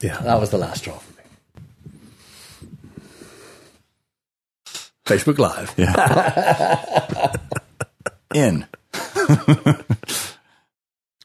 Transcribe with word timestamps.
Yeah. 0.00 0.18
That 0.20 0.40
was 0.40 0.50
the 0.50 0.58
last 0.58 0.78
straw 0.80 0.98
for 0.98 1.12
me. 1.12 1.18
Facebook 5.06 5.38
Live. 5.38 5.74
Yeah. 5.76 7.32
In. 8.34 8.66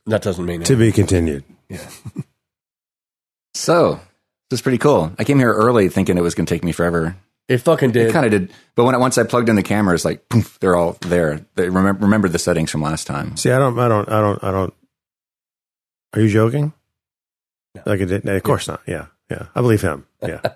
That 0.05 0.21
doesn't 0.21 0.45
mean 0.45 0.63
To 0.63 0.73
anything. 0.73 0.79
be 0.79 0.91
continued. 0.91 1.45
Yeah. 1.69 1.79
so 3.53 4.01
this 4.49 4.57
is 4.57 4.61
pretty 4.61 4.77
cool. 4.77 5.13
I 5.17 5.23
came 5.23 5.39
here 5.39 5.53
early 5.53 5.87
thinking 5.87 6.17
it 6.17 6.21
was 6.21 6.35
going 6.35 6.45
to 6.45 6.53
take 6.53 6.61
me 6.61 6.73
forever. 6.73 7.15
It 7.47 7.59
fucking 7.59 7.91
did. 7.91 8.07
It 8.09 8.11
kind 8.11 8.25
of 8.25 8.31
did, 8.31 8.51
but 8.75 8.83
when 8.83 8.95
I, 8.95 8.97
once 8.97 9.17
I 9.17 9.23
plugged 9.23 9.47
in 9.47 9.55
the 9.55 9.63
cameras, 9.63 10.03
like 10.03 10.27
poof, 10.27 10.59
they're 10.59 10.75
all 10.75 10.97
there. 11.03 11.45
They 11.55 11.69
remember 11.69 12.03
remember 12.03 12.27
the 12.27 12.37
settings 12.37 12.69
from 12.69 12.81
last 12.81 13.07
time. 13.07 13.37
See, 13.37 13.49
I 13.49 13.59
don't, 13.59 13.79
I 13.79 13.87
don't, 13.87 14.09
I 14.09 14.19
don't, 14.19 14.43
I 14.43 14.51
don't. 14.51 14.73
Are 16.15 16.19
you 16.21 16.27
joking? 16.29 16.73
Like 17.85 17.99
it? 18.01 18.25
Of 18.25 18.43
course 18.43 18.67
not. 18.67 18.81
Yeah, 18.87 19.07
yeah. 19.31 19.47
I 19.55 19.61
believe 19.61 19.81
him. 19.81 20.05
Yeah. 20.21 20.41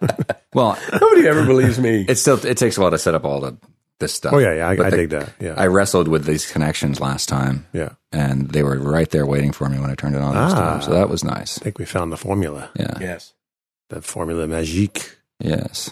Well, 0.53 0.75
Nobody 0.91 1.27
ever 1.27 1.45
believes 1.45 1.77
me. 1.77 2.03
it 2.09 2.15
still 2.15 2.43
it 2.43 2.57
takes 2.57 2.77
a 2.77 2.81
while 2.81 2.89
to 2.89 2.97
set 2.97 3.13
up 3.13 3.25
all 3.25 3.41
the 3.41 3.57
this 3.99 4.13
stuff. 4.13 4.33
oh 4.33 4.39
yeah, 4.39 4.53
yeah. 4.55 4.69
I, 4.69 4.75
But 4.75 4.85
I 4.87 4.89
the- 4.89 4.97
dig 4.97 5.09
that. 5.11 5.33
Yeah, 5.39 5.53
I 5.55 5.67
wrestled 5.67 6.07
with 6.07 6.25
these 6.25 6.49
connections 6.51 6.99
last 6.99 7.29
time, 7.29 7.67
yeah. 7.73 7.89
and 8.11 8.49
they 8.49 8.63
were 8.63 8.79
right 8.79 9.07
there 9.09 9.25
waiting 9.27 9.51
for 9.51 9.69
me 9.69 9.77
when 9.79 9.91
I 9.91 9.95
turned 9.95 10.15
it 10.15 10.21
on. 10.21 10.33
this 10.33 10.53
Ah. 10.53 10.71
time. 10.73 10.81
So 10.81 10.91
that 10.91 11.09
was 11.09 11.23
nice. 11.23 11.59
I 11.59 11.63
think 11.63 11.77
we 11.77 11.85
found 11.85 12.11
the 12.11 12.17
formula. 12.17 12.71
Yeah. 12.75 12.97
yes. 12.99 13.33
That 13.89 14.03
formula 14.03 14.47
magique. 14.47 15.15
Yes. 15.39 15.91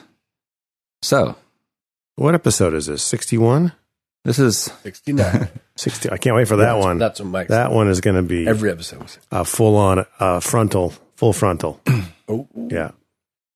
So 1.04 1.36
What 2.16 2.34
episode 2.34 2.74
is 2.74 2.88
this? 2.88 3.04
Sixty-one. 3.04 3.74
this 4.24 4.40
is 4.40 4.72
69. 4.84 5.48
Sixty. 5.76 6.10
I 6.10 6.18
can't 6.18 6.36
wait 6.36 6.48
for 6.48 6.56
that 6.56 6.64
That's- 6.66 6.84
one. 6.84 6.98
That's 6.98 7.20
what 7.20 7.30
Mike 7.30 7.48
that 7.50 7.72
one 7.72 7.88
is 7.90 8.02
going 8.02 8.16
to 8.16 8.24
be 8.24 8.48
Every 8.48 8.72
episode 8.72 9.04
was. 9.04 9.20
a 9.32 9.46
full-on 9.46 10.06
uh, 10.20 10.40
frontal, 10.40 10.94
full 11.16 11.34
frontal. 11.34 11.80
Oh, 12.28 12.48
Yeah, 12.56 12.90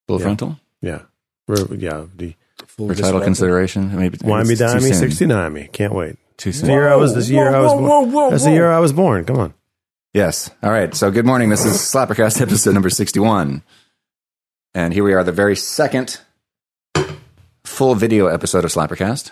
full 0.07 0.19
Yeah. 0.19 0.23
frontal 0.23 0.59
yeah, 0.81 1.01
We're- 1.47 1.75
yeah. 1.77 2.05
The 2.15 2.35
full 2.67 2.87
for 2.89 2.93
title 2.93 3.19
consideration. 3.21 3.95
Maybe 3.97 4.19
wine 4.23 4.45
me, 4.45 4.53
it's 4.53 4.61
too 4.61 4.67
dime 4.67 4.75
me, 4.83 4.89
soon. 4.91 4.93
sixty-nine 5.09 5.51
me. 5.53 5.69
Can't 5.73 5.91
wait. 5.93 6.17
Too 6.37 6.51
This 6.51 6.61
the 6.61 6.67
soon. 6.67 6.75
year 6.75 6.87
I 6.87 6.95
was. 6.95 7.15
This 7.15 7.29
year 7.31 7.49
I 7.53 7.59
was. 7.59 7.71
whoa, 7.71 7.79
born. 7.79 7.89
whoa, 7.89 8.01
whoa, 8.25 8.29
That's 8.29 8.43
the 8.43 8.51
year 8.51 8.71
I 8.71 8.77
was 8.79 8.93
born. 8.93 9.25
Come 9.25 9.39
on. 9.39 9.53
Yes. 10.13 10.51
All 10.61 10.69
right. 10.69 10.93
So 10.93 11.09
good 11.09 11.25
morning. 11.25 11.49
This 11.49 11.65
is 11.65 11.73
Slappercast 11.77 12.39
episode 12.45 12.73
number 12.75 12.89
61. 12.91 13.63
And 14.75 14.93
here 14.93 15.03
we 15.03 15.13
are, 15.15 15.23
the 15.23 15.31
very 15.31 15.55
second 15.55 16.19
full 17.63 17.95
video 17.95 18.27
episode 18.27 18.65
of 18.65 18.71
Slappercast. 18.71 19.31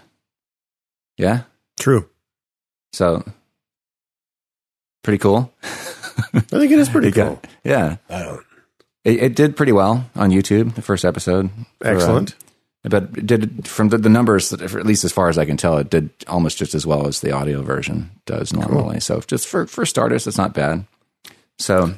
Yeah. 1.18 1.42
True. 1.80 2.10
So 2.92 3.24
pretty 5.04 5.20
cool. 5.20 5.54
I 6.34 6.40
think 6.42 6.72
it 6.72 6.80
is 6.80 6.90
pretty 6.90 7.10
It 7.10 7.14
got- 7.16 7.42
cool. 7.44 7.52
yeah. 7.64 7.98
I 8.10 8.24
don't. 8.24 8.44
It, 9.04 9.24
it 9.24 9.36
did 9.36 9.56
pretty 9.56 9.72
well 9.72 10.10
on 10.16 10.32
YouTube, 10.32 10.76
the 10.76 10.82
first 10.82 11.06
episode. 11.06 11.50
For, 11.82 11.88
uh, 11.88 11.92
Excellent. 11.94 12.36
but 12.84 13.04
it 13.18 13.26
did 13.26 13.68
from 13.68 13.90
the, 13.90 13.98
the 13.98 14.10
numbers, 14.10 14.52
at 14.52 14.86
least 14.86 15.04
as 15.06 15.12
far 15.14 15.30
as 15.30 15.38
I 15.38 15.46
can 15.46 15.56
tell, 15.58 15.78
it 15.78 15.90
did 15.90 16.10
almost 16.28 16.58
just 16.58 16.76
as 16.76 16.86
well 16.86 17.08
as 17.08 17.22
the 17.22 17.32
audio 17.32 17.62
version 17.62 18.12
does 18.26 18.52
normally. 18.54 19.00
So 19.00 19.22
just 19.22 19.48
for, 19.48 19.66
for 19.66 19.86
starters, 19.86 20.28
it's 20.28 20.38
not 20.38 20.54
bad. 20.54 20.86
So 21.60 21.94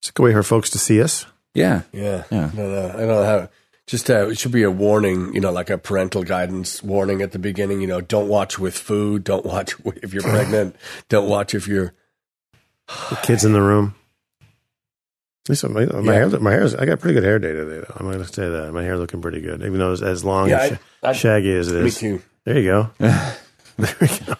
It's 0.00 0.10
a 0.10 0.12
good 0.12 0.22
way 0.22 0.32
for 0.32 0.42
folks 0.42 0.70
to 0.70 0.78
see 0.78 1.02
us. 1.02 1.26
yeah. 1.54 1.82
Yeah. 1.92 2.24
Yeah. 2.30 2.50
No, 2.54 2.68
no, 2.70 2.88
I 2.90 2.92
don't 2.98 3.08
know 3.08 3.24
how. 3.24 3.48
Just 3.88 4.10
uh, 4.10 4.28
it 4.28 4.38
should 4.38 4.50
be 4.52 4.64
a 4.64 4.70
warning, 4.70 5.32
you 5.32 5.40
know, 5.40 5.52
like 5.52 5.70
a 5.70 5.78
parental 5.78 6.24
guidance 6.24 6.82
warning 6.82 7.22
at 7.22 7.30
the 7.30 7.38
beginning. 7.38 7.80
You 7.80 7.86
know, 7.86 8.00
don't 8.00 8.26
watch 8.28 8.58
with 8.58 8.76
food. 8.76 9.22
Don't 9.22 9.46
watch 9.46 9.74
if 10.02 10.12
you're 10.12 10.22
pregnant. 10.24 10.74
Don't 11.08 11.28
watch 11.28 11.54
if 11.54 11.66
you're. 11.68 11.92
The 12.88 13.18
kids 13.22 13.44
in 13.44 13.52
the 13.52 13.60
room. 13.62 13.94
At 15.48 15.62
my, 15.70 15.86
my 15.86 16.12
Yeah. 16.12 16.28
hair, 16.28 16.40
my 16.40 16.50
hair's, 16.50 16.74
I 16.74 16.86
got 16.86 16.98
pretty 17.00 17.14
good 17.14 17.22
hair 17.24 17.38
day 17.38 17.52
today, 17.52 17.78
though. 17.86 17.94
I'm 17.96 18.06
going 18.06 18.18
to 18.18 18.24
say 18.26 18.48
that. 18.48 18.72
My 18.72 18.82
hair 18.82 18.96
looking 18.98 19.22
pretty 19.22 19.40
good, 19.40 19.60
even 19.62 19.78
though 19.78 19.92
it's 19.92 20.02
as 20.02 20.24
long 20.24 20.48
Yeah, 20.48 20.64
and 20.64 20.78
I- 21.04 21.10
I- 21.10 21.12
shaggy 21.12 21.54
as 21.56 21.70
it 21.70 21.84
Me 21.84 21.90
too. 21.90 22.22
There 22.44 22.58
you 22.58 22.64
go. 22.68 22.90
there 22.98 23.96
we 24.00 24.08
go. 24.08 24.34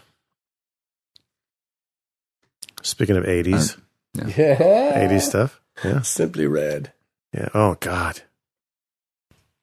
Speaking 2.82 3.16
of 3.16 3.24
80s, 3.24 3.76
uh, 4.20 4.26
Yeah. 4.36 5.08
80s 5.08 5.22
stuff. 5.22 5.60
Yeah. 5.84 6.02
Simply 6.02 6.46
red. 6.46 6.92
Yeah. 7.32 7.48
Oh, 7.54 7.76
God. 7.80 8.22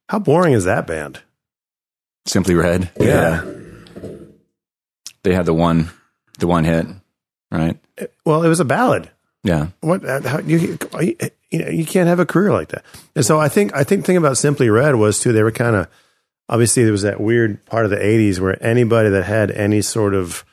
How 0.10 0.20
boring 0.20 0.54
is 0.54 0.66
that 0.66 0.86
band? 0.86 1.22
Simply 2.26 2.54
Red. 2.56 2.90
Yeah. 3.00 3.44
They 5.24 5.34
had 5.34 5.46
the 5.46 5.54
one, 5.54 5.90
the 6.40 6.48
one 6.48 6.64
hit, 6.66 6.86
right? 7.54 7.78
Well, 8.26 8.44
it 8.44 8.50
was 8.50 8.60
a 8.60 8.66
ballad. 8.66 9.10
Yeah. 9.44 9.68
What 9.82 10.06
uh, 10.06 10.22
how, 10.22 10.40
you, 10.40 10.78
you 11.52 11.60
know 11.60 11.70
you 11.70 11.86
can't 11.86 12.08
have 12.08 12.20
a 12.20 12.26
career 12.26 12.52
like 12.52 12.70
that. 12.70 12.84
And 13.16 13.26
so 13.26 13.40
I 13.40 13.50
think 13.50 13.76
I 13.76 13.84
think 13.84 14.02
the 14.02 14.08
thing 14.08 14.18
about 14.18 14.38
Simply 14.38 14.70
Red 14.70 14.96
was 14.96 15.20
too 15.20 15.34
they 15.34 15.44
were 15.44 15.52
kind 15.52 15.76
of 15.76 15.88
obviously 16.50 16.84
there 16.84 16.92
was 16.92 17.02
that 17.04 17.20
weird 17.20 17.66
part 17.66 17.86
of 17.86 17.92
the 17.92 17.98
'80s 17.98 18.40
where 18.40 18.62
anybody 18.64 19.10
that 19.10 19.26
had 19.26 19.52
any 19.52 19.82
sort 19.82 20.14
of 20.14 20.46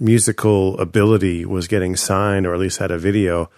musical 0.00 0.78
ability 0.78 1.44
was 1.44 1.68
getting 1.68 1.96
signed 1.96 2.46
or 2.46 2.54
at 2.54 2.60
least 2.60 2.78
had 2.78 2.90
a 2.90 2.98
video. 2.98 3.50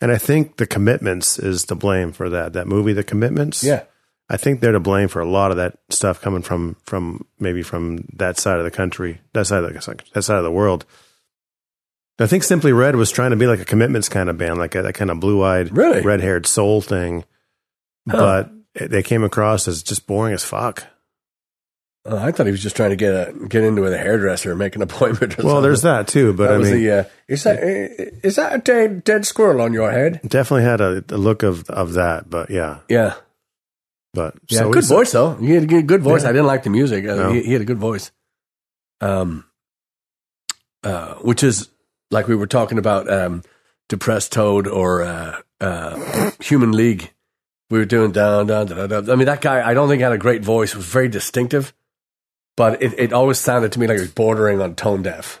And 0.00 0.12
I 0.12 0.18
think 0.18 0.56
the 0.56 0.66
Commitments 0.66 1.38
is 1.38 1.64
to 1.64 1.74
blame 1.74 2.12
for 2.12 2.28
that. 2.28 2.52
That 2.52 2.66
movie, 2.66 2.92
The 2.92 3.04
Commitments. 3.04 3.64
Yeah. 3.64 3.84
I 4.28 4.36
think 4.36 4.60
they're 4.60 4.72
to 4.72 4.80
blame 4.80 5.08
for 5.08 5.20
a 5.20 5.28
lot 5.28 5.50
of 5.50 5.58
that 5.58 5.78
stuff 5.90 6.20
coming 6.20 6.42
from 6.42 6.76
from 6.84 7.26
maybe 7.38 7.62
from 7.62 8.06
that 8.14 8.38
side 8.38 8.58
of 8.58 8.64
the 8.64 8.70
country, 8.70 9.20
that 9.32 9.46
side 9.46 9.64
of 9.64 9.72
the 9.72 10.04
that 10.12 10.22
side 10.22 10.38
of 10.38 10.44
the 10.44 10.50
world. 10.50 10.86
I 12.18 12.26
think 12.26 12.44
Simply 12.44 12.72
Red 12.72 12.94
was 12.96 13.10
trying 13.10 13.30
to 13.30 13.36
be 13.36 13.46
like 13.46 13.60
a 13.60 13.64
commitments 13.64 14.08
kind 14.08 14.28
of 14.28 14.38
band, 14.38 14.58
like 14.58 14.74
a, 14.76 14.82
that 14.82 14.94
kind 14.94 15.10
of 15.10 15.18
blue 15.20 15.42
eyed, 15.42 15.76
Really? 15.76 16.00
red 16.02 16.20
haired 16.20 16.46
soul 16.46 16.80
thing. 16.80 17.24
But 18.06 18.50
it- 18.74 18.90
they 18.90 19.02
came 19.02 19.24
across 19.24 19.66
as 19.68 19.82
just 19.82 20.06
boring 20.06 20.32
as 20.34 20.44
fuck. 20.44 20.84
Oh, 22.06 22.18
I 22.18 22.32
thought 22.32 22.44
he 22.46 22.52
was 22.52 22.62
just 22.62 22.76
trying 22.76 22.90
to 22.90 22.96
get 22.96 23.12
a 23.14 23.32
get 23.48 23.64
into 23.64 23.80
with 23.80 23.94
a 23.94 23.98
hairdresser 23.98 24.50
and 24.50 24.58
make 24.58 24.76
an 24.76 24.82
appointment. 24.88 25.38
Or 25.38 25.42
Well, 25.42 25.54
something. 25.54 25.62
there's 25.62 25.82
that 25.82 26.06
too. 26.06 26.34
But 26.34 26.48
That 26.48 26.54
I 26.54 26.58
mean, 26.58 26.82
the. 26.82 26.90
Uh, 26.90 27.04
is 27.28 27.42
that 27.44 27.58
is 27.62 28.36
that 28.36 28.54
a 28.54 28.58
dead, 28.58 29.04
dead 29.04 29.24
squirrel 29.24 29.62
on 29.62 29.72
your 29.72 29.90
head? 29.90 30.20
definitely 30.28 30.64
had 30.64 30.82
a, 30.82 31.02
a 31.08 31.16
look 31.16 31.42
of 31.42 31.68
of 31.70 31.94
that. 31.94 32.28
But 32.28 32.50
yeah, 32.50 32.80
Yeah. 32.90 33.14
but 34.12 34.34
Yeah. 34.48 34.58
so 34.60 34.70
good 34.70 34.84
voice 34.84 35.12
though. 35.12 35.34
He 35.36 35.52
had 35.52 35.62
a 35.62 35.66
good, 35.66 35.86
good 35.86 36.02
voice. 36.02 36.24
Yeah. 36.24 36.28
I 36.28 36.32
didn't 36.32 36.46
like 36.46 36.62
the 36.64 36.70
music. 36.70 37.06
Uh, 37.08 37.14
No. 37.14 37.32
he, 37.32 37.42
he 37.42 37.52
had 37.54 37.62
a 37.62 37.66
good 37.66 37.78
voice. 37.78 38.12
Um. 39.00 39.46
Uh, 40.82 41.14
which 41.14 41.42
is 41.42 41.68
like 42.10 42.28
we 42.28 42.36
were 42.36 42.46
talking 42.46 42.78
about 42.78 43.10
um, 43.12 43.42
depressed 43.88 44.32
toad 44.32 44.66
or 44.66 45.02
uh, 45.02 45.40
uh, 45.60 46.30
human 46.40 46.72
league. 46.72 47.10
We 47.70 47.78
were 47.78 47.84
doing 47.86 48.12
down, 48.12 48.46
down, 48.46 48.66
down, 48.66 48.88
down. 48.88 49.10
I 49.10 49.14
mean, 49.16 49.26
that 49.26 49.40
guy. 49.40 49.66
I 49.66 49.74
don't 49.74 49.88
think 49.88 50.02
had 50.02 50.12
a 50.12 50.18
great 50.18 50.42
voice. 50.44 50.70
It 50.72 50.76
was 50.76 50.86
very 50.86 51.08
distinctive, 51.08 51.72
but 52.56 52.82
it, 52.82 52.94
it 52.98 53.12
always 53.12 53.38
sounded 53.38 53.72
to 53.72 53.80
me 53.80 53.86
like 53.86 53.96
it 53.96 54.00
was 54.02 54.12
bordering 54.12 54.60
on 54.60 54.74
tone 54.74 55.02
deaf. 55.02 55.40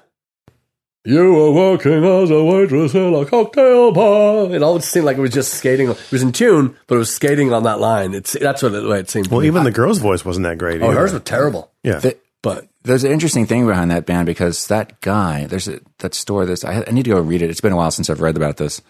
You 1.06 1.34
were 1.34 1.52
working 1.52 2.02
as 2.02 2.30
a 2.30 2.42
waitress 2.42 2.94
in 2.94 3.12
a 3.14 3.26
cocktail 3.26 3.92
bar. 3.92 4.50
It 4.50 4.62
always 4.62 4.86
seemed 4.86 5.04
like 5.04 5.18
it 5.18 5.20
was 5.20 5.32
just 5.34 5.52
skating. 5.52 5.90
It 5.90 6.10
was 6.10 6.22
in 6.22 6.32
tune, 6.32 6.74
but 6.86 6.94
it 6.94 6.98
was 6.98 7.14
skating 7.14 7.52
on 7.52 7.64
that 7.64 7.78
line. 7.78 8.14
It's 8.14 8.32
that's 8.32 8.62
what 8.62 8.72
it, 8.72 8.80
the 8.82 8.88
way 8.88 9.00
it 9.00 9.10
seemed. 9.10 9.26
to 9.26 9.30
Well, 9.30 9.42
me. 9.42 9.48
even 9.48 9.64
the 9.64 9.70
girl's 9.70 9.98
voice 9.98 10.24
wasn't 10.24 10.44
that 10.44 10.56
great. 10.56 10.80
Oh, 10.80 10.86
either. 10.90 10.98
hers 11.00 11.12
was 11.12 11.22
terrible. 11.22 11.70
yeah. 11.82 11.98
The- 11.98 12.16
But 12.44 12.68
There's 12.82 13.04
an 13.04 13.10
interesting 13.10 13.46
thing 13.46 13.66
behind 13.66 13.90
that 13.90 14.04
band 14.04 14.26
because 14.26 14.66
that 14.66 15.00
guy, 15.00 15.46
there's 15.46 15.66
a, 15.66 15.80
that 16.00 16.12
store. 16.12 16.44
This 16.44 16.62
I, 16.62 16.84
I 16.86 16.90
need 16.90 17.06
to 17.06 17.12
go 17.12 17.20
read 17.20 17.40
it. 17.40 17.48
It's 17.48 17.62
been 17.62 17.72
a 17.72 17.76
while 17.76 17.90
since 17.90 18.10
I've 18.10 18.20
read 18.20 18.36
about 18.36 18.58
this, 18.58 18.82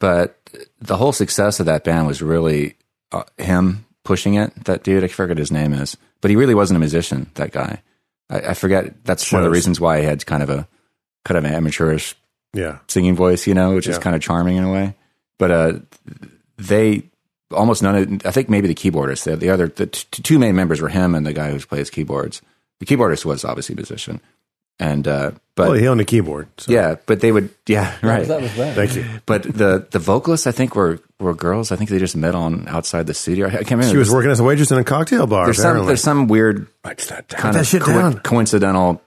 but 0.00 0.36
the 0.80 0.96
whole 0.96 1.12
success 1.12 1.60
of 1.60 1.66
that 1.66 1.84
band 1.84 2.08
was 2.08 2.22
really 2.22 2.74
uh, 3.12 3.22
him 3.36 3.86
pushing 4.02 4.34
it. 4.34 4.52
That 4.64 4.82
dude, 4.82 5.04
I 5.04 5.06
forget 5.06 5.38
his 5.38 5.52
name 5.52 5.72
is, 5.72 5.96
but 6.20 6.30
he 6.32 6.36
really 6.36 6.56
wasn't 6.56 6.78
a 6.78 6.80
musician. 6.80 7.30
That 7.34 7.52
guy, 7.52 7.82
I, 8.28 8.40
I 8.40 8.54
forget. 8.54 9.04
That's 9.04 9.30
one 9.32 9.42
of 9.42 9.44
the 9.44 9.52
reasons 9.54 9.78
why 9.78 10.00
he 10.00 10.04
had 10.04 10.26
kind 10.26 10.42
of 10.42 10.50
a 10.50 10.66
kind 11.24 11.38
of 11.38 11.44
an 11.44 11.54
amateurish 11.54 12.16
yeah. 12.52 12.78
singing 12.88 13.14
voice, 13.14 13.46
you 13.46 13.54
know, 13.54 13.76
which 13.76 13.86
is 13.86 13.98
kind 13.98 14.16
of 14.16 14.22
charming 14.22 14.56
in 14.56 14.64
a 14.64 14.72
way. 14.72 14.96
But 15.38 15.50
uh, 15.52 15.72
they 16.56 17.04
almost 17.52 17.80
none 17.80 17.94
of, 17.94 18.26
I 18.26 18.32
think 18.32 18.48
maybe 18.48 18.66
the 18.66 18.74
keyboardist, 18.74 19.22
the, 19.22 19.36
the 19.36 19.50
other, 19.50 19.68
the 19.68 19.86
t- 19.86 20.22
two 20.22 20.38
main 20.40 20.56
members 20.56 20.80
were 20.80 20.88
him 20.88 21.14
and 21.14 21.24
the 21.24 21.32
guy 21.32 21.50
who 21.52 21.60
plays 21.60 21.90
keyboards. 21.90 22.42
The 22.80 22.86
keyboardist 22.86 23.24
was 23.24 23.44
obviously 23.44 23.74
a 23.74 23.76
musician. 23.76 24.20
And, 24.80 25.08
uh, 25.08 25.32
but 25.56 25.70
Well, 25.70 25.78
he 25.78 25.88
owned 25.88 26.00
a 26.00 26.04
keyboard. 26.04 26.48
So. 26.58 26.70
yeah, 26.70 26.94
but 27.06 27.18
they 27.20 27.32
would, 27.32 27.50
yeah, 27.66 27.96
right. 28.02 28.26
that 28.26 28.40
was 28.40 28.54
that. 28.56 28.76
Thank 28.76 28.94
you. 28.94 29.04
But 29.26 29.42
the, 29.42 29.86
the 29.90 29.98
vocalists, 29.98 30.46
I 30.46 30.52
think, 30.52 30.76
were, 30.76 31.00
were 31.18 31.34
girls. 31.34 31.72
I 31.72 31.76
think 31.76 31.90
they 31.90 31.98
just 31.98 32.16
met 32.16 32.36
on 32.36 32.68
outside 32.68 33.08
the 33.08 33.14
studio. 33.14 33.48
I 33.48 33.50
can't 33.50 33.70
remember. 33.72 33.90
She 33.90 33.96
was 33.96 34.12
working 34.12 34.30
as 34.30 34.38
a 34.38 34.44
waitress 34.44 34.70
in 34.70 34.78
a 34.78 34.84
cocktail 34.84 35.26
bar. 35.26 35.46
There's 35.46 35.60
some, 35.60 35.84
there's 35.84 36.02
some 36.02 36.28
weird 36.28 36.68
Write 36.84 36.98
that 37.08 37.26
down. 37.26 37.40
kind 37.40 37.56
of 37.56 37.68
co- 37.82 38.20
coincidental 38.20 39.02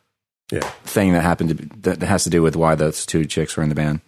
yeah. 0.52 0.60
thing 0.84 1.14
that 1.14 1.22
happened 1.22 1.50
to 1.50 1.56
be, 1.56 1.70
that 1.84 2.02
has 2.02 2.26
to 2.26 2.30
do 2.30 2.42
with 2.42 2.58
why 2.58 2.76
those 2.76 3.06
two 3.06 3.24
chicks 3.26 3.56
were 3.56 3.64
in 3.64 3.70
the 3.70 3.76
band. 3.76 4.02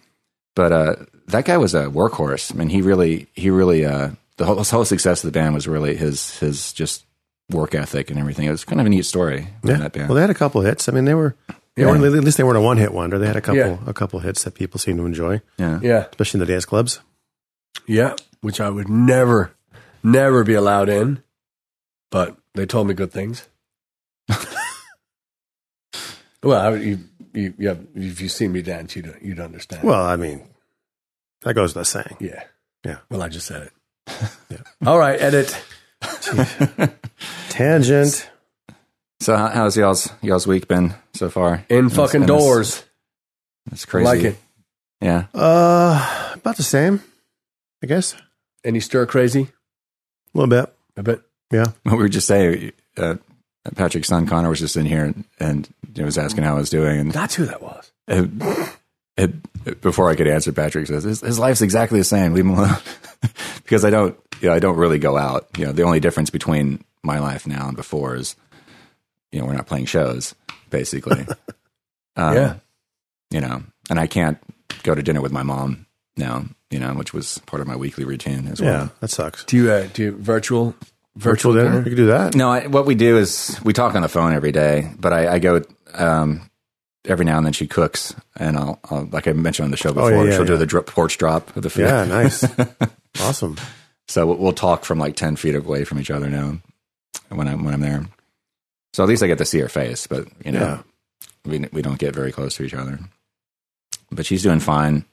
But 0.54 0.72
uh, 0.72 0.96
that 1.28 1.46
guy 1.46 1.56
was 1.56 1.74
a 1.74 1.86
workhorse. 1.86 2.52
I 2.54 2.58
mean, 2.58 2.68
he 2.68 2.82
really, 2.82 3.26
he 3.32 3.48
really, 3.48 3.86
uh, 3.86 4.10
the 4.36 4.44
whole, 4.44 4.56
the 4.56 4.64
whole 4.64 4.84
success 4.84 5.24
of 5.24 5.32
the 5.32 5.38
band 5.38 5.54
was 5.54 5.66
really 5.66 5.96
his, 5.96 6.38
his 6.40 6.74
just 6.74 7.06
work 7.50 7.74
ethic 7.74 8.10
and 8.10 8.18
everything. 8.18 8.46
It 8.46 8.50
was 8.50 8.64
kind 8.64 8.80
of 8.80 8.86
a 8.86 8.90
neat 8.90 9.04
story 9.04 9.48
Yeah. 9.62 9.76
that 9.78 9.92
band. 9.92 10.08
Well, 10.08 10.14
they 10.16 10.20
had 10.22 10.30
a 10.30 10.34
couple 10.34 10.60
hits. 10.62 10.88
I 10.88 10.92
mean, 10.92 11.04
they 11.04 11.14
were. 11.14 11.34
They 11.76 11.82
Yeah. 11.82 11.90
weren't, 11.90 12.04
at 12.04 12.24
least 12.24 12.36
they 12.36 12.44
weren't 12.44 12.56
a 12.56 12.60
one-hit 12.60 12.92
wonder. 12.94 13.18
They 13.18 13.26
had 13.26 13.36
a 13.36 13.40
couple, 13.40 13.58
Yeah. 13.58 13.78
a 13.86 13.92
couple 13.92 14.20
hits 14.20 14.44
that 14.44 14.54
people 14.54 14.78
seem 14.78 14.96
to 14.96 15.04
enjoy, 15.06 15.40
yeah. 15.58 15.80
Yeah, 15.82 16.06
especially 16.10 16.38
in 16.40 16.46
the 16.46 16.52
dance 16.52 16.64
clubs. 16.64 17.00
yeah. 17.86 18.14
which 18.42 18.60
I 18.60 18.68
would 18.70 18.88
never, 18.88 19.52
never 20.02 20.44
be 20.44 20.54
allowed 20.54 20.88
in. 20.88 21.22
But 22.10 22.36
they 22.54 22.64
told 22.66 22.86
me 22.86 22.94
good 22.94 23.10
things. 23.10 23.48
well, 26.42 26.60
I, 26.60 26.76
you, 26.76 26.98
you, 27.32 27.54
you 27.58 27.68
have, 27.68 27.80
if 27.94 28.20
you've 28.20 28.30
seen 28.30 28.52
me 28.52 28.62
dance, 28.62 28.94
you'd, 28.96 29.12
you'd 29.22 29.40
understand. 29.40 29.82
Well, 29.82 30.02
I 30.04 30.16
mean, 30.16 30.42
that 31.42 31.54
goes 31.54 31.74
without 31.74 31.86
saying. 31.86 32.16
yeah. 32.20 32.44
Yeah. 32.84 32.98
Well, 33.10 33.22
I 33.22 33.28
just 33.28 33.46
said 33.46 33.62
it. 33.62 33.72
Yeah. 34.50 34.58
All 34.86 34.98
right, 34.98 35.18
edit. 35.20 35.58
Tangent. 37.48 38.28
So 39.20 39.36
how's 39.36 39.76
y'all's 39.76 40.10
y'all's 40.22 40.46
week 40.46 40.68
been 40.68 40.94
so 41.14 41.30
far? 41.30 41.64
In 41.68 41.86
It's 41.86 41.96
fucking 41.96 42.26
doors. 42.26 42.84
That's 43.66 43.84
crazy. 43.84 44.04
Like 44.04 44.20
it. 44.22 44.36
Yeah. 45.00 45.26
Uh, 45.34 46.32
about 46.34 46.56
the 46.56 46.62
same, 46.62 47.02
I 47.82 47.86
guess. 47.86 48.14
Any 48.64 48.80
stir 48.80 49.06
crazy? 49.06 49.42
A 49.42 50.38
little 50.38 50.48
bit. 50.48 50.74
A 50.96 51.02
bit. 51.02 51.22
Yeah. 51.52 51.66
What 51.84 51.92
we 51.92 51.98
were 51.98 52.08
just 52.08 52.26
saying, 52.26 52.72
uh, 52.96 53.16
Patrick's 53.74 54.08
son 54.08 54.26
Connor 54.26 54.48
was 54.50 54.60
just 54.60 54.76
in 54.76 54.86
here 54.86 55.04
and, 55.04 55.24
and 55.38 55.68
you 55.94 56.02
know, 56.02 56.06
was 56.06 56.18
asking 56.18 56.44
how 56.44 56.56
I 56.56 56.58
was 56.58 56.70
doing, 56.70 56.98
and 57.00 57.12
That's 57.12 57.34
who 57.34 57.46
that 57.46 57.62
was. 57.62 57.92
it, 58.08 58.28
it, 59.16 59.80
before 59.80 60.10
I 60.10 60.16
could 60.16 60.26
answer, 60.26 60.52
Patrick 60.52 60.86
says 60.86 61.04
his, 61.04 61.20
his 61.20 61.38
life's 61.38 61.62
exactly 61.62 61.98
the 61.98 62.04
same. 62.04 62.34
Leave 62.34 62.44
him 62.44 62.50
alone, 62.52 62.76
because 63.62 63.84
I 63.84 63.90
don't, 63.90 64.18
you 64.40 64.48
know, 64.48 64.54
I 64.54 64.58
don't 64.58 64.76
really 64.76 64.98
go 64.98 65.16
out. 65.16 65.46
You 65.56 65.66
know, 65.66 65.72
the 65.72 65.82
only 65.82 66.00
difference 66.00 66.30
between 66.30 66.84
my 67.02 67.18
life 67.18 67.46
now 67.46 67.68
and 67.68 67.76
before 67.76 68.16
is, 68.16 68.34
you 69.32 69.40
know, 69.40 69.46
we're 69.46 69.54
not 69.54 69.66
playing 69.66 69.86
shows, 69.86 70.34
basically. 70.70 71.26
um, 72.16 72.34
Yeah. 72.34 72.54
you 73.30 73.40
know, 73.40 73.62
and 73.90 73.98
I 74.00 74.06
can't 74.06 74.38
go 74.82 74.94
to 74.94 75.02
dinner 75.02 75.20
with 75.20 75.32
my 75.32 75.42
mom 75.42 75.86
now, 76.16 76.44
you 76.70 76.78
know, 76.78 76.92
which 76.94 77.12
was 77.14 77.38
part 77.46 77.60
of 77.62 77.68
my 77.68 77.76
weekly 77.76 78.04
routine 78.04 78.46
as 78.48 78.60
well. 78.60 78.72
Yeah. 78.72 78.88
That 79.00 79.08
sucks. 79.08 79.44
Do 79.44 79.56
you 79.56 79.70
uh, 79.70 79.88
do 79.92 80.02
you 80.02 80.12
virtual 80.12 80.74
Virtual 81.16 81.54
dinner. 81.54 81.78
You 81.78 81.84
could 81.84 81.96
do 81.96 82.06
that. 82.06 82.34
No, 82.34 82.50
I, 82.50 82.66
what 82.66 82.86
we 82.86 82.96
do 82.96 83.18
is 83.18 83.56
we 83.62 83.72
talk 83.72 83.94
on 83.94 84.02
the 84.02 84.08
phone 84.08 84.32
every 84.32 84.50
day, 84.50 84.90
but 84.98 85.12
I, 85.12 85.34
I 85.34 85.38
go 85.38 85.62
um, 85.94 86.50
every 87.04 87.24
now 87.24 87.36
and 87.38 87.46
then. 87.46 87.52
She 87.52 87.66
cooks, 87.66 88.14
and 88.36 88.56
I'll, 88.56 88.78
I'll 88.90 89.04
like 89.06 89.26
I 89.28 89.32
mentioned 89.32 89.64
on 89.64 89.70
the 89.70 89.76
show 89.76 89.92
before. 89.92 90.12
Oh, 90.12 90.22
yeah, 90.24 90.30
yeah, 90.30 90.36
she'll 90.36 90.44
do 90.44 90.52
yeah. 90.52 90.58
the 90.58 90.66
dro- 90.66 90.82
porch 90.82 91.18
drop 91.18 91.56
of 91.56 91.62
the 91.62 91.70
food. 91.70 91.86
Yeah. 91.86 92.04
Nice. 92.04 92.44
awesome. 93.20 93.56
So 94.08 94.26
we'll, 94.26 94.36
we'll 94.36 94.52
talk 94.52 94.84
from 94.84 94.98
like 94.98 95.16
ten 95.16 95.36
feet 95.36 95.54
away 95.54 95.84
from 95.84 95.98
each 96.00 96.10
other 96.10 96.28
now 96.28 96.58
when 97.30 97.48
I'm 97.48 97.64
when 97.64 97.74
I'm 97.74 97.80
there. 97.80 98.04
So 98.92 99.02
at 99.02 99.08
least 99.08 99.22
I 99.22 99.26
get 99.26 99.38
to 99.38 99.44
see 99.44 99.58
her 99.60 99.68
face, 99.68 100.06
but 100.06 100.26
you 100.44 100.52
know, 100.52 100.60
Yeah. 100.60 100.82
we 101.44 101.58
we 101.72 101.82
don't 101.82 101.98
get 101.98 102.14
very 102.14 102.32
close 102.32 102.56
to 102.56 102.64
each 102.64 102.74
other. 102.74 102.98
But 104.10 104.26
she's 104.26 104.42
doing 104.42 104.60
fine. 104.60 105.04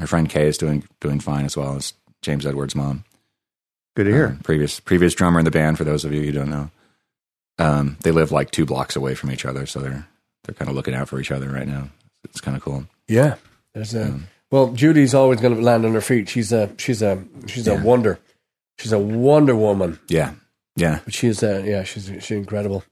Her 0.00 0.06
friend 0.08 0.28
Kay 0.28 0.48
is 0.48 0.58
doing 0.58 0.88
doing 1.00 1.20
fine 1.20 1.44
as 1.44 1.56
well 1.56 1.76
as 1.76 1.92
James 2.22 2.44
Edwards' 2.46 2.74
mom. 2.74 3.04
Good 3.96 4.04
to 4.04 4.10
hear. 4.12 4.26
Um, 4.28 4.38
previous 4.38 4.80
previous 4.80 5.14
drummer 5.14 5.38
in 5.38 5.44
the 5.44 5.52
band. 5.52 5.78
For 5.78 5.84
those 5.84 6.04
of 6.04 6.12
you 6.12 6.22
who 6.22 6.32
don't 6.32 6.50
know, 6.50 6.70
um, 7.60 7.96
they 8.00 8.10
live 8.10 8.32
like 8.32 8.50
two 8.50 8.66
blocks 8.66 8.96
away 8.96 9.14
from 9.14 9.30
each 9.30 9.44
other, 9.44 9.66
so 9.66 9.78
they're 9.80 10.08
they're 10.44 10.54
kind 10.54 10.68
of 10.68 10.74
looking 10.76 10.94
out 10.94 11.08
for 11.08 11.20
each 11.20 11.30
other 11.30 11.48
right 11.48 11.66
now. 11.66 11.88
It's 12.24 12.40
kind 12.40 12.56
of 12.56 12.62
cool. 12.62 12.86
Yeah. 13.08 13.36
There's 13.74 13.94
a 13.94 14.20
well, 14.50 14.72
Judy's 14.72 15.14
always 15.14 15.40
going 15.40 15.56
to 15.56 15.60
land 15.60 15.84
on 15.84 15.94
her 15.94 16.00
feet. 16.00 16.28
She's 16.28 16.52
a 16.52 16.70
she's 16.78 17.02
a 17.02 17.24
she's 17.46 17.66
a 17.66 17.74
wonder. 17.74 18.20
She's 18.78 18.92
a 18.92 18.98
wonder 18.98 19.56
woman. 19.56 19.98
Yeah, 20.08 20.34
yeah, 20.76 21.00
But 21.04 21.12
She's 21.12 21.42
uh, 21.42 21.62
yeah, 21.64 21.82
she's 21.82 22.06
she's 22.06 22.30
incredible. 22.30 22.84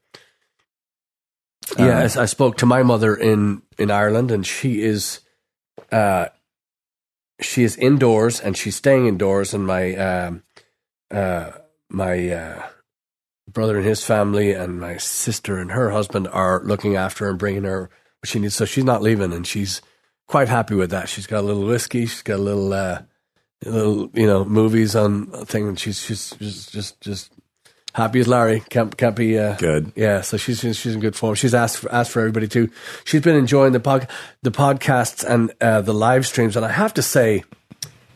Um, 1.78 1.86
yeah, 1.86 1.98
I, 2.00 2.22
I 2.22 2.24
spoke 2.26 2.56
to 2.58 2.66
my 2.66 2.82
mother 2.82 3.14
in 3.14 3.62
in 3.78 3.92
Ireland, 3.92 4.32
and 4.32 4.44
she 4.44 4.82
is, 4.82 5.20
uh, 5.92 6.26
she 7.40 7.62
is 7.62 7.76
indoors 7.76 8.40
and 8.40 8.56
she's 8.56 8.74
staying 8.74 9.06
indoors, 9.06 9.54
and 9.54 9.64
my 9.64 9.94
um, 9.94 10.42
uh, 11.12 11.52
my 11.88 12.28
uh, 12.28 12.66
brother 13.52 13.78
and 13.78 13.86
his 13.86 14.04
family 14.04 14.52
and 14.52 14.80
my 14.80 14.96
sister 14.96 15.58
and 15.58 15.72
her 15.72 15.90
husband 15.90 16.28
are 16.28 16.62
looking 16.64 16.96
after 16.96 17.24
her 17.24 17.30
and 17.30 17.38
bringing 17.38 17.64
her 17.64 17.90
what 18.20 18.28
she 18.28 18.38
needs. 18.38 18.54
So 18.54 18.64
she's 18.64 18.84
not 18.84 19.02
leaving, 19.02 19.32
and 19.32 19.46
she's 19.46 19.82
quite 20.26 20.48
happy 20.48 20.74
with 20.74 20.90
that. 20.90 21.08
She's 21.08 21.26
got 21.26 21.40
a 21.40 21.46
little 21.46 21.66
whiskey, 21.66 22.06
she's 22.06 22.22
got 22.22 22.38
a 22.38 22.42
little. 22.42 22.72
Uh, 22.72 23.02
little 23.64 24.10
you 24.12 24.26
know 24.26 24.44
movies 24.44 24.96
on 24.96 25.26
thing 25.46 25.68
and 25.68 25.78
she's 25.78 26.00
she's 26.00 26.32
just 26.40 26.72
just 26.72 27.00
just 27.00 27.32
happy 27.94 28.20
as 28.20 28.28
Larry 28.28 28.60
can't 28.70 28.96
can't 28.96 29.16
be 29.16 29.38
uh, 29.38 29.56
good. 29.56 29.92
yeah, 29.94 30.20
so 30.22 30.36
she's 30.36 30.60
she's 30.60 30.94
in 30.94 31.00
good 31.00 31.16
form. 31.16 31.34
She's 31.34 31.54
asked 31.54 31.78
for, 31.78 31.92
asked 31.92 32.10
for 32.10 32.20
everybody 32.20 32.48
too. 32.48 32.70
She's 33.04 33.20
been 33.20 33.36
enjoying 33.36 33.72
the 33.72 33.80
pod, 33.80 34.08
the 34.42 34.50
podcasts 34.50 35.24
and 35.24 35.52
uh, 35.60 35.82
the 35.82 35.94
live 35.94 36.26
streams, 36.26 36.56
and 36.56 36.64
I 36.64 36.72
have 36.72 36.94
to 36.94 37.02
say, 37.02 37.44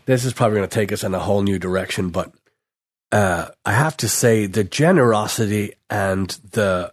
this 0.06 0.24
is 0.24 0.32
probably 0.32 0.58
going 0.58 0.68
to 0.68 0.74
take 0.74 0.92
us 0.92 1.04
in 1.04 1.14
a 1.14 1.18
whole 1.18 1.42
new 1.42 1.58
direction. 1.58 2.10
But 2.10 2.32
uh, 3.12 3.48
I 3.64 3.72
have 3.72 3.96
to 3.98 4.08
say, 4.08 4.46
the 4.46 4.64
generosity 4.64 5.74
and 5.88 6.30
the, 6.50 6.92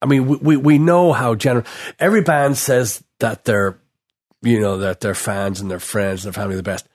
I 0.00 0.06
mean, 0.06 0.26
we 0.26 0.36
we, 0.36 0.56
we 0.56 0.78
know 0.78 1.12
how 1.12 1.34
generous. 1.34 1.68
Every 1.98 2.22
band 2.22 2.56
says 2.56 3.02
that 3.20 3.44
they're, 3.44 3.78
you 4.42 4.60
know, 4.60 4.78
that 4.78 5.00
their 5.00 5.14
fans 5.14 5.60
and 5.60 5.70
their 5.70 5.80
friends 5.80 6.24
and 6.24 6.32
their 6.32 6.40
family 6.40 6.54
are 6.54 6.58
the 6.58 6.62
best. 6.62 6.88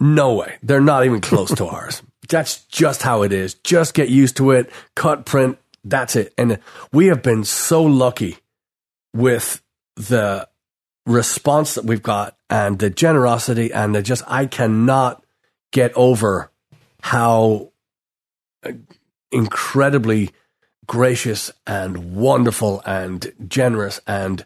No 0.00 0.34
way, 0.34 0.56
they're 0.62 0.80
not 0.80 1.04
even 1.04 1.20
close 1.20 1.54
to 1.56 1.66
ours. 1.68 2.02
That's 2.28 2.64
just 2.66 3.02
how 3.02 3.22
it 3.22 3.32
is. 3.32 3.54
Just 3.54 3.94
get 3.94 4.08
used 4.08 4.36
to 4.36 4.50
it. 4.52 4.70
Cut, 4.94 5.24
print. 5.24 5.58
That's 5.84 6.16
it. 6.16 6.34
And 6.36 6.58
we 6.92 7.06
have 7.06 7.22
been 7.22 7.44
so 7.44 7.82
lucky 7.82 8.38
with 9.14 9.62
the 9.96 10.48
response 11.06 11.74
that 11.74 11.84
we've 11.84 12.02
got 12.02 12.36
and 12.50 12.78
the 12.78 12.90
generosity 12.90 13.72
and 13.72 13.94
the 13.94 14.02
just, 14.02 14.22
I 14.26 14.46
cannot 14.46 15.24
get 15.72 15.92
over 15.94 16.50
how 17.02 17.72
uh, 18.64 18.72
incredibly 19.30 20.30
gracious 20.86 21.52
and 21.66 22.16
wonderful 22.16 22.82
and 22.86 23.32
generous 23.46 24.00
and 24.06 24.44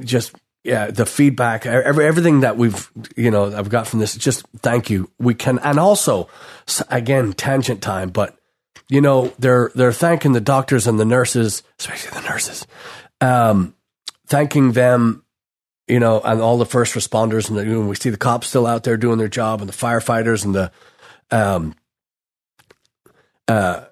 just 0.00 0.34
yeah 0.62 0.90
the 0.90 1.06
feedback 1.06 1.64
every, 1.64 2.04
everything 2.04 2.40
that 2.40 2.58
we've 2.58 2.90
you 3.16 3.30
know 3.30 3.56
i've 3.56 3.70
got 3.70 3.86
from 3.86 3.98
this 3.98 4.14
just 4.14 4.44
thank 4.58 4.90
you. 4.90 5.10
We 5.18 5.34
can 5.34 5.58
and 5.60 5.80
also 5.80 6.28
again 6.90 7.32
tangent 7.32 7.80
time 7.80 8.10
but 8.10 8.36
you 8.90 9.00
know 9.00 9.32
they're 9.38 9.70
they're 9.74 9.92
thanking 9.92 10.32
the 10.32 10.40
doctors 10.40 10.86
and 10.86 11.00
the 11.00 11.06
nurses 11.06 11.62
especially 11.78 12.20
the 12.20 12.28
nurses 12.28 12.66
um 13.22 13.74
thanking 14.26 14.72
them 14.72 15.24
you 15.88 15.98
know 15.98 16.20
and 16.20 16.42
all 16.42 16.58
the 16.58 16.66
first 16.66 16.94
responders 16.94 17.48
and 17.48 17.58
the, 17.58 17.64
you 17.64 17.72
know, 17.72 17.88
we 17.88 17.96
see 17.96 18.10
the 18.10 18.18
cops 18.18 18.48
still 18.48 18.66
out 18.66 18.84
there 18.84 18.98
doing 18.98 19.18
their 19.18 19.28
job 19.28 19.60
and 19.60 19.68
the 19.68 19.76
firefighters 19.76 20.44
and 20.44 20.54
the 20.54 20.70
um 21.30 21.74
uh 23.46 23.84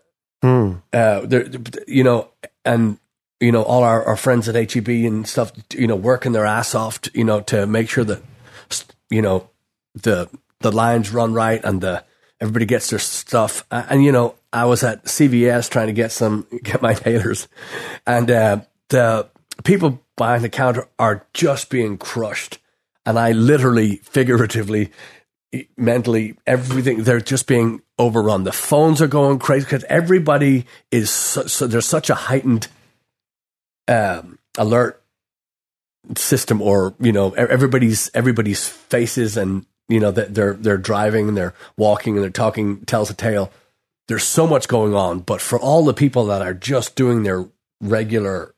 Hmm. 0.43 0.75
uh, 0.93 1.21
there, 1.27 1.49
you 1.89 2.05
know, 2.05 2.29
and 2.65 2.99
you 3.41 3.51
know, 3.53 3.63
all 3.63 3.83
our, 3.83 4.05
our 4.05 4.17
friends 4.17 4.49
at 4.49 4.73
HEB 4.73 4.89
and 4.89 5.27
stuff, 5.27 5.51
you 5.75 5.87
know, 5.87 5.97
working 5.97 6.33
their 6.33 6.47
ass 6.47 6.75
off, 6.75 7.01
to, 7.03 7.11
you 7.15 7.25
know, 7.25 7.41
to 7.43 7.67
make 7.67 7.89
sure 7.89 8.05
that, 8.05 8.23
you 9.11 9.23
know, 9.23 9.51
the 9.95 10.29
the 10.61 10.71
lines 10.71 11.11
run 11.11 11.33
right 11.33 11.63
and 11.65 11.81
the 11.81 12.05
everybody 12.41 12.65
gets 12.67 12.91
their 12.91 12.99
stuff. 12.99 13.65
And 13.71 14.05
you 14.05 14.13
know, 14.13 14.35
I 14.53 14.67
was 14.67 14.83
at 14.83 15.05
CVS 15.05 15.71
trying 15.71 15.89
to 15.89 15.93
get 15.93 16.13
some 16.13 16.47
get 16.63 16.83
my 16.83 16.95
inhalers, 16.95 17.49
and 18.07 18.31
uh, 18.31 18.61
the 18.89 19.29
people 19.65 20.03
behind 20.17 20.45
the 20.45 20.49
counter 20.49 20.87
are 20.99 21.27
just 21.33 21.71
being 21.71 21.99
crushed, 21.99 22.59
and 23.05 23.19
I 23.19 23.33
literally, 23.33 23.97
figuratively, 23.97 24.93
mentally 25.77 26.37
everything 26.47 27.03
they're 27.03 27.21
just 27.21 27.47
being 27.47 27.83
overrun. 27.99 28.45
The 28.45 28.53
phones 28.53 29.01
are 29.01 29.07
going 29.07 29.39
crazy 29.39 29.65
because 29.65 29.85
everybody 29.85 30.67
is 30.91 31.11
so, 31.11 31.47
so 31.47 31.67
there's 31.67 31.87
such 31.87 32.11
a 32.11 32.15
heightened 32.15 32.69
um, 33.89 34.39
alert 34.59 35.03
system 36.17 36.63
or 36.63 36.95
you 37.01 37.13
know 37.13 37.33
everybody's 37.33 38.11
everybody's 38.15 38.69
faces 38.69 39.37
and 39.37 39.67
you 39.89 39.99
know 39.99 40.11
that 40.11 40.35
they're 40.35 40.55
they're 40.55 40.79
driving 40.79 41.29
and 41.29 41.37
they're 41.37 41.55
walking 41.77 42.15
and 42.15 42.23
they're 42.23 42.31
talking 42.31 42.85
tells 42.85 43.11
a 43.11 43.15
tale. 43.15 43.53
There's 44.09 44.25
so 44.25 44.47
much 44.47 44.69
going 44.69 44.95
on 44.95 45.21
but 45.21 45.41
for 45.41 45.59
all 45.59 45.85
the 45.85 45.95
people 45.95 46.27
that 46.27 46.43
are 46.43 46.55
just 46.55 46.95
doing 46.97 47.23
their 47.23 47.47
regular 47.81 48.55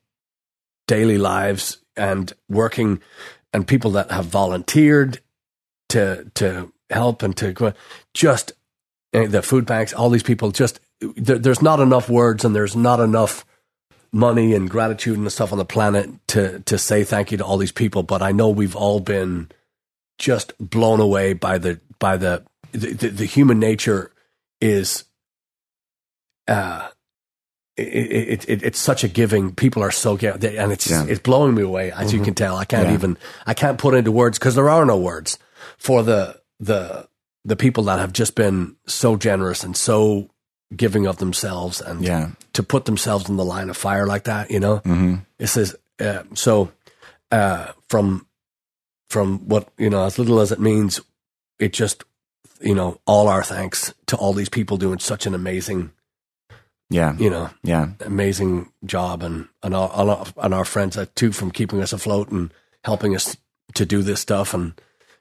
daily 0.86 1.18
lives 1.18 1.78
and 1.96 2.32
working 2.48 3.00
and 3.52 3.66
people 3.66 3.92
that 3.92 4.10
have 4.10 4.26
volunteered 4.26 5.20
to 5.88 6.30
to 6.34 6.72
help 6.90 7.22
and 7.22 7.36
to 7.36 7.74
just 8.14 8.52
uh, 9.14 9.26
the 9.26 9.42
food 9.42 9.66
banks 9.66 9.92
all 9.92 10.10
these 10.10 10.22
people 10.22 10.50
just 10.50 10.80
there, 11.00 11.38
there's 11.38 11.62
not 11.62 11.80
enough 11.80 12.08
words 12.08 12.44
and 12.44 12.54
there's 12.54 12.74
not 12.76 13.00
enough 13.00 13.44
money 14.12 14.54
and 14.54 14.70
gratitude 14.70 15.18
and 15.18 15.30
stuff 15.30 15.52
on 15.52 15.58
the 15.58 15.64
planet 15.64 16.08
to 16.28 16.60
to 16.60 16.78
say 16.78 17.04
thank 17.04 17.30
you 17.30 17.38
to 17.38 17.44
all 17.44 17.58
these 17.58 17.72
people 17.72 18.02
but 18.02 18.22
i 18.22 18.32
know 18.32 18.48
we've 18.48 18.76
all 18.76 19.00
been 19.00 19.50
just 20.18 20.52
blown 20.58 20.98
away 21.00 21.32
by 21.34 21.58
the 21.58 21.78
by 21.98 22.16
the 22.16 22.42
the, 22.72 22.92
the, 22.94 23.08
the 23.08 23.24
human 23.26 23.58
nature 23.58 24.10
is 24.60 25.04
uh 26.48 26.88
it, 27.76 27.82
it, 28.42 28.48
it, 28.48 28.62
it's 28.64 28.78
such 28.80 29.04
a 29.04 29.08
giving. 29.08 29.54
People 29.54 29.84
are 29.84 29.92
so 29.92 30.16
give, 30.16 30.42
and 30.42 30.72
it's 30.72 30.90
Yeah. 30.90 31.04
it's 31.08 31.20
blowing 31.20 31.54
me 31.54 31.62
away. 31.62 31.92
As 31.92 32.12
you 32.12 32.20
can 32.20 32.34
tell, 32.34 32.56
I 32.56 32.64
can't 32.64 32.88
Yeah. 32.88 32.94
even 32.94 33.16
I 33.46 33.54
can't 33.54 33.78
put 33.78 33.94
into 33.94 34.10
words 34.10 34.36
because 34.36 34.56
there 34.56 34.68
are 34.68 34.84
no 34.84 34.98
words 34.98 35.38
for 35.76 36.02
the 36.02 36.40
the 36.60 37.08
the 37.44 37.56
people 37.56 37.84
that 37.84 37.98
have 37.98 38.12
just 38.12 38.34
been 38.34 38.76
so 38.86 39.16
generous 39.16 39.64
and 39.64 39.76
so 39.76 40.28
giving 40.76 41.06
of 41.06 41.16
themselves 41.18 41.80
and 41.80 42.02
Yeah. 42.02 42.30
to 42.52 42.62
put 42.62 42.84
themselves 42.84 43.28
in 43.28 43.36
the 43.36 43.44
line 43.44 43.70
of 43.70 43.76
fire 43.76 44.06
like 44.06 44.24
that, 44.24 44.50
you 44.50 44.60
know. 44.60 44.78
hmm 44.78 45.14
It 45.38 45.46
says 45.48 45.74
uh, 46.00 46.22
so 46.34 46.70
uh, 47.30 47.72
from 47.88 48.26
from 49.08 49.48
what 49.48 49.68
you 49.78 49.88
know, 49.88 50.04
as 50.04 50.18
little 50.18 50.40
as 50.40 50.52
it 50.52 50.60
means, 50.60 51.00
it 51.58 51.72
just 51.72 52.04
you 52.60 52.74
know 52.74 53.00
all 53.06 53.28
our 53.28 53.42
thanks 53.44 53.94
to 54.06 54.16
all 54.16 54.32
these 54.34 54.48
people 54.50 54.76
doing 54.76 54.98
such 54.98 55.26
an 55.26 55.34
amazing 55.34 55.90
Yeah. 56.90 57.16
you 57.18 57.30
know 57.30 57.50
Yeah. 57.62 57.88
amazing 58.04 58.72
job 58.84 59.22
and 59.22 59.48
and 59.62 59.74
our, 59.74 60.26
and 60.36 60.54
our, 60.54 60.64
friends 60.64 60.98
too 61.14 61.32
from 61.32 61.50
keeping 61.50 61.80
us 61.82 61.92
afloat 61.92 62.30
and 62.30 62.52
helping 62.84 63.14
us 63.14 63.36
to 63.74 63.86
do 63.86 64.02
this 64.02 64.20
stuff 64.20 64.54
and 64.54 64.72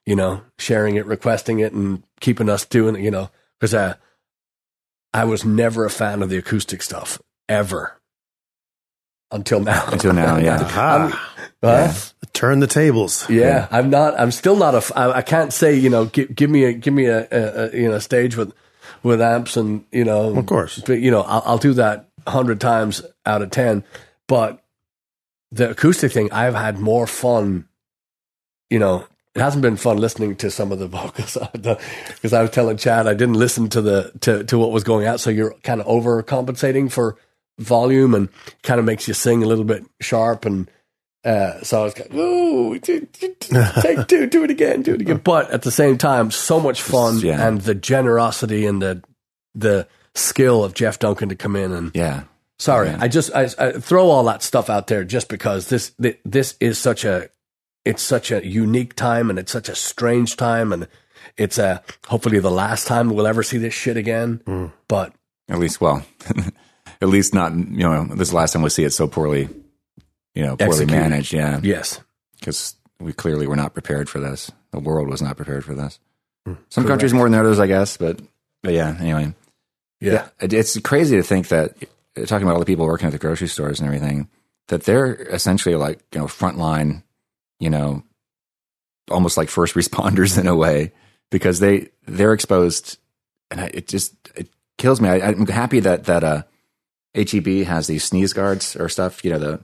you 0.08 0.16
know 0.16 0.42
sharing 0.58 0.96
it 0.96 1.06
requesting 1.06 1.60
it 1.60 1.74
and 1.74 2.02
keeping 2.20 2.50
us 2.50 2.66
doing 2.66 2.96
it 2.96 3.02
you 3.02 3.12
know 3.12 3.30
because 3.60 3.76
uh, 3.76 3.94
I 5.14 5.26
was 5.26 5.46
never 5.46 5.86
a 5.86 5.90
fan 5.92 6.24
of 6.24 6.30
the 6.30 6.38
acoustic 6.38 6.82
stuff 6.82 7.22
ever 7.48 7.94
until 9.30 9.60
now 9.60 9.86
Until 9.92 10.14
now, 10.14 10.38
yeah. 10.48 10.62
Aha. 10.62 11.34
Huh? 11.62 11.94
Turn 12.32 12.60
the 12.62 12.68
tables. 12.68 13.30
Yeah, 13.30 13.68
I'm 13.72 13.90
not. 13.90 14.18
I'm 14.18 14.32
still 14.32 14.56
not 14.56 14.74
a. 14.74 14.78
f- 14.78 14.92
I, 14.96 15.12
I 15.12 15.22
can't 15.22 15.52
say 15.52 15.76
you 15.76 15.90
know. 15.90 16.06
Give, 16.06 16.34
give 16.34 16.50
me 16.50 16.64
a 16.64 16.72
give 16.74 16.94
me 16.94 17.08
a, 17.08 17.28
a, 17.30 17.66
a 17.66 17.76
you 17.76 17.90
know 17.90 18.00
stage 18.00 18.38
with 18.38 18.54
with 19.04 19.20
amps 19.20 19.58
and 19.58 19.84
you 19.92 20.06
know. 20.06 20.38
Of 20.38 20.46
course. 20.46 20.80
but 20.86 21.00
you 21.02 21.12
know 21.12 21.22
I'll, 21.24 21.44
I'll 21.46 21.58
do 21.58 21.74
that 21.74 22.08
a 22.26 22.32
hundred 22.32 22.62
times 22.62 23.02
out 23.26 23.42
of 23.42 23.50
ten. 23.50 23.84
But 24.28 24.64
the 25.52 25.72
acoustic 25.72 26.12
thing, 26.14 26.32
I've 26.32 26.56
had 26.56 26.80
more 26.80 27.08
fun. 27.08 27.68
You 28.70 28.80
know, 28.80 29.08
it 29.38 29.42
hasn't 29.42 29.62
been 29.62 29.78
fun 29.78 29.98
listening 29.98 30.36
to 30.38 30.52
some 30.52 30.72
of 30.72 30.80
the 30.80 30.88
vocals 30.98 31.38
because 31.54 32.34
I 32.34 32.42
was 32.42 32.52
telling 32.52 32.76
Chad 32.78 33.08
I 33.08 33.14
didn't 33.14 33.36
listen 33.36 33.70
to 33.70 33.82
the 33.82 34.12
to 34.22 34.44
to 34.46 34.58
what 34.58 34.72
was 34.72 34.84
going 34.84 35.06
out. 35.08 35.20
So 35.20 35.30
you're 35.30 35.54
kind 35.64 35.80
of 35.80 35.88
overcompensating 35.88 36.92
for 36.92 37.16
volume 37.60 38.14
and 38.14 38.30
kind 38.64 38.80
of 38.80 38.86
makes 38.86 39.08
you 39.08 39.14
sing 39.14 39.44
a 39.44 39.48
little 39.48 39.64
bit 39.66 39.86
sharp 40.02 40.46
and. 40.46 40.70
Uh, 41.26 41.62
so 41.62 41.82
I 41.82 41.84
was 41.84 41.98
like, 41.98 42.14
"Ooh, 42.14 42.80
take 42.80 43.12
two, 44.08 44.28
do 44.28 44.44
it 44.46 44.52
again, 44.52 44.82
do 44.82 44.94
it 44.94 45.02
again." 45.02 45.18
But 45.18 45.52
at 45.52 45.64
the 45.64 45.72
same 45.72 45.98
time, 45.98 46.32
so 46.32 46.58
much 46.60 46.82
fun 46.82 47.20
Yeah. 47.20 47.46
and 47.46 47.60
the 47.62 47.76
generosity 47.76 48.66
and 48.66 48.82
the 48.82 49.04
the 49.54 49.88
skill 50.16 50.64
of 50.64 50.74
Jeff 50.74 51.00
Duncan 51.00 51.28
to 51.30 51.36
come 51.36 51.56
in 51.58 51.74
and 51.74 51.92
Yeah. 51.94 52.24
sorry, 52.60 52.90
Yeah. 52.90 52.98
I 53.02 53.08
just 53.10 53.32
I, 53.36 53.50
I 53.58 53.72
throw 53.74 54.10
all 54.10 54.24
that 54.26 54.42
stuff 54.42 54.70
out 54.70 54.88
there 54.88 55.04
just 55.04 55.28
because 55.28 55.68
this 55.68 55.92
this 56.24 56.56
is 56.62 56.78
such 56.78 57.04
a 57.04 57.30
it's 57.88 58.04
such 58.04 58.32
a 58.32 58.46
unique 58.46 58.96
time 58.96 59.30
and 59.30 59.40
it's 59.40 59.52
such 59.52 59.70
a 59.70 59.76
strange 59.76 60.36
time 60.38 60.72
and 60.74 60.88
it's 61.38 61.58
uh 61.60 61.80
hopefully 62.08 62.40
the 62.40 62.52
last 62.52 62.88
time 62.88 63.10
we'll 63.10 63.28
ever 63.28 63.44
see 63.44 63.58
this 63.58 63.74
shit 63.74 63.98
again. 63.98 64.42
But 64.88 65.14
At 65.50 65.60
least, 65.60 65.80
well, 65.82 66.04
at 67.02 67.08
least 67.10 67.34
not, 67.34 67.54
you 67.54 67.84
know, 67.88 68.06
this 68.16 68.34
last 68.34 68.54
time 68.54 68.62
we 68.64 68.70
see 68.70 68.84
it 68.84 68.92
so 68.94 69.08
poorly, 69.08 69.50
you 70.36 70.44
know, 70.44 70.56
poorly 70.58 70.72
Executed. 70.84 71.00
managed. 71.00 71.34
Yeah. 71.34 71.60
yes, 71.64 72.00
Because 72.40 72.76
we 73.00 73.14
clearly 73.14 73.48
were 73.48 73.56
not 73.56 73.74
prepared 73.74 74.10
for 74.10 74.20
this. 74.20 74.52
The 74.72 74.80
world 74.80 75.08
was 75.10 75.22
not 75.22 75.38
prepared 75.38 75.64
for 75.66 75.74
this. 75.76 76.00
Some 76.70 76.86
countries 76.88 77.14
more 77.14 77.30
than 77.30 77.38
others, 77.40 77.60
I 77.60 77.68
guess. 77.68 77.98
But, 77.98 78.20
but 78.64 78.74
yeah, 78.74 78.96
anyway. 79.00 79.34
yeah, 80.00 80.30
It- 80.40 80.54
It's 80.54 80.80
crazy 80.80 81.18
to 81.18 81.24
think 81.24 81.50
that, 81.50 81.76
talking 82.26 82.44
about 82.48 82.54
all 82.56 82.60
the 82.60 82.66
people 82.66 82.86
working 82.86 83.06
at 83.08 83.12
the 83.12 83.20
grocery 83.20 83.48
stores 83.48 83.80
and 83.80 83.88
everything, 83.88 84.30
that 84.70 84.84
they're 84.84 85.14
essentially 85.14 85.76
like, 85.76 86.00
you 86.14 86.20
know, 86.20 86.26
frontline, 86.28 87.04
you 87.60 87.70
know, 87.70 88.04
almost 89.10 89.38
like 89.38 89.50
first 89.50 89.74
responders 89.82 90.38
in 90.38 90.48
a 90.48 90.56
way, 90.56 90.92
because 91.32 91.60
they, 91.60 91.90
they're 92.06 92.34
exposed. 92.34 92.98
And 93.52 93.62
I, 93.62 93.66
it 93.74 93.88
just, 93.88 94.14
it 94.36 94.50
kills 94.78 95.00
me. 95.02 95.10
I, 95.10 95.18
I'm 95.30 95.48
happy 95.48 95.80
that, 95.82 96.06
that, 96.06 96.24
uh, 96.24 96.44
HEB 97.16 97.66
has 97.66 97.88
these 97.88 98.04
sneeze 98.04 98.34
guards 98.34 98.76
or 98.76 98.90
stuff, 98.90 99.24
you 99.26 99.32
know, 99.32 99.60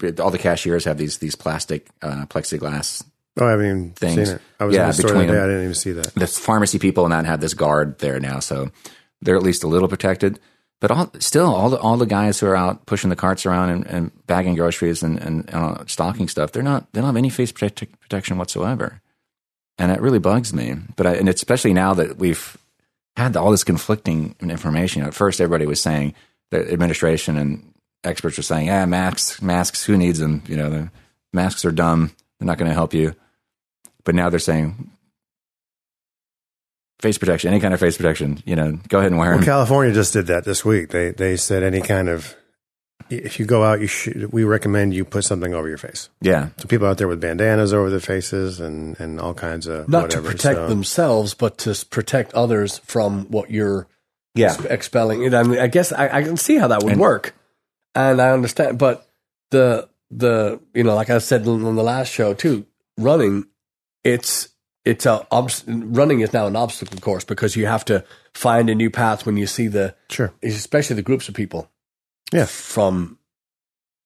the, 0.00 0.22
all 0.22 0.30
the 0.30 0.38
cashiers 0.38 0.84
have 0.84 0.98
these, 0.98 1.18
these 1.18 1.34
plastic, 1.36 1.88
uh, 2.02 2.26
plexiglass 2.26 3.04
Oh, 3.40 3.46
I 3.46 3.50
haven't 3.52 3.66
even 3.66 3.90
Things. 3.92 4.14
seen 4.28 4.34
it. 4.36 4.42
I 4.58 4.64
was 4.64 4.74
Yeah, 4.74 4.82
in 4.82 4.86
the 4.88 4.92
store 4.94 5.12
today. 5.12 5.26
them. 5.26 5.36
I 5.36 5.46
didn't 5.46 5.62
even 5.62 5.74
see 5.74 5.92
that. 5.92 6.12
the 6.14 6.26
pharmacy 6.26 6.80
people 6.80 7.04
and 7.04 7.12
that 7.12 7.24
have 7.24 7.40
this 7.40 7.54
guard 7.54 7.98
there 8.00 8.18
now, 8.18 8.40
so 8.40 8.70
they're 9.22 9.36
at 9.36 9.44
least 9.44 9.62
a 9.62 9.68
little 9.68 9.86
protected. 9.86 10.40
But 10.80 10.92
all, 10.92 11.10
still, 11.18 11.52
all 11.52 11.70
the 11.70 11.78
all 11.78 11.96
the 11.96 12.06
guys 12.06 12.38
who 12.38 12.46
are 12.46 12.56
out 12.56 12.86
pushing 12.86 13.10
the 13.10 13.16
carts 13.16 13.44
around 13.44 13.70
and, 13.70 13.86
and 13.86 14.26
bagging 14.26 14.54
groceries 14.54 15.02
and, 15.02 15.18
and, 15.18 15.52
uh, 15.52 15.84
stocking 15.86 16.28
stuff, 16.28 16.52
they're 16.52 16.62
not 16.62 16.92
they 16.92 17.00
don't 17.00 17.08
have 17.08 17.16
any 17.16 17.30
face 17.30 17.50
protect, 17.50 18.00
protection 18.00 18.38
whatsoever, 18.38 19.00
and 19.76 19.90
it 19.90 20.00
really 20.00 20.20
bugs 20.20 20.54
me. 20.54 20.76
But 20.94 21.06
I, 21.06 21.14
and 21.14 21.28
especially 21.28 21.72
now 21.72 21.94
that 21.94 22.18
we've 22.18 22.56
had 23.16 23.36
all 23.36 23.50
this 23.50 23.64
conflicting 23.64 24.36
information. 24.40 25.02
At 25.02 25.14
first, 25.14 25.40
everybody 25.40 25.66
was 25.66 25.80
saying 25.80 26.14
the 26.50 26.72
administration 26.72 27.36
and 27.36 27.74
experts 28.04 28.36
were 28.36 28.44
saying, 28.44 28.66
"Yeah, 28.66 28.86
masks, 28.86 29.42
masks. 29.42 29.84
Who 29.84 29.96
needs 29.96 30.20
them? 30.20 30.42
You 30.46 30.56
know, 30.56 30.70
the 30.70 30.90
masks 31.32 31.64
are 31.64 31.72
dumb. 31.72 32.12
They're 32.38 32.46
not 32.46 32.58
going 32.58 32.70
to 32.70 32.74
help 32.74 32.94
you." 32.94 33.16
But 34.04 34.14
now 34.14 34.30
they're 34.30 34.38
saying 34.38 34.90
face 37.00 37.18
protection, 37.18 37.50
any 37.52 37.60
kind 37.60 37.74
of 37.74 37.80
face 37.80 37.96
protection. 37.96 38.42
You 38.44 38.56
know, 38.56 38.78
go 38.88 38.98
ahead 38.98 39.10
and 39.10 39.18
wear 39.18 39.30
Well, 39.30 39.38
them. 39.38 39.44
California 39.46 39.92
just 39.94 40.12
did 40.12 40.26
that 40.28 40.44
this 40.44 40.64
week. 40.64 40.90
They 40.90 41.10
they 41.12 41.36
said 41.36 41.62
any 41.62 41.80
kind 41.80 42.08
of 42.08 42.34
if 43.10 43.38
you 43.40 43.46
go 43.46 43.64
out, 43.64 43.80
you 43.80 43.86
should. 43.86 44.32
We 44.32 44.44
recommend 44.44 44.92
you 44.92 45.04
put 45.04 45.24
something 45.24 45.54
over 45.54 45.66
your 45.68 45.78
face. 45.78 46.10
yeah, 46.20 46.48
So 46.58 46.66
people 46.68 46.86
out 46.86 46.98
there 46.98 47.08
with 47.08 47.20
bandanas 47.22 47.72
over 47.72 47.88
their 47.88 48.00
faces 48.00 48.60
and 48.60 48.98
and 49.00 49.18
all 49.20 49.32
kinds 49.34 49.66
of 49.66 49.88
not 49.88 50.02
whatever. 50.02 50.22
to 50.28 50.36
protect 50.36 50.56
So- 50.58 50.68
themselves, 50.68 51.34
but 51.34 51.56
to 51.58 51.74
protect 51.88 52.34
others 52.34 52.78
from 52.84 53.26
what 53.30 53.50
you're 53.50 53.86
yeah, 54.34 54.54
expelling. 54.68 55.22
You 55.22 55.30
know, 55.30 55.40
I 55.40 55.42
mean, 55.44 55.58
I 55.58 55.66
guess 55.68 55.90
I, 55.92 56.08
I 56.18 56.22
can 56.22 56.36
see 56.36 56.56
how 56.58 56.68
that 56.68 56.82
would 56.82 56.92
And- 56.92 57.00
work, 57.00 57.34
and 57.94 58.20
I 58.20 58.30
understand. 58.32 58.78
But 58.78 59.06
the 59.50 59.88
the 60.10 60.60
you 60.74 60.84
know, 60.84 60.94
like 60.94 61.08
I 61.10 61.18
said 61.18 61.46
on 61.48 61.76
the 61.76 61.82
last 61.82 62.08
show 62.12 62.34
too, 62.34 62.66
running, 62.98 63.46
it's 64.04 64.48
it's 64.88 65.06
a 65.06 65.26
running 65.66 66.20
is 66.20 66.32
now 66.32 66.46
an 66.46 66.56
obstacle 66.56 66.98
course 67.00 67.24
because 67.24 67.56
you 67.56 67.66
have 67.66 67.84
to 67.84 68.04
find 68.34 68.70
a 68.70 68.74
new 68.74 68.90
path 68.90 69.26
when 69.26 69.36
you 69.36 69.46
see 69.46 69.68
the 69.68 69.94
Sure. 70.10 70.32
especially 70.42 70.96
the 70.96 71.02
groups 71.02 71.28
of 71.28 71.34
people 71.34 71.70
Yeah. 72.32 72.46
from 72.46 73.18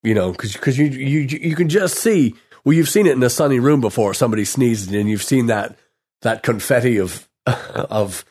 you 0.02 0.14
know 0.14 0.32
because 0.32 0.52
because 0.54 0.76
you 0.78 0.86
you 0.86 1.20
you 1.20 1.54
can 1.56 1.68
just 1.68 1.98
see 1.98 2.34
well 2.64 2.72
you've 2.74 2.88
seen 2.88 3.06
it 3.06 3.12
in 3.12 3.22
a 3.22 3.30
sunny 3.30 3.60
room 3.60 3.80
before 3.80 4.14
somebody 4.14 4.44
sneezes 4.44 4.92
and 4.92 5.08
you've 5.08 5.22
seen 5.22 5.46
that 5.46 5.76
that 6.22 6.42
confetti 6.42 6.98
of 6.98 7.28
of 7.46 8.24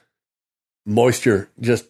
moisture 0.86 1.50
just 1.60 1.88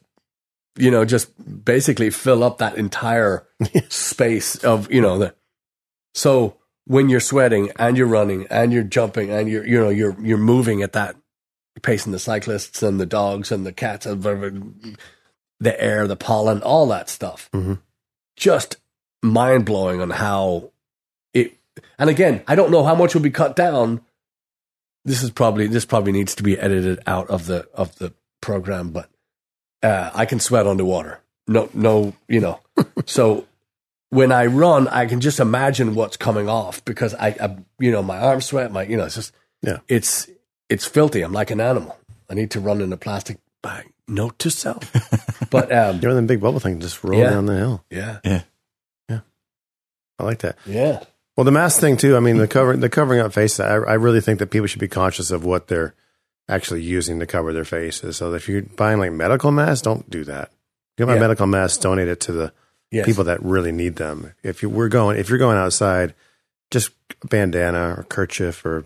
you 0.77 0.91
know 0.91 1.05
just 1.05 1.29
basically 1.65 2.09
fill 2.09 2.43
up 2.43 2.57
that 2.59 2.75
entire 2.77 3.47
space 3.89 4.55
of 4.63 4.91
you 4.91 5.01
know 5.01 5.17
the 5.17 5.33
so 6.13 6.57
when 6.85 7.09
you're 7.09 7.19
sweating 7.19 7.71
and 7.77 7.97
you're 7.97 8.07
running 8.07 8.47
and 8.49 8.73
you're 8.73 8.83
jumping 8.83 9.29
and 9.29 9.47
you're 9.49 9.65
you 9.65 9.79
know 9.79 9.89
you're 9.89 10.15
you're 10.21 10.37
moving 10.37 10.81
at 10.81 10.93
that 10.93 11.15
pace 11.81 12.05
and 12.05 12.13
the 12.13 12.19
cyclists 12.19 12.83
and 12.83 12.99
the 12.99 13.05
dogs 13.05 13.51
and 13.51 13.65
the 13.65 13.71
cats 13.71 14.05
and 14.05 14.95
the 15.59 15.81
air 15.81 16.07
the 16.07 16.15
pollen 16.15 16.61
all 16.61 16.87
that 16.87 17.09
stuff. 17.09 17.49
Mhm. 17.53 17.79
just 18.35 18.77
mind 19.23 19.65
blowing 19.65 20.01
on 20.01 20.09
how 20.09 20.71
it 21.33 21.53
and 21.99 22.09
again 22.09 22.43
I 22.47 22.55
don't 22.55 22.71
know 22.71 22.83
how 22.83 22.95
much 22.95 23.13
will 23.13 23.21
be 23.21 23.31
cut 23.31 23.55
down. 23.55 24.01
This 25.05 25.23
is 25.23 25.29
probably 25.31 25.67
this 25.67 25.85
probably 25.85 26.11
needs 26.11 26.35
to 26.35 26.43
be 26.43 26.57
edited 26.59 26.99
out 27.07 27.29
of 27.29 27.45
the 27.45 27.67
of 27.73 27.95
the 27.99 28.13
program 28.41 28.89
but 28.89 29.09
uh, 29.83 30.11
I 30.13 30.25
can 30.25 30.39
sweat 30.39 30.67
underwater. 30.67 31.19
No 31.47 31.69
no 31.73 32.13
you 32.27 32.39
know. 32.39 32.59
So 33.05 33.45
when 34.11 34.31
I 34.31 34.45
run 34.45 34.87
I 34.87 35.07
can 35.07 35.19
just 35.19 35.39
imagine 35.39 35.95
what's 35.95 36.15
coming 36.17 36.47
off 36.47 36.85
because 36.85 37.13
I, 37.15 37.29
I 37.41 37.57
you 37.79 37.91
know 37.91 38.03
my 38.03 38.19
arms 38.19 38.45
sweat 38.45 38.71
my 38.71 38.83
you 38.83 38.95
know 38.97 39.05
it's 39.05 39.15
just 39.15 39.33
Yeah. 39.63 39.79
it's 39.87 40.29
it's 40.69 40.85
filthy 40.85 41.21
I'm 41.23 41.33
like 41.33 41.49
an 41.51 41.59
animal 41.59 41.97
I 42.29 42.35
need 42.35 42.51
to 42.51 42.59
run 42.59 42.79
in 42.81 42.93
a 42.93 42.97
plastic 42.97 43.37
bag 43.63 43.91
note 44.07 44.37
to 44.39 44.51
self 44.51 44.91
but 45.49 45.71
um 45.71 45.95
You 46.01 46.07
know, 46.09 46.15
them 46.15 46.27
big 46.27 46.39
bubble 46.41 46.59
thing 46.59 46.79
just 46.79 47.03
roll 47.03 47.19
Yeah. 47.19 47.29
down 47.31 47.45
the 47.47 47.57
hill. 47.57 47.83
yeah 47.89 48.19
Yeah. 48.23 48.41
Yeah. 49.09 49.19
I 50.19 50.23
like 50.23 50.39
that. 50.39 50.57
yeah 50.65 51.03
Well, 51.37 51.45
the 51.45 51.51
mask 51.51 51.79
thing 51.79 51.97
too. 51.97 52.15
I 52.17 52.19
mean, 52.19 52.37
the 52.37 52.47
cover, 52.47 52.75
the 52.77 52.89
covering 52.89 53.19
up 53.21 53.33
face. 53.33 53.59
I, 53.59 53.67
I 53.75 53.93
really 53.95 54.21
think 54.21 54.39
that 54.39 54.51
people 54.51 54.67
should 54.67 54.81
be 54.81 54.87
conscious 54.89 55.31
of 55.31 55.43
what 55.45 55.67
they're 55.67 55.95
actually 56.49 56.83
using 56.83 57.19
to 57.21 57.25
cover 57.25 57.53
their 57.53 57.63
faces. 57.65 58.17
So 58.17 58.33
if 58.33 58.49
you're 58.49 58.63
buying 58.63 58.99
like 58.99 59.13
medical 59.13 59.51
masks, 59.51 59.81
don't 59.81 60.07
do 60.09 60.25
that. 60.25 60.51
Get 60.97 61.03
you 61.03 61.05
buy 61.05 61.13
Yeah. 61.15 61.21
medical 61.21 61.47
masks, 61.47 61.77
donate 61.77 62.09
it 62.09 62.19
to 62.21 62.33
the 62.33 62.53
yes. 62.91 63.05
people 63.05 63.23
that 63.25 63.41
really 63.43 63.71
need 63.71 63.95
them. 63.95 64.33
If 64.43 64.61
you 64.61 64.69
we're 64.69 64.89
going, 64.89 65.17
if 65.17 65.29
you're 65.29 65.39
going 65.39 65.57
outside, 65.57 66.13
just 66.69 66.91
a 67.23 67.27
bandana 67.27 67.95
or 67.97 68.03
kerchief 68.09 68.65
or 68.65 68.85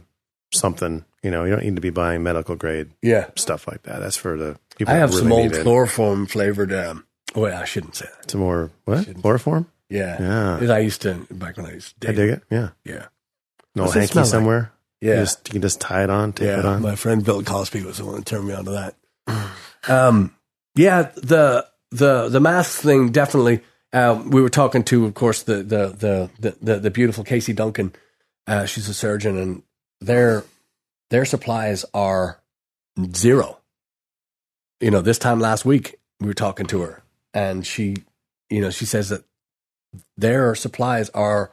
something. 0.54 1.06
You 1.24 1.32
know, 1.32 1.44
you 1.44 1.52
don't 1.52 1.64
need 1.64 1.76
to 1.76 1.82
be 1.82 1.90
buying 1.90 2.22
medical 2.22 2.56
grade 2.56 2.92
yeah 3.02 3.30
stuff 3.36 3.68
like 3.68 3.84
that. 3.84 4.00
That's 4.00 4.16
for 4.18 4.38
the 4.38 4.60
people. 4.78 4.94
I 4.94 4.98
have 4.98 5.12
that 5.12 5.24
really 5.24 5.50
some 5.50 5.58
old 5.58 5.64
chloroform 5.64 6.28
flavored. 6.28 6.72
Um, 6.72 7.06
oh, 7.34 7.42
wait, 7.42 7.54
I 7.54 7.66
shouldn't 7.66 7.96
say 7.96 8.06
that. 8.06 8.30
Some 8.32 8.42
more 8.42 8.72
what 8.86 9.08
chloroform? 9.22 9.68
Yeah, 9.90 10.60
Yeah, 10.62 10.74
I 10.74 10.80
used 10.80 11.02
to 11.04 11.26
back 11.32 11.58
when 11.58 11.66
I 11.68 11.74
used 11.74 12.00
to 12.02 12.10
I 12.10 12.12
dig 12.12 12.30
it. 12.30 12.44
Yeah, 12.50 12.70
Yeah, 12.84 13.08
no 13.76 13.90
hanky 13.90 14.08
smell 14.08 14.24
like? 14.24 14.32
somewhere. 14.32 14.72
You, 15.02 15.12
Yeah. 15.12 15.16
just, 15.22 15.48
you 15.50 15.54
can 15.54 15.62
just 15.62 15.80
tie 15.82 16.04
it 16.04 16.10
on, 16.10 16.34
tape 16.34 16.48
it 16.48 16.66
on. 16.66 16.82
my 16.82 16.96
friend 16.96 17.24
Bill 17.24 17.44
Cosby 17.44 17.84
was 17.84 17.98
the 17.98 18.06
one 18.06 18.16
that 18.16 18.26
turned 18.26 18.48
me 18.48 18.54
on 18.54 18.66
to 18.66 18.72
that. 18.72 18.96
Um, 19.88 20.36
yeah, 20.76 21.12
the 21.16 21.68
the 21.92 22.30
the 22.30 22.40
mask 22.40 22.82
thing 22.82 23.12
definitely. 23.12 23.62
Uh, 23.96 24.22
we 24.28 24.42
were 24.42 24.50
talking 24.50 24.84
to, 24.84 25.06
of 25.06 25.14
course, 25.14 25.44
the 25.44 25.64
the 25.64 25.88
the 25.88 26.30
the, 26.40 26.58
the, 26.62 26.80
the 26.80 26.92
beautiful 26.92 27.24
Casey 27.24 27.54
Duncan. 27.54 27.94
Uh, 28.46 28.66
she's 28.66 28.90
a 28.90 28.94
surgeon, 28.94 29.38
and 29.38 29.64
their 30.02 30.44
their 31.10 31.24
supplies 31.24 31.86
are 31.94 32.42
zero. 33.16 33.60
You 34.82 34.92
know, 34.92 35.00
this 35.02 35.18
time 35.18 35.40
last 35.40 35.64
week 35.64 35.96
we 36.20 36.28
were 36.28 36.34
talking 36.34 36.66
to 36.68 36.82
her, 36.82 37.04
and 37.34 37.66
she, 37.66 37.96
you 38.50 38.60
know, 38.60 38.70
she 38.70 38.86
says 38.86 39.10
that 39.10 39.24
their 40.18 40.56
supplies 40.56 41.10
are, 41.12 41.52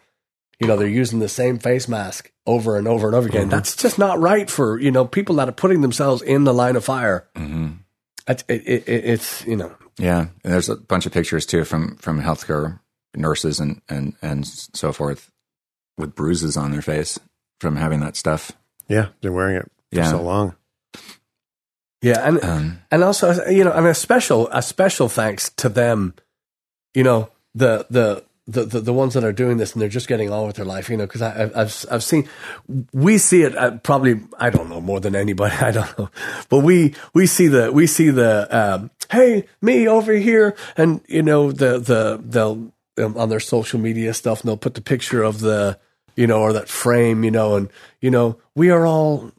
you 0.58 0.66
know, 0.66 0.76
they're 0.76 0.88
using 0.88 1.20
the 1.20 1.28
same 1.28 1.60
face 1.60 1.86
mask 1.86 2.32
over 2.44 2.76
and 2.76 2.88
over 2.88 3.06
and 3.06 3.14
over 3.14 3.28
again. 3.28 3.48
That's 3.48 3.76
just 3.76 4.00
not 4.00 4.18
right 4.18 4.50
for 4.50 4.80
you 4.80 4.90
know 4.90 5.04
people 5.04 5.36
that 5.36 5.48
are 5.48 5.52
putting 5.52 5.80
themselves 5.80 6.22
in 6.22 6.42
the 6.42 6.52
line 6.52 6.74
of 6.74 6.84
fire. 6.84 7.28
hmm 7.36 7.68
It, 8.26 8.42
it, 8.48 8.62
it, 8.66 8.84
it's 8.88 9.46
you 9.46 9.54
know 9.54 9.72
Yeah, 9.98 10.26
and 10.42 10.52
there's 10.52 10.68
a 10.68 10.76
bunch 10.76 11.06
of 11.06 11.12
pictures 11.12 11.46
too 11.46 11.64
from 11.64 11.96
from 11.96 12.20
healthcare 12.22 12.80
nurses 13.14 13.60
and 13.60 13.80
and 13.88 14.14
and 14.22 14.46
so 14.46 14.92
forth 14.92 15.30
with 15.98 16.14
bruises 16.14 16.56
on 16.56 16.72
their 16.72 16.82
face 16.82 17.18
from 17.60 17.76
having 17.76 18.00
that 18.00 18.16
stuff. 18.16 18.52
Yeah, 18.88 19.08
they're 19.20 19.32
wearing 19.32 19.56
it 19.56 19.70
for 19.92 19.98
Yeah. 19.98 20.10
so 20.10 20.22
long. 20.22 20.56
yeah, 22.00 22.26
and 22.26 22.42
Um, 22.42 22.78
and 22.90 23.04
also 23.04 23.46
you 23.46 23.64
know 23.64 23.72
and 23.72 23.86
a 23.86 23.94
special 23.94 24.48
a 24.50 24.62
special 24.62 25.08
thanks 25.08 25.50
to 25.56 25.68
them, 25.68 26.14
you 26.94 27.02
know 27.04 27.30
the 27.54 27.86
the. 27.90 28.24
The, 28.48 28.64
the, 28.64 28.80
the 28.80 28.92
ones 28.92 29.14
that 29.14 29.22
are 29.22 29.32
doing 29.32 29.58
this 29.58 29.72
and 29.72 29.80
they're 29.80 29.88
just 29.88 30.08
getting 30.08 30.30
on 30.30 30.48
with 30.48 30.56
their 30.56 30.64
life, 30.64 30.90
you 30.90 30.96
know, 30.96 31.06
because 31.06 31.22
I've, 31.22 31.86
I've, 31.88 32.02
seen, 32.02 32.28
we 32.92 33.16
see 33.16 33.42
it 33.42 33.56
uh, 33.56 33.76
probably, 33.78 34.20
I 34.36 34.50
don't 34.50 34.68
know 34.68 34.80
more 34.80 34.98
than 34.98 35.14
anybody, 35.14 35.54
I 35.60 35.70
don't 35.70 35.96
know, 35.96 36.10
but 36.48 36.58
we, 36.58 36.96
we 37.14 37.26
see 37.26 37.46
the, 37.46 37.70
we 37.70 37.86
see 37.86 38.10
the, 38.10 38.48
um, 38.50 38.90
hey, 39.12 39.46
me 39.60 39.86
over 39.86 40.12
here. 40.14 40.56
And, 40.76 41.02
you 41.06 41.22
know, 41.22 41.52
the, 41.52 41.78
the, 41.78 42.20
they'll, 42.20 42.72
um, 42.98 43.16
on 43.16 43.28
their 43.28 43.40
social 43.40 43.78
media 43.78 44.12
stuff 44.12 44.40
and 44.40 44.48
they'll 44.48 44.56
put 44.56 44.74
the 44.74 44.82
picture 44.82 45.22
of 45.22 45.40
the, 45.40 45.78
you 46.16 46.26
know, 46.26 46.40
or 46.40 46.52
that 46.52 46.68
frame, 46.68 47.24
you 47.24 47.30
know, 47.30 47.54
and, 47.56 47.70
you 48.00 48.10
know, 48.10 48.38
we 48.54 48.70
are 48.70 48.84
all 48.84 49.30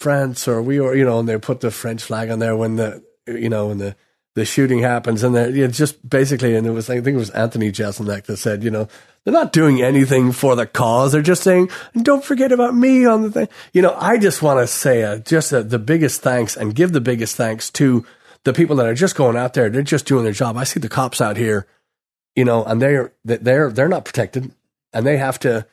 France 0.00 0.48
or 0.48 0.62
we 0.62 0.80
are, 0.80 0.94
you 0.94 1.04
know, 1.04 1.18
and 1.18 1.28
they 1.28 1.38
put 1.38 1.60
the 1.60 1.70
French 1.70 2.02
flag 2.02 2.30
on 2.30 2.38
there 2.38 2.56
when 2.56 2.76
the, 2.76 3.04
you 3.26 3.48
know, 3.48 3.68
when 3.68 3.78
the, 3.78 3.96
the 4.36 4.44
shooting 4.44 4.80
happens 4.80 5.22
and 5.22 5.34
they're 5.34 5.48
you 5.48 5.64
know, 5.64 5.70
just 5.70 6.06
basically, 6.06 6.54
and 6.54 6.66
it 6.66 6.70
was, 6.70 6.90
I 6.90 7.00
think 7.00 7.14
it 7.14 7.18
was 7.18 7.30
Anthony 7.30 7.72
Jeselnik 7.72 8.24
that 8.24 8.36
said, 8.36 8.62
you 8.62 8.70
know, 8.70 8.86
they're 9.24 9.32
not 9.32 9.50
doing 9.50 9.80
anything 9.82 10.30
for 10.30 10.54
the 10.54 10.66
cause. 10.66 11.12
They're 11.12 11.22
just 11.22 11.42
saying, 11.42 11.70
don't 12.02 12.22
forget 12.22 12.52
about 12.52 12.74
me 12.74 13.06
on 13.06 13.22
the 13.22 13.30
thing. 13.30 13.48
You 13.72 13.80
know, 13.80 13.96
I 13.98 14.18
just 14.18 14.42
want 14.42 14.60
to 14.60 14.66
say 14.66 15.02
uh, 15.02 15.18
just 15.20 15.54
uh, 15.54 15.62
the 15.62 15.78
biggest 15.78 16.20
thanks 16.20 16.54
and 16.54 16.74
give 16.74 16.92
the 16.92 17.00
biggest 17.00 17.34
thanks 17.34 17.70
to 17.70 18.04
the 18.44 18.52
people 18.52 18.76
that 18.76 18.86
are 18.86 18.94
just 18.94 19.16
going 19.16 19.38
out 19.38 19.54
there. 19.54 19.70
They're 19.70 19.80
just 19.80 20.04
doing 20.04 20.24
their 20.24 20.34
job. 20.34 20.58
I 20.58 20.64
see 20.64 20.80
the 20.80 20.90
cops 20.90 21.22
out 21.22 21.38
here, 21.38 21.66
you 22.34 22.44
know, 22.44 22.62
and 22.62 22.80
they're, 22.80 23.14
they're, 23.24 23.70
they're 23.72 23.88
not 23.88 24.04
protected 24.04 24.52
and 24.92 25.06
they 25.06 25.16
have 25.16 25.40
to, 25.40 25.66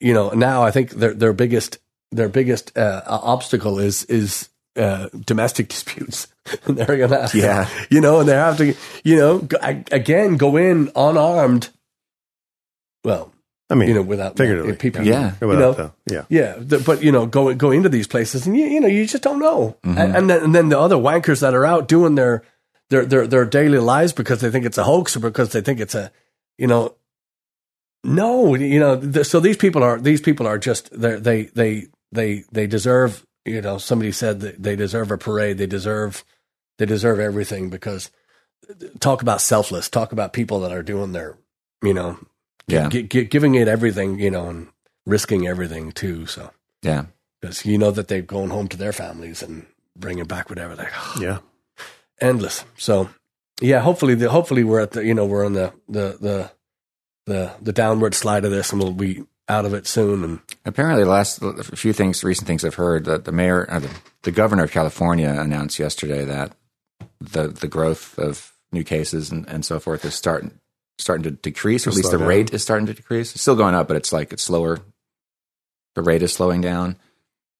you 0.00 0.12
know, 0.12 0.28
now 0.32 0.62
I 0.62 0.70
think 0.70 0.90
their, 0.90 1.14
their 1.14 1.32
biggest, 1.32 1.78
their 2.10 2.28
biggest 2.28 2.76
uh, 2.76 3.00
obstacle 3.06 3.78
is, 3.78 4.04
is 4.04 4.50
uh, 4.76 5.08
domestic 5.26 5.68
disputes. 5.74 6.28
and 6.66 6.76
they're 6.78 6.96
going 6.96 7.10
to 7.10 7.20
have 7.22 7.30
to, 7.32 7.38
Yeah. 7.38 7.68
you 7.90 8.00
know, 8.00 8.20
and 8.20 8.28
they 8.28 8.34
have 8.34 8.56
to, 8.58 8.74
you 9.04 9.16
know, 9.16 9.38
go, 9.38 9.56
again, 9.90 10.36
go 10.36 10.56
in 10.56 10.90
unarmed. 10.96 11.68
Well, 13.04 13.32
I 13.70 13.74
mean, 13.74 13.88
you 13.88 13.94
know, 13.94 14.02
without 14.02 14.36
figuratively. 14.36 14.76
people. 14.76 15.02
Yeah. 15.04 15.34
You 15.40 15.46
know, 15.54 15.72
the- 15.72 15.92
yeah. 16.10 16.24
yeah, 16.28 16.54
the, 16.58 16.78
but 16.78 17.02
you 17.02 17.10
know, 17.10 17.26
go 17.26 17.54
go 17.54 17.70
into 17.70 17.88
these 17.88 18.06
places, 18.06 18.46
and 18.46 18.56
you, 18.56 18.66
you 18.66 18.80
know, 18.80 18.86
you 18.88 19.06
just 19.06 19.22
don't 19.22 19.38
know. 19.38 19.76
Mm-hmm. 19.84 19.98
And, 19.98 20.16
and 20.16 20.30
then 20.30 20.42
and 20.44 20.54
then 20.54 20.68
the 20.68 20.78
other 20.78 20.96
wankers 20.96 21.40
that 21.40 21.54
are 21.54 21.64
out 21.64 21.88
doing 21.88 22.14
their 22.16 22.42
their 22.90 23.06
their 23.06 23.26
their 23.26 23.44
daily 23.46 23.78
lives 23.78 24.12
because 24.12 24.40
they 24.42 24.50
think 24.50 24.66
it's 24.66 24.78
a 24.78 24.84
hoax 24.84 25.16
or 25.16 25.20
because 25.20 25.52
they 25.52 25.62
think 25.62 25.80
it's 25.80 25.94
a, 25.94 26.12
you 26.58 26.66
know, 26.66 26.94
no, 28.04 28.54
you 28.54 28.78
know. 28.78 29.22
so 29.22 29.40
these 29.40 29.56
people 29.56 29.82
are 29.82 29.98
these 29.98 30.20
people 30.20 30.46
are 30.46 30.58
just 30.58 30.90
they 30.98 31.16
they 31.16 31.42
they 31.54 31.86
they 32.12 32.44
they 32.52 32.66
deserve. 32.66 33.24
You 33.44 33.60
know, 33.60 33.78
somebody 33.78 34.12
said 34.12 34.40
that 34.40 34.62
they 34.62 34.76
deserve 34.76 35.10
a 35.10 35.18
parade. 35.18 35.58
They 35.58 35.66
deserve 35.66 36.24
they 36.78 36.86
deserve 36.86 37.18
everything 37.18 37.70
because 37.70 38.10
talk 39.00 39.22
about 39.22 39.40
selfless. 39.40 39.88
Talk 39.88 40.12
about 40.12 40.32
people 40.32 40.60
that 40.60 40.72
are 40.72 40.82
doing 40.82 41.12
their, 41.12 41.36
you 41.82 41.92
know, 41.94 42.18
yeah, 42.68 42.88
gi- 42.88 43.04
gi- 43.04 43.24
giving 43.24 43.54
it 43.56 43.68
everything. 43.68 44.18
You 44.20 44.30
know, 44.30 44.48
and 44.48 44.68
risking 45.06 45.46
everything 45.48 45.90
too. 45.92 46.26
So 46.26 46.50
yeah, 46.82 47.06
because 47.40 47.66
you 47.66 47.78
know 47.78 47.90
that 47.90 48.08
they're 48.08 48.22
going 48.22 48.50
home 48.50 48.68
to 48.68 48.76
their 48.76 48.92
families 48.92 49.42
and 49.42 49.66
bringing 49.96 50.24
back 50.24 50.48
whatever 50.48 50.76
they 50.76 50.86
Yeah. 51.20 51.38
endless. 52.20 52.64
So 52.76 53.08
yeah, 53.60 53.80
hopefully 53.80 54.14
the 54.14 54.30
hopefully 54.30 54.62
we're 54.64 54.80
at 54.80 54.92
the 54.92 55.04
you 55.04 55.14
know 55.14 55.26
we're 55.26 55.44
on 55.44 55.54
the 55.54 55.72
the 55.88 56.16
the 56.20 56.50
the 57.26 57.52
the 57.60 57.72
downward 57.72 58.14
slide 58.14 58.44
of 58.44 58.50
this 58.52 58.72
and 58.72 58.80
we'll 58.82 58.92
be 58.92 59.24
out 59.48 59.64
of 59.64 59.74
it 59.74 59.86
soon. 59.86 60.24
And 60.24 60.40
Apparently, 60.64 61.04
the 61.04 61.10
last 61.10 61.42
a 61.42 61.62
few 61.76 61.92
things, 61.92 62.22
recent 62.24 62.46
things 62.46 62.64
I've 62.64 62.74
heard 62.74 63.04
that 63.06 63.24
the 63.24 63.32
mayor, 63.32 63.70
uh, 63.70 63.80
the, 63.80 63.90
the 64.22 64.30
governor 64.30 64.64
of 64.64 64.70
California 64.70 65.28
announced 65.28 65.78
yesterday 65.78 66.24
that 66.24 66.52
the 67.20 67.48
the 67.48 67.68
growth 67.68 68.18
of 68.18 68.52
new 68.72 68.84
cases 68.84 69.30
and, 69.30 69.48
and 69.48 69.64
so 69.64 69.78
forth 69.78 70.04
is 70.04 70.14
starting 70.14 70.58
starting 70.98 71.24
to 71.24 71.30
decrease, 71.30 71.86
or 71.86 71.90
at 71.90 71.96
least 71.96 72.10
the 72.10 72.18
down. 72.18 72.28
rate 72.28 72.54
is 72.54 72.62
starting 72.62 72.86
to 72.86 72.94
decrease. 72.94 73.32
It's 73.32 73.42
still 73.42 73.56
going 73.56 73.74
up, 73.74 73.88
but 73.88 73.96
it's 73.96 74.12
like 74.12 74.32
it's 74.32 74.42
slower. 74.42 74.80
The 75.94 76.02
rate 76.02 76.22
is 76.22 76.32
slowing 76.32 76.60
down, 76.60 76.96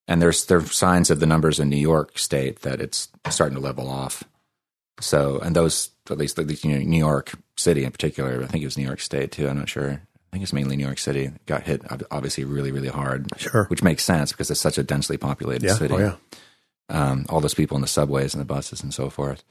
and 0.09 0.23
there's 0.23 0.45
there 0.47 0.59
are 0.59 0.67
signs 0.67 1.11
of 1.11 1.21
the 1.21 1.27
numbers 1.27 1.61
in 1.61 1.69
New 1.69 1.77
York 1.77 2.19
State 2.19 2.63
that 2.63 2.81
it's 2.81 3.09
starting 3.31 3.57
to 3.57 3.63
level 3.63 3.89
off. 3.89 4.25
So, 5.01 5.39
and 5.41 5.57
those 5.57 5.91
at 6.11 6.19
least 6.19 6.39
at 6.39 6.47
least 6.47 6.65
you 6.65 6.79
know, 6.79 6.85
New 6.85 6.99
York 6.99 7.33
City 7.57 7.85
in 7.85 7.91
particular, 7.91 8.43
I 8.43 8.47
think 8.47 8.63
it 8.63 8.67
was 8.67 8.79
New 8.79 8.87
York 8.87 9.01
State 9.01 9.33
too. 9.33 9.49
I'm 9.49 9.59
not 9.59 9.69
sure. 9.69 10.01
I 10.33 10.37
think 10.37 10.45
it's 10.45 10.53
mainly 10.55 10.77
New 10.77 10.85
York 10.85 10.99
City. 10.99 11.31
Got 11.47 11.65
hit 11.65 11.83
obviously 12.11 12.45
really 12.45 12.73
really 12.73 12.89
hard 12.89 13.27
Sure. 13.37 13.65
which 13.67 13.83
makes 13.83 14.03
sense 14.03 14.33
because 14.33 14.51
it's 14.51 14.61
such 14.61 14.79
a 14.79 14.83
densely 14.83 15.19
populated 15.19 15.67
Yeah. 15.67 15.75
city. 15.75 15.95
Oh, 15.95 15.99
yeah. 15.99 16.15
Um, 16.89 17.27
all 17.29 17.41
those 17.41 17.55
people 17.55 17.77
in 17.77 17.81
the 17.83 17.87
subways 17.89 18.35
and 18.35 18.41
the 18.41 18.45
buses 18.47 18.83
and 18.83 18.93
so 18.95 19.11
forth. 19.11 19.45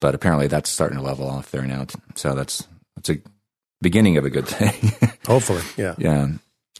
But 0.00 0.14
apparently, 0.14 0.46
that's 0.48 0.68
starting 0.70 0.98
to 0.98 1.04
level 1.04 1.28
off 1.28 1.50
there 1.50 1.66
now. 1.66 1.86
So 2.14 2.34
that's 2.34 2.66
that's 2.96 3.10
a 3.10 3.18
beginning 3.82 4.16
of 4.16 4.24
a 4.24 4.30
good 4.30 4.46
thing. 4.48 4.92
Hopefully. 5.26 5.62
Yeah. 5.76 5.94
yeah. 5.98 6.28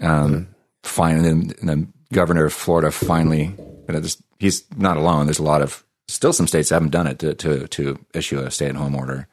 Um, 0.00 0.48
finally, 0.82 1.52
the 1.62 1.86
governor 2.12 2.46
of 2.46 2.52
Florida 2.52 2.90
finally, 2.90 3.54
you 3.58 3.92
know, 3.94 4.00
this, 4.00 4.20
he's 4.38 4.64
not 4.76 4.96
alone. 4.96 5.26
There's 5.26 5.38
a 5.38 5.42
lot 5.44 5.62
of 5.62 5.84
still 6.08 6.32
some 6.32 6.46
states 6.46 6.70
haven't 6.70 6.90
done 6.92 7.06
it 7.06 7.18
to 7.20 7.34
to, 7.34 7.66
to 7.68 7.98
issue 8.14 8.38
a 8.40 8.50
stay 8.50 8.66
at 8.68 8.74
home 8.76 8.94
order. 8.94 9.28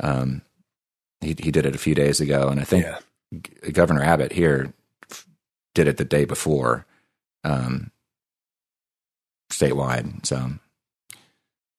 Um, 0.00 0.42
he 1.20 1.34
he 1.38 1.50
did 1.50 1.66
it 1.66 1.74
a 1.74 1.78
few 1.78 1.94
days 1.94 2.20
ago, 2.20 2.48
and 2.48 2.60
I 2.60 2.64
think 2.64 2.84
yeah, 2.84 2.98
G- 3.32 3.70
Governor 3.72 4.02
Abbott 4.02 4.32
here 4.32 4.72
f- 5.10 5.26
did 5.74 5.88
it 5.88 5.96
the 5.96 6.04
day 6.04 6.24
before, 6.24 6.86
um, 7.44 7.90
statewide. 9.50 10.24
So 10.26 10.52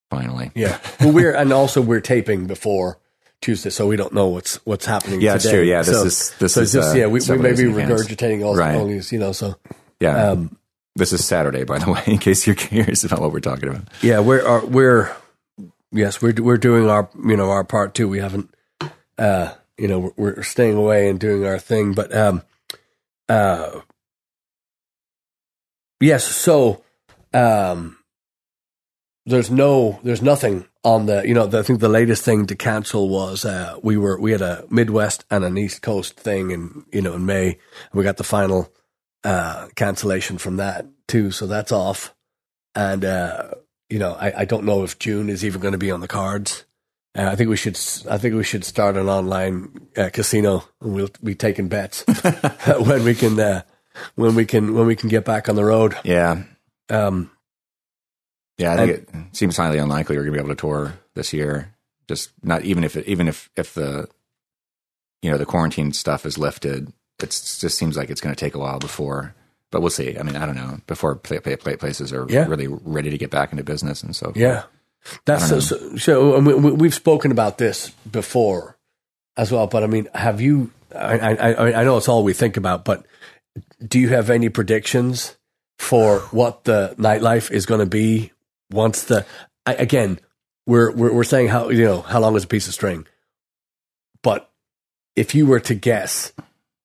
finally, 0.10 0.52
yeah. 0.56 0.80
well, 1.00 1.12
we're 1.12 1.34
and 1.34 1.52
also 1.54 1.82
we're 1.82 2.02
taping 2.02 2.48
before 2.48 3.00
Tuesday, 3.42 3.70
so 3.70 3.88
we 3.88 3.96
don't 3.96 4.14
know 4.14 4.28
what's 4.28 4.56
what's 4.66 4.86
happening. 4.86 5.22
Yeah, 5.22 5.38
today. 5.38 5.52
true. 5.54 5.64
Yeah, 5.64 5.82
this 5.84 5.96
so, 6.00 6.06
is- 6.06 6.34
this 6.40 6.54
so 6.54 6.62
is, 6.62 6.74
just 6.74 6.96
uh, 6.96 6.98
yeah, 6.98 7.08
we, 7.08 7.20
we 7.28 7.38
may 7.38 7.52
be 7.54 7.64
regurgitating 7.64 8.46
all, 8.46 8.56
Right. 8.56 8.84
these, 8.86 9.12
you 9.12 9.20
know. 9.20 9.32
So 9.32 9.56
yeah, 10.00 10.32
um, 10.32 10.58
this 10.96 11.14
is 11.14 11.24
Saturday, 11.26 11.64
by 11.64 11.80
the 11.80 11.92
way, 11.92 12.04
in 12.08 12.18
case 12.18 12.46
you're 12.46 12.56
curious 12.56 13.04
about 13.04 13.22
what 13.22 13.32
we're 13.32 13.40
talking 13.40 13.70
about. 13.70 13.88
yeah, 14.02 14.20
we're 14.20 14.46
are, 14.46 14.66
we're 14.66 15.16
yes, 15.92 16.22
we're 16.22 16.34
we're 16.34 16.58
doing 16.58 16.90
our 16.90 17.10
you 17.26 17.38
know 17.38 17.50
our 17.50 17.64
part 17.64 17.94
too. 17.94 18.08
We 18.10 18.20
haven't 18.20 18.54
uh 19.18 19.54
you 19.80 19.88
know 19.88 20.14
we're, 20.18 20.42
staying 20.44 20.76
away 20.76 21.10
and 21.10 21.20
doing 21.20 21.46
our 21.46 21.60
thing, 21.60 21.94
but 21.94 22.16
um 22.16 22.42
uh 23.28 23.82
yes, 26.00 26.26
so 26.26 26.84
um 27.34 27.98
there's 29.26 29.52
no 29.52 30.00
there's 30.04 30.22
nothing 30.22 30.66
on 30.84 31.06
the 31.06 31.28
you 31.28 31.34
know 31.34 31.46
the, 31.46 31.60
I 31.60 31.64
think 31.64 31.80
the 31.80 31.90
latest 31.90 32.24
thing 32.24 32.46
to 32.48 32.56
cancel 32.56 33.10
was 33.10 33.46
uh 33.46 33.78
we 33.84 33.98
were 33.98 34.20
we 34.20 34.32
had 34.32 34.42
a 34.42 34.66
Midwest 34.70 35.26
and 35.30 35.44
an 35.44 35.58
East 35.58 35.82
Coast 35.82 36.18
thing 36.18 36.52
in 36.52 36.86
you 36.92 37.02
know 37.02 37.14
in 37.14 37.26
May 37.26 37.48
and 37.48 37.94
we 37.94 38.04
got 38.04 38.18
the 38.18 38.24
final 38.24 38.72
uh 39.24 39.68
cancellation 39.76 40.38
from 40.38 40.58
that 40.58 40.86
too, 41.08 41.32
so 41.32 41.48
that's 41.48 41.72
off 41.72 42.16
and 42.76 43.04
uh 43.04 43.52
you 43.90 43.98
know, 43.98 44.14
I, 44.14 44.42
I 44.42 44.46
don't 44.46 44.66
know 44.66 44.84
if 44.84 45.00
June 45.00 45.30
is 45.30 45.44
even 45.44 45.62
going 45.62 45.72
to 45.72 45.78
be 45.78 45.92
on 45.92 46.00
the 46.00 46.08
cards. 46.08 46.66
Uh, 47.18 47.30
I 47.32 47.36
think 47.36 47.50
we 47.50 47.58
should. 47.58 47.78
I 48.10 48.18
think 48.18 48.36
we 48.36 48.44
should 48.44 48.64
start 48.64 48.96
an 48.96 49.10
online 49.10 49.90
uh, 49.98 50.10
casino, 50.14 50.64
and 50.82 50.94
we'll 50.94 51.10
be 51.24 51.36
taking 51.36 51.68
bets 51.68 52.04
when 52.82 53.04
we 53.04 53.16
can. 53.16 53.40
Uh, 53.40 53.62
when 54.16 54.36
we 54.36 54.46
can. 54.46 54.74
When 54.76 54.86
we 54.86 54.96
can 54.96 55.10
get 55.10 55.26
back 55.26 55.50
on 55.50 55.56
the 55.56 55.66
road. 55.66 55.96
Yeah, 56.04 56.44
Um, 56.90 57.32
yeah. 58.58 58.74
I 58.74 58.78
think 58.78 58.90
it 58.92 59.10
seems 59.36 59.58
highly 59.58 59.80
unlikely 59.80 60.18
we're 60.18 60.24
going 60.24 60.34
to 60.34 60.40
be 60.40 60.46
able 60.46 60.56
to 60.56 60.62
tour 60.62 60.94
this 61.16 61.34
year. 61.34 61.74
Just 62.08 62.32
not 62.44 62.64
even 62.64 62.84
if 62.84 62.96
it, 62.96 63.08
even 63.08 63.28
if 63.28 63.50
if 63.56 63.74
the 63.74 64.08
you 65.22 65.32
know 65.32 65.38
the 65.38 65.46
quarantine 65.46 65.92
stuff 65.94 66.26
is 66.26 66.38
lifted, 66.38 66.94
it 67.22 67.30
just 67.30 67.78
seems 67.78 67.98
like 67.98 68.10
it's 68.10 68.22
going 68.22 68.34
to 68.36 68.40
take 68.40 68.56
a 68.56 68.60
while 68.60 68.80
before 68.80 69.36
but 69.72 69.82
we'll 69.82 69.92
see. 69.92 70.18
I 70.18 70.24
mean, 70.24 70.36
I 70.36 70.48
don't 70.48 70.56
know 70.56 70.80
before 70.88 71.14
play, 71.16 71.38
play, 71.38 71.56
play 71.56 71.76
places 71.76 72.12
are 72.12 72.26
Yeah. 72.28 72.48
really 72.48 72.66
ready 72.66 73.12
to 73.12 73.20
get 73.20 73.30
back 73.30 73.52
into 73.52 73.64
business 73.64 74.02
and 74.02 74.16
so 74.16 74.26
forth. 74.28 74.38
Yeah, 74.38 74.64
that's 75.26 75.48
so, 75.48 75.60
so, 75.60 75.96
so. 75.98 76.36
and 76.36 76.46
we, 76.46 76.54
we- 76.54 76.72
we've 76.72 76.94
spoken 76.94 77.32
about 77.32 77.58
this 77.58 77.90
before 78.10 78.78
as 79.38 79.52
well, 79.52 79.68
but 79.68 79.84
I 79.84 79.88
mean, 79.88 80.08
have 80.14 80.42
you? 80.42 80.72
I, 80.96 81.18
I, 81.20 81.34
I 81.52 81.80
I 81.82 81.84
know 81.84 81.98
it's 81.98 82.08
all 82.10 82.24
we 82.24 82.34
think 82.34 82.58
about, 82.58 82.84
but 82.86 83.06
do 83.86 84.00
you 84.00 84.10
have 84.10 84.30
any 84.30 84.50
predictions 84.50 85.38
for 85.78 86.20
what 86.32 86.64
the 86.66 86.96
nightlife 86.98 87.52
is 87.52 87.66
going 87.66 87.80
to 87.80 87.86
be 87.86 88.32
once 88.72 89.04
the? 89.04 89.26
I, 89.66 89.76
again, 89.76 90.20
we're, 90.66 90.92
we're 90.92 91.14
we're 91.14 91.24
saying 91.24 91.48
how 91.50 91.70
you 91.70 91.84
know 91.86 92.02
how 92.02 92.20
long 92.20 92.36
is 92.36 92.44
a 92.44 92.48
piece 92.48 92.68
of 92.68 92.74
string, 92.74 93.06
but 94.24 94.50
if 95.16 95.36
you 95.36 95.46
were 95.46 95.60
to 95.62 95.76
guess, 95.76 96.34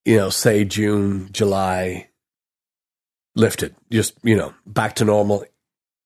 you 0.04 0.16
know, 0.16 0.28
say 0.30 0.64
June, 0.64 1.28
July, 1.32 2.08
lifted, 3.34 3.74
just 3.90 4.14
you 4.22 4.36
know, 4.36 4.54
back 4.66 4.96
to 4.96 5.04
normal 5.04 5.44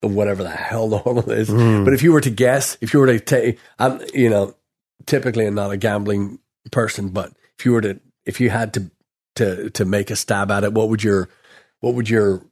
whatever 0.01 0.43
the 0.43 0.51
hell 0.51 0.89
normal 0.89 1.31
is. 1.31 1.49
But 1.51 1.93
if 1.93 2.03
you 2.03 2.13
were 2.13 2.21
to 2.21 2.31
guess, 2.31 2.77
if 2.81 2.93
you 2.95 3.01
were 3.01 3.07
to 3.07 3.21
take, 3.21 3.59
I'm, 3.79 4.01
you 4.15 4.31
know, 4.31 4.55
typically 5.07 5.47
I'm 5.47 5.55
not 5.55 5.71
a 5.73 5.77
gambling 5.77 6.39
person, 6.71 7.09
but 7.11 7.33
if 7.59 7.65
you 7.65 7.73
were 7.73 7.81
to, 7.83 8.01
if 8.25 8.41
you 8.41 8.51
had 8.51 8.75
to, 8.75 8.91
to, 9.37 9.71
to 9.71 9.85
make 9.85 10.11
a 10.11 10.17
stab 10.17 10.51
at 10.51 10.65
it, 10.65 10.73
what 10.73 10.89
would 10.89 11.03
your, 11.03 11.29
what 11.81 11.95
would 11.95 12.09
your, 12.11 12.43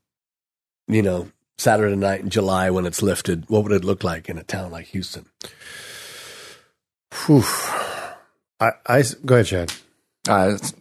you 0.89 1.03
know, 1.03 1.31
Saturday 1.59 1.97
night 1.97 2.21
in 2.21 2.31
July 2.31 2.71
when 2.71 2.85
it's 2.87 3.03
lifted, 3.03 3.45
what 3.49 3.63
would 3.63 3.73
it 3.73 3.85
look 3.85 4.05
like 4.05 4.29
in 4.29 4.39
a 4.39 4.45
town 4.45 4.71
like 4.71 4.87
Houston? 4.89 5.27
Whew. 7.27 7.43
I, 8.61 8.71
I 8.87 9.03
go 9.25 9.35
ahead, 9.37 9.47
Chad. 9.47 9.73
Uh, 10.29 10.53
it's- 10.55 10.75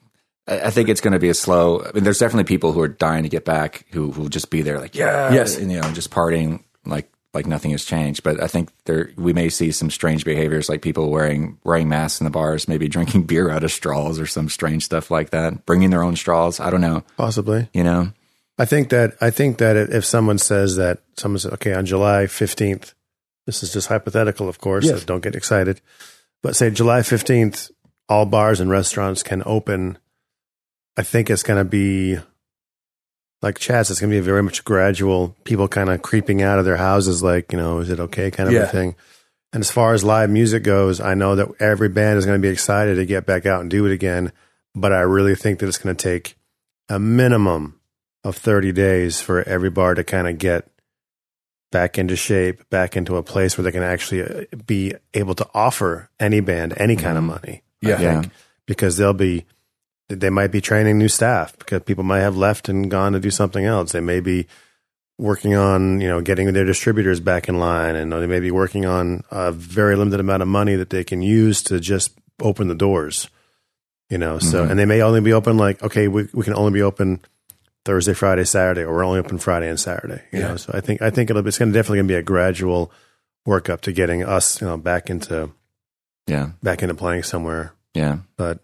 I 0.47 0.61
I 0.61 0.69
think 0.69 0.89
it's 0.89 1.01
going 1.01 1.13
to 1.13 1.19
be 1.19 1.29
a 1.29 1.33
slow. 1.33 1.81
I 1.83 1.91
mean, 1.93 2.03
there's 2.03 2.19
definitely 2.19 2.45
people 2.45 2.71
who 2.71 2.81
are 2.81 2.87
dying 2.87 3.23
to 3.23 3.29
get 3.29 3.45
back 3.45 3.85
who 3.91 4.11
who 4.11 4.21
will 4.23 4.29
just 4.29 4.49
be 4.49 4.61
there, 4.61 4.79
like 4.79 4.95
yeah, 4.95 5.33
Yes. 5.33 5.57
and, 5.57 5.71
you 5.71 5.79
know, 5.81 5.91
just 5.91 6.11
partying 6.11 6.63
like 6.85 7.09
like 7.33 7.45
nothing 7.47 7.71
has 7.71 7.83
changed. 7.83 8.23
But 8.23 8.41
I 8.41 8.47
think 8.47 8.69
there 8.85 9.11
we 9.17 9.33
may 9.33 9.49
see 9.49 9.71
some 9.71 9.89
strange 9.89 10.23
behaviors, 10.23 10.69
like 10.69 10.81
people 10.81 11.09
wearing 11.09 11.57
wearing 11.63 11.89
masks 11.89 12.21
in 12.21 12.25
the 12.25 12.29
bars, 12.31 12.67
maybe 12.67 12.87
drinking 12.87 13.23
beer 13.27 13.49
out 13.49 13.63
of 13.63 13.71
straws 13.71 14.19
or 14.19 14.25
some 14.27 14.47
strange 14.49 14.83
stuff 14.85 15.11
like 15.11 15.31
that, 15.31 15.65
bringing 15.65 15.89
their 15.89 16.03
own 16.03 16.15
straws. 16.15 16.59
I 16.59 16.69
don't 16.69 16.81
know, 16.81 17.03
Possibly. 17.17 17.69
you 17.73 17.83
know. 17.83 18.11
I 18.57 18.63
think 18.63 18.87
that 18.89 19.17
I 19.19 19.31
think 19.31 19.57
that 19.57 19.75
if 19.75 20.05
someone 20.05 20.37
says 20.37 20.77
that 20.77 20.99
someone 21.17 21.39
says, 21.39 21.51
okay, 21.53 21.73
on 21.73 21.85
July 21.85 22.27
fifteenth, 22.27 22.93
this 23.45 23.63
is 23.63 23.73
just 23.73 23.89
hypothetical, 23.89 24.47
of 24.47 24.59
course. 24.59 24.85
Yes. 24.85 25.01
So 25.01 25.05
don't 25.05 25.23
get 25.23 25.35
excited. 25.35 25.81
But 26.41 26.55
say 26.55 26.69
July 26.69 27.01
fifteenth, 27.01 27.69
all 28.07 28.25
bars 28.25 28.61
and 28.61 28.69
restaurants 28.69 29.23
can 29.23 29.43
open. 29.45 29.97
I 30.97 31.03
think 31.03 31.29
it's 31.29 31.43
going 31.43 31.59
to 31.63 31.69
be 31.69 32.17
like 33.41 33.59
Chaz. 33.59 33.91
It's 33.91 33.99
going 33.99 34.11
to 34.11 34.17
be 34.17 34.25
very 34.25 34.41
much 34.43 34.63
gradual. 34.63 35.35
People 35.43 35.67
kind 35.67 35.89
of 35.89 36.01
creeping 36.01 36.41
out 36.41 36.59
of 36.59 36.65
their 36.65 36.77
houses, 36.77 37.21
like 37.21 37.51
you 37.51 37.57
know, 37.57 37.79
is 37.79 37.89
it 37.89 37.99
okay, 37.99 38.31
kind 38.31 38.47
of 38.47 38.53
Yeah. 38.53 38.63
a 38.63 38.67
thing. 38.67 38.95
And 39.53 39.61
as 39.61 39.71
far 39.71 39.93
as 39.93 40.03
live 40.03 40.29
music 40.29 40.63
goes, 40.63 40.99
I 40.99 41.13
know 41.13 41.35
that 41.35 41.47
every 41.59 41.87
band 41.89 42.17
is 42.17 42.25
going 42.25 42.39
to 42.39 42.45
be 42.45 42.51
excited 42.51 42.95
to 42.95 43.05
get 43.05 43.25
back 43.25 43.45
out 43.45 43.61
and 43.61 43.69
do 43.69 43.85
it 43.85 43.91
again. 43.93 44.31
But 44.73 44.91
I 44.91 45.01
really 45.01 45.35
think 45.35 45.59
that 45.59 45.67
it's 45.67 45.77
going 45.77 45.95
to 45.95 46.03
take 46.03 46.35
a 46.89 46.99
minimum 46.99 47.79
of 48.25 48.35
30 48.35 48.73
days 48.73 49.21
for 49.21 49.41
every 49.43 49.69
bar 49.69 49.93
to 49.93 50.03
kind 50.03 50.27
of 50.27 50.37
get 50.37 50.69
back 51.71 51.97
into 51.97 52.15
shape, 52.17 52.69
back 52.69 52.97
into 52.97 53.15
a 53.15 53.23
place 53.23 53.57
where 53.57 53.63
they 53.63 53.71
can 53.71 53.83
actually 53.83 54.23
uh, 54.23 54.43
be 54.65 54.93
able 55.13 55.35
to 55.35 55.47
offer 55.53 56.09
any 56.19 56.39
band 56.41 56.73
any 56.77 56.95
kind 56.95 57.17
of 57.17 57.23
money. 57.23 57.61
I 57.83 57.89
Yeah. 57.89 58.01
Yeah. 58.01 58.23
because 58.65 58.97
they'll 58.97 59.13
be, 59.13 59.45
they 60.09 60.29
might 60.29 60.51
be 60.51 60.61
training 60.61 60.97
new 60.97 61.09
staff 61.09 61.57
because 61.57 61.81
people 61.83 62.03
might 62.03 62.19
have 62.19 62.37
left 62.37 62.69
and 62.69 62.91
gone 62.91 63.13
to 63.13 63.19
do 63.19 63.31
something 63.31 63.65
else. 63.65 63.91
They 63.91 64.01
may 64.01 64.19
be 64.19 64.47
working 65.17 65.55
on, 65.55 66.01
you 66.01 66.07
know, 66.07 66.21
getting 66.21 66.51
their 66.53 66.65
distributors 66.65 67.19
back 67.19 67.47
in 67.49 67.57
line 67.57 67.95
and 67.95 68.11
they 68.11 68.27
may 68.27 68.39
be 68.41 68.51
working 68.51 68.85
on 68.85 69.23
a 69.31 69.51
very 69.51 69.95
limited 69.95 70.19
amount 70.19 70.41
of 70.41 70.47
money 70.47 70.75
that 70.75 70.89
they 70.89 71.03
can 71.03 71.21
use 71.21 71.63
to 71.63 71.79
just 71.79 72.11
open 72.41 72.67
the 72.67 72.75
doors, 72.75 73.29
you 74.09 74.17
know, 74.17 74.37
so, 74.39 74.65
Mhm. 74.65 74.71
and 74.71 74.79
they 74.79 74.85
may 74.85 75.01
only 75.01 75.21
be 75.21 75.31
open 75.33 75.57
like, 75.57 75.81
okay, 75.81 76.07
we, 76.09 76.27
we 76.33 76.43
can 76.43 76.53
only 76.53 76.73
be 76.73 76.81
open 76.81 77.21
Thursday, 77.85 78.13
Friday, 78.13 78.43
Saturday, 78.43 78.81
or 78.81 78.93
we're 78.93 79.05
only 79.05 79.19
open 79.19 79.37
Friday 79.37 79.69
and 79.69 79.79
Saturday. 79.79 80.21
You 80.33 80.39
Yeah. 80.39 80.47
know, 80.49 80.57
so 80.57 80.71
I 80.75 80.81
think 80.81 81.01
I 81.01 81.09
think 81.11 81.29
it'll, 81.29 81.47
it's 81.47 81.57
going 81.57 81.71
to 81.71 81.77
definitely 81.77 81.99
going 81.99 82.07
to 82.09 82.13
be 82.13 82.17
a 82.19 82.23
gradual 82.23 82.91
workup 83.47 83.81
to 83.81 83.91
getting 83.93 84.21
us, 84.23 84.59
you 84.59 84.67
know, 84.67 84.75
back 84.75 85.09
into 85.09 85.51
Yeah, 86.27 86.49
back 86.61 86.81
into 86.83 86.95
playing 86.95 87.23
somewhere. 87.23 87.71
yeah, 87.93 88.17
But 88.35 88.59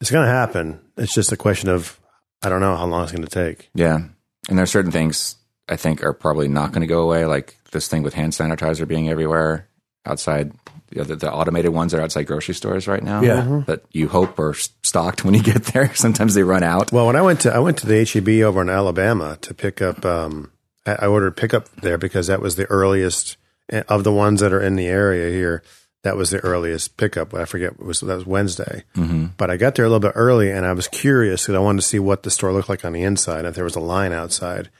it's 0.00 0.10
going 0.10 0.26
to 0.26 0.32
happen. 0.32 0.80
It's 0.96 1.14
just 1.14 1.32
a 1.32 1.36
question 1.36 1.68
of 1.68 1.98
I 2.42 2.48
don't 2.48 2.60
know 2.60 2.76
how 2.76 2.86
long 2.86 3.02
it's 3.02 3.12
going 3.12 3.24
to 3.24 3.28
take. 3.28 3.70
yeah. 3.74 4.00
And 4.48 4.58
there 4.58 4.62
are 4.64 4.66
certain 4.66 4.90
things 4.90 5.36
I 5.68 5.76
think 5.76 6.02
are 6.02 6.14
probably 6.14 6.48
not 6.48 6.72
going 6.72 6.80
to 6.80 6.86
go 6.86 7.02
away, 7.02 7.26
like 7.26 7.58
this 7.70 7.86
thing 7.88 8.02
with 8.02 8.14
hand 8.14 8.32
sanitizer 8.32 8.88
being 8.88 9.08
everywhere 9.08 9.68
outside. 10.06 10.52
You 10.90 10.98
know, 10.98 11.04
the, 11.04 11.16
the 11.16 11.32
automated 11.32 11.72
ones 11.72 11.94
are 11.94 12.00
outside 12.00 12.24
grocery 12.26 12.54
stores 12.54 12.88
right 12.88 13.02
now. 13.02 13.20
Yeah. 13.20 13.62
that 13.66 13.84
you 13.92 14.08
hope 14.08 14.38
are 14.40 14.54
stocked 14.54 15.24
when 15.24 15.34
you 15.34 15.42
get 15.42 15.64
there. 15.66 15.94
Sometimes 15.94 16.34
they 16.34 16.42
run 16.42 16.62
out. 16.64 16.90
Well, 16.90 17.06
when 17.06 17.14
I 17.14 17.22
went 17.22 17.40
to 17.42 17.54
I 17.54 17.58
went 17.60 17.76
to 17.78 17.86
the 17.86 18.04
HEB 18.04 18.42
over 18.44 18.62
in 18.62 18.70
Alabama 18.70 19.38
to 19.42 19.54
pick 19.54 19.80
up. 19.82 20.04
Um, 20.04 20.50
I 20.86 20.92
I 21.00 21.06
ordered 21.06 21.36
pickup 21.36 21.68
there 21.76 21.98
because 21.98 22.26
that 22.26 22.40
was 22.40 22.56
the 22.56 22.66
earliest 22.66 23.36
eh, 23.68 23.82
of 23.88 24.02
the 24.02 24.12
ones 24.12 24.40
that 24.40 24.52
are 24.52 24.62
in 24.62 24.74
the 24.76 24.88
area 24.88 25.30
here. 25.30 25.62
That 26.02 26.16
was 26.16 26.30
the 26.30 26.38
earliest 26.40 26.96
pickup. 26.96 27.34
I 27.34 27.44
forget 27.44 27.72
it 27.72 27.80
was 27.84 28.00
that 28.00 28.14
was 28.14 28.24
Wednesday. 28.26 28.84
hmm 28.94 29.26
But 29.36 29.50
I 29.50 29.56
got 29.58 29.74
there 29.74 29.84
a 29.84 29.88
little 29.88 30.00
bit 30.00 30.12
early 30.14 30.50
and 30.50 30.64
I 30.64 30.72
was 30.72 30.88
curious 30.88 31.42
because 31.42 31.54
I 31.56 31.58
wanted 31.58 31.82
to 31.82 31.86
see 31.86 31.98
what 31.98 32.22
the 32.22 32.30
store 32.30 32.52
looked 32.52 32.68
like 32.70 32.84
on 32.84 32.92
the 32.94 33.02
inside, 33.02 33.44
if 33.44 33.54
there 33.54 33.64
was 33.64 33.76
a 33.76 33.80
line 33.80 34.12
outside. 34.12 34.70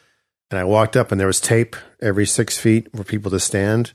And 0.51 0.59
I 0.59 0.65
walked 0.65 0.97
up 0.97 1.13
and 1.13 1.21
there 1.21 1.27
was 1.29 1.41
tape 1.41 1.77
every 2.01 2.27
six 2.27 2.59
feet 2.59 2.89
for 2.97 3.05
people 3.05 3.31
to 3.33 3.39
stand. 3.41 3.93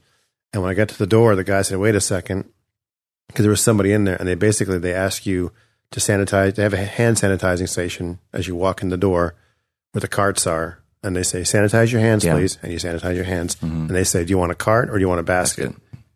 And 0.53 0.61
when 0.61 0.71
I 0.71 0.75
got 0.75 0.87
to 0.89 0.97
the 0.97 1.07
door, 1.07 1.35
the 1.35 1.43
guy 1.43 1.63
said, 1.63 1.79
wait 1.79 1.95
a 1.95 1.99
second, 2.01 2.45
because 3.27 3.43
there 3.43 3.49
was 3.49 3.59
somebody 3.61 3.91
in 3.91 4.03
there 4.05 4.15
and 4.15 4.27
they 4.27 4.35
basically, 4.35 4.77
they 4.77 4.93
ask 4.93 5.25
you 5.25 5.51
to 5.91 5.99
sanitize. 5.99 6.55
They 6.55 6.63
have 6.63 6.73
a 6.73 6.85
hand 6.85 7.17
sanitizing 7.17 7.67
station 7.67 8.19
as 8.31 8.47
you 8.47 8.55
walk 8.55 8.81
in 8.83 8.89
the 8.89 8.97
door 8.97 9.35
where 9.91 9.99
the 10.01 10.07
carts 10.07 10.45
are. 10.47 10.79
And 11.03 11.15
they 11.15 11.21
say, 11.23 11.41
sanitize 11.41 11.91
your 11.91 12.01
hands, 12.01 12.23
Yeah. 12.25 12.33
please. 12.33 12.57
And 12.63 12.71
you 12.71 12.79
sanitize 12.79 13.15
your 13.15 13.25
hands. 13.25 13.55
Mhm. 13.57 13.87
And 13.87 13.89
they 13.89 14.03
say, 14.03 14.23
do 14.25 14.31
you 14.31 14.37
want 14.39 14.51
a 14.51 14.55
cart 14.55 14.89
or 14.89 14.93
do 14.93 14.99
you 15.01 15.07
want 15.09 15.19
a 15.19 15.23
basket? 15.23 15.75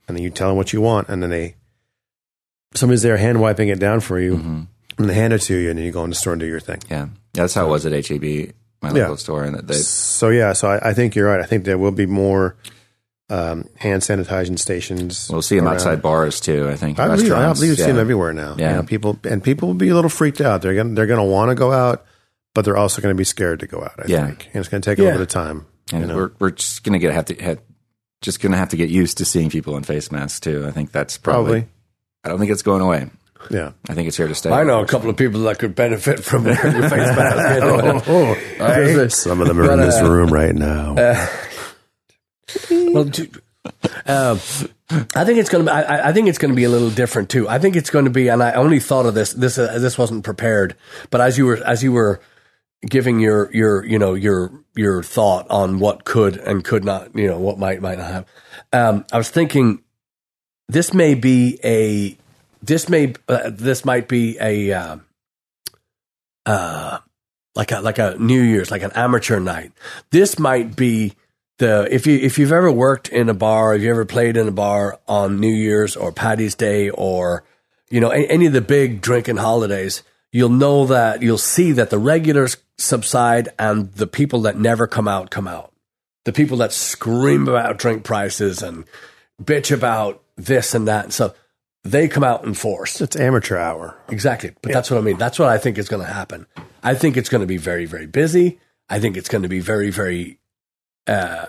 And 0.10 0.18
then 0.18 0.24
you 0.24 0.30
tell 0.32 0.50
them 0.50 0.58
what 0.58 0.74
you 0.74 0.82
want. 0.82 1.08
And 1.08 1.24
then 1.24 1.30
they, 1.30 1.56
somebody's 2.76 3.02
there 3.04 3.18
hand 3.18 3.40
wiping 3.40 3.70
it 3.70 3.80
down 3.80 4.00
for 4.02 4.20
you 4.20 4.38
hmm 4.38 4.62
and 4.98 5.10
they 5.10 5.14
hand 5.14 5.32
it 5.32 5.40
to 5.44 5.56
you, 5.56 5.70
and 5.70 5.80
then 5.80 5.86
you 5.86 5.94
go 5.94 6.04
in 6.04 6.10
the 6.10 6.16
store 6.18 6.34
and 6.34 6.42
do 6.42 6.46
your 6.46 6.60
thing. 6.60 6.80
Yeah, 6.90 7.08
that's 7.32 7.54
how 7.54 7.66
it 7.68 7.70
was 7.70 7.86
at 7.86 7.94
HEB, 7.94 8.52
my 8.82 8.90
Yeah. 8.90 9.04
local 9.04 9.16
store, 9.16 9.46
and 9.46 9.56
they, 9.66 9.76
So 9.76 10.28
yeah, 10.28 10.52
so 10.52 10.68
I, 10.68 10.90
I 10.90 10.94
think 10.94 11.16
you're 11.16 11.26
right. 11.30 11.40
I 11.40 11.46
think 11.46 11.64
there 11.64 11.78
will 11.78 11.94
be 11.94 12.06
more 12.06 12.58
um, 13.30 13.64
hand 13.78 14.02
sanitizing 14.02 14.60
stations. 14.60 15.30
we'll 15.32 15.42
see 15.42 15.56
them 15.56 15.68
around. 15.68 15.76
outside 15.76 16.02
bars 16.02 16.42
too. 16.42 16.68
I 16.68 16.76
think 16.76 17.00
I 17.00 17.08
believe, 17.16 17.32
I 17.32 17.54
believe 17.54 17.70
you 17.70 17.76
see 17.78 17.84
them 17.84 17.98
everywhere 17.98 18.34
now. 18.34 18.56
Yeah. 18.58 18.72
You 18.72 18.76
know, 18.78 18.84
people 18.84 19.18
and 19.24 19.42
people 19.42 19.70
will 19.70 19.76
be 19.76 19.88
a 19.88 19.96
little 19.96 20.10
freaked 20.10 20.42
out. 20.42 20.62
They're 20.62 20.76
gonna 20.76 20.94
they're 20.96 21.08
gonna 21.08 21.24
want 21.24 21.48
to 21.48 21.56
go 21.56 21.72
out, 21.72 22.06
but 22.54 22.66
they're 22.66 22.76
also 22.76 23.02
going 23.02 23.16
to 23.16 23.18
be 23.18 23.24
scared 23.24 23.62
to 23.62 23.68
go 23.68 23.82
out. 23.82 23.94
I 24.00 24.04
Yeah. 24.08 24.26
think, 24.26 24.48
and 24.48 24.58
it's 24.60 24.68
going 24.68 24.82
to 24.82 24.90
take 24.90 25.00
a 25.00 25.04
little 25.04 25.20
bit 25.20 25.22
of 25.22 25.30
time. 25.30 25.66
And 25.94 26.02
you 26.02 26.08
know? 26.08 26.16
we're 26.18 26.32
we're 26.40 26.52
just 26.52 26.84
gonna 26.84 27.00
get 27.00 27.14
have 27.14 27.24
to 27.28 27.36
have, 27.36 27.60
just 28.22 28.40
gonna 28.42 28.58
have 28.58 28.70
to 28.70 28.78
get 28.78 28.90
used 28.90 29.18
to 29.20 29.26
seeing 29.26 29.50
people 29.50 29.78
in 29.78 29.84
face 29.84 30.12
masks 30.12 30.40
too. 30.40 30.66
I 30.68 30.72
think 30.72 30.92
that's 30.92 31.18
probably. 31.18 31.62
Probably, 31.62 31.68
I 32.24 32.30
don't 32.30 32.40
think 32.40 32.52
it's 32.52 32.62
going 32.64 32.82
away. 32.82 33.10
yeah. 33.50 33.72
I 33.88 33.94
think 33.94 34.08
it's 34.10 34.18
here 34.18 34.28
to 34.28 34.36
stay. 34.36 34.52
I 34.52 34.64
know 34.64 34.82
a 34.82 34.86
couple 34.88 35.10
of 35.10 35.16
people 35.16 35.42
that 35.44 35.58
could 35.60 35.74
benefit 35.74 36.24
from 36.24 36.44
wearing 36.44 36.76
your 36.76 36.90
face 36.90 37.16
mask. 37.16 38.04
Oh, 38.08 38.34
Hey. 38.34 39.08
some 39.10 39.40
of 39.42 39.48
them 39.48 39.60
are 39.60 39.68
But, 39.68 39.80
in 39.80 39.86
this 39.86 39.96
uh, 40.02 40.10
room 40.10 40.28
right 40.34 40.54
now. 40.54 40.96
well, 42.72 43.06
do- 43.06 43.30
um, 44.06 44.40
I 45.16 45.24
think 45.26 45.38
it's 45.38 45.50
going 45.50 45.66
to 45.66 45.72
be. 45.72 45.76
I, 45.76 46.10
I 46.10 46.14
think 46.14 46.28
it's 46.28 46.38
going 46.40 46.52
to 46.52 46.56
be 46.56 46.64
a 46.64 46.70
little 46.70 46.90
different 46.90 47.30
too. 47.30 47.48
I 47.48 47.60
think 47.60 47.76
it's 47.76 47.90
going 47.90 48.06
to 48.06 48.12
be, 48.12 48.28
and 48.30 48.42
I 48.42 48.54
only 48.54 48.80
thought 48.80 49.06
of 49.06 49.14
this. 49.14 49.34
This 49.34 49.58
uh, 49.58 49.78
this 49.80 49.98
wasn't 49.98 50.24
prepared, 50.24 50.76
but 51.12 51.22
as 51.22 51.38
you 51.38 51.46
were 51.46 51.58
as 51.66 51.84
you 51.84 51.92
were 51.92 52.20
giving 52.88 53.20
your 53.20 53.52
your 53.54 53.86
you 53.86 54.00
know 54.00 54.14
your 54.14 54.52
your 54.76 55.04
thought 55.04 55.46
on 55.50 55.80
what 55.80 56.06
could 56.06 56.38
and 56.38 56.64
could 56.64 56.86
not, 56.86 57.14
you 57.16 57.28
know, 57.28 57.38
what 57.38 57.60
might 57.60 57.82
might 57.82 57.98
not 57.98 58.12
have. 58.12 58.26
Um, 58.72 59.06
I 59.12 59.18
was 59.18 59.30
thinking 59.30 59.84
this 60.70 60.94
may 60.94 61.16
be 61.16 61.60
a 61.64 62.18
this 62.62 62.88
may 62.90 63.14
uh, 63.28 63.52
this 63.54 63.84
might 63.84 64.08
be 64.08 64.38
a 64.40 64.72
uh, 64.72 64.98
uh, 66.46 67.00
like 67.56 67.72
a 67.72 67.82
like 67.82 68.00
a 68.00 68.16
New 68.18 68.42
Year's 68.42 68.72
like 68.72 68.84
an 68.84 68.92
amateur 68.96 69.40
night. 69.40 69.74
This 70.12 70.40
might 70.40 70.76
be 70.76 71.14
the 71.58 71.88
if 71.92 72.08
you 72.08 72.18
if 72.18 72.40
you've 72.40 72.54
ever 72.54 72.72
worked 72.72 73.10
in 73.10 73.28
a 73.28 73.34
bar, 73.34 73.76
if 73.76 73.82
you 73.82 73.90
ever 73.90 74.06
played 74.06 74.38
in 74.38 74.48
a 74.48 74.52
bar 74.52 75.00
on 75.08 75.40
New 75.40 75.54
Year's 75.54 75.98
or 75.98 76.14
Paddy's 76.14 76.56
Day 76.56 76.90
or 76.90 77.44
you 77.90 78.00
know 78.00 78.12
any, 78.12 78.30
any 78.30 78.46
of 78.46 78.54
the 78.54 78.62
big 78.62 79.02
drinking 79.02 79.38
holidays, 79.38 80.04
you'll 80.32 80.50
know 80.50 80.86
that 80.86 81.22
you'll 81.22 81.38
see 81.38 81.74
that 81.74 81.90
the 81.90 82.00
regulars 82.00 82.56
subside 82.80 83.50
and 83.60 83.92
the 83.94 84.08
people 84.08 84.42
that 84.42 84.58
never 84.58 84.88
come 84.88 85.08
out 85.08 85.30
come 85.30 85.48
out. 85.48 85.74
The 86.26 86.34
people 86.34 86.58
that 86.58 86.74
scream 86.74 87.48
about 87.48 87.78
drink 87.78 88.04
prices 88.04 88.62
and 88.62 88.86
bitch 89.42 89.72
about 89.72 90.22
this 90.36 90.76
and 90.76 90.88
that 90.88 91.06
and 91.06 91.14
stuff, 91.14 91.34
they 91.84 92.08
come 92.08 92.24
out 92.24 92.44
in 92.44 92.54
force. 92.54 93.02
it's 93.02 93.16
amateur 93.16 93.58
hour. 93.58 93.98
Exactly. 94.10 94.52
But 94.62 94.74
that's 94.74 94.92
what 94.92 94.98
I 94.98 95.02
mean. 95.02 95.18
That's 95.18 95.40
what 95.40 95.50
I 95.50 95.58
think 95.58 95.78
is 95.78 95.90
going 95.90 96.06
to 96.06 96.12
happen. 96.12 96.46
I 96.84 96.94
think 96.94 97.18
it's 97.18 97.30
going 97.30 97.42
to 97.42 97.48
be 97.48 97.58
very, 97.58 97.86
very 97.86 98.06
busy. 98.06 98.60
I 98.90 99.00
think 99.00 99.18
it's 99.18 99.30
going 99.30 99.44
to 99.44 99.50
be 99.50 99.60
very, 99.60 99.90
very. 99.90 100.40
Uh, 101.08 101.46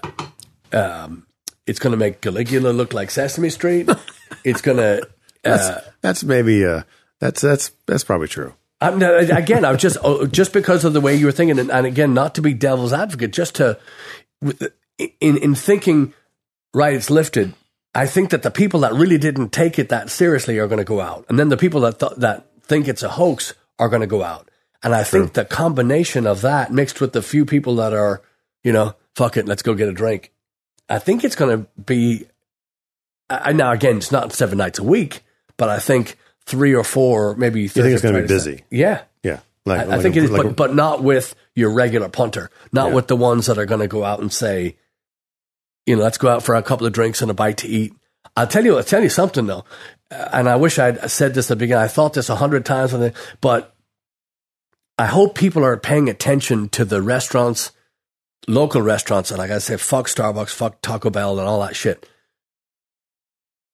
um, 0.72 1.26
it's 1.66 1.78
going 1.78 1.92
to 1.92 1.96
make 1.96 2.20
Caligula 2.20 2.70
look 2.70 2.92
like 2.92 3.10
Sesame 3.10 3.50
Street. 3.50 3.88
it's 4.44 4.60
going 4.62 4.78
to. 4.78 5.08
Uh, 5.44 5.80
That's 6.00 6.22
maybe 6.22 6.64
uh, 6.64 6.82
that's 7.18 7.40
that's 7.40 7.70
that's 7.86 8.04
probably 8.04 8.28
true. 8.28 8.54
I'm 8.80 8.98
no, 8.98 9.16
uh, 9.16 9.26
again, 9.30 9.64
I 9.64 9.72
was 9.72 9.80
just 9.80 9.98
oh, 10.02 10.26
just 10.26 10.52
because 10.52 10.84
of 10.84 10.92
the 10.92 11.00
way 11.00 11.14
you 11.14 11.26
were 11.26 11.32
thinking, 11.32 11.58
and, 11.58 11.70
and 11.70 11.86
again, 11.86 12.14
not 12.14 12.34
to 12.36 12.42
be 12.42 12.54
devil's 12.54 12.92
advocate, 12.92 13.32
just 13.32 13.56
to 13.56 13.78
uh, 14.44 14.66
in 15.20 15.36
in 15.36 15.54
thinking, 15.54 16.14
right? 16.72 16.94
It's 16.94 17.10
lifted. 17.10 17.54
I 17.94 18.06
think 18.06 18.30
that 18.30 18.42
the 18.42 18.50
people 18.50 18.80
that 18.80 18.94
really 18.94 19.18
didn't 19.18 19.50
take 19.50 19.78
it 19.78 19.88
that 19.88 20.10
seriously 20.10 20.58
are 20.58 20.68
going 20.68 20.78
to 20.78 20.84
go 20.84 21.00
out, 21.00 21.26
and 21.28 21.38
then 21.38 21.50
the 21.50 21.56
people 21.56 21.82
that 21.82 21.98
th- 21.98 22.16
that 22.18 22.46
think 22.62 22.88
it's 22.88 23.02
a 23.02 23.08
hoax 23.10 23.54
are 23.78 23.88
going 23.88 24.00
to 24.00 24.06
go 24.06 24.22
out. 24.22 24.48
And 24.82 24.94
I 24.94 25.04
think 25.04 25.34
the 25.34 25.44
combination 25.44 26.26
of 26.26 26.40
that 26.40 26.72
mixed 26.72 27.00
with 27.02 27.12
the 27.12 27.20
few 27.20 27.44
people 27.44 27.76
that 27.76 27.92
are, 27.92 28.22
you 28.64 28.72
know, 28.72 28.94
fuck 29.14 29.36
it, 29.36 29.46
let's 29.46 29.62
go 29.62 29.74
get 29.74 29.88
a 29.88 29.92
drink. 29.92 30.32
I 30.88 30.98
think 30.98 31.22
it's 31.22 31.36
going 31.36 31.64
to 31.64 31.82
be. 31.82 32.26
I, 33.28 33.52
now 33.52 33.72
again, 33.72 33.98
it's 33.98 34.10
not 34.10 34.32
seven 34.32 34.56
nights 34.56 34.78
a 34.78 34.84
week, 34.84 35.22
but 35.58 35.68
I 35.68 35.78
think 35.78 36.16
three 36.46 36.74
or 36.74 36.84
four, 36.84 37.34
maybe. 37.36 37.62
You 37.62 37.68
think 37.68 37.86
it's 37.86 38.02
going 38.02 38.14
to 38.14 38.22
be 38.22 38.26
busy? 38.28 38.64
Yeah, 38.70 39.02
Yeah, 39.22 39.40
I, 39.66 39.70
like 39.70 39.88
I 39.88 40.02
think 40.02 40.16
it 40.16 40.24
is, 40.24 40.30
but 40.30 40.56
but 40.56 40.74
not 40.74 41.02
with 41.02 41.34
your 41.54 41.70
regular 41.70 42.08
punter, 42.08 42.50
not 42.72 42.88
Yeah. 42.88 42.94
with 42.94 43.06
the 43.08 43.16
ones 43.16 43.46
that 43.46 43.58
are 43.58 43.66
going 43.66 43.80
to 43.80 43.88
go 43.88 44.04
out 44.04 44.20
and 44.20 44.32
say, 44.32 44.76
you 45.86 45.96
know, 45.96 46.02
let's 46.02 46.18
go 46.18 46.28
out 46.28 46.42
for 46.42 46.54
a 46.54 46.62
couple 46.62 46.86
of 46.86 46.92
drinks 46.92 47.22
and 47.22 47.30
a 47.30 47.34
bite 47.34 47.58
to 47.58 47.68
eat. 47.68 47.92
I'll 48.36 48.46
tell 48.46 48.64
you, 48.64 48.76
I'll 48.76 48.84
tell 48.84 49.02
you 49.02 49.08
something 49.08 49.46
though, 49.46 49.64
uh, 50.10 50.28
and 50.32 50.48
I 50.48 50.56
wish 50.56 50.78
I'd 50.78 51.10
said 51.10 51.34
this 51.34 51.50
at 51.50 51.58
the 51.58 51.64
beginning. 51.64 51.82
I 51.84 51.88
thought 51.88 52.14
this 52.14 52.28
a 52.30 52.36
hundred 52.36 52.64
times, 52.64 52.94
but 53.40 53.74
I 54.98 55.06
hope 55.06 55.34
people 55.34 55.64
are 55.64 55.76
paying 55.76 56.08
attention 56.08 56.68
to 56.70 56.84
the 56.84 57.00
restaurants, 57.02 57.72
local 58.46 58.82
restaurants, 58.82 59.30
and 59.30 59.38
like 59.38 59.50
I 59.50 59.58
said, 59.58 59.80
fuck 59.80 60.06
Starbucks, 60.06 60.50
fuck 60.50 60.80
Taco 60.82 61.10
Bell, 61.10 61.38
and 61.38 61.48
all 61.48 61.60
that 61.62 61.74
shit. 61.76 62.06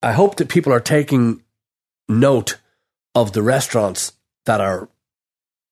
I 0.02 0.12
hope 0.12 0.36
that 0.36 0.48
people 0.48 0.72
are 0.72 0.80
taking 0.80 1.42
note 2.08 2.58
of 3.14 3.32
the 3.32 3.42
restaurants 3.42 4.12
that 4.44 4.60
are 4.60 4.88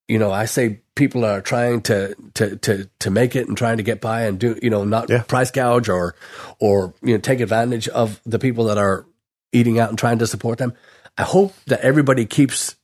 you 0.06 0.18
know, 0.18 0.30
I 0.30 0.44
say 0.44 0.80
people 0.94 1.24
are 1.24 1.40
trying 1.40 1.80
to 1.82 2.14
to 2.34 2.56
to 2.56 2.90
to 2.98 3.10
make 3.10 3.34
it 3.34 3.48
and 3.48 3.56
trying 3.56 3.78
to 3.78 3.82
get 3.82 4.00
by 4.00 4.22
and 4.22 4.38
do 4.38 4.58
you 4.62 4.68
know 4.70 4.84
not 4.84 5.08
Yeah. 5.08 5.22
price 5.22 5.50
gouge 5.50 5.88
or 5.88 6.14
or 6.58 6.92
you 7.02 7.14
know 7.14 7.20
take 7.20 7.40
advantage 7.40 7.88
of 7.88 8.20
the 8.26 8.38
people 8.38 8.66
that 8.66 8.76
are 8.78 9.06
eating 9.52 9.78
out 9.78 9.88
and 9.88 9.98
trying 9.98 10.18
to 10.18 10.26
support 10.26 10.58
them. 10.58 10.74
I 11.16 11.22
hope 11.22 11.54
that 11.66 11.80
everybody 11.80 12.26
keeps 12.26 12.76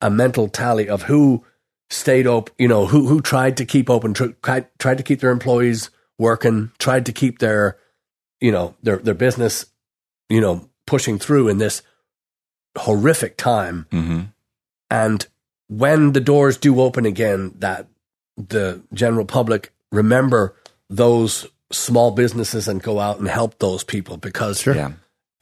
a 0.00 0.08
mental 0.10 0.48
tally 0.48 0.88
of 0.88 1.02
who 1.02 1.44
stayed 1.90 2.26
open, 2.26 2.54
you 2.58 2.68
know, 2.68 2.86
who 2.86 3.08
who 3.08 3.20
tried 3.20 3.56
to 3.56 3.64
keep 3.64 3.90
open, 3.90 4.14
tried 4.14 4.68
tried 4.78 4.98
to 4.98 5.02
keep 5.02 5.20
their 5.20 5.32
employees 5.32 5.90
working, 6.18 6.70
tried 6.78 7.06
to 7.06 7.12
keep 7.12 7.40
their 7.40 7.76
you 8.40 8.52
know 8.52 8.76
their 8.84 8.98
their 8.98 9.14
business, 9.14 9.66
you 10.28 10.40
know, 10.40 10.70
pushing 10.86 11.18
through 11.18 11.48
in 11.48 11.58
this 11.58 11.82
horrific 12.78 13.36
time. 13.36 13.86
Hmm 13.90 14.20
and 14.90 15.26
when 15.68 16.12
the 16.14 16.20
doors 16.20 16.56
do 16.56 16.80
open 16.80 17.04
again 17.04 17.52
that 17.58 17.86
the 18.38 18.80
general 18.94 19.26
public 19.26 19.70
remember 19.92 20.54
those 20.88 21.46
small 21.70 22.10
businesses 22.10 22.68
and 22.68 22.82
go 22.82 22.98
out 22.98 23.18
and 23.18 23.28
help 23.28 23.58
those 23.58 23.84
people 23.84 24.16
because 24.16 24.64
Yeah. 24.66 24.92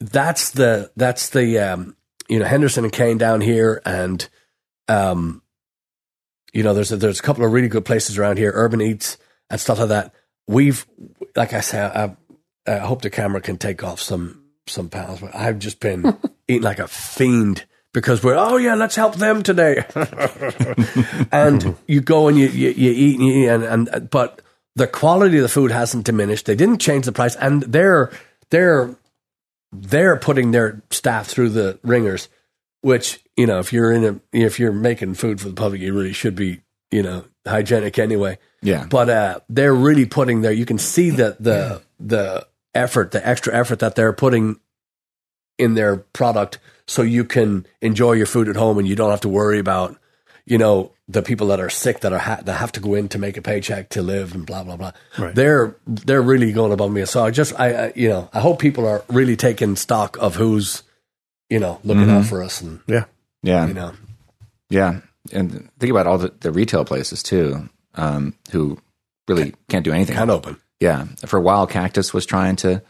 that's 0.01 0.51
the 0.51 0.91
that's 0.97 1.29
the 1.29 1.59
um, 1.59 1.95
you 2.27 2.39
know 2.39 2.45
Henderson 2.45 2.83
and 2.83 2.91
Kane 2.91 3.17
down 3.17 3.39
here 3.39 3.81
and 3.85 4.27
um 4.89 5.41
you 6.51 6.63
know 6.63 6.73
there's 6.73 6.91
a, 6.91 6.97
there's 6.97 7.19
a 7.19 7.23
couple 7.23 7.45
of 7.45 7.53
really 7.53 7.69
good 7.69 7.85
places 7.85 8.17
around 8.17 8.37
here 8.37 8.51
Urban 8.53 8.81
Eats 8.81 9.17
and 9.49 9.61
stuff 9.61 9.79
like 9.79 9.87
that. 9.89 10.13
We've 10.47 10.85
like 11.37 11.53
I 11.53 11.61
say 11.61 11.79
I, 11.81 12.17
I 12.69 12.79
hope 12.79 13.01
the 13.01 13.09
camera 13.09 13.39
can 13.39 13.57
take 13.57 13.81
off 13.81 14.01
some 14.01 14.43
some 14.69 14.89
pounds 14.89 15.21
but 15.21 15.35
I've 15.35 15.59
just 15.59 15.79
been 15.79 16.17
eating 16.47 16.63
like 16.63 16.79
a 16.79 16.87
fiend 16.87 17.65
because 17.93 18.23
we're 18.23 18.35
oh 18.35 18.57
yeah 18.57 18.75
let's 18.75 18.95
help 18.95 19.15
them 19.15 19.43
today 19.43 19.83
and 21.31 21.75
you 21.87 22.01
go 22.01 22.27
and 22.27 22.37
you 22.37 22.47
you, 22.47 22.69
you 22.69 22.91
eat 22.91 23.19
and, 23.19 23.27
you 23.27 23.33
eat 23.33 23.47
and 23.47 23.63
and 23.63 24.09
but 24.09 24.41
the 24.75 24.87
quality 24.87 25.37
of 25.37 25.43
the 25.43 25.49
food 25.49 25.71
hasn't 25.71 26.05
diminished 26.05 26.45
they 26.45 26.55
didn't 26.55 26.79
change 26.79 27.05
the 27.05 27.11
price 27.11 27.35
and 27.35 27.63
they're 27.63 28.11
they're 28.49 28.95
they're 29.71 30.17
putting 30.17 30.51
their 30.51 30.81
staff 30.89 31.27
through 31.27 31.49
the 31.49 31.79
ringers, 31.83 32.29
which 32.81 33.23
you 33.35 33.45
know 33.45 33.59
if 33.59 33.73
you're 33.73 33.91
in 33.91 34.05
a 34.05 34.19
if 34.31 34.59
you're 34.59 34.71
making 34.71 35.15
food 35.15 35.41
for 35.41 35.49
the 35.49 35.55
public, 35.55 35.81
you 35.81 35.93
really 35.93 36.13
should 36.13 36.35
be 36.35 36.61
you 36.91 37.03
know 37.03 37.25
hygienic 37.45 37.99
anyway. 37.99 38.37
Yeah. 38.61 38.85
But 38.89 39.09
uh, 39.09 39.39
they're 39.49 39.73
really 39.73 40.05
putting 40.05 40.41
their 40.41 40.51
you 40.51 40.65
can 40.65 40.77
see 40.77 41.11
that 41.11 41.41
the 41.41 41.81
the 41.99 42.47
effort, 42.77 43.11
the 43.11 43.27
extra 43.27 43.53
effort 43.53 43.79
that 43.79 43.95
they're 43.95 44.13
putting 44.13 44.59
in 45.57 45.73
their 45.73 45.97
product, 45.97 46.59
so 46.87 47.01
you 47.01 47.23
can 47.25 47.65
enjoy 47.81 48.13
your 48.13 48.25
food 48.27 48.47
at 48.47 48.55
home 48.55 48.77
and 48.77 48.87
you 48.87 48.95
don't 48.95 49.09
have 49.11 49.21
to 49.21 49.29
worry 49.29 49.59
about 49.59 49.97
you 50.45 50.57
know 50.57 50.91
the 51.09 51.21
people 51.21 51.47
that 51.47 51.59
are 51.59 51.69
sick 51.69 52.01
that 52.01 52.13
are 52.13 52.19
ha- 52.19 52.39
that 52.43 52.53
have 52.55 52.71
to 52.73 52.79
go 52.79 52.93
in 52.93 53.09
to 53.09 53.17
make 53.17 53.35
a 53.37 53.41
paycheck 53.41 53.89
to 53.89 54.01
live 54.01 54.33
and 54.35 54.45
blah 54.45 54.63
blah 54.63 54.77
blah. 54.77 54.91
Right. 55.17 55.33
They're 55.35 55.75
they're 55.85 56.21
really 56.21 56.51
going 56.53 56.71
above 56.71 56.91
me. 56.91 57.05
So 57.05 57.25
I 57.25 57.31
just 57.31 57.59
I, 57.59 57.87
I 57.87 57.93
you 57.95 58.07
know 58.09 58.29
I 58.33 58.39
hope 58.39 58.59
people 58.59 58.85
are 58.87 59.03
really 59.09 59.35
taking 59.35 59.75
stock 59.75 60.17
of 60.21 60.35
who's 60.35 60.83
you 61.49 61.59
know 61.59 61.79
looking 61.83 62.09
out 62.09 62.25
for 62.25 62.43
us 62.43 62.61
and 62.61 62.79
yeah, 62.87 63.05
Yeah. 63.43 63.67
you 63.67 63.73
know 63.73 63.93
Yeah, 64.69 64.99
and 65.33 65.69
think 65.79 65.91
about 65.91 66.07
all 66.07 66.17
the, 66.17 66.33
the 66.39 66.51
retail 66.51 66.85
places 66.85 67.23
too, 67.23 67.69
um, 67.95 68.33
who 68.51 68.77
really 69.27 69.53
can't 69.69 69.83
do 69.85 69.91
anything. 69.93 70.15
kind 70.15 70.29
of 70.29 70.37
open. 70.37 70.57
Yeah, 70.79 71.05
for 71.25 71.37
a 71.37 71.41
while, 71.41 71.65
Cactus 71.67 72.13
was 72.13 72.25
trying 72.25 72.55
to. 72.57 72.81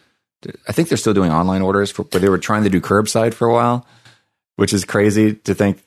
I 0.68 0.72
think 0.72 0.90
they're 0.90 0.98
still 0.98 1.14
doing 1.14 1.32
online 1.32 1.62
orders, 1.62 1.90
for, 1.90 2.04
but 2.04 2.22
they 2.22 2.30
were 2.30 2.38
trying 2.38 2.64
to 2.64 2.70
do 2.70 2.80
curbside 2.82 3.34
for 3.34 3.48
a 3.48 3.54
while, 3.54 3.88
which 4.56 4.74
is 4.74 4.86
crazy 4.86 5.34
to 5.34 5.54
think, 5.56 5.82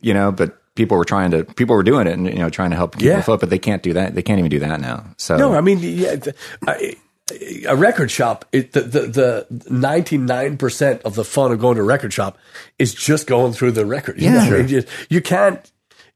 you 0.00 0.14
know. 0.14 0.30
But 0.32 0.56
people 0.76 0.96
were 0.96 1.04
trying 1.04 1.30
to, 1.32 1.44
people 1.44 1.74
were 1.74 1.82
doing 1.82 2.06
it, 2.06 2.12
and 2.12 2.26
you 2.26 2.38
know, 2.38 2.50
trying 2.50 2.70
to 2.70 2.76
help 2.76 2.94
keep 2.96 3.02
Yeah. 3.06 3.18
afloat. 3.18 3.40
But 3.40 3.50
they 3.50 3.58
can't 3.58 3.82
do 3.82 3.94
that. 3.94 4.14
They 4.14 4.22
can't 4.22 4.38
even 4.38 4.50
do 4.50 4.60
that 4.60 4.80
now. 4.80 5.04
So 5.16 5.36
No, 5.36 5.54
I 5.54 5.60
mean, 5.60 5.78
yeah, 5.80 6.16
the- 6.16 6.34
I- 6.68 6.96
a 7.68 7.76
record 7.76 8.10
shop. 8.10 8.44
It, 8.52 8.72
the 8.72 8.80
the 8.82 9.46
ninety 9.70 10.18
nine 10.18 10.56
percent 10.56 11.00
of 11.04 11.14
the 11.14 11.24
fun 11.24 11.52
of 11.52 11.60
going 11.60 11.76
to 11.76 11.80
a 11.82 11.84
record 11.84 12.12
shop 12.12 12.36
is 12.78 12.92
just 12.92 13.26
going 13.28 13.52
through 13.52 13.70
the 13.72 13.86
record. 13.86 14.20
You 14.20 14.30
Yeah. 14.30 14.44
know, 14.44 14.48
Sure. 14.48 14.60
you, 14.60 14.82
you 15.08 15.20
can't. 15.20 15.58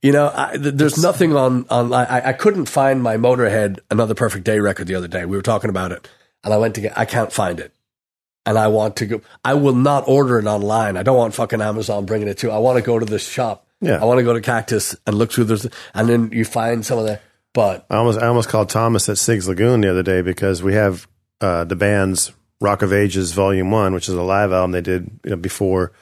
You 0.05 0.13
know, 0.13 0.31
I, 0.35 0.59
th- 0.59 0.75
there's 0.75 1.03
nothing 1.03 1.35
on 1.35 1.65
on. 1.71 1.91
I, 1.95 2.29
I 2.29 2.33
couldn't 2.35 2.67
find 2.67 3.03
my 3.03 3.17
Motorhead 3.17 3.79
Another 3.91 4.13
Perfect 4.15 4.45
Day 4.45 4.59
record 4.61 4.87
the 4.87 4.97
other 4.97 5.09
day. 5.09 5.25
We 5.25 5.35
were 5.35 5.43
talking 5.43 5.71
about 5.71 5.93
it, 5.93 6.07
and 6.45 6.53
I 6.53 6.59
went 6.59 6.75
to 6.75 6.83
get. 6.83 6.99
I 6.99 7.07
can't 7.07 7.33
find 7.33 7.59
it, 7.59 7.73
and 8.45 8.59
I 8.59 8.67
want 8.67 8.97
to 8.97 9.07
go. 9.07 9.23
I 9.43 9.55
will 9.55 9.75
not 9.75 10.07
order 10.07 10.39
it 10.39 10.45
online. 10.45 10.99
I 10.99 11.03
don't 11.05 11.17
want 11.17 11.33
fucking 11.33 11.63
Amazon 11.63 12.05
bringing 12.05 12.29
it 12.29 12.37
to. 12.41 12.51
I 12.51 12.59
want 12.59 12.77
to 12.77 12.83
go 12.83 12.99
to 12.99 13.07
the 13.07 13.19
shop. 13.19 13.67
Yeah. 13.81 13.99
I 13.99 14.05
want 14.05 14.19
to 14.19 14.25
go 14.25 14.35
to 14.35 14.43
Cactus 14.43 14.95
and 15.07 15.17
look 15.17 15.33
through 15.33 15.45
this, 15.45 15.67
and 15.95 16.07
then 16.07 16.33
you 16.33 16.45
find 16.45 16.85
some 16.85 16.99
of 16.99 17.07
the. 17.07 17.19
But 17.55 17.87
I 17.89 17.97
almost 17.97 18.21
I 18.21 18.27
almost 18.27 18.51
called 18.51 18.69
Thomas 18.69 19.09
at 19.09 19.17
Sigs 19.17 19.49
Lagoon 19.49 19.81
the 19.81 19.89
other 19.89 20.03
day 20.03 20.21
because 20.21 20.63
we 20.63 20.75
have 20.75 21.09
uh, 21.41 21.65
the 21.65 21.77
band's 21.77 22.31
Rock 22.61 22.83
of 22.83 22.93
Ages 22.93 23.33
Volume 23.33 23.71
One, 23.71 23.95
which 23.95 24.11
is 24.11 24.15
a 24.17 24.23
live 24.23 24.53
album 24.53 24.73
they 24.73 24.83
did 24.83 25.19
you 25.25 25.31
know, 25.31 25.37
before 25.37 25.93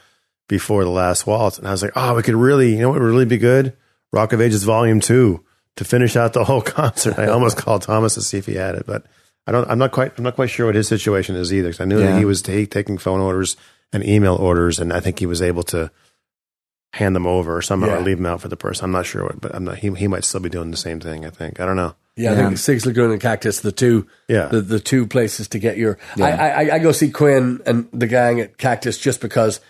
before 0.49 0.83
the 0.83 0.91
last 0.91 1.25
waltz, 1.25 1.57
and 1.57 1.69
I 1.69 1.71
was 1.71 1.85
like, 1.85 1.93
oh, 1.95 2.17
we 2.17 2.25
could 2.25 2.35
really, 2.35 2.73
you 2.73 2.81
know, 2.81 2.89
what 2.89 3.01
would 3.01 3.07
really 3.07 3.27
be 3.27 3.39
good? 3.39 3.77
Rock 4.13 4.33
of 4.33 4.41
Ages 4.41 4.65
Volume 4.65 5.01
Two 5.01 5.45
to 5.77 5.85
finish 5.85 6.17
out 6.17 6.33
the 6.33 6.45
whole 6.45 6.61
concert. 6.79 7.19
I 7.19 7.27
almost 7.29 7.57
called 7.57 7.83
Thomas 7.83 8.15
to 8.15 8.23
see 8.23 8.39
if 8.39 8.47
he 8.47 8.55
had 8.55 8.75
it, 8.75 8.85
but 8.87 9.05
I 9.47 9.53
don't. 9.53 9.69
I'm 9.71 9.79
not 9.79 9.93
quite. 9.93 10.13
I'm 10.19 10.25
not 10.25 10.35
quite 10.35 10.51
sure 10.51 10.67
what 10.67 10.75
his 10.75 10.89
situation 10.89 11.35
is 11.37 11.53
either. 11.53 11.71
'cause 11.71 11.81
I 11.81 11.85
knew 11.85 11.99
Yeah. 12.01 12.13
that 12.13 12.19
he 12.19 12.25
was 12.25 12.43
ta- 12.43 12.67
taking 12.71 12.99
phone 12.99 13.21
orders 13.21 13.57
and 13.93 14.05
email 14.05 14.35
orders, 14.37 14.79
and 14.79 14.93
I 14.93 15.01
think 15.01 15.19
he 15.19 15.27
was 15.27 15.43
able 15.43 15.63
to 15.65 15.91
hand 16.95 17.17
them 17.17 17.27
over 17.27 17.57
or 17.57 17.63
somehow 17.63 17.87
Yeah. 17.89 17.99
or 17.99 18.03
leave 18.03 18.19
them 18.19 18.27
out 18.27 18.43
for 18.43 18.49
the 18.49 18.57
person. 18.57 18.85
I'm 18.85 18.93
not 18.93 19.07
sure 19.07 19.25
what, 19.25 19.41
but 19.41 19.55
I'm 19.55 19.65
not. 19.65 19.79
He 19.79 19.91
he 19.95 20.07
might 20.09 20.25
still 20.25 20.41
be 20.41 20.51
doing 20.51 20.71
the 20.71 20.77
same 20.77 21.01
thing. 21.01 21.25
I 21.25 21.31
think. 21.31 21.59
I 21.59 21.65
don't 21.67 21.77
know. 21.77 21.95
Yeah, 22.15 22.33
I 22.33 22.37
think 22.37 22.59
Sig's 22.59 22.85
Lagoon 22.85 23.11
and 23.11 23.21
Cactus, 23.23 23.61
the 23.61 23.73
two, 23.73 24.07
Yeah. 24.29 24.49
the, 24.49 24.61
the 24.61 24.79
two 24.81 25.07
places 25.07 25.49
to 25.49 25.59
get 25.59 25.79
your. 25.79 25.97
Yeah. 26.17 26.27
I, 26.27 26.49
I 26.65 26.75
I 26.75 26.79
go 26.79 26.93
see 26.93 27.11
Quinn 27.11 27.63
and 27.65 27.89
the 27.95 28.07
gang 28.07 28.39
at 28.41 28.59
Cactus 28.59 28.99
just 28.99 29.23
because 29.23 29.61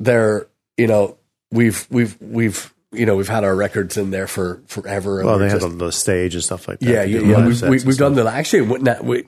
they're 0.00 0.48
you 0.76 0.88
know 0.88 1.16
we've 1.52 1.86
we've 1.88 2.16
we've 2.20 2.72
you 2.92 3.04
know 3.06 3.16
we've 3.16 3.28
had 3.28 3.44
our 3.44 3.54
records 3.54 3.96
in 3.96 4.10
there 4.10 4.26
for 4.26 4.62
forever. 4.66 5.18
and 5.20 5.26
Well, 5.28 5.36
we're 5.38 5.44
they 5.46 5.50
have 5.50 5.60
just- 5.60 5.78
the, 5.78 5.84
the 5.86 5.92
stage 5.92 6.34
and 6.34 6.44
stuff 6.44 6.68
like 6.68 6.78
that. 6.80 6.88
yeah 6.88 7.02
yeah 7.02 7.20
yeah. 7.20 7.46
We've 7.46 7.62
we, 7.62 7.68
we've 7.68 7.96
done 7.98 8.14
stuff. 8.14 8.24
the 8.26 8.30
actually 8.30 8.62
we, 8.62 8.78
we 9.02 9.24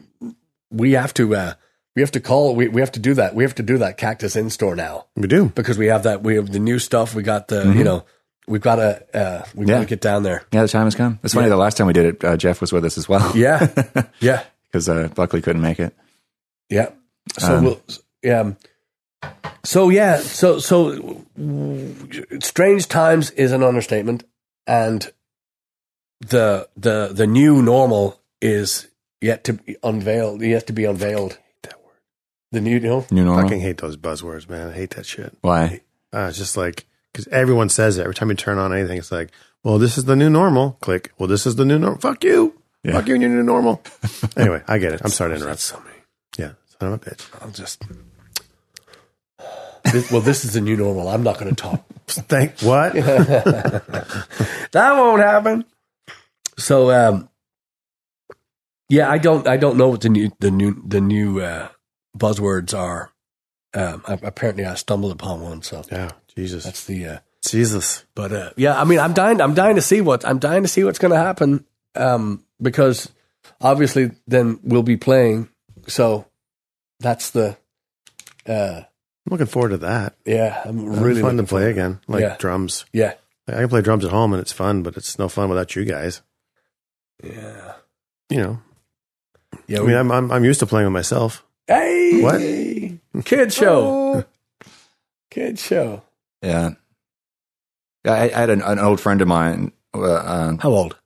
we 0.70 0.92
have 0.92 1.12
to 1.14 1.34
uh, 1.34 1.54
we 1.96 2.02
have 2.02 2.10
to 2.12 2.20
call 2.20 2.54
we 2.54 2.68
we 2.68 2.80
have 2.80 2.92
to 2.92 3.00
do 3.00 3.14
that 3.14 3.34
we 3.34 3.42
have 3.44 3.54
to 3.56 3.62
do 3.62 3.78
that 3.78 3.96
Cactus 3.96 4.36
in 4.36 4.50
store 4.50 4.76
now 4.76 5.06
We 5.16 5.26
do. 5.26 5.46
because 5.54 5.76
we 5.78 5.86
have 5.86 6.04
that 6.04 6.22
we 6.22 6.36
have 6.36 6.50
the 6.52 6.58
new 6.60 6.78
stuff 6.78 7.14
we 7.14 7.22
got 7.22 7.48
the 7.48 7.64
you 7.74 7.84
know 7.84 8.04
we've 8.46 8.60
got 8.62 8.76
to 8.76 9.16
uh, 9.18 9.44
we 9.54 9.66
got 9.66 9.72
Yeah. 9.74 9.80
to 9.80 9.86
get 9.86 10.00
down 10.00 10.22
there. 10.22 10.44
yeah, 10.52 10.62
the 10.62 10.68
time 10.68 10.84
has 10.86 10.94
come. 10.94 11.18
It's 11.22 11.34
funny. 11.34 11.48
The 11.48 11.56
last 11.56 11.76
time 11.76 11.86
we 11.86 11.92
did 11.92 12.06
it, 12.06 12.24
uh, 12.24 12.36
Jeff 12.36 12.60
was 12.60 12.72
with 12.72 12.84
us 12.84 12.96
as 12.96 13.08
well. 13.08 13.36
Yeah 13.36 13.66
yeah. 14.20 14.44
because 14.70 14.88
uh, 14.88 15.08
Buckley 15.14 15.42
couldn't 15.42 15.62
make 15.62 15.80
it. 15.80 15.94
Yeah. 16.70 16.90
So 17.38 17.56
Um, 17.56 17.64
we'll, 17.64 17.80
yeah. 18.22 18.52
So 19.68 19.90
yeah. 19.90 20.16
So 20.16 20.60
so 20.60 21.26
strange 22.40 22.88
times 22.88 23.30
is 23.32 23.52
an 23.52 23.62
understatement, 23.62 24.24
and 24.66 25.12
the 26.20 26.70
the 26.74 27.10
the 27.12 27.26
new 27.26 27.60
normal 27.60 28.18
is 28.40 28.88
yet 29.20 29.44
to 29.44 29.52
be 29.52 29.76
unveiled. 29.82 30.40
Yet 30.40 30.68
to 30.68 30.72
be 30.72 30.86
unveiled. 30.86 31.36
that 31.64 31.78
word. 31.84 32.00
The 32.50 32.62
new, 32.62 32.70
you 32.70 32.80
know, 32.80 33.06
New 33.10 33.26
normal. 33.26 33.42
Fucking 33.42 33.60
hate 33.60 33.76
those 33.76 33.98
buzzwords, 33.98 34.48
man. 34.48 34.70
I 34.70 34.72
hate 34.72 34.92
that 34.96 35.04
shit. 35.04 35.36
Why? 35.42 35.82
Uh, 36.14 36.28
it's 36.30 36.38
just 36.38 36.56
like 36.56 36.86
because 37.12 37.28
everyone 37.28 37.68
says 37.68 37.98
it 37.98 38.04
every 38.04 38.14
time 38.14 38.30
you 38.30 38.36
turn 38.36 38.56
on 38.56 38.72
anything. 38.72 38.96
It's 38.96 39.12
like, 39.12 39.32
well, 39.62 39.78
this 39.78 39.98
is 39.98 40.06
the 40.06 40.16
new 40.16 40.30
normal. 40.30 40.78
Click. 40.80 41.12
Well, 41.18 41.28
this 41.28 41.46
is 41.46 41.56
the 41.56 41.66
new 41.66 41.78
normal. 41.78 42.00
Fuck 42.00 42.24
you. 42.24 42.58
Yeah. 42.82 42.92
Fuck 42.92 43.08
you 43.08 43.16
and 43.16 43.22
your 43.22 43.32
new 43.32 43.42
normal. 43.42 43.82
anyway, 44.38 44.62
I 44.66 44.78
get 44.78 44.94
it. 44.94 45.02
I'm 45.04 45.10
sorry 45.10 45.32
to 45.32 45.36
interrupt. 45.36 45.58
that's 45.58 45.64
so 45.64 45.78
many. 45.80 45.98
Yeah, 46.38 46.52
son 46.80 46.90
of 46.90 47.06
a 47.06 47.10
bitch. 47.10 47.26
I'll 47.42 47.50
just. 47.50 47.84
This, 49.92 50.10
well, 50.10 50.20
this 50.20 50.44
is 50.44 50.54
the 50.54 50.60
new 50.60 50.76
normal. 50.76 51.08
I'm 51.08 51.22
not 51.22 51.38
going 51.38 51.54
to 51.54 51.62
talk. 51.62 51.84
Thank 52.06 52.60
what? 52.60 52.92
that 52.94 53.92
won't 54.74 55.22
happen. 55.22 55.64
So, 56.56 56.90
um, 56.90 57.28
yeah, 58.88 59.10
I 59.10 59.18
don't, 59.18 59.46
I 59.46 59.56
don't 59.56 59.76
know 59.76 59.88
what 59.88 60.00
the 60.00 60.08
new, 60.08 60.30
the 60.40 60.50
new, 60.50 60.82
the 60.86 61.00
new 61.00 61.40
uh, 61.40 61.68
buzzwords 62.16 62.76
are. 62.76 63.12
Um, 63.74 64.02
I, 64.08 64.18
apparently, 64.22 64.64
I 64.64 64.74
stumbled 64.74 65.12
upon 65.12 65.42
one, 65.42 65.62
so 65.62 65.84
yeah, 65.92 66.12
Jesus, 66.34 66.64
that's 66.64 66.84
the. 66.86 67.06
Uh, 67.06 67.18
Jesus. 67.46 68.04
but 68.14 68.32
uh, 68.32 68.50
yeah, 68.56 68.80
I 68.80 68.84
mean, 68.84 68.98
I'm 68.98 69.12
dying, 69.12 69.40
I'm 69.40 69.54
dying 69.54 69.76
to 69.76 69.82
see 69.82 70.00
what, 70.00 70.24
I'm 70.24 70.38
dying 70.38 70.62
to 70.62 70.68
see 70.68 70.84
what's 70.84 70.98
going 70.98 71.12
to 71.12 71.18
happen, 71.18 71.64
um, 71.94 72.44
because 72.60 73.12
obviously, 73.60 74.12
then 74.26 74.58
we'll 74.62 74.82
be 74.82 74.96
playing. 74.96 75.48
So 75.86 76.26
that's 77.00 77.30
the. 77.30 77.56
Uh, 78.46 78.82
I'm 79.30 79.32
looking 79.32 79.46
forward 79.46 79.70
to 79.70 79.78
that. 79.78 80.14
yeah, 80.24 80.62
I'm 80.64 80.86
Really 80.86 81.00
really 81.00 81.20
fun 81.20 81.32
to 81.32 81.36
looking 81.42 81.46
play 81.48 81.60
forward- 81.62 81.70
again, 81.70 82.00
like 82.08 82.20
Yeah. 82.22 82.36
drums. 82.38 82.86
Yeah, 82.92 83.14
I 83.46 83.52
can 83.52 83.68
play 83.68 83.82
drums 83.82 84.04
at 84.04 84.10
home 84.10 84.32
and 84.32 84.40
it's 84.40 84.52
fun, 84.52 84.82
but 84.82 84.96
it's 84.96 85.18
no 85.18 85.28
fun 85.28 85.48
without 85.50 85.76
you 85.76 85.84
guys. 85.84 86.22
yeah, 87.22 87.74
You 88.30 88.38
know, 88.42 88.58
yeah. 89.66 89.80
I 89.80 89.82
mean, 89.82 89.96
I'm 89.96 90.10
I'm, 90.10 90.30
I'm 90.30 90.44
used 90.44 90.60
to 90.60 90.66
playing 90.66 90.86
with 90.86 90.92
myself. 90.94 91.44
Hey, 91.66 92.22
What? 92.22 93.24
Kid 93.24 93.52
show, 93.52 94.24
kid 95.30 95.58
show. 95.58 96.02
Yeah. 96.42 96.70
Yeah, 98.04 98.12
I, 98.12 98.22
I 98.24 98.28
had 98.40 98.50
an, 98.50 98.62
an 98.62 98.78
old 98.78 99.00
friend 99.00 99.20
of 99.20 99.28
mine 99.28 99.72
uh, 99.94 100.00
uh, 100.00 100.56
How 100.60 100.70
old? 100.70 100.96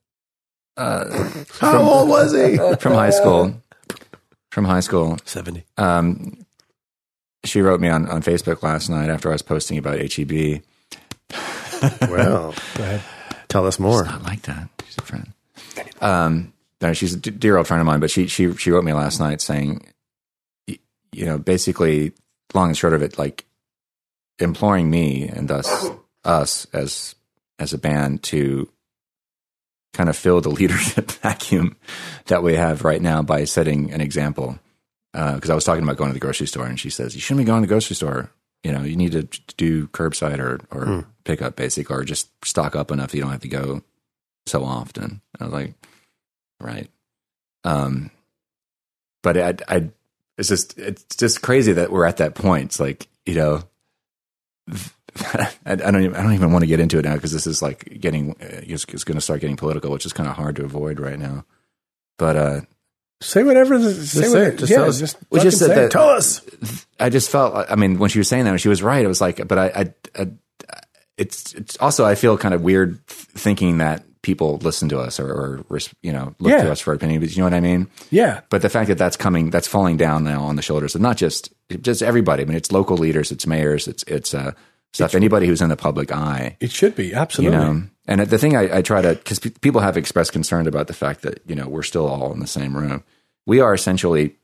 uh, 0.76 1.32
How 1.58 1.80
old 1.82 2.08
was 2.08 2.32
he? 2.32 2.56
from 2.80 2.92
high 2.92 3.10
school. 3.10 3.60
From 4.52 4.64
high 4.66 4.80
school. 4.80 5.18
Seventy. 5.24 5.64
Um, 5.78 6.44
she 7.44 7.60
wrote 7.60 7.80
me 7.80 7.88
on, 7.88 8.08
on 8.08 8.22
Facebook 8.22 8.62
last 8.62 8.88
night 8.88 9.08
after 9.10 9.28
I 9.28 9.32
was 9.32 9.42
posting 9.42 9.78
about 9.78 9.98
HEB. 9.98 10.62
well, 12.02 12.54
Go 12.76 12.82
ahead. 12.84 13.02
tell 13.48 13.66
us 13.66 13.78
more. 13.78 14.04
Not 14.04 14.22
like 14.22 14.42
that. 14.42 14.68
She's 14.86 14.98
a 14.98 15.02
friend. 15.02 15.32
Um, 16.00 16.52
no, 16.80 16.92
she's 16.92 17.14
a 17.14 17.18
d- 17.18 17.30
dear 17.30 17.56
old 17.56 17.66
friend 17.66 17.80
of 17.80 17.86
mine, 17.86 18.00
but 18.00 18.10
she 18.10 18.26
she 18.26 18.52
she 18.54 18.70
wrote 18.70 18.84
me 18.84 18.92
last 18.92 19.20
night 19.20 19.40
saying, 19.40 19.86
you 20.66 21.26
know, 21.26 21.38
basically, 21.38 22.12
long 22.54 22.68
and 22.68 22.76
short 22.76 22.92
of 22.94 23.02
it, 23.02 23.18
like 23.18 23.44
imploring 24.38 24.90
me 24.90 25.28
and 25.28 25.48
thus 25.48 25.86
us 26.24 26.66
as 26.72 27.14
as 27.58 27.72
a 27.72 27.78
band 27.78 28.22
to 28.24 28.68
kind 29.94 30.08
of 30.08 30.16
fill 30.16 30.40
the 30.40 30.50
leadership 30.60 31.10
vacuum 31.12 31.76
that 32.26 32.42
we 32.42 32.54
have 32.54 32.84
right 32.84 33.00
now 33.02 33.22
by 33.22 33.44
setting 33.44 33.92
an 33.92 34.00
example. 34.00 34.58
Because 35.12 35.50
I 35.50 35.54
was 35.54 35.64
talking 35.64 35.82
about 35.82 35.96
going 35.96 36.10
to 36.10 36.14
the 36.14 36.20
grocery 36.20 36.46
store, 36.46 36.66
and 36.66 36.80
she 36.80 36.90
says 36.90 37.14
you 37.14 37.20
shouldn't 37.20 37.44
be 37.44 37.50
going 37.50 37.62
to 37.62 37.66
the 37.66 37.72
grocery 37.72 37.96
store. 37.96 38.30
You 38.64 38.72
know, 38.72 38.82
you 38.82 38.96
need 38.96 39.12
to 39.12 39.24
do 39.56 39.88
curbside 39.88 40.38
or 40.38 40.60
or 40.70 41.06
pickup, 41.24 41.56
basic, 41.56 41.90
or 41.90 42.04
just 42.04 42.28
stock 42.44 42.76
up 42.76 42.90
enough 42.90 43.14
you 43.14 43.20
don't 43.20 43.30
have 43.30 43.40
to 43.40 43.48
go 43.48 43.82
so 44.46 44.64
often. 44.64 45.20
I 45.38 45.44
was 45.44 45.52
like, 45.52 45.74
right. 46.60 46.88
Um, 47.64 48.10
but 49.22 49.36
I, 49.36 49.54
I, 49.68 49.90
it's 50.36 50.48
just, 50.48 50.78
it's 50.78 51.16
just 51.16 51.42
crazy 51.42 51.72
that 51.72 51.92
we're 51.92 52.04
at 52.04 52.16
that 52.18 52.34
point. 52.34 52.66
It's 52.66 52.80
like, 52.80 53.06
you 53.24 53.34
know, 53.34 53.62
I, 55.16 55.52
I 55.64 55.74
don't 55.76 56.02
even, 56.02 56.16
I 56.16 56.22
don't 56.22 56.32
even 56.32 56.52
want 56.52 56.62
to 56.62 56.68
get 56.68 56.80
into 56.80 56.98
it 56.98 57.04
now 57.04 57.14
because 57.14 57.32
this 57.32 57.46
is 57.46 57.62
like 57.62 58.00
getting, 58.00 58.32
uh, 58.32 58.36
it's, 58.62 58.84
it's 58.88 59.04
going 59.04 59.16
to 59.16 59.20
start 59.20 59.40
getting 59.40 59.56
political, 59.56 59.90
which 59.92 60.06
is 60.06 60.12
kind 60.12 60.28
of 60.28 60.36
hard 60.36 60.56
to 60.56 60.64
avoid 60.64 60.98
right 60.98 61.18
now. 61.18 61.44
But, 62.18 62.36
uh, 62.36 62.60
Say 63.22 63.42
whatever. 63.42 63.78
The, 63.78 63.94
say 63.94 64.28
what, 64.28 64.38
it. 64.42 64.58
Just 64.58 64.70
yeah, 64.70 64.78
tell 64.78 64.88
us. 64.88 64.98
Just 64.98 65.16
Well, 65.30 65.42
just 65.42 65.60
that. 65.60 65.90
Tell 65.90 66.08
us. 66.08 66.42
I 67.00 67.08
just 67.08 67.30
felt, 67.30 67.54
I 67.70 67.74
mean, 67.76 67.98
when 67.98 68.10
she 68.10 68.18
was 68.18 68.28
saying 68.28 68.44
that, 68.44 68.58
she 68.60 68.68
was 68.68 68.82
right. 68.82 69.04
It 69.04 69.08
was 69.08 69.20
like, 69.20 69.46
but 69.48 69.58
I, 69.58 69.66
I, 69.66 69.94
I 70.22 70.28
it's, 71.16 71.54
it's 71.54 71.76
also, 71.78 72.04
I 72.04 72.14
feel 72.14 72.36
kind 72.38 72.54
of 72.54 72.62
weird 72.62 73.04
thinking 73.06 73.78
that 73.78 74.04
people 74.22 74.58
listen 74.58 74.88
to 74.88 74.98
us 75.00 75.18
or, 75.20 75.64
or 75.68 75.78
you 76.02 76.12
know, 76.12 76.34
look 76.38 76.52
Yeah. 76.52 76.64
to 76.64 76.72
us 76.72 76.80
for 76.80 76.92
opinion. 76.94 77.20
But 77.20 77.30
you 77.30 77.38
know 77.38 77.46
what 77.46 77.54
I 77.54 77.60
mean? 77.60 77.88
Yeah. 78.10 78.40
But 78.50 78.62
the 78.62 78.68
fact 78.68 78.88
that 78.88 78.98
that's 78.98 79.16
coming, 79.16 79.50
that's 79.50 79.66
falling 79.68 79.96
down 79.96 80.24
now 80.24 80.42
on 80.42 80.56
the 80.56 80.62
shoulders 80.62 80.94
of 80.94 81.00
not 81.00 81.16
just 81.16 81.52
just 81.80 82.02
everybody. 82.02 82.42
I 82.42 82.46
mean, 82.46 82.56
it's 82.56 82.70
local 82.70 82.96
leaders, 82.96 83.32
it's 83.32 83.46
mayors, 83.46 83.88
it's 83.88 84.02
it's 84.04 84.32
uh, 84.34 84.52
stuff. 84.92 85.14
Anybody 85.14 85.46
who's 85.46 85.60
in 85.62 85.70
the 85.70 85.76
public 85.76 86.12
eye, 86.12 86.56
It 86.60 86.70
should 86.70 86.94
be 86.94 87.08
you 87.08 87.14
absolutely. 87.14 87.56
know. 87.58 87.82
And 88.06 88.20
the 88.20 88.38
thing 88.38 88.56
I, 88.56 88.78
I 88.78 88.82
try 88.82 89.00
to 89.02 89.14
because 89.14 89.38
pe- 89.38 89.50
people 89.50 89.80
have 89.80 89.96
expressed 89.96 90.32
concern 90.32 90.66
about 90.66 90.86
the 90.86 90.94
fact 90.94 91.22
that 91.22 91.40
you 91.46 91.54
know 91.54 91.68
we're 91.68 91.82
still 91.82 92.06
all 92.06 92.32
in 92.32 92.40
the 92.40 92.46
same 92.46 92.76
room. 92.76 93.02
We 93.46 93.60
are 93.60 93.74
essentially 93.74 94.36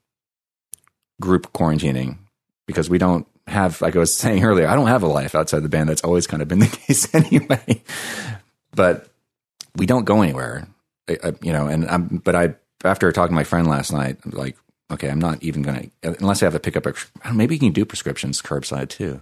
group 1.20 1.52
quarantining 1.52 2.18
because 2.66 2.90
we 2.90 2.98
don't 2.98 3.26
have, 3.46 3.80
like 3.80 3.96
I 3.96 3.98
was 3.98 4.14
saying 4.16 4.44
earlier, 4.44 4.68
I 4.68 4.74
don't 4.74 4.88
have 4.88 5.02
a 5.02 5.08
life 5.08 5.34
outside 5.34 5.62
the 5.62 5.68
band. 5.68 5.88
That's 5.88 6.04
always 6.04 6.26
kind 6.26 6.42
of 6.42 6.48
been 6.48 6.58
the 6.60 6.66
case 6.86 7.12
anyway. 7.14 7.82
But 8.74 9.08
we 9.76 9.86
don't 9.86 10.04
go 10.04 10.22
anywhere, 10.22 10.68
I, 11.08 11.18
I, 11.22 11.32
you 11.42 11.52
know. 11.52 11.66
And 11.66 11.88
I'm, 11.88 12.18
but 12.18 12.34
I, 12.34 12.54
after 12.84 13.10
talking 13.12 13.32
to 13.32 13.36
my 13.36 13.44
friend 13.44 13.66
last 13.66 13.92
night, 13.92 14.18
I'm 14.24 14.32
like, 14.32 14.56
okay, 14.90 15.08
I'm 15.08 15.20
not 15.20 15.42
even 15.42 15.62
gonna 15.62 15.86
unless 16.02 16.42
I 16.42 16.46
have 16.46 16.52
to 16.54 16.60
pick 16.60 16.76
up 16.76 16.86
a. 16.86 16.90
I 16.90 16.92
don't 17.24 17.32
know, 17.32 17.38
Maybe 17.38 17.54
you 17.54 17.60
can 17.60 17.72
do 17.72 17.84
prescriptions 17.84 18.42
curbside 18.42 18.88
too. 18.88 19.20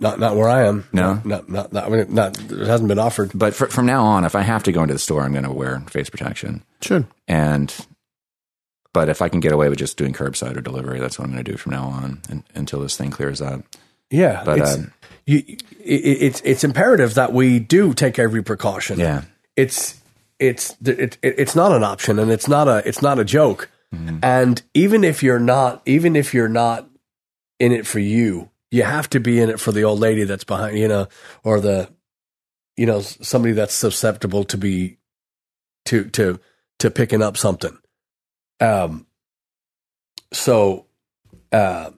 Not 0.00 0.18
not 0.18 0.36
where 0.36 0.48
I 0.48 0.66
am. 0.66 0.88
No? 0.92 1.20
Not 1.24 1.48
not. 1.48 1.72
not 1.72 1.84
I 1.84 1.88
mean, 1.88 2.14
not. 2.14 2.38
It 2.50 2.66
hasn't 2.66 2.88
been 2.88 2.98
offered. 2.98 3.30
But 3.34 3.54
fr- 3.54 3.66
from 3.66 3.86
now 3.86 4.04
on, 4.04 4.24
if 4.24 4.34
I 4.34 4.42
have 4.42 4.64
to 4.64 4.72
go 4.72 4.82
into 4.82 4.94
the 4.94 4.98
store, 4.98 5.22
I'm 5.22 5.32
going 5.32 5.44
to 5.44 5.52
wear 5.52 5.80
face 5.88 6.10
protection. 6.10 6.64
Should. 6.82 7.06
And 7.28 7.72
but 8.96 9.10
if 9.10 9.20
I 9.20 9.28
can 9.28 9.40
get 9.40 9.52
away 9.52 9.68
with 9.68 9.78
just 9.78 9.98
doing 9.98 10.14
curbside 10.14 10.56
or 10.56 10.62
delivery, 10.62 11.00
that's 11.00 11.18
what 11.18 11.26
I'm 11.26 11.32
going 11.32 11.44
to 11.44 11.50
do 11.52 11.58
from 11.58 11.72
now 11.72 11.88
on 11.88 12.22
and, 12.30 12.42
until 12.54 12.80
this 12.80 12.96
thing 12.96 13.10
clears 13.10 13.42
up. 13.42 13.60
Yeah. 14.08 14.42
But, 14.42 14.60
it's, 14.60 14.74
um, 14.74 14.92
you, 15.26 15.42
it, 15.46 15.58
it's 15.84 16.40
it's 16.46 16.64
imperative 16.64 17.12
that 17.12 17.34
we 17.34 17.58
do 17.58 17.92
take 17.92 18.18
every 18.18 18.42
precaution. 18.42 18.98
Yeah. 18.98 19.24
It's 19.54 20.00
it's 20.38 20.74
it, 20.82 21.18
it, 21.20 21.34
it's 21.38 21.54
not 21.54 21.72
an 21.72 21.84
option, 21.84 22.18
and 22.18 22.30
it's 22.30 22.48
not 22.48 22.68
a 22.68 22.88
it's 22.88 23.02
not 23.02 23.18
a 23.18 23.24
joke. 23.24 23.68
Mm-hmm. 23.94 24.20
And 24.22 24.62
even 24.72 25.04
if 25.04 25.22
you're 25.22 25.38
not, 25.38 25.82
even 25.84 26.16
if 26.16 26.32
you're 26.32 26.48
not 26.48 26.88
in 27.60 27.72
it 27.72 27.86
for 27.86 27.98
you, 27.98 28.48
you 28.70 28.82
have 28.82 29.10
to 29.10 29.20
be 29.20 29.40
in 29.40 29.50
it 29.50 29.60
for 29.60 29.72
the 29.72 29.84
old 29.84 30.00
lady 30.00 30.24
that's 30.24 30.44
behind, 30.44 30.78
you 30.78 30.88
know, 30.88 31.06
or 31.44 31.60
the, 31.60 31.90
you 32.78 32.86
know, 32.86 33.02
somebody 33.02 33.52
that's 33.52 33.74
susceptible 33.74 34.44
to 34.44 34.56
be, 34.56 34.96
to 35.84 36.04
to 36.12 36.40
to 36.78 36.90
picking 36.90 37.20
up 37.20 37.36
something. 37.36 37.76
Um. 38.60 39.06
So, 40.32 40.86
uh, 41.52 41.90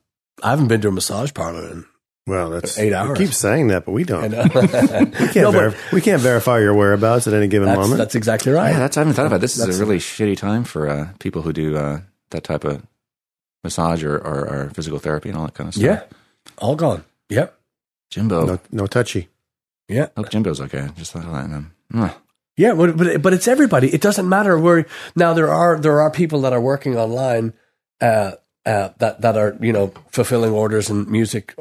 I 0.42 0.50
haven't 0.50 0.68
been 0.68 0.80
to 0.82 0.88
a 0.88 0.92
massage 0.92 1.32
parlor 1.32 1.70
in 1.70 1.84
Well, 2.26 2.50
that's 2.50 2.78
Eight 2.78 2.92
hours. 2.92 3.08
hours. 3.10 3.18
keep 3.18 3.32
saying 3.32 3.68
that, 3.68 3.84
but 3.86 3.92
we 3.92 4.04
don't. 4.04 4.30
We 4.32 5.28
can't 5.28 5.36
no, 5.36 5.52
but 5.52 5.76
we 5.92 6.00
can't 6.00 6.20
verify 6.20 6.58
your 6.60 6.74
whereabouts 6.74 7.26
at 7.26 7.32
any 7.34 7.48
given 7.48 7.68
that's, 7.68 7.78
moment. 7.80 7.98
that's 7.98 8.14
exactly 8.14 8.52
right. 8.52 8.70
Yeah, 8.70 8.78
that's 8.80 8.96
I 8.96 9.00
haven't 9.00 9.14
thought 9.14 9.26
about. 9.26 9.36
it. 9.36 9.40
This 9.40 9.58
is 9.58 9.78
a 9.78 9.82
really 9.84 9.98
shitty 9.98 10.36
time 10.36 10.64
for 10.64 10.88
uh, 10.88 11.08
people 11.18 11.42
who 11.42 11.52
do 11.52 11.76
uh, 11.76 12.00
that 12.30 12.44
type 12.44 12.64
of 12.64 12.82
massage 13.64 14.04
or, 14.04 14.16
or, 14.16 14.46
or 14.66 14.70
physical 14.74 14.98
therapy 14.98 15.30
and 15.30 15.38
all 15.38 15.44
that 15.46 15.54
kind 15.54 15.68
of 15.68 15.74
stuff. 15.74 15.84
yeah, 15.84 16.02
all 16.58 16.76
gone. 16.76 17.04
Yep. 17.30 17.58
Jimbo. 18.10 18.46
no, 18.46 18.58
no 18.72 18.86
touchy. 18.86 19.28
Yeah. 19.88 20.08
Hope 20.16 20.30
Jimbo's 20.30 20.60
okay. 20.60 20.88
Just 20.96 21.12
thought 21.12 21.24
of 21.24 21.32
that. 21.32 21.64
mwah. 21.92 22.14
Yeah, 22.58 22.74
but 22.74 23.22
but, 23.22 23.32
it's 23.32 23.46
everybody. 23.46 23.94
It 23.94 24.00
doesn't 24.00 24.28
matter 24.28 24.58
where. 24.58 24.84
Now 25.14 25.32
there 25.32 25.48
are 25.48 25.78
there 25.78 26.00
are 26.00 26.10
people 26.10 26.40
that 26.40 26.52
are 26.52 26.60
working 26.60 26.96
online, 26.96 27.54
uh, 28.00 28.32
uh, 28.66 28.90
that 28.98 29.20
that 29.20 29.36
are 29.36 29.56
you 29.60 29.72
know 29.72 29.92
fulfilling 30.10 30.52
orders 30.52 30.90
and 30.90 31.06
music, 31.06 31.54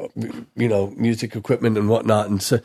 you 0.56 0.68
know, 0.68 0.92
music 0.96 1.36
equipment 1.36 1.78
and 1.78 1.88
whatnot, 1.88 2.28
and 2.28 2.42
so, 2.42 2.58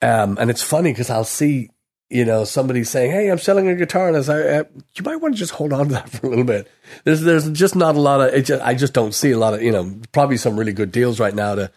um, 0.00 0.38
and 0.40 0.48
it's 0.48 0.62
funny 0.62 0.92
because 0.92 1.10
I'll 1.10 1.24
see 1.24 1.68
you 2.08 2.24
know 2.24 2.44
somebody 2.44 2.84
saying, 2.84 3.10
"Hey, 3.10 3.30
I'm 3.30 3.36
selling 3.36 3.68
a 3.68 3.74
guitar," 3.74 4.08
and 4.08 4.16
I 4.16 4.22
say, 4.22 4.60
uh, 4.60 4.64
"You 4.94 5.04
might 5.04 5.16
want 5.16 5.34
to 5.34 5.38
just 5.38 5.52
hold 5.52 5.74
on 5.74 5.88
to 5.88 5.92
that 5.92 6.08
for 6.10 6.26
a 6.26 6.30
little 6.30 6.44
bit." 6.46 6.70
There's 7.04 7.20
there's 7.20 7.50
just 7.50 7.76
not 7.76 7.96
a 7.96 8.00
lot 8.00 8.22
of. 8.22 8.44
Just, 8.44 8.62
I 8.62 8.72
just 8.72 8.94
don't 8.94 9.12
see 9.12 9.32
a 9.32 9.38
lot 9.38 9.52
of 9.52 9.62
you 9.62 9.72
know 9.72 9.94
probably 10.10 10.38
some 10.38 10.56
really 10.58 10.72
good 10.72 10.90
deals 10.90 11.20
right 11.20 11.34
now 11.34 11.54
to, 11.54 11.70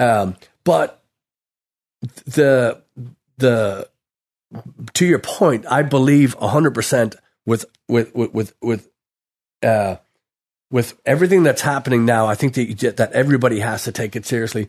um, 0.00 0.34
but 0.64 1.00
the 2.26 2.82
the 3.38 3.88
to 4.94 5.06
your 5.06 5.18
point, 5.18 5.66
I 5.70 5.82
believe 5.82 6.34
hundred 6.34 6.74
percent 6.74 7.16
with 7.46 7.64
with 7.88 8.14
with 8.14 8.32
with 8.32 8.54
with 8.60 8.88
uh, 9.62 9.96
with 10.70 10.98
everything 11.04 11.42
that's 11.42 11.62
happening 11.62 12.04
now. 12.04 12.26
I 12.26 12.34
think 12.34 12.54
that 12.54 12.64
you, 12.64 12.90
that 12.90 13.12
everybody 13.12 13.60
has 13.60 13.84
to 13.84 13.92
take 13.92 14.16
it 14.16 14.26
seriously. 14.26 14.68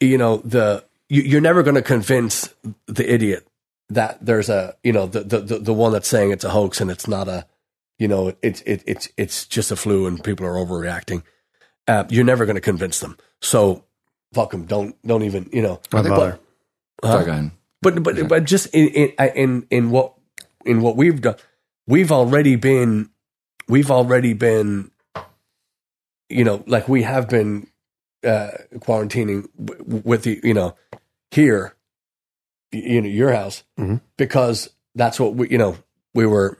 You 0.00 0.18
know, 0.18 0.38
the 0.38 0.84
you, 1.08 1.22
you're 1.22 1.40
never 1.40 1.62
going 1.62 1.74
to 1.76 1.82
convince 1.82 2.52
the 2.86 3.12
idiot 3.12 3.46
that 3.90 4.24
there's 4.24 4.48
a 4.48 4.76
you 4.82 4.92
know 4.92 5.06
the, 5.06 5.20
the 5.20 5.40
the 5.40 5.58
the 5.58 5.74
one 5.74 5.92
that's 5.92 6.08
saying 6.08 6.30
it's 6.30 6.44
a 6.44 6.50
hoax 6.50 6.80
and 6.80 6.90
it's 6.90 7.08
not 7.08 7.28
a 7.28 7.46
you 7.98 8.08
know 8.08 8.34
it's 8.42 8.62
it, 8.62 8.82
it's 8.86 9.08
it's 9.16 9.46
just 9.46 9.70
a 9.70 9.76
flu 9.76 10.06
and 10.06 10.22
people 10.22 10.46
are 10.46 10.54
overreacting. 10.54 11.22
Uh, 11.88 12.04
you're 12.08 12.24
never 12.24 12.46
going 12.46 12.54
to 12.54 12.60
convince 12.60 13.00
them. 13.00 13.16
So 13.40 13.84
fuck 14.32 14.52
them. 14.52 14.66
Don't 14.66 14.96
don't 15.06 15.22
even 15.22 15.50
you 15.52 15.62
know. 15.62 15.80
Not 15.92 16.04
but- 16.04 16.08
bother. 16.08 16.38
Sorry, 17.02 17.50
but 17.82 18.02
but 18.02 18.28
but 18.28 18.44
just 18.44 18.66
in 18.74 18.88
in 18.88 19.12
in 19.34 19.66
in 19.70 19.90
what 19.90 20.14
in 20.64 20.80
what 20.82 20.96
we've 20.96 21.20
done, 21.20 21.36
we've 21.86 22.12
already 22.12 22.56
been 22.56 23.10
we've 23.68 23.90
already 23.90 24.32
been, 24.34 24.90
you 26.28 26.44
know, 26.44 26.62
like 26.66 26.88
we 26.88 27.02
have 27.02 27.28
been 27.28 27.66
uh, 28.24 28.50
quarantining 28.76 29.48
with 29.56 30.24
the 30.24 30.40
you 30.42 30.54
know 30.54 30.76
here, 31.30 31.74
you 32.72 33.00
know, 33.00 33.08
your 33.08 33.32
house 33.32 33.62
Mhm. 33.78 34.00
because 34.16 34.70
that's 34.94 35.18
what 35.18 35.34
we 35.34 35.48
you 35.48 35.58
know 35.58 35.76
we 36.14 36.26
were, 36.26 36.58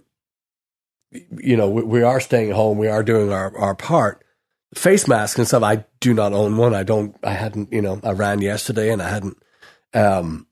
you 1.12 1.57
know, 1.57 1.68
we, 1.68 1.83
we 1.83 2.03
are 2.03 2.21
staying 2.21 2.51
at 2.51 2.57
home. 2.57 2.79
We 2.79 2.89
are 2.89 3.03
doing 3.03 3.33
our 3.33 3.57
our 3.59 3.75
part. 3.75 4.25
Face 4.75 5.09
masks 5.09 5.37
and 5.37 5.49
stuff. 5.49 5.64
I 5.64 5.85
do 5.99 6.14
not 6.14 6.33
own 6.33 6.57
one. 6.57 6.75
I 6.77 6.85
don't. 6.85 7.16
I 7.25 7.33
hadn't. 7.33 7.73
You 7.73 7.83
know, 7.83 8.01
I 8.05 8.12
ran 8.12 8.41
yesterday 8.41 8.91
and 8.93 9.03
I 9.03 9.09
hadn't. 9.09 9.37
Um, 9.93 10.47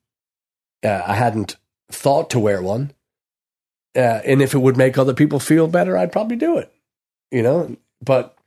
uh, 0.83 1.03
I 1.05 1.15
hadn't 1.15 1.57
thought 1.91 2.29
to 2.31 2.39
wear 2.39 2.61
one. 2.61 2.93
Uh, 3.95 4.21
and 4.23 4.41
if 4.41 4.53
it 4.53 4.59
would 4.59 4.77
make 4.77 4.97
other 4.97 5.13
people 5.13 5.39
feel 5.39 5.67
better, 5.67 5.97
I'd 5.97 6.11
probably 6.11 6.35
do 6.35 6.57
it. 6.57 6.71
You 7.31 7.43
know, 7.43 7.75
but 8.03 8.37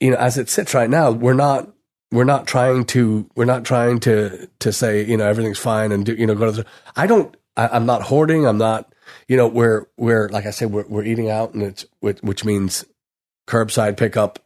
you 0.00 0.10
know, 0.10 0.16
as 0.16 0.38
it 0.38 0.48
sits 0.48 0.74
right 0.74 0.90
now, 0.90 1.10
we're 1.10 1.34
not 1.34 1.70
we're 2.10 2.24
not 2.24 2.46
trying 2.46 2.84
to 2.86 3.28
we're 3.34 3.44
not 3.44 3.64
trying 3.64 4.00
to 4.00 4.48
to 4.58 4.72
say 4.72 5.04
you 5.04 5.16
know 5.16 5.26
everything's 5.26 5.58
fine 5.58 5.92
and 5.92 6.04
do, 6.04 6.14
you 6.14 6.26
know 6.26 6.34
go 6.34 6.46
to 6.46 6.52
the. 6.52 6.66
I 6.96 7.06
don't. 7.06 7.34
I, 7.56 7.68
I'm 7.68 7.86
not 7.86 8.02
hoarding. 8.02 8.46
I'm 8.46 8.58
not. 8.58 8.94
You 9.28 9.36
know, 9.36 9.46
we're 9.46 9.86
we're 9.96 10.28
like 10.28 10.46
I 10.46 10.50
said, 10.50 10.72
we're 10.72 10.86
we're 10.88 11.04
eating 11.04 11.30
out, 11.30 11.54
and 11.54 11.62
it's 11.62 11.84
which, 12.00 12.18
which 12.20 12.44
means 12.44 12.84
curbside 13.46 13.96
pickup, 13.96 14.38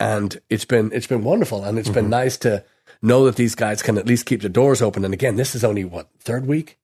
and 0.00 0.40
it's 0.48 0.64
been 0.64 0.90
it's 0.92 1.06
been 1.06 1.24
wonderful, 1.24 1.64
and 1.64 1.78
it's 1.78 1.88
been 1.88 2.10
nice 2.10 2.36
to 2.38 2.64
know 3.02 3.24
that 3.26 3.36
these 3.36 3.54
guys 3.54 3.82
can 3.82 3.98
at 3.98 4.06
least 4.06 4.26
keep 4.26 4.42
the 4.42 4.48
doors 4.48 4.80
open. 4.82 5.04
And 5.04 5.14
again, 5.14 5.36
this 5.36 5.54
is 5.54 5.64
only 5.64 5.84
what 5.84 6.08
third 6.20 6.46
week. 6.46 6.78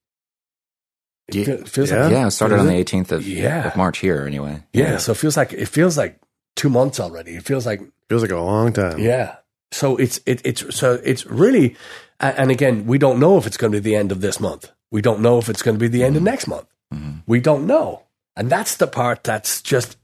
It 1.29 1.35
Yeah. 1.47 1.65
feels 1.65 1.91
Yeah. 1.91 2.05
like 2.05 2.13
Yeah, 2.13 2.27
it 2.27 2.31
started 2.33 2.59
on 2.59 2.67
the 2.67 2.75
18th 2.75 3.13
of, 3.13 3.27
Yeah. 3.27 3.69
of 3.69 3.77
March 3.77 3.99
here, 3.99 4.27
anyway. 4.27 4.63
yeah, 4.73 4.99
So 4.99 5.13
it 5.13 5.19
feels 5.19 5.37
like 5.37 5.53
it 5.53 5.67
feels 5.69 5.97
like 5.97 6.19
two 6.57 6.69
months 6.69 6.99
already. 7.01 7.37
It 7.37 7.45
feels 7.45 7.65
like 7.67 7.81
Feels 8.09 8.23
like 8.23 8.31
a 8.33 8.37
long 8.37 8.73
time. 8.73 8.99
yeah. 8.99 9.37
So 9.71 9.97
it's 9.97 10.21
it, 10.27 10.43
it's 10.45 10.75
so 10.77 11.01
it's 11.03 11.25
really, 11.27 11.77
and 12.21 12.51
again, 12.51 12.85
we 12.87 12.99
don't 12.99 13.19
know 13.19 13.39
if 13.39 13.47
it's 13.47 13.57
going 13.57 13.73
to 13.73 13.81
be 13.81 13.91
the 13.91 13.97
end 13.97 14.13
of 14.13 14.21
this 14.21 14.39
month. 14.39 14.71
We 14.91 15.01
don't 15.01 15.21
know 15.21 15.39
if 15.39 15.49
it's 15.49 15.63
going 15.63 15.77
to 15.77 15.81
be 15.81 15.89
the 15.89 16.05
end 16.05 16.17
of 16.17 16.23
next 16.23 16.47
month. 16.47 16.67
Mhm. 16.93 17.23
We 17.27 17.41
don't 17.41 17.67
know, 17.67 18.03
and 18.37 18.51
that's 18.51 18.77
the 18.77 18.87
part 18.87 19.25
that's 19.25 19.63
just 19.63 19.97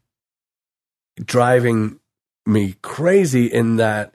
driving 1.23 1.99
me 2.47 2.77
crazy. 2.83 3.47
In 3.47 3.77
that, 3.77 4.15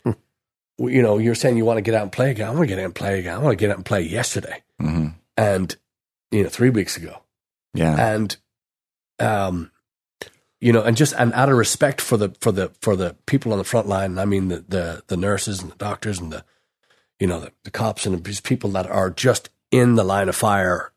you 0.77 1.01
know, 1.01 1.17
you're 1.17 1.35
saying 1.35 1.57
you 1.57 1.65
want 1.65 1.77
to 1.77 1.81
get 1.81 1.93
out 1.93 2.03
and 2.03 2.11
play 2.11 2.31
again. 2.31 2.47
I 2.47 2.51
want 2.51 2.61
to 2.61 2.67
get 2.67 2.79
out 2.79 2.85
and 2.85 2.95
play 2.95 3.19
again. 3.19 3.35
I 3.35 3.37
want 3.39 3.51
to 3.53 3.61
get 3.63 3.69
out 3.69 3.77
and 3.77 3.85
play 3.85 4.01
yesterday, 4.01 4.63
hmm 4.79 5.07
and 5.37 5.75
you 6.31 6.43
know, 6.43 6.49
three 6.49 6.69
weeks 6.69 6.97
ago. 6.97 7.19
Yeah. 7.75 8.13
and 8.13 8.37
um 9.19 9.71
you 10.61 10.71
know 10.71 10.83
and 10.83 10.95
just 10.95 11.13
and 11.17 11.33
out 11.33 11.49
of 11.49 11.57
respect 11.57 11.99
for 12.01 12.17
the 12.17 12.35
for 12.39 12.51
the 12.51 12.71
for 12.81 12.95
the 12.95 13.15
people 13.25 13.51
on 13.51 13.57
the 13.57 13.63
front 13.63 13.87
line 13.87 14.19
i 14.19 14.25
mean 14.25 14.49
the 14.49 14.63
the, 14.67 15.03
the 15.07 15.17
nurses 15.17 15.61
and 15.61 15.71
the 15.71 15.75
doctors 15.75 16.19
and 16.19 16.31
the 16.31 16.45
you 17.19 17.25
know 17.25 17.39
the, 17.39 17.51
the 17.63 17.71
cops 17.71 18.05
and 18.05 18.23
these 18.23 18.41
people 18.41 18.69
that 18.71 18.85
are 18.85 19.09
just 19.09 19.49
in 19.71 19.95
the 19.95 20.03
line 20.03 20.29
of 20.29 20.35
fire. 20.35 20.91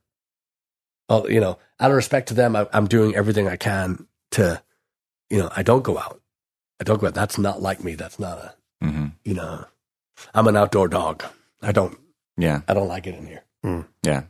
Oh 1.08 1.26
you 1.28 1.40
know 1.40 1.58
out 1.80 1.90
of 1.90 1.96
respect 1.96 2.28
to 2.28 2.34
them 2.34 2.54
I, 2.56 2.66
i'm 2.72 2.86
doing 2.86 3.14
everything 3.14 3.48
i 3.48 3.56
can 3.56 4.06
to 4.32 4.62
you 5.30 5.38
know 5.38 5.50
i 5.56 5.62
don't 5.62 5.82
go 5.84 5.98
out. 5.98 6.20
I 6.78 6.84
don't 6.84 7.00
go 7.00 7.06
out. 7.06 7.14
That's 7.14 7.38
not 7.38 7.62
like 7.62 7.82
me. 7.82 7.94
That's 7.94 8.18
not 8.18 8.36
a 8.38 8.54
hmm 8.82 9.06
you 9.24 9.34
know 9.34 9.64
i'm 10.34 10.46
an 10.46 10.56
outdoor 10.56 10.88
dog 10.88 11.24
i 11.62 11.72
don't 11.72 11.98
Yeah. 12.36 12.60
i 12.68 12.74
don't 12.74 12.88
like 12.88 13.06
it 13.06 13.14
in 13.14 13.26
here 13.26 13.42
Yeah. 14.04 14.22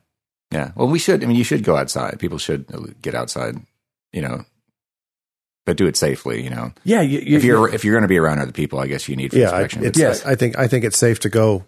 Yeah. 0.52 0.70
Well, 0.76 0.86
we 0.88 0.98
should, 1.00 1.22
I 1.22 1.26
mean, 1.26 1.36
you 1.36 1.44
should 1.44 1.64
go 1.64 1.76
outside. 1.76 2.18
People 2.20 2.38
should 2.38 2.64
get 3.02 3.14
outside, 3.16 3.56
you 4.12 4.22
know, 4.22 4.44
but 5.66 5.76
do 5.76 5.86
it 5.86 5.96
safely, 5.96 6.42
you 6.42 6.48
know. 6.50 6.72
yeah 6.84 7.00
you, 7.02 7.18
you, 7.18 7.36
If 7.36 7.44
you're, 7.44 7.68
if 7.68 7.84
you're 7.84 7.92
going 7.94 8.02
to 8.02 8.08
be 8.08 8.16
around 8.16 8.38
other 8.38 8.52
people, 8.52 8.78
I 8.78 8.86
guess 8.86 9.08
you 9.08 9.16
need 9.16 9.32
for 9.32 9.38
Yeah, 9.38 9.50
I, 9.50 9.62
inspection. 9.62 9.84
it's, 9.84 9.98
Yes. 9.98 10.24
I, 10.24 10.30
I 10.30 10.34
think 10.36 10.56
I 10.56 10.68
think 10.68 10.84
it's 10.84 10.96
safe 10.96 11.18
to 11.20 11.28
go 11.28 11.66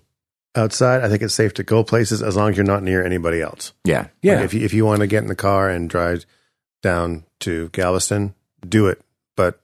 outside. 0.55 1.03
I 1.03 1.09
think 1.09 1.22
it's 1.22 1.35
safe 1.35 1.53
to 1.55 1.64
go 1.64 1.83
places 1.85 2.22
as 2.22 2.37
long 2.37 2.51
as 2.51 2.57
you're 2.57 2.64
not 2.64 2.83
near 2.85 3.05
anybody 3.05 3.43
else. 3.43 3.72
yeah. 3.85 4.07
yeah 4.22 4.37
Like 4.37 4.45
if 4.47 4.55
you 4.55 4.64
if 4.64 4.72
you 4.72 4.87
want 4.87 5.01
to 5.01 5.07
get 5.09 5.22
in 5.24 5.29
the 5.29 5.35
car 5.37 5.68
and 5.68 5.91
drive 5.91 6.24
down 6.83 7.24
to 7.41 7.68
Galveston, 7.70 8.35
do 8.66 8.87
it, 8.87 9.03
but 9.37 9.61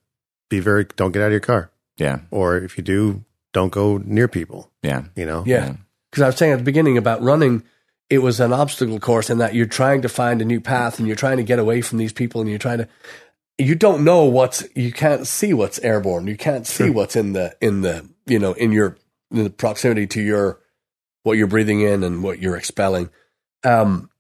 be 0.51 0.59
very 0.61 0.85
don't 0.97 1.13
get 1.13 1.23
out 1.23 1.27
of 1.27 1.33
your 1.33 1.41
car. 1.41 1.71
Yeah. 1.97 2.21
Or 2.31 2.57
if 2.57 2.77
you 2.77 2.85
do, 2.85 3.25
don't 3.53 3.73
go 3.73 3.99
near 3.99 4.29
people. 4.29 4.71
Yeah. 4.83 5.05
You 5.15 5.27
know. 5.27 5.45
Yeah. 5.47 5.75
Because 6.11 6.23
I 6.23 6.27
was 6.27 6.37
saying 6.37 6.53
at 6.53 6.59
the 6.59 6.65
beginning 6.65 6.99
about 6.99 7.23
running, 7.23 7.65
it 8.11 8.19
was 8.19 8.41
an 8.41 8.53
obstacle 8.53 9.01
course 9.01 9.31
in 9.31 9.39
that 9.39 9.55
you're 9.55 9.67
trying 9.67 10.03
to 10.03 10.09
find 10.09 10.43
a 10.43 10.45
new 10.45 10.61
path 10.61 10.99
and 10.99 11.09
you're 11.09 11.17
trying 11.17 11.39
to 11.39 11.43
get 11.43 11.59
away 11.59 11.81
from 11.81 11.99
these 11.99 12.13
people 12.13 12.41
and 12.41 12.51
you're 12.51 12.59
trying 12.59 12.79
to. 12.79 12.89
You 13.57 13.75
don't 13.77 14.05
know 14.05 14.25
what's. 14.25 14.65
You 14.75 14.93
can't 14.93 15.27
see 15.27 15.55
what's 15.55 15.79
airborne. 15.79 16.27
You 16.27 16.37
can't 16.37 16.67
see 16.67 16.91
what's 16.91 17.15
in 17.15 17.35
the 17.35 17.57
in 17.61 17.83
the 17.83 18.09
you 18.27 18.39
know 18.41 18.53
in 18.53 18.73
your 18.73 18.97
in 19.31 19.45
the 19.45 19.51
proximity 19.51 20.09
to 20.09 20.21
your 20.21 20.59
what 21.23 21.39
you're 21.39 21.47
breathing 21.47 21.81
in 21.81 22.03
and 22.03 22.23
what 22.23 22.41
you're 22.41 22.57
expelling. 22.57 23.11
Um. 23.63 24.11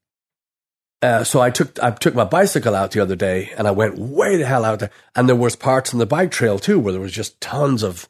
Uh, 1.04 1.22
so 1.22 1.40
I 1.40 1.50
took 1.50 1.78
I 1.82 1.90
took 1.90 2.14
my 2.14 2.24
bicycle 2.24 2.74
out 2.74 2.92
the 2.92 3.00
other 3.00 3.14
day 3.14 3.52
and 3.58 3.68
I 3.68 3.72
went 3.72 3.98
way 3.98 4.38
the 4.38 4.46
hell 4.46 4.64
out 4.64 4.78
there 4.78 4.90
and 5.14 5.28
there 5.28 5.36
was 5.36 5.54
parts 5.54 5.92
on 5.92 5.98
the 5.98 6.06
bike 6.06 6.30
trail 6.30 6.58
too 6.58 6.78
where 6.78 6.92
there 6.92 7.02
was 7.02 7.12
just 7.12 7.38
tons 7.42 7.82
of 7.82 8.08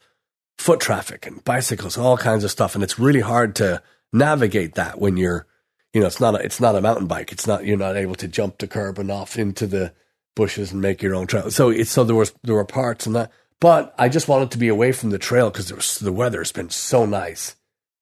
foot 0.57 0.79
traffic 0.79 1.25
and 1.25 1.43
bicycles, 1.43 1.97
all 1.97 2.15
kinds 2.15 2.45
of 2.45 2.51
stuff. 2.51 2.73
And 2.73 2.85
it's 2.85 2.97
really 2.97 3.19
hard 3.19 3.53
to 3.57 3.81
navigate 4.13 4.75
that 4.75 4.99
when 4.99 5.17
you're, 5.17 5.45
you 5.93 5.99
know, 5.99 6.07
it's 6.07 6.21
not 6.21 6.35
a, 6.35 6.37
it's 6.39 6.61
not 6.61 6.77
a 6.77 6.81
mountain 6.81 7.07
bike. 7.07 7.33
It's 7.33 7.45
not, 7.45 7.65
you're 7.65 7.77
not 7.77 7.97
able 7.97 8.15
to 8.15 8.29
jump 8.29 8.59
the 8.59 8.67
curb 8.67 8.97
and 8.97 9.11
off 9.11 9.37
into 9.37 9.67
the 9.67 9.93
bushes 10.33 10.71
and 10.71 10.81
make 10.81 11.01
your 11.01 11.15
own 11.15 11.27
trail. 11.27 11.51
So 11.51 11.69
it's, 11.71 11.91
so 11.91 12.05
there 12.05 12.15
was, 12.15 12.33
there 12.43 12.55
were 12.55 12.63
parts 12.63 13.05
and 13.05 13.15
that, 13.15 13.29
but 13.59 13.93
I 13.97 14.07
just 14.07 14.29
wanted 14.29 14.51
to 14.51 14.57
be 14.57 14.69
away 14.69 14.93
from 14.93 15.09
the 15.09 15.19
trail 15.19 15.49
because 15.49 15.99
the 15.99 16.13
weather 16.13 16.39
has 16.39 16.51
been 16.51 16.69
so 16.69 17.05
nice 17.05 17.55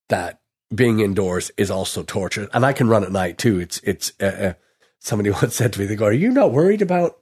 that 0.10 0.40
being 0.74 1.00
indoors 1.00 1.52
is 1.58 1.72
also 1.72 2.04
torture. 2.04 2.48
And 2.54 2.64
I 2.64 2.74
can 2.74 2.88
run 2.88 3.04
at 3.04 3.12
night 3.12 3.38
too. 3.38 3.60
It's, 3.60 3.80
it's, 3.80 4.14
uh, 4.22 4.26
uh, 4.26 4.54
somebody 5.04 5.30
once 5.42 5.56
said 5.56 5.74
to 5.74 5.80
me, 5.80 5.86
they 5.86 5.96
go, 5.96 6.06
are 6.06 6.12
you 6.14 6.32
not 6.32 6.52
worried 6.52 6.82
about, 6.82 7.20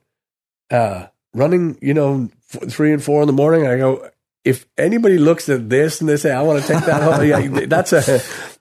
uh, 0.70 1.06
running, 1.34 1.78
you 1.82 1.94
know, 1.94 2.30
f- 2.54 2.68
three 2.70 2.92
and 2.92 3.02
four 3.02 3.20
in 3.22 3.26
the 3.26 3.32
morning? 3.32 3.66
I 3.66 3.76
go, 3.76 4.08
if 4.44 4.66
anybody 4.76 5.18
looks 5.18 5.48
at 5.48 5.70
this 5.70 6.00
and 6.00 6.08
they 6.10 6.16
say, 6.16 6.32
I 6.32 6.42
want 6.42 6.60
to 6.62 6.66
take 6.66 6.84
that 6.86 7.00
home, 7.00 7.24
yeah, 7.24 7.66
that's 7.66 7.92
a, 7.92 8.00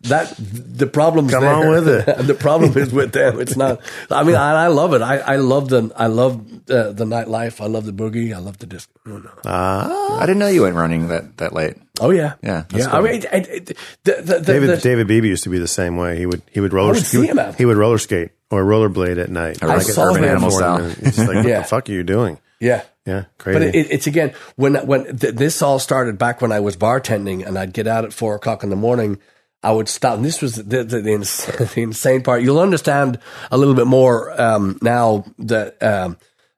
that, 0.01 0.31
the 0.37 0.85
problem. 0.85 1.27
Come 1.27 1.41
there. 1.43 1.53
on 1.55 1.69
with 1.69 1.87
it. 1.87 2.05
the 2.27 2.35
problem 2.35 2.77
is 2.77 2.93
with 2.93 3.13
them. 3.13 3.39
It's 3.39 3.55
not, 3.57 3.81
I 4.11 4.23
mean, 4.23 4.35
I, 4.35 4.65
I 4.65 4.67
love 4.67 4.93
it. 4.93 5.01
I, 5.01 5.17
I 5.17 5.35
love 5.37 5.69
the, 5.69 5.91
I 5.95 6.05
love 6.05 6.35
uh, 6.69 6.91
the 6.91 7.05
nightlife. 7.05 7.59
I 7.59 7.65
love 7.65 7.85
the 7.85 7.93
boogie. 7.93 8.31
I 8.31 8.37
love 8.37 8.59
the 8.59 8.67
disco. 8.67 8.91
Oh, 9.07 9.17
no. 9.17 9.31
Ah, 9.43 10.19
I 10.19 10.25
didn't 10.27 10.37
know 10.37 10.49
you 10.49 10.61
went 10.61 10.75
running 10.75 11.07
that, 11.07 11.37
that 11.37 11.51
late. 11.51 11.77
oh 11.99 12.11
yeah. 12.11 12.35
Yeah. 12.43 12.65
Yeah. 12.71 12.85
cool. 12.85 12.95
I 12.95 13.01
mean, 13.01 13.13
it, 13.15 13.25
it, 13.25 13.47
it- 13.71 13.77
the, 14.03 14.13
the, 14.13 14.21
the, 14.21 14.39
David 14.41 14.69
the- 14.69 14.77
David 14.77 15.07
Beebe 15.07 15.27
used 15.29 15.43
to 15.45 15.49
be 15.49 15.57
the 15.57 15.67
same 15.67 15.97
way. 15.97 16.15
He 16.15 16.27
would 16.27 16.43
he 16.51 16.59
would 16.59 16.73
roller 16.73 16.89
would 16.89 16.97
he 16.97 17.03
see 17.03 17.17
would, 17.17 17.29
him 17.29 17.39
out. 17.39 17.55
he 17.55 17.65
would 17.65 17.77
roller 17.77 17.97
skate 17.97 18.29
or 18.51 18.63
rollerblade 18.63 19.17
at 19.21 19.29
night. 19.29 19.63
I 19.63 19.67
Like 19.67 19.81
saw 19.83 20.03
Urban 20.11 20.23
Animal 20.25 20.51
style. 20.51 20.85
It's 20.99 21.17
like 21.17 21.27
what 21.27 21.45
Yeah. 21.47 21.59
the 21.61 21.63
fuck 21.67 21.89
are 21.89 21.91
you 21.93 22.03
doing? 22.03 22.37
yeah. 22.59 22.83
Yeah, 23.03 23.23
But 23.39 23.43
crazy. 23.43 23.79
it, 23.79 23.87
it's 23.89 24.05
again 24.05 24.33
when 24.57 24.75
when 24.85 25.17
th- 25.17 25.33
this 25.33 25.63
all 25.63 25.79
started 25.79 26.19
back 26.19 26.39
when 26.39 26.51
I 26.51 26.59
was 26.59 26.77
bartending 26.77 27.43
and 27.43 27.57
I'd 27.57 27.73
get 27.73 27.87
out 27.87 28.05
at 28.05 28.13
four 28.13 28.35
o'clock 28.35 28.61
in 28.63 28.69
the 28.69 28.75
morning. 28.75 29.17
I 29.63 29.71
would 29.71 29.89
stop. 29.89 30.17
And 30.17 30.23
this 30.25 30.39
was 30.39 30.55
the 30.57 30.83
the, 30.83 31.01
the, 31.01 31.11
ins- 31.11 31.45
the 31.73 31.81
insane 31.81 32.21
part. 32.21 32.43
You'll 32.43 32.59
understand 32.59 33.17
a 33.49 33.57
little 33.57 33.73
bit 33.73 33.87
more 33.87 34.39
um, 34.39 34.77
now 34.83 35.25
that 35.39 35.81
um, 35.81 36.15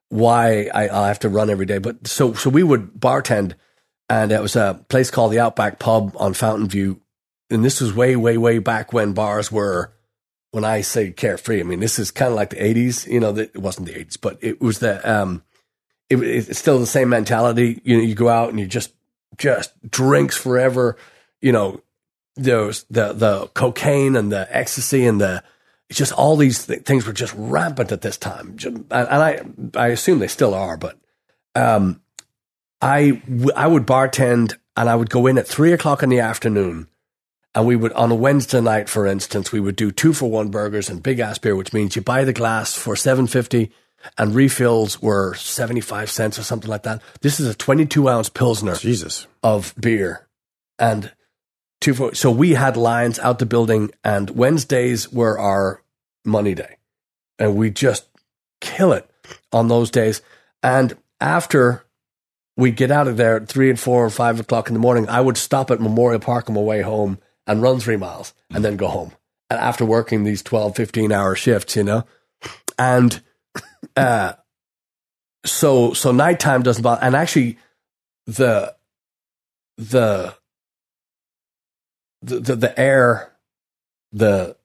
why 0.10 0.70
I, 0.74 0.90
I 0.90 1.08
have 1.08 1.20
to 1.20 1.30
run 1.30 1.50
every 1.50 1.66
day. 1.66 1.78
But 1.78 2.08
so 2.08 2.34
so 2.34 2.50
we 2.50 2.62
would 2.64 2.94
bartend, 2.94 3.54
and 4.10 4.34
it 4.34 4.42
was 4.42 4.58
a 4.58 4.84
place 4.90 5.12
called 5.12 5.32
the 5.32 5.40
Outback 5.40 5.80
Pub 5.80 6.14
on 6.18 6.34
Fountain 6.34 6.68
View, 6.68 7.00
and 7.50 7.64
this 7.64 7.80
was 7.80 7.94
way 7.94 8.18
way 8.18 8.38
way 8.38 8.60
back 8.60 8.92
when 8.92 9.14
bars 9.14 9.50
were. 9.50 9.93
When 10.54 10.64
I 10.64 10.82
say 10.82 11.12
carefree, 11.12 11.60
I 11.60 11.64
mean 11.64 11.80
this 11.80 11.98
is 11.98 12.12
kind 12.12 12.30
of 12.30 12.36
like 12.36 12.52
the 12.52 12.58
'80s. 12.58 13.08
You 13.12 13.20
know, 13.20 13.36
it 13.36 13.58
wasn't 13.58 13.88
the 13.88 13.94
'80s, 13.94 14.22
but 14.22 14.38
it 14.40 14.62
was 14.62 14.78
the 14.80 15.02
um, 15.12 15.44
it, 16.10 16.18
it's 16.22 16.60
still 16.60 16.78
the 16.78 16.86
same 16.86 17.10
mentality. 17.10 17.82
You 17.84 17.98
know, 17.98 18.04
you 18.04 18.14
go 18.14 18.30
out 18.30 18.50
and 18.50 18.60
you 18.60 18.68
just 18.68 18.94
just 19.38 19.74
drinks 19.90 20.38
forever. 20.38 20.96
You 21.42 21.54
know, 21.54 21.82
those 22.36 22.86
the 22.92 23.14
the 23.14 23.48
cocaine 23.56 24.16
and 24.16 24.32
the 24.32 24.48
ecstasy 24.56 25.06
and 25.06 25.20
the 25.20 25.44
it's 25.90 25.98
just 25.98 26.14
all 26.14 26.36
these 26.36 26.68
th- 26.68 26.84
things 26.84 27.06
were 27.06 27.14
just 27.14 27.34
rampant 27.36 27.92
at 27.92 28.02
this 28.02 28.18
time. 28.18 28.56
And 28.64 28.86
I 28.92 29.42
I 29.76 29.88
assume 29.88 30.20
they 30.20 30.28
still 30.28 30.54
are, 30.54 30.78
but 30.78 31.00
um, 31.56 32.02
I 32.82 33.22
w- 33.28 33.52
I 33.56 33.68
would 33.68 33.86
bartend 33.88 34.58
and 34.76 34.90
I 34.90 34.96
would 34.96 35.10
go 35.10 35.28
in 35.28 35.38
at 35.38 35.48
three 35.48 35.74
o'clock 35.74 36.04
in 36.04 36.10
the 36.10 36.20
afternoon, 36.20 36.88
And 37.56 37.68
we 37.68 37.76
would, 37.76 37.94
on 37.94 38.12
a 38.12 38.16
Wednesday 38.16 38.62
night, 38.62 38.90
for 38.90 39.06
instance, 39.06 39.52
we 39.52 39.60
would 39.60 39.76
do 39.76 39.92
two 39.92 40.14
for 40.14 40.30
one 40.30 40.50
burgers 40.50 40.90
and 40.90 41.04
big 41.04 41.20
ass 41.20 41.38
beer, 41.38 41.56
which 41.56 41.74
means 41.74 41.96
you 41.96 42.02
buy 42.02 42.24
the 42.24 42.34
glass 42.34 42.74
for 42.74 42.96
seven 42.96 43.28
fifty, 43.28 43.72
and 44.18 44.34
refills 44.34 45.02
were 45.02 45.36
seventy 45.36 45.82
five 45.82 46.10
cents 46.10 46.40
or 46.40 46.44
something 46.44 46.70
like 46.70 46.84
that. 46.84 47.02
This 47.22 47.40
is 47.40 47.48
a 47.48 47.54
twenty 47.54 47.86
two 47.86 48.10
ounce 48.10 48.30
pilsner 48.30 48.76
Jesus. 48.76 49.28
of 49.44 49.76
beer, 49.80 50.28
and 50.80 51.12
two 51.80 51.94
for. 51.94 52.16
So 52.16 52.32
we 52.32 52.52
had 52.54 52.76
lines 52.76 53.20
out 53.20 53.38
the 53.38 53.46
building, 53.46 53.92
and 54.04 54.32
Wednesdays 54.32 55.12
were 55.12 55.38
our 55.38 55.84
money 56.26 56.56
day, 56.56 56.78
and 57.38 57.56
we 57.56 57.70
just 57.70 58.08
kill 58.62 58.94
it 58.94 59.08
on 59.52 59.68
those 59.68 59.92
days. 59.92 60.24
And 60.64 60.98
after 61.22 61.86
we 62.58 62.72
get 62.72 62.90
out 62.90 63.08
of 63.08 63.18
there 63.18 63.38
at 63.38 63.48
three 63.48 63.70
and 63.70 63.80
four 63.80 64.04
or 64.04 64.10
five 64.10 64.40
o'clock 64.40 64.70
in 64.70 64.74
the 64.74 64.80
morning, 64.80 65.08
I 65.08 65.22
would 65.22 65.38
stop 65.38 65.70
at 65.70 65.80
Memorial 65.80 66.20
Park 66.20 66.50
on 66.50 66.56
my 66.56 66.62
way 66.62 66.82
home 66.82 67.20
and 67.48 67.62
run 67.62 67.80
three 67.80 67.98
miles 67.98 68.34
and 68.52 68.64
then 68.64 68.78
go 68.78 68.88
home. 68.88 69.12
And 69.50 69.60
after 69.60 69.86
working 69.86 70.24
these 70.24 70.42
12, 70.42 70.76
15 70.76 71.12
hour 71.12 71.36
shifts, 71.36 71.76
you 71.76 71.84
know, 71.84 72.06
and 72.78 73.22
uh, 73.96 74.34
so 75.46 75.94
so 75.94 76.12
nighttime 76.12 76.64
doesn't 76.64 76.82
bother. 76.82 77.04
And 77.04 77.16
actually, 77.16 77.58
the 78.26 78.76
the 79.78 80.36
the 82.22 82.56
the, 82.56 82.80
air, 82.80 83.34
the 84.12 84.56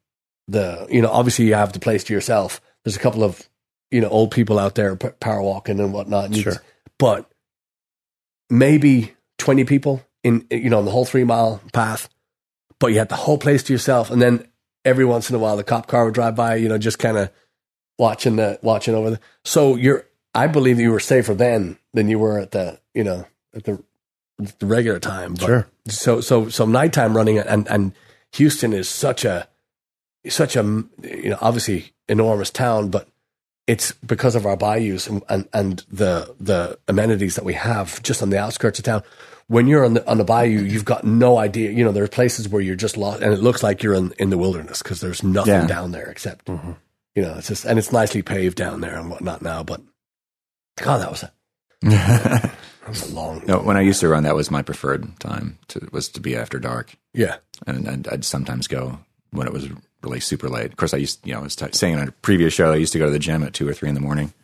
the 0.46 0.86
you 0.90 1.02
know, 1.02 1.10
obviously 1.10 1.46
you 1.46 1.54
have 1.54 1.72
the 1.72 1.80
place 1.80 2.04
to 2.04 2.14
yourself. 2.14 2.60
There's 2.84 2.96
a 2.96 3.00
couple 3.00 3.24
of 3.24 3.48
you 3.90 4.00
know 4.00 4.08
old 4.08 4.30
people 4.30 4.58
out 4.58 4.74
there 4.74 4.94
power 4.96 5.42
walking 5.42 5.80
and 5.80 5.92
whatnot. 5.92 6.26
and 6.26 6.36
Sure. 6.36 6.62
but 6.98 7.30
maybe 8.50 9.12
20 9.38 9.64
people 9.64 10.02
in 10.22 10.46
you 10.50 10.70
know 10.70 10.78
on 10.78 10.84
the 10.84 10.90
whole 10.90 11.04
three 11.04 11.24
mile 11.24 11.60
path 11.72 12.08
but 12.80 12.88
you 12.88 12.98
had 12.98 13.08
the 13.08 13.16
whole 13.16 13.38
place 13.38 13.62
to 13.64 13.72
yourself 13.72 14.10
and 14.10 14.20
then 14.22 14.46
every 14.84 15.04
once 15.04 15.28
in 15.30 15.36
a 15.36 15.38
while 15.38 15.56
the 15.56 15.64
cop 15.64 15.86
car 15.86 16.04
would 16.04 16.14
drive 16.14 16.34
by 16.34 16.54
you 16.54 16.68
know 16.68 16.78
just 16.78 16.98
kind 16.98 17.16
of 17.16 17.30
watching 17.98 18.36
the 18.36 18.58
watching 18.62 18.94
over 18.94 19.10
the 19.10 19.20
so 19.44 19.76
you're 19.76 20.04
i 20.34 20.46
believe 20.46 20.78
you 20.78 20.90
were 20.90 21.00
safer 21.00 21.34
then 21.34 21.76
than 21.94 22.08
you 22.08 22.18
were 22.18 22.38
at 22.38 22.52
the 22.52 22.78
you 22.94 23.02
know 23.04 23.26
at 23.54 23.64
the, 23.64 23.82
the 24.58 24.66
regular 24.66 25.00
time 25.00 25.34
but 25.34 25.46
Sure. 25.46 25.68
so 25.88 26.20
so 26.20 26.48
so 26.48 26.64
nighttime 26.64 27.16
running 27.16 27.38
and 27.38 27.66
and 27.68 27.92
houston 28.32 28.72
is 28.72 28.88
such 28.88 29.24
a 29.24 29.48
such 30.28 30.56
a 30.56 30.62
you 31.02 31.30
know 31.30 31.38
obviously 31.40 31.92
enormous 32.08 32.50
town 32.50 32.88
but 32.88 33.08
it's 33.66 33.92
because 33.92 34.34
of 34.34 34.46
our 34.46 34.56
bayous 34.56 35.06
and, 35.06 35.22
and, 35.28 35.46
and 35.52 35.84
the 35.90 36.34
the 36.40 36.78
amenities 36.88 37.34
that 37.34 37.44
we 37.44 37.52
have 37.54 38.02
just 38.02 38.22
on 38.22 38.30
the 38.30 38.38
outskirts 38.38 38.78
of 38.78 38.84
town. 38.86 39.02
When 39.48 39.66
you're 39.66 39.84
on 39.84 39.94
the 39.94 40.06
on 40.08 40.18
the 40.18 40.24
bayou, 40.24 40.60
you've 40.60 40.84
got 40.84 41.04
no 41.04 41.38
idea. 41.38 41.70
You 41.70 41.84
know, 41.84 41.92
there 41.92 42.04
are 42.04 42.08
places 42.08 42.48
where 42.48 42.60
you're 42.62 42.76
just 42.76 42.96
lost, 42.96 43.22
and 43.22 43.32
it 43.32 43.40
looks 43.40 43.62
like 43.62 43.82
you're 43.82 43.94
in, 43.94 44.12
in 44.18 44.28
the 44.30 44.38
wilderness 44.38 44.82
because 44.82 45.00
there's 45.00 45.22
nothing 45.22 45.52
Yeah. 45.54 45.66
down 45.66 45.90
there 45.92 46.10
except 46.10 46.48
you 46.48 46.76
know 47.22 47.34
it's 47.38 47.48
just 47.48 47.64
and 47.64 47.78
it's 47.78 47.90
nicely 47.90 48.20
paved 48.22 48.56
down 48.58 48.80
there 48.82 48.96
and 48.98 49.10
whatnot 49.10 49.40
now. 49.42 49.62
But 49.62 49.80
God, 50.78 50.98
that 51.00 51.10
was 51.10 51.22
a, 51.22 51.32
that 51.82 52.52
was 52.88 53.10
a 53.10 53.14
long 53.14 53.42
no, 53.46 53.58
when 53.60 53.76
I 53.78 53.80
used 53.80 54.00
to 54.00 54.08
run, 54.08 54.24
that 54.24 54.36
was 54.36 54.50
my 54.50 54.62
preferred 54.62 55.18
time. 55.18 55.58
To, 55.68 55.88
was 55.92 56.08
to 56.10 56.20
be 56.20 56.36
after 56.36 56.58
dark, 56.58 56.94
yeah. 57.14 57.36
and, 57.66 57.86
and 57.88 58.06
I'd 58.08 58.24
sometimes 58.26 58.66
go 58.66 58.98
when 59.30 59.46
it 59.46 59.52
was 59.52 59.66
really 60.02 60.20
super 60.20 60.48
late. 60.50 60.66
Of 60.72 60.76
course, 60.76 60.92
I 60.92 60.98
used 60.98 61.26
you 61.26 61.32
know 61.32 61.40
I 61.40 61.42
was 61.42 61.56
t- 61.56 61.66
saying 61.72 61.98
on 61.98 62.08
a 62.08 62.12
previous 62.12 62.52
show 62.52 62.70
I 62.72 62.76
used 62.76 62.92
to 62.92 62.98
go 62.98 63.06
to 63.06 63.12
the 63.12 63.18
gym 63.18 63.42
at 63.42 63.54
two 63.54 63.66
or 63.68 63.72
three 63.72 63.88
in 63.88 63.94
the 63.94 64.00
morning. 64.02 64.34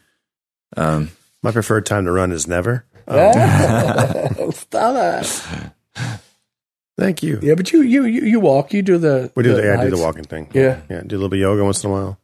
Um, 0.79 1.11
My 1.43 1.53
preferred 1.53 1.85
time 1.85 2.07
to 2.07 2.11
run 2.13 2.33
is 2.33 2.47
never. 2.49 2.87
Oh. 3.09 4.51
Stop 4.55 5.23
it. 5.23 6.21
Thank 6.97 7.23
you. 7.23 7.41
Yeah, 7.43 7.55
but 7.57 7.73
you 7.73 7.83
you 7.83 8.05
you, 8.05 8.21
you 8.23 8.41
walk. 8.41 8.73
You 8.73 8.83
do 8.83 8.99
the 8.99 9.33
We 9.35 9.43
do 9.43 9.55
the, 9.55 9.73
I 9.79 9.83
do 9.85 9.91
the 9.97 10.03
walking 10.03 10.25
thing. 10.25 10.49
Yeah. 10.53 10.81
Yeah. 10.89 11.01
Do 11.05 11.17
a 11.17 11.19
little 11.19 11.29
bit 11.29 11.39
of 11.39 11.43
yoga 11.43 11.65
once 11.65 11.83
in 11.83 11.91
a 11.91 11.93
while. 11.93 12.19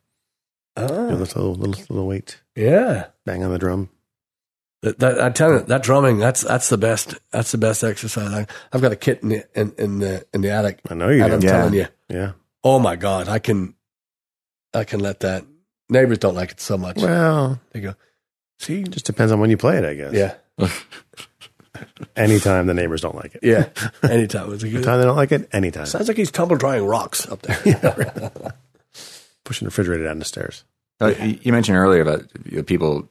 Oh. 0.76 0.86
Do 0.86 0.94
a 0.94 0.96
Oh, 0.96 1.14
little, 1.16 1.54
little, 1.54 1.84
little 1.94 2.06
weight. 2.06 2.40
yeah. 2.54 3.06
Bang 3.26 3.42
on 3.44 3.50
the 3.50 3.58
drum. 3.58 3.90
That, 4.82 4.98
that, 5.00 5.20
I 5.20 5.28
tell 5.28 5.52
you, 5.52 5.60
that 5.60 5.82
drumming, 5.82 6.18
that's 6.18 6.40
that's 6.42 6.68
the 6.70 6.78
best. 6.78 7.14
That's 7.32 7.52
the 7.52 7.58
best 7.58 7.84
exercise. 7.84 8.32
I, 8.32 8.46
I've 8.72 8.80
got 8.80 8.92
a 8.92 8.96
kit 8.96 9.22
in 9.22 9.28
the 9.30 9.44
in, 9.54 9.74
in 9.76 9.98
the 9.98 10.24
in 10.32 10.40
the 10.40 10.50
attic, 10.50 10.80
I 10.88 10.94
know 10.94 11.08
you 11.10 11.22
and 11.22 11.34
I'm. 11.34 11.42
Yeah. 11.42 11.50
telling 11.50 11.74
you, 11.74 11.86
Yeah. 12.08 12.32
oh 12.64 12.78
my 12.78 12.96
god, 12.96 13.28
I 13.28 13.40
can, 13.40 13.74
I 14.72 14.84
can 14.84 15.00
let 15.00 15.20
that. 15.20 15.44
Neighbors 15.90 16.18
don't 16.18 16.34
like 16.36 16.52
it 16.52 16.60
so 16.60 16.78
much. 16.78 16.96
Well, 16.96 17.60
They 17.72 17.80
go, 17.80 17.94
see, 18.58 18.84
just 18.84 19.04
depends 19.04 19.32
on 19.32 19.40
when 19.40 19.50
you 19.50 19.56
play 19.58 19.76
it, 19.76 19.84
I 19.84 19.92
guess. 19.94 20.14
yeah, 20.14 20.34
Anytime 22.16 22.66
the 22.66 22.74
neighbors 22.74 23.00
don't 23.00 23.14
like 23.14 23.36
it. 23.36 23.40
yeah. 23.42 23.68
Anytime 24.02 24.52
it's 24.52 24.62
a 24.62 24.68
good. 24.68 24.76
Anytime 24.76 24.98
they 24.98 25.04
don't 25.04 25.16
like 25.16 25.32
it, 25.32 25.48
anytime. 25.52 25.86
Sounds 25.86 26.08
like 26.08 26.16
he's 26.16 26.30
tumble 26.30 26.56
drying 26.56 26.84
rocks 26.84 27.28
up 27.28 27.42
there. 27.42 28.32
Pushing 29.44 29.66
the 29.66 29.70
refrigerator 29.70 30.04
down 30.04 30.18
the 30.18 30.24
stairs. 30.24 30.64
Uh, 31.00 31.14
you 31.20 31.38
you 31.42 31.52
mentioned 31.52 31.78
earlier 31.78 32.02
about 32.02 32.24
you 32.44 32.58
know, 32.58 32.62
people, 32.62 33.08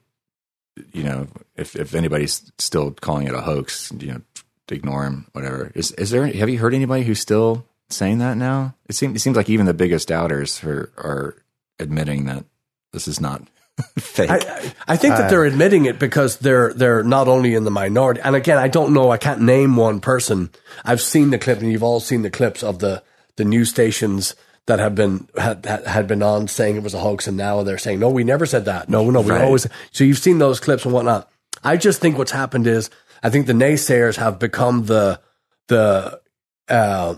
you 0.93 1.03
know, 1.03 1.27
if 1.55 1.75
if 1.75 1.95
anybody's 1.95 2.51
still 2.59 2.91
calling 2.91 3.27
it 3.27 3.33
a 3.33 3.41
hoax, 3.41 3.91
you 3.97 4.13
know, 4.13 4.21
ignore 4.69 5.05
him, 5.05 5.27
whatever. 5.31 5.71
Is 5.73 5.91
is 5.93 6.11
there? 6.11 6.27
Have 6.27 6.49
you 6.49 6.59
heard 6.59 6.75
anybody 6.75 7.03
who's 7.03 7.19
still 7.19 7.65
saying 7.89 8.19
that 8.19 8.37
now? 8.37 8.75
It 8.87 8.95
seems 8.95 9.15
it 9.15 9.19
seems 9.19 9.35
like 9.37 9.49
even 9.49 9.65
the 9.65 9.73
biggest 9.73 10.07
doubters 10.07 10.63
are 10.63 10.91
are 10.97 11.35
admitting 11.79 12.25
that 12.25 12.45
this 12.93 13.07
is 13.07 13.19
not 13.19 13.41
fake. 13.99 14.29
I, 14.29 14.73
I- 14.87 14.97
think 14.97 15.15
that 15.15 15.29
they're 15.29 15.45
admitting 15.45 15.85
it 15.85 15.99
because 15.99 16.37
they're 16.37 16.73
they're 16.73 17.03
not 17.03 17.27
only 17.27 17.53
in 17.55 17.63
the 17.63 17.71
minority. 17.71 18.21
And 18.23 18.35
again, 18.35 18.57
I 18.57 18.67
don't 18.67 18.93
know. 18.93 19.11
I 19.11 19.17
can't 19.17 19.41
name 19.41 19.75
one 19.75 19.99
person. 20.01 20.49
I've 20.83 21.01
seen 21.01 21.29
the 21.29 21.37
clip, 21.39 21.59
and 21.59 21.71
you've 21.71 21.83
all 21.83 21.99
seen 21.99 22.21
the 22.21 22.29
clips 22.29 22.63
of 22.63 22.79
the 22.79 23.03
the 23.37 23.45
news 23.45 23.69
stations 23.69 24.35
that 24.65 24.79
have 24.79 24.95
been 24.95 25.27
had 25.37 25.65
had 25.65 25.85
had 25.87 26.07
been 26.07 26.21
on 26.21 26.47
saying 26.47 26.75
it 26.75 26.83
was 26.83 26.93
a 26.93 26.99
hoax, 26.99 27.27
and 27.27 27.37
now 27.37 27.63
they're 27.63 27.77
saying 27.77 27.99
no, 27.99 28.09
we 28.09 28.23
never 28.23 28.45
said 28.45 28.65
that. 28.65 28.89
No, 28.89 29.09
no, 29.09 29.21
we 29.21 29.31
Right. 29.31 29.41
always. 29.43 29.67
So 29.91 30.03
you've 30.03 30.17
seen 30.19 30.37
those 30.39 30.59
clips 30.59 30.85
and 30.85 30.93
whatnot. 30.93 31.29
I 31.63 31.77
just 31.77 32.01
think 32.01 32.17
what's 32.17 32.31
happened 32.31 32.67
is 32.67 32.89
I 33.23 33.29
think 33.29 33.47
the 33.47 33.53
naysayers 33.53 34.15
have 34.17 34.39
become 34.39 34.85
the 34.85 35.19
the. 35.67 36.19
Uh, 36.67 37.15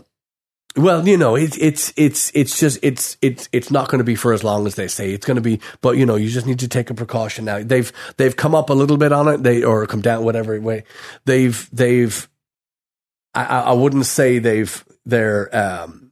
well, 0.76 1.06
you 1.06 1.18
know, 1.18 1.36
it's 1.36 1.58
it's 1.58 1.94
it's 1.98 2.32
it's 2.34 2.60
just 2.60 2.80
it's 2.82 3.18
it's 3.22 3.50
it's 3.52 3.72
not 3.72 3.90
going 3.90 4.00
to 4.00 4.06
be 4.06 4.16
for 4.16 4.32
as 4.32 4.44
long 4.44 4.66
as 4.68 4.76
they 4.76 4.88
say 4.88 5.12
it's 5.12 5.26
going 5.26 5.36
to 5.36 5.42
be. 5.42 5.60
But 5.82 5.98
you 5.98 6.06
know, 6.06 6.16
you 6.16 6.30
just 6.30 6.48
need 6.48 6.60
to 6.60 6.68
take 6.68 6.90
a 6.90 6.94
precaution 6.94 7.46
now. 7.46 7.62
They've 7.62 7.92
they've 8.18 8.36
come 8.36 8.56
up 8.56 8.70
a 8.70 8.74
little 8.74 8.98
bit 8.98 9.12
on 9.12 9.28
it, 9.28 9.44
they 9.44 9.64
or 9.64 9.86
come 9.86 10.02
down 10.02 10.24
whatever 10.24 10.60
way. 10.62 10.84
They've 11.26 11.70
they've. 11.74 12.28
I, 13.34 13.44
I 13.44 13.72
wouldn't 13.74 14.06
say 14.06 14.40
they've 14.40 14.84
they're 15.06 15.54
um 15.56 16.12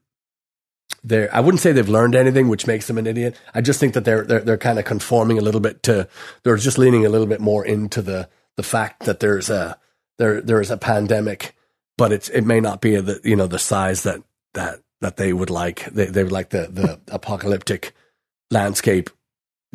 they're 1.03 1.33
I 1.33 1.39
wouldn't 1.39 1.61
say 1.61 1.71
they've 1.71 1.87
learned 1.87 2.15
anything, 2.15 2.49
which 2.49 2.67
makes 2.67 2.87
them 2.87 2.97
an 2.97 3.07
idiot. 3.07 3.39
I 3.53 3.61
just 3.61 3.79
think 3.79 3.93
that 3.93 4.03
they're 4.03 4.23
they're 4.23 4.41
they're 4.41 4.57
kind 4.57 4.79
of 4.79 4.85
conforming 4.85 5.37
a 5.37 5.41
little 5.41 5.61
bit 5.61 5.83
to 5.83 6.09
they're 6.43 6.57
just 6.57 6.77
leaning 6.77 7.05
a 7.05 7.09
little 7.09 7.27
bit 7.27 7.39
more 7.39 7.65
into 7.65 8.01
the 8.01 8.29
the 8.57 8.63
fact 8.63 9.03
that 9.05 9.21
there's 9.21 9.49
a 9.49 9.77
there 10.17 10.41
there 10.41 10.59
is 10.59 10.69
a 10.69 10.77
pandemic, 10.77 11.55
but 11.97 12.11
it's 12.11 12.27
it 12.29 12.41
may 12.41 12.59
not 12.59 12.81
be 12.81 12.97
the 12.97 13.21
you 13.23 13.37
know 13.37 13.47
the 13.47 13.59
size 13.59 14.03
that 14.03 14.21
that 14.53 14.79
that 15.01 15.17
they 15.17 15.33
would 15.33 15.49
like. 15.49 15.85
They 15.85 16.05
they 16.05 16.23
would 16.23 16.31
like 16.31 16.49
the 16.49 16.67
the 16.71 16.99
apocalyptic 17.13 17.93
landscape 18.51 19.09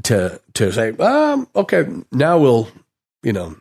to 0.04 0.40
to 0.54 0.72
say, 0.72 0.90
um, 0.98 1.48
okay, 1.54 1.86
now 2.12 2.38
we'll 2.38 2.68
you 3.22 3.32
know 3.32 3.56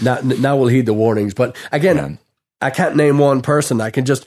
now 0.00 0.18
now 0.22 0.56
we'll 0.56 0.68
heed 0.68 0.86
the 0.86 0.94
warnings. 0.94 1.34
But 1.34 1.56
again, 1.72 1.96
Yeah. 1.96 2.16
I 2.60 2.70
can't 2.70 2.96
name 2.96 3.18
one 3.18 3.42
person. 3.42 3.80
I 3.80 3.90
can 3.90 4.04
just 4.04 4.26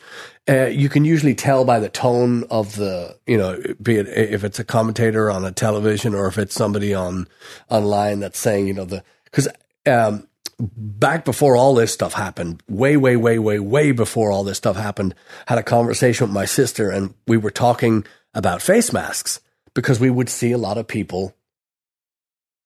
uh, 0.49 0.68
you 0.68 0.89
can 0.89 1.03
usually 1.03 1.36
tell 1.36 1.66
by 1.66 1.80
the 1.80 1.89
tone 1.89 2.43
of 2.49 2.76
the 2.76 3.18
you 3.26 3.38
know 3.38 3.60
be 3.82 3.95
it 3.95 4.08
if 4.08 4.43
it's 4.43 4.60
a 4.60 4.64
commentator 4.64 5.30
on 5.32 5.43
a 5.43 5.51
television 5.51 6.14
or 6.14 6.28
if 6.28 6.38
it's 6.38 6.53
somebody 6.53 6.93
on 6.93 7.28
online 7.70 8.20
that's 8.20 8.39
saying 8.39 8.68
you 8.68 8.74
know 8.74 8.86
the 8.86 9.03
because 9.26 9.47
um, 9.88 10.28
back 10.60 11.24
before 11.26 11.55
all 11.55 11.76
this 11.76 11.93
stuff 11.93 12.14
happened, 12.14 12.62
way 12.68 12.97
way 12.97 13.16
way 13.16 13.38
way 13.39 13.60
way 13.60 13.91
before 13.91 14.32
all 14.32 14.43
this 14.43 14.58
stuff 14.58 14.76
happened, 14.76 15.14
had 15.47 15.58
a 15.58 15.64
conversation 15.64 16.28
with 16.28 16.34
my 16.34 16.45
sister 16.45 16.89
and 16.89 17.14
we 17.28 17.38
were 17.38 17.51
talking 17.51 18.05
about 18.34 18.62
face 18.62 18.91
masks 18.91 19.39
because 19.74 19.99
we 19.99 20.10
would 20.10 20.30
see 20.30 20.51
a 20.51 20.58
lot 20.58 20.78
of 20.78 20.88
people 20.88 21.36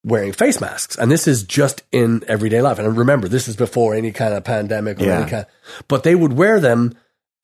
wearing 0.04 0.32
face 0.32 0.60
masks. 0.60 0.96
And 0.96 1.10
this 1.10 1.28
is 1.28 1.42
just 1.44 1.82
in 1.92 2.24
everyday 2.26 2.60
life. 2.62 2.78
And 2.78 2.96
remember, 2.96 3.28
this 3.28 3.46
is 3.46 3.56
before 3.56 3.94
any 3.94 4.10
kind 4.10 4.34
of 4.34 4.42
pandemic 4.44 5.00
or 5.00 5.04
Yeah. 5.04 5.20
any 5.20 5.30
kind 5.30 5.46
but 5.88 6.02
they 6.02 6.14
would 6.14 6.32
wear 6.32 6.60
them 6.60 6.94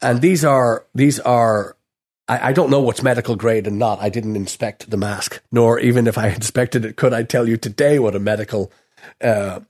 and 0.01 0.21
these 0.21 0.45
are 0.45 0.87
these 0.95 1.21
are 1.21 1.77
I, 2.27 2.49
I 2.49 2.53
don't 2.53 2.71
know 2.71 2.81
what's 2.81 3.03
medical 3.03 3.37
grade 3.37 3.67
and 3.67 3.79
not. 3.79 4.01
I 4.01 4.09
didn't 4.11 4.37
inspect 4.37 4.91
the 4.91 4.97
mask, 4.97 5.41
nor 5.51 5.79
even 5.81 6.07
if 6.07 6.17
I 6.19 6.29
inspected 6.41 6.85
it, 6.85 6.97
could 6.97 7.13
I 7.13 7.23
tell 7.23 7.49
you 7.49 7.57
today 7.57 7.99
what 7.99 8.15
a 8.17 8.19
medical 8.21 8.73
uh, 9.23 9.61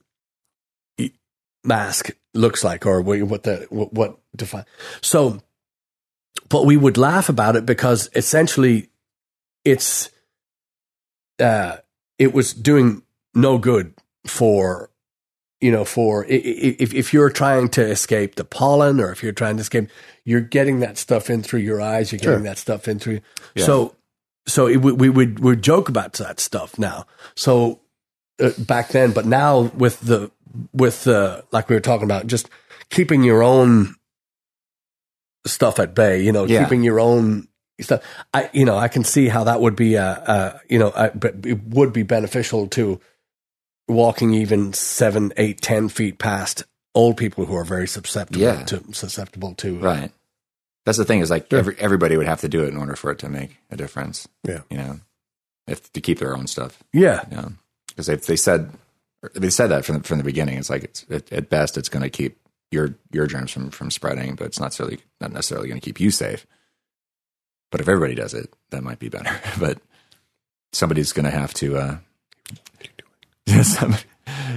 mask 1.64 2.10
looks 2.34 2.62
like 2.62 2.86
or 2.86 3.00
what 3.00 3.42
the 3.42 3.66
what, 3.70 3.92
what 3.92 4.18
define. 4.36 4.64
So, 5.00 5.40
but 6.48 6.66
we 6.66 6.76
would 6.76 6.96
laugh 6.96 7.28
about 7.28 7.56
it 7.56 7.66
because 7.66 8.08
essentially, 8.14 8.88
it's 9.64 10.10
uh, 11.38 11.78
it 12.18 12.32
was 12.32 12.52
doing 12.52 13.02
no 13.34 13.58
good 13.58 13.94
for 14.26 14.90
you 15.60 15.72
know, 15.72 15.84
for 15.84 16.24
if 16.28 16.94
if 16.94 17.12
you're 17.12 17.30
trying 17.30 17.68
to 17.70 17.84
escape 17.84 18.36
the 18.36 18.44
pollen 18.44 19.00
or 19.00 19.10
if 19.10 19.22
you're 19.22 19.32
trying 19.32 19.56
to 19.56 19.62
escape, 19.62 19.88
you're 20.24 20.40
getting 20.40 20.80
that 20.80 20.96
stuff 20.96 21.30
in 21.30 21.42
through 21.42 21.60
your 21.60 21.80
eyes. 21.80 22.12
You're 22.12 22.20
getting 22.20 22.36
Sure. 22.36 22.42
that 22.44 22.58
stuff 22.58 22.86
in 22.86 23.00
through. 23.00 23.20
So 23.56 23.96
so 24.46 24.68
it, 24.68 24.76
we 24.76 24.92
we 24.92 25.08
would 25.08 25.40
we 25.40 25.56
joke 25.56 25.88
about 25.88 26.12
that 26.14 26.38
stuff 26.38 26.78
now. 26.78 27.06
So 27.34 27.80
uh, 28.40 28.50
back 28.56 28.90
then, 28.90 29.10
but 29.10 29.26
now 29.26 29.62
with 29.62 30.00
the 30.00 30.30
with 30.72 31.04
the 31.04 31.44
like 31.52 31.68
we 31.68 31.74
were 31.76 31.80
talking 31.80 32.04
about, 32.04 32.26
just 32.26 32.48
keeping 32.90 33.22
your 33.22 33.42
own 33.42 33.94
stuff 35.46 35.78
at 35.78 35.94
bay. 35.94 36.22
You 36.22 36.32
know, 36.32 36.44
Yeah. 36.44 36.62
keeping 36.64 36.82
your 36.82 37.00
own 37.00 37.48
stuff. 37.80 38.02
I 38.34 38.50
you 38.52 38.64
know 38.64 38.76
I 38.76 38.88
can 38.88 39.04
see 39.04 39.28
how 39.28 39.44
that 39.44 39.60
would 39.60 39.76
be 39.76 39.94
a, 39.94 40.04
a 40.06 40.60
you 40.68 40.78
know 40.78 40.92
a, 40.94 41.10
but 41.10 41.46
it 41.46 41.62
would 41.64 41.92
be 41.92 42.02
beneficial 42.02 42.66
to 42.68 43.00
walking 43.88 44.34
even 44.34 44.72
seven, 44.72 45.32
eight, 45.36 45.60
ten 45.60 45.88
feet 45.88 46.18
past 46.18 46.64
old 46.94 47.16
people 47.16 47.46
who 47.46 47.54
are 47.56 47.64
very 47.64 47.86
susceptible 47.88 48.42
Yeah. 48.42 48.62
to 48.64 48.82
susceptible 48.92 49.54
to 49.56 49.78
Right. 49.78 50.10
That's 50.84 50.98
the 50.98 51.04
thing 51.04 51.20
is 51.20 51.30
like 51.30 51.52
every, 51.52 51.76
everybody 51.78 52.16
would 52.16 52.26
have 52.26 52.40
to 52.40 52.48
do 52.48 52.64
it 52.64 52.68
in 52.68 52.76
order 52.76 52.96
for 52.96 53.10
it 53.10 53.18
to 53.20 53.28
make 53.28 53.56
a 53.70 53.76
difference. 53.76 54.26
Yeah. 54.42 54.60
You 54.70 54.78
know, 54.78 55.00
if 55.66 55.92
to 55.92 56.00
keep 56.00 56.18
their 56.18 56.36
own 56.36 56.46
stuff. 56.46 56.82
yeah 56.92 57.24
know, 57.30 57.52
because 57.88 58.06
they 58.06 58.16
they 58.16 58.36
said 58.36 58.70
they 59.34 59.50
said 59.50 59.68
that 59.68 59.84
from 59.84 59.98
the, 59.98 60.02
from 60.04 60.18
the 60.18 60.24
beginning. 60.24 60.58
It's 60.58 60.70
like 60.70 60.84
it's 60.84 61.06
at, 61.10 61.32
at 61.32 61.48
best 61.48 61.76
it's 61.76 61.88
going 61.88 62.02
to 62.02 62.10
keep 62.10 62.38
your 62.70 62.94
your 63.10 63.26
germs 63.26 63.50
from 63.50 63.70
from 63.70 63.90
spreading, 63.90 64.34
but 64.34 64.46
it's 64.46 64.60
not 64.60 64.66
necessarily 64.66 65.00
not 65.20 65.32
necessarily 65.32 65.68
going 65.68 65.80
to 65.80 65.84
keep 65.84 66.00
you 66.00 66.10
safe. 66.10 66.46
But 67.70 67.80
if 67.80 67.88
everybody 67.88 68.14
does 68.14 68.34
it, 68.34 68.54
that 68.70 68.82
might 68.82 68.98
be 68.98 69.08
better. 69.08 69.40
but 69.60 69.78
somebody's 70.72 71.12
going 71.12 71.24
to 71.24 71.30
have 71.30 71.54
to. 71.54 71.76
Uh, 71.76 71.98
somebody, 73.62 74.02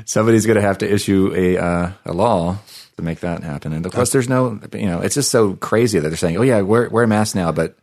somebody's 0.05 0.45
going 0.45 0.55
to 0.55 0.61
have 0.61 0.79
to 0.79 0.91
issue 0.91 1.33
a 1.35 1.57
uh, 1.57 1.91
a 2.05 2.13
law 2.13 2.57
to 2.97 3.01
make 3.01 3.21
that 3.21 3.43
happen. 3.43 3.73
And 3.73 3.85
of 3.85 3.93
course, 3.93 4.11
there's 4.11 4.29
no, 4.29 4.59
you 4.73 4.85
know, 4.85 5.01
it's 5.01 5.15
just 5.15 5.31
so 5.31 5.53
crazy 5.55 5.99
that 5.99 6.07
they're 6.07 6.17
saying, 6.17 6.37
"Oh 6.37 6.43
yeah, 6.43 6.61
wear 6.61 6.89
wear 6.89 7.03
a 7.03 7.07
mask 7.07 7.35
now," 7.35 7.51
but 7.51 7.77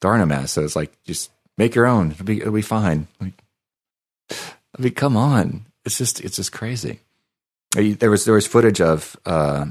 there 0.00 0.10
are 0.10 0.18
no 0.18 0.26
masks. 0.26 0.52
So 0.52 0.64
it's 0.64 0.76
like 0.76 0.92
just 1.04 1.30
make 1.58 1.74
your 1.74 1.86
own. 1.86 2.12
It'll 2.12 2.24
be 2.24 2.40
it'll 2.40 2.52
be 2.52 2.62
fine. 2.62 3.06
Like, 3.20 3.42
I 4.30 4.82
mean, 4.82 4.94
come 4.94 5.16
on. 5.16 5.66
It's 5.84 5.98
just 5.98 6.20
it's 6.20 6.36
just 6.36 6.52
crazy. 6.52 7.00
There 7.72 8.10
was 8.10 8.24
there 8.24 8.34
was 8.34 8.46
footage 8.46 8.80
of 8.80 9.16
uh, 9.24 9.66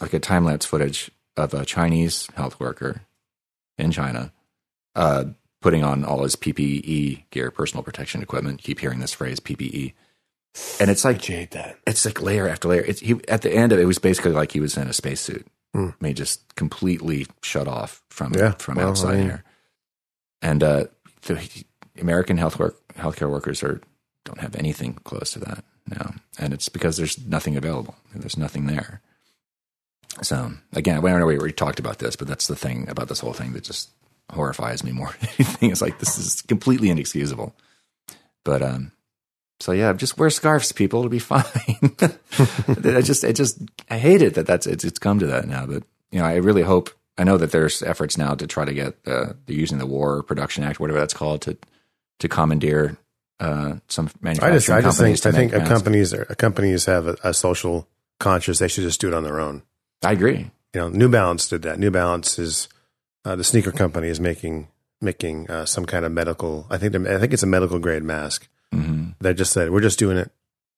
like 0.00 0.12
a 0.12 0.18
time 0.18 0.44
lapse 0.44 0.66
footage 0.66 1.10
of 1.36 1.54
a 1.54 1.64
Chinese 1.64 2.28
health 2.36 2.58
worker 2.58 3.02
in 3.78 3.90
China 3.90 4.32
uh, 4.94 5.24
putting 5.60 5.84
on 5.84 6.04
all 6.04 6.22
his 6.22 6.36
PPE 6.36 7.24
gear, 7.30 7.50
personal 7.50 7.82
protection 7.82 8.22
equipment. 8.22 8.62
Keep 8.62 8.80
hearing 8.80 9.00
this 9.00 9.12
phrase 9.12 9.40
PPE, 9.40 9.92
and 10.80 10.90
it's 10.90 11.04
like 11.04 11.16
I 11.30 11.32
hate 11.32 11.50
that. 11.52 11.78
it's 11.86 12.04
like 12.04 12.20
layer 12.22 12.48
after 12.48 12.68
layer. 12.68 12.82
It's, 12.82 13.00
he 13.00 13.20
at 13.28 13.42
the 13.42 13.52
end 13.52 13.72
of 13.72 13.78
it, 13.78 13.82
it 13.82 13.86
was 13.86 13.98
basically 13.98 14.32
like 14.32 14.52
he 14.52 14.60
was 14.60 14.76
in 14.76 14.88
a 14.88 14.92
spacesuit. 14.92 15.46
I 15.76 15.92
mean, 16.00 16.14
just 16.14 16.54
completely 16.54 17.26
shut 17.42 17.66
off 17.66 18.00
from 18.08 18.32
Yeah, 18.34 18.52
from 18.52 18.76
well, 18.76 18.90
outside 18.90 19.14
I 19.14 19.16
mean- 19.16 19.24
here. 19.24 19.44
And 20.40 20.62
uh, 20.62 20.84
the 21.22 21.64
American 22.00 22.36
health 22.38 22.58
work 22.60 22.76
healthcare 22.94 23.28
workers 23.30 23.62
are 23.64 23.80
don't 24.24 24.40
have 24.40 24.56
anything 24.56 24.94
close 25.04 25.32
to 25.32 25.38
that 25.40 25.64
now, 25.88 26.14
and 26.38 26.52
it's 26.52 26.68
because 26.68 26.96
there's 26.96 27.24
nothing 27.26 27.56
available. 27.56 27.94
There's 28.14 28.38
nothing 28.38 28.66
there. 28.66 29.00
So 30.22 30.52
again, 30.72 30.98
I 30.98 31.00
don't 31.00 31.20
know 31.20 31.26
we 31.26 31.38
already 31.38 31.52
talked 31.52 31.78
about 31.78 31.98
this, 31.98 32.16
but 32.16 32.28
that's 32.28 32.46
the 32.46 32.56
thing 32.56 32.88
about 32.88 33.08
this 33.08 33.20
whole 33.20 33.32
thing 33.32 33.52
that 33.52 33.64
just 33.64 33.90
horrifies 34.30 34.84
me 34.84 34.92
more 34.92 35.14
than 35.20 35.30
anything. 35.38 35.70
It's 35.70 35.82
like 35.82 35.98
this 35.98 36.18
is 36.18 36.42
completely 36.42 36.90
inexcusable. 36.90 37.54
But 38.44 38.62
um, 38.62 38.92
so 39.60 39.72
yeah, 39.72 39.92
just 39.92 40.18
wear 40.18 40.30
scarves, 40.30 40.72
people. 40.72 41.00
It'll 41.00 41.10
be 41.10 41.18
fine. 41.18 41.42
I 42.84 43.00
just, 43.00 43.24
I 43.24 43.32
just, 43.32 43.58
I 43.90 43.98
hate 43.98 44.22
it 44.22 44.34
that 44.34 44.46
that's 44.46 44.66
it's, 44.66 44.84
it's 44.84 44.98
come 44.98 45.18
to 45.20 45.26
that 45.26 45.46
now. 45.46 45.66
But 45.66 45.84
you 46.10 46.20
know, 46.20 46.26
I 46.26 46.36
really 46.36 46.62
hope. 46.62 46.90
I 47.16 47.22
know 47.22 47.38
that 47.38 47.52
there's 47.52 47.82
efforts 47.82 48.18
now 48.18 48.34
to 48.34 48.46
try 48.46 48.64
to 48.64 48.74
get 48.74 48.94
uh, 49.06 49.34
they're 49.46 49.56
using 49.56 49.78
the 49.78 49.86
War 49.86 50.22
Production 50.22 50.64
Act, 50.64 50.80
whatever 50.80 50.98
that's 50.98 51.14
called, 51.14 51.42
to 51.42 51.56
to 52.18 52.28
commandeer 52.28 52.96
uh, 53.40 53.74
some 53.88 54.06
I 54.06 54.10
manufacturing 54.22 54.56
just, 54.56 54.70
I 54.70 54.80
just 54.80 54.98
think, 54.98 55.26
I 55.26 55.32
think 55.36 55.52
a 55.52 55.66
companies, 55.68 56.14
are- 56.14 56.24
companies 56.24 56.84
have 56.86 57.06
a, 57.06 57.16
a 57.24 57.34
social 57.34 57.88
conscience. 58.20 58.58
They 58.58 58.68
should 58.68 58.84
just 58.84 59.00
do 59.00 59.08
it 59.08 59.14
on 59.14 59.24
their 59.24 59.40
own. 59.40 59.62
I 60.04 60.12
agree. 60.12 60.50
You 60.74 60.80
know, 60.80 60.88
New 60.88 61.08
Balance 61.08 61.48
did 61.48 61.62
that. 61.62 61.78
New 61.78 61.90
Balance 61.90 62.38
is 62.38 62.68
uh, 63.24 63.36
the 63.36 63.44
sneaker 63.44 63.72
company 63.72 64.08
is 64.08 64.20
making 64.20 64.68
making 65.00 65.50
uh, 65.50 65.64
some 65.66 65.84
kind 65.84 66.04
of 66.04 66.12
medical. 66.12 66.66
I 66.70 66.78
think 66.78 66.94
I 66.94 67.18
think 67.18 67.32
it's 67.32 67.42
a 67.42 67.46
medical 67.46 67.78
grade 67.78 68.02
mask. 68.02 68.48
hmm 68.72 69.10
They 69.20 69.34
just 69.34 69.52
said 69.52 69.70
we're 69.70 69.80
just 69.80 69.98
doing 69.98 70.16
it 70.16 70.30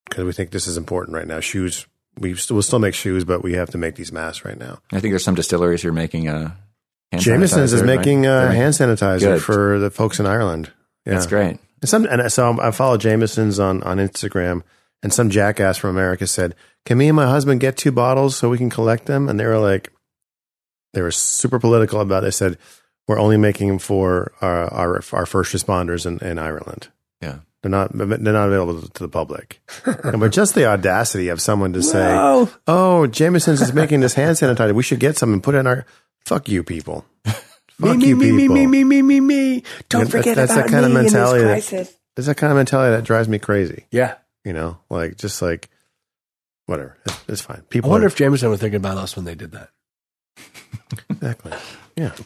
because 0.08 0.24
we 0.24 0.32
think 0.32 0.50
this 0.50 0.66
is 0.66 0.76
important 0.76 1.14
right 1.16 1.26
now. 1.26 1.40
Shoes, 1.40 1.86
we 2.18 2.34
still, 2.34 2.54
we'll 2.56 2.62
still 2.62 2.78
make 2.78 2.94
shoes, 2.94 3.24
but 3.24 3.42
we 3.42 3.54
have 3.54 3.70
to 3.70 3.78
make 3.78 3.94
these 3.96 4.12
masks 4.12 4.44
right 4.44 4.58
now. 4.58 4.78
I 4.92 5.00
think 5.00 5.12
there's 5.12 5.24
some 5.24 5.34
distilleries 5.34 5.82
who 5.82 5.88
are 5.90 5.92
making 5.92 6.28
uh, 6.28 6.52
hand 7.12 7.22
Jameson's 7.22 7.72
is 7.72 7.80
sanitizer, 7.82 7.86
right? 7.86 7.96
making 7.98 8.26
uh, 8.26 8.40
They're- 8.42 8.52
hand 8.52 8.74
sanitizer 8.74 9.20
Good. 9.20 9.42
for 9.42 9.78
the 9.78 9.90
folks 9.90 10.18
in 10.20 10.26
Ireland. 10.26 10.72
Yeah. 11.04 11.14
That's 11.14 11.26
great. 11.26 11.58
And 11.82 11.88
some, 11.88 12.06
and 12.06 12.32
so 12.32 12.58
I 12.60 12.70
follow 12.70 12.96
Jameson's 12.96 13.58
on, 13.60 13.82
on 13.82 13.98
Instagram, 13.98 14.62
and 15.02 15.12
some 15.12 15.30
jackass 15.30 15.76
from 15.76 15.90
America 15.90 16.26
said, 16.26 16.54
"Can 16.84 16.98
me 16.98 17.08
and 17.08 17.16
my 17.16 17.26
husband 17.26 17.60
get 17.60 17.76
two 17.76 17.92
bottles 17.92 18.36
so 18.36 18.48
we 18.48 18.58
can 18.58 18.70
collect 18.70 19.06
them?" 19.06 19.28
And 19.28 19.38
they 19.38 19.44
were 19.44 19.58
like, 19.58 19.92
they 20.94 21.02
were 21.02 21.10
super 21.10 21.58
political 21.60 22.00
about. 22.00 22.22
it. 22.22 22.26
They 22.26 22.30
said, 22.30 22.56
"We're 23.06 23.18
only 23.18 23.36
making 23.36 23.68
them 23.68 23.78
for 23.78 24.32
our 24.40 24.72
our, 24.72 25.02
our 25.12 25.26
first 25.26 25.54
responders 25.54 26.06
in, 26.06 26.18
in 26.26 26.38
Ireland. 26.38 26.88
Yeah. 27.20 27.40
They're 27.62 27.70
not 27.70 27.90
they're 27.92 28.06
not 28.18 28.48
available 28.48 28.80
to 28.82 29.02
the 29.02 29.08
public." 29.08 29.60
but 29.84 30.32
just 30.32 30.54
the 30.54 30.64
audacity 30.66 31.28
of 31.28 31.42
someone 31.42 31.74
to 31.74 31.82
say, 31.82 32.14
No. 32.14 32.48
"Oh, 32.66 33.06
Jameson's 33.06 33.60
is 33.60 33.74
making 33.74 34.00
this 34.00 34.14
hand 34.14 34.36
sanitizer. 34.36 34.74
We 34.74 34.82
should 34.82 35.00
get 35.00 35.18
some 35.18 35.32
and 35.34 35.42
put 35.42 35.54
it 35.54 35.58
in 35.58 35.66
our." 35.66 35.84
Fuck 36.24 36.48
you, 36.48 36.64
people. 36.64 37.04
Me, 37.78 37.88
Fuck 37.88 37.98
me, 37.98 38.08
you, 38.08 38.16
me, 38.16 38.32
me, 38.32 38.38
people. 38.44 38.54
me, 38.56 38.66
me, 38.66 38.84
me, 38.84 39.02
me, 39.02 39.20
me. 39.20 39.62
Don't 39.88 40.04
That- 40.04 40.10
forget 40.10 40.36
that's 40.36 40.54
the 40.54 40.60
about 40.60 40.70
kind 40.70 40.84
of 40.86 40.92
mentality 40.92 41.40
in 41.42 41.46
that- 41.48 41.54
this 41.56 41.68
crisis. 41.68 41.94
There's 42.14 42.26
that 42.26 42.36
kind 42.38 42.50
of 42.50 42.56
mentality 42.56 42.96
that 42.96 43.04
drives 43.04 43.28
me 43.28 43.38
crazy. 43.38 43.84
Yeah. 43.90 44.14
You 44.44 44.54
know, 44.54 44.78
like 44.88 45.18
just 45.18 45.42
like 45.42 45.68
whatever. 46.64 46.96
It's, 47.04 47.18
it's 47.28 47.40
fine. 47.42 47.62
I 47.74 47.86
wonder 47.86 48.06
are, 48.06 48.08
if 48.08 48.16
Jameson 48.16 48.48
was 48.48 48.60
thinking 48.60 48.76
about 48.78 48.96
us 48.96 49.14
when 49.16 49.26
they 49.26 49.34
did 49.34 49.52
that. 49.52 49.68
exactly. 51.10 51.52
Yeah. 51.96 52.12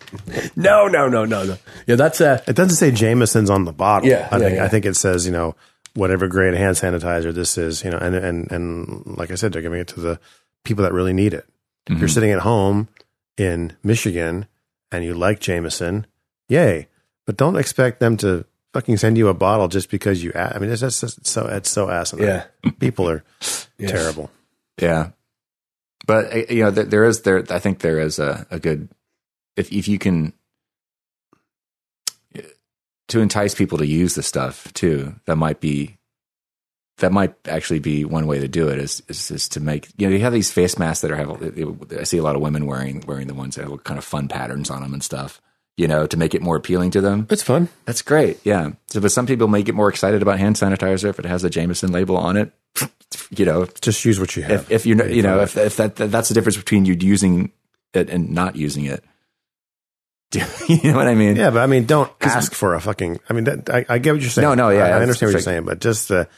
No, 0.56 0.86
no, 0.88 1.08
no, 1.08 1.24
no, 1.24 1.44
no. 1.44 1.56
Yeah, 1.86 1.96
that's 1.96 2.20
uh 2.20 2.42
It 2.46 2.54
doesn't 2.56 2.76
say 2.76 2.90
Jameson's 2.90 3.50
on 3.50 3.64
the 3.64 3.72
bottle. 3.72 4.08
Yeah, 4.08 4.28
I 4.30 4.36
yeah, 4.36 4.44
think 4.44 4.56
yeah. 4.56 4.64
I 4.64 4.68
think 4.68 4.84
it 4.84 4.94
says 4.96 5.26
you 5.26 5.32
know 5.32 5.54
whatever 5.94 6.28
grade 6.28 6.54
hand 6.54 6.76
sanitizer 6.76 7.32
this 7.34 7.56
is. 7.58 7.82
You 7.84 7.90
know, 7.90 7.98
and 7.98 8.14
and 8.14 8.50
and 8.52 9.16
like 9.16 9.30
I 9.30 9.34
said, 9.36 9.52
they're 9.52 9.62
giving 9.62 9.80
it 9.80 9.88
to 9.88 10.00
the 10.00 10.20
people 10.64 10.84
that 10.84 10.92
really 10.92 11.12
need 11.12 11.34
it. 11.34 11.46
If 11.88 11.98
you're 11.98 12.08
Mhm. 12.08 12.14
sitting 12.14 12.30
at 12.32 12.40
home 12.40 12.88
in 13.38 13.72
Michigan 13.82 14.46
and 14.92 15.04
you 15.04 15.14
like 15.14 15.40
Jameson, 15.40 16.06
yay! 16.48 16.88
But 17.26 17.36
don't 17.36 17.56
expect 17.56 18.00
them 18.00 18.16
to 18.18 18.44
fucking 18.72 18.96
send 18.96 19.18
you 19.18 19.28
a 19.28 19.34
bottle 19.34 19.68
just 19.68 19.90
because 19.90 20.22
you. 20.22 20.32
I 20.34 20.58
mean, 20.58 20.70
it's 20.70 20.80
just 20.80 21.26
so 21.26 21.46
it's 21.46 21.70
so 21.70 21.90
asinine. 21.90 22.26
yeah. 22.26 22.70
People 22.78 23.08
are 23.08 23.24
yeah. 23.78 23.88
terrible. 23.88 24.30
Yeah, 24.80 25.10
but 26.06 26.32
uh, 26.32 26.42
you 26.48 26.64
know, 26.64 26.70
there, 26.70 26.84
there 26.84 27.04
is 27.04 27.22
there. 27.22 27.44
I 27.50 27.58
think 27.58 27.80
there 27.80 28.00
is 28.00 28.18
a, 28.18 28.46
a 28.50 28.58
good 28.58 28.88
if 29.56 29.72
if 29.72 29.88
you 29.88 29.98
can 29.98 30.32
to 33.10 33.20
entice 33.20 33.54
people 33.54 33.78
to 33.78 33.86
use 33.86 34.14
the 34.14 34.22
stuff 34.22 34.72
too. 34.72 35.14
That 35.26 35.36
might 35.36 35.60
be 35.60 35.98
that 37.00 37.12
might 37.12 37.34
actually 37.46 37.80
be 37.80 38.04
one 38.04 38.26
way 38.26 38.38
to 38.38 38.48
do 38.48 38.68
it. 38.68 38.78
Is 38.78 39.02
is, 39.08 39.30
is 39.30 39.48
to 39.50 39.60
make 39.60 39.88
you 39.98 40.08
know 40.08 40.14
you 40.14 40.22
have 40.22 40.32
these 40.32 40.50
face 40.50 40.78
masks 40.78 41.02
that 41.02 41.10
are 41.10 41.16
have. 41.16 41.98
I 41.98 42.04
see 42.04 42.18
a 42.18 42.22
lot 42.22 42.36
of 42.36 42.42
women 42.42 42.66
wearing 42.66 43.02
wearing 43.06 43.26
the 43.26 43.34
ones 43.34 43.56
that 43.56 43.68
have 43.68 43.84
kind 43.84 43.98
of 43.98 44.04
fun 44.04 44.28
patterns 44.28 44.70
on 44.70 44.82
them 44.82 44.92
and 44.94 45.02
stuff. 45.02 45.40
You 45.76 45.88
know, 45.88 46.06
to 46.06 46.16
make 46.16 46.34
it 46.34 46.42
more 46.42 46.56
appealing 46.56 46.90
to 46.90 47.00
them. 47.00 47.26
It's 47.30 47.42
fun. 47.42 47.68
That's 47.86 48.02
great. 48.02 48.38
Yeah. 48.44 48.72
So, 48.88 49.00
but 49.00 49.12
some 49.12 49.26
people 49.26 49.48
may 49.48 49.62
get 49.62 49.74
more 49.74 49.88
excited 49.88 50.20
about 50.20 50.38
hand 50.38 50.56
sanitizer 50.56 51.08
if 51.08 51.18
it 51.18 51.24
has 51.24 51.42
a 51.42 51.48
Jameson 51.48 51.90
label 51.90 52.16
on 52.16 52.36
it. 52.36 52.52
You 53.32 53.44
know, 53.44 53.66
Just 53.80 54.04
use 54.04 54.18
what 54.18 54.36
you 54.36 54.42
have. 54.42 54.62
if, 54.62 54.70
if 54.70 54.86
you 54.86 54.94
know, 54.94 55.04
you 55.04 55.22
know, 55.22 55.40
if, 55.40 55.56
if 55.56 55.76
that, 55.76 55.96
that's 55.96 56.28
the 56.28 56.34
difference 56.34 56.56
between 56.56 56.84
you 56.84 56.94
using 56.94 57.52
it 57.92 58.10
and 58.10 58.30
not 58.30 58.56
using 58.56 58.84
it. 58.84 59.04
Do 60.30 60.40
you 60.68 60.92
know 60.92 60.96
what 60.96 61.08
I 61.08 61.14
mean? 61.14 61.36
Yeah, 61.36 61.50
but 61.50 61.60
I 61.60 61.66
mean, 61.66 61.86
don't 61.86 62.10
ask 62.20 62.54
for 62.54 62.74
a 62.74 62.80
fucking. 62.80 63.18
I 63.28 63.32
mean, 63.32 63.44
that, 63.44 63.70
I, 63.70 63.84
I 63.88 63.98
get 63.98 64.12
what 64.12 64.20
you're 64.20 64.30
saying. 64.30 64.46
No, 64.46 64.54
no, 64.54 64.70
yeah, 64.70 64.84
I, 64.84 64.88
I 64.90 65.00
understand 65.00 65.28
what 65.28 65.32
you're 65.32 65.40
saying, 65.42 65.64
but 65.64 65.80
just 65.80 66.08
the 66.08 66.28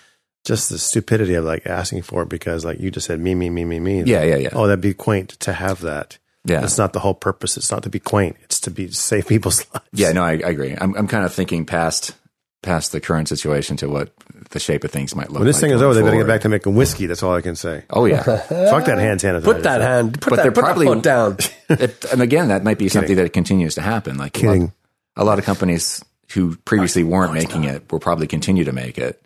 just 0.45 0.71
the 0.71 0.79
stupidity 0.79 1.35
of 1.35 1.45
like 1.45 1.67
asking 1.67 2.03
for 2.03 2.23
it 2.23 2.29
because, 2.29 2.65
like 2.65 2.81
you 2.81 2.91
just 2.91 3.07
said, 3.07 3.21
me, 3.21 3.35
me, 3.35 3.49
me, 3.51 3.65
me, 3.65 3.79
me. 3.81 4.03
Yeah, 4.03 4.23
yeah, 4.25 4.37
yeah. 4.37 4.49
Oh, 4.53 4.67
that'd 4.67 4.81
be 4.81 4.95
quaint 4.95 5.31
to 5.41 5.53
have 5.53 5.81
that. 5.83 6.19
Yeah. 6.45 6.61
That's 6.61 6.79
not 6.79 6.93
the 6.93 6.99
whole 7.01 7.15
purpose. 7.15 7.57
It's 7.57 7.71
not 7.71 7.85
to 7.85 7.89
be 7.91 8.01
quaint. 8.01 8.37
It's 8.43 8.59
to 8.61 8.71
be 8.71 8.91
save 8.91 9.27
people's 9.29 9.65
lives. 9.73 9.87
Yeah, 9.93 10.11
no, 10.13 10.25
I, 10.25 10.33
I 10.33 10.51
agree. 10.51 10.75
I'm, 10.77 10.95
I'm 10.97 11.07
kind 11.07 11.25
of 11.25 11.33
thinking 11.33 11.65
past, 11.65 12.17
past 12.63 12.91
the 12.91 13.01
current 13.01 13.29
situation 13.29 13.77
to 13.77 13.89
what 13.89 14.13
the 14.51 14.59
shape 14.59 14.83
of 14.83 14.91
things 14.91 15.15
might 15.15 15.27
look 15.29 15.35
like. 15.35 15.39
When 15.41 15.47
this 15.47 15.57
like 15.57 15.61
thing 15.63 15.71
is 15.71 15.81
going 15.81 15.91
over, 15.91 15.95
they 15.95 16.03
better 16.03 16.17
get 16.17 16.27
back 16.27 16.41
to 16.41 16.49
making 16.49 16.75
whiskey. 16.75 17.07
That's 17.07 17.23
all 17.23 17.35
I 17.35 17.41
can 17.43 17.55
say. 17.55 17.85
Oh 17.91 18.07
yeah. 18.07 18.23
Fuck 18.25 18.87
that 18.87 18.99
hand 18.99 19.21
sanitizer. 19.21 19.45
Put 19.45 19.63
that 19.63 19.81
hand. 19.81 20.21
Put 20.21 20.31
But 20.31 20.37
that, 20.37 20.43
they're 20.43 20.53
put 20.53 20.65
probably- 20.65 20.87
that 20.87 20.95
foot 20.95 21.03
down. 21.05 21.37
it, 21.69 22.05
and 22.13 22.21
again, 22.21 22.49
that 22.49 22.65
might 22.65 22.79
be 22.79 22.89
something 22.89 23.15
that 23.15 23.33
continues 23.33 23.77
to 23.77 23.81
happen. 23.83 24.17
Like 24.19 24.37
a 24.43 24.47
lot, 24.47 24.53
Kidding. 24.55 24.73
a 25.17 25.25
lot 25.25 25.39
of 25.39 25.45
companies 25.45 26.05
who 26.33 26.57
previously 26.57 27.05
weren't 27.05 27.35
making 27.35 27.65
it 27.65 27.91
will 27.93 28.01
probably 28.01 28.27
continue 28.27 28.65
to 28.65 28.73
make 28.73 28.99
it. 28.99 29.23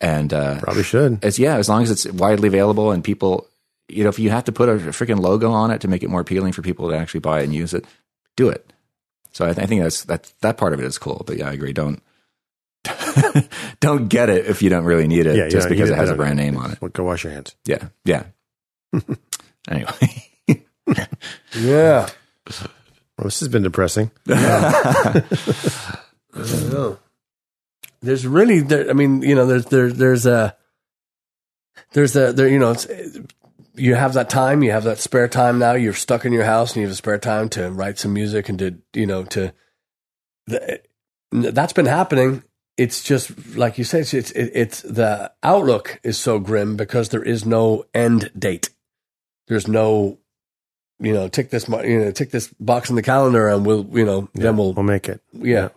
And 0.00 0.32
uh, 0.32 0.60
Probably 0.60 0.82
should. 0.82 1.24
it's 1.24 1.38
yeah, 1.38 1.56
as 1.56 1.68
long 1.68 1.82
as 1.82 1.90
it's 1.90 2.06
widely 2.06 2.48
available 2.48 2.90
and 2.92 3.02
people, 3.04 3.46
you 3.88 4.02
know, 4.02 4.08
if 4.10 4.18
you 4.18 4.30
have 4.30 4.44
to 4.44 4.52
put 4.52 4.68
a 4.68 4.72
freaking 4.92 5.20
logo 5.20 5.50
on 5.52 5.70
it 5.70 5.80
to 5.82 5.88
make 5.88 6.02
it 6.02 6.10
more 6.10 6.20
appealing 6.20 6.52
for 6.52 6.62
people 6.62 6.88
to 6.90 6.96
actually 6.96 7.20
buy 7.20 7.40
it 7.40 7.44
and 7.44 7.54
use 7.54 7.72
it, 7.74 7.84
do 8.36 8.48
it. 8.48 8.72
So 9.32 9.44
I, 9.44 9.52
th- 9.52 9.64
I 9.64 9.66
think 9.66 9.82
that's 9.82 10.04
that 10.04 10.32
that 10.40 10.56
part 10.58 10.72
of 10.72 10.80
it 10.80 10.84
is 10.86 10.98
cool. 10.98 11.22
But 11.26 11.36
yeah, 11.38 11.48
I 11.48 11.52
agree. 11.52 11.72
Don't 11.72 12.02
don't 13.80 14.08
get 14.08 14.28
it 14.30 14.46
if 14.46 14.62
you 14.62 14.70
don't 14.70 14.84
really 14.84 15.06
need 15.08 15.26
it 15.26 15.36
Yeah, 15.36 15.48
just 15.48 15.68
because 15.68 15.88
need 15.90 15.94
it 15.94 15.98
has 15.98 16.10
a 16.10 16.14
brand 16.14 16.36
name 16.36 16.56
on 16.56 16.70
it. 16.72 16.80
Well, 16.80 16.90
go 16.90 17.04
wash 17.04 17.24
your 17.24 17.32
hands. 17.32 17.54
Yeah, 17.64 17.88
yeah. 18.04 18.24
anyway, 19.68 20.24
Yeah. 21.54 22.08
Well, 23.18 23.24
this 23.24 23.40
has 23.40 23.48
been 23.48 23.62
depressing. 23.62 24.10
I 24.28 25.22
don't 26.34 26.72
know. 26.72 26.98
There's 28.06 28.26
really, 28.26 28.60
there, 28.60 28.88
I 28.88 28.92
mean, 28.92 29.22
you 29.22 29.34
know, 29.34 29.46
there's 29.46 29.66
there, 29.66 29.90
there's 29.92 30.26
a 30.26 30.56
there's 31.92 32.16
a 32.16 32.32
there, 32.32 32.48
you 32.48 32.58
know, 32.58 32.72
it's, 32.72 32.86
you 33.74 33.94
have 33.94 34.14
that 34.14 34.30
time, 34.30 34.62
you 34.62 34.70
have 34.72 34.84
that 34.84 34.98
spare 34.98 35.28
time 35.28 35.58
now. 35.58 35.72
You're 35.72 35.92
stuck 35.92 36.24
in 36.24 36.32
your 36.32 36.44
house, 36.44 36.72
and 36.72 36.76
you 36.80 36.86
have 36.86 36.92
a 36.92 36.96
spare 36.96 37.18
time 37.18 37.48
to 37.50 37.70
write 37.70 37.98
some 37.98 38.14
music 38.14 38.48
and 38.48 38.58
to 38.58 38.78
you 38.94 39.06
know 39.06 39.24
to 39.24 39.52
the, 40.46 40.80
that's 41.32 41.74
been 41.74 41.86
happening. 41.86 42.42
It's 42.78 43.02
just 43.02 43.56
like 43.56 43.78
you 43.78 43.84
say, 43.84 44.00
it's, 44.00 44.14
it's 44.14 44.32
it's 44.34 44.82
the 44.82 45.32
outlook 45.42 46.00
is 46.02 46.18
so 46.18 46.38
grim 46.38 46.76
because 46.76 47.08
there 47.08 47.22
is 47.22 47.44
no 47.44 47.84
end 47.94 48.30
date. 48.38 48.70
There's 49.48 49.68
no, 49.68 50.18
you 50.98 51.12
know, 51.12 51.28
tick 51.28 51.50
this, 51.50 51.68
you 51.68 51.98
know, 52.00 52.10
tick 52.10 52.30
this 52.30 52.48
box 52.58 52.90
in 52.90 52.96
the 52.96 53.02
calendar, 53.02 53.48
and 53.48 53.64
we'll, 53.64 53.86
you 53.92 54.04
know, 54.04 54.28
then 54.34 54.56
we'll 54.56 54.72
We'll 54.74 54.84
make 54.84 55.08
it. 55.08 55.20
yeah. 55.32 55.68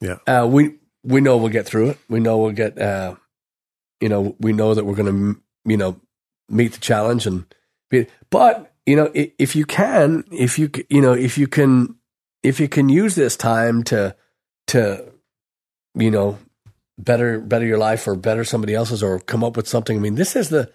Yeah. 0.00 0.16
Uh, 0.26 0.46
we 0.46 0.74
we 1.04 1.20
know 1.20 1.36
we'll 1.36 1.48
get 1.52 1.66
through 1.66 1.90
it. 1.90 1.98
We 2.08 2.20
know 2.20 2.38
we'll 2.38 2.52
get. 2.52 2.78
Uh, 2.80 3.16
you 4.00 4.08
know, 4.08 4.36
we 4.40 4.52
know 4.52 4.74
that 4.74 4.84
we're 4.84 4.96
going 4.96 5.34
to, 5.34 5.40
you 5.64 5.76
know, 5.76 6.00
meet 6.48 6.72
the 6.72 6.80
challenge 6.80 7.26
and. 7.26 7.44
Be, 7.90 8.06
but 8.30 8.72
you 8.86 8.96
know, 8.96 9.10
i- 9.14 9.32
if 9.38 9.54
you 9.54 9.64
can, 9.66 10.24
if 10.32 10.58
you 10.58 10.70
you 10.88 11.00
know, 11.00 11.12
if 11.12 11.36
you 11.38 11.46
can, 11.46 11.96
if 12.42 12.58
you 12.58 12.68
can 12.68 12.88
use 12.88 13.14
this 13.14 13.36
time 13.36 13.82
to 13.84 14.16
to, 14.68 15.12
you 15.94 16.10
know, 16.10 16.38
better 16.98 17.38
better 17.40 17.66
your 17.66 17.78
life 17.78 18.06
or 18.08 18.14
better 18.16 18.44
somebody 18.44 18.74
else's 18.74 19.02
or 19.02 19.18
come 19.20 19.44
up 19.44 19.56
with 19.56 19.68
something. 19.68 19.96
I 19.96 20.00
mean, 20.00 20.14
this 20.14 20.36
is 20.36 20.48
the, 20.48 20.72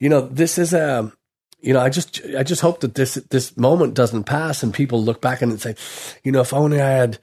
you 0.00 0.08
know, 0.08 0.20
this 0.22 0.58
is 0.58 0.72
a. 0.72 1.12
You 1.64 1.72
know, 1.72 1.80
I 1.80 1.90
just 1.90 2.20
I 2.36 2.42
just 2.42 2.60
hope 2.62 2.80
that 2.80 2.94
this 2.96 3.14
this 3.30 3.56
moment 3.56 3.94
doesn't 3.94 4.24
pass 4.24 4.62
and 4.64 4.74
people 4.74 5.00
look 5.02 5.20
back 5.20 5.42
and 5.42 5.60
say, 5.60 5.76
you 6.24 6.32
know, 6.32 6.40
if 6.40 6.52
only 6.52 6.80
I 6.80 6.90
had 6.90 7.18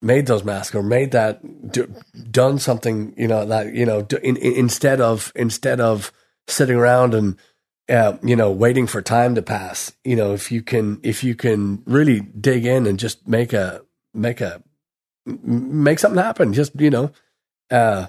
made 0.00 0.26
those 0.26 0.44
masks 0.44 0.74
or 0.74 0.82
made 0.82 1.10
that 1.12 1.40
done 2.30 2.58
something 2.58 3.14
you 3.16 3.26
know 3.28 3.44
that 3.46 3.74
you 3.74 3.84
know 3.84 4.06
in, 4.22 4.36
in, 4.36 4.52
instead 4.54 5.00
of 5.00 5.32
instead 5.34 5.80
of 5.80 6.12
sitting 6.46 6.76
around 6.76 7.14
and 7.14 7.36
uh, 7.88 8.16
you 8.22 8.36
know 8.36 8.50
waiting 8.52 8.86
for 8.86 9.02
time 9.02 9.34
to 9.34 9.42
pass 9.42 9.92
you 10.04 10.14
know 10.14 10.32
if 10.34 10.52
you 10.52 10.62
can 10.62 11.00
if 11.02 11.24
you 11.24 11.34
can 11.34 11.82
really 11.86 12.20
dig 12.20 12.64
in 12.64 12.86
and 12.86 12.98
just 12.98 13.26
make 13.26 13.52
a 13.52 13.82
make 14.14 14.40
a 14.40 14.62
make 15.26 15.98
something 15.98 16.22
happen 16.22 16.52
just 16.52 16.78
you 16.80 16.90
know 16.90 17.10
uh 17.70 18.06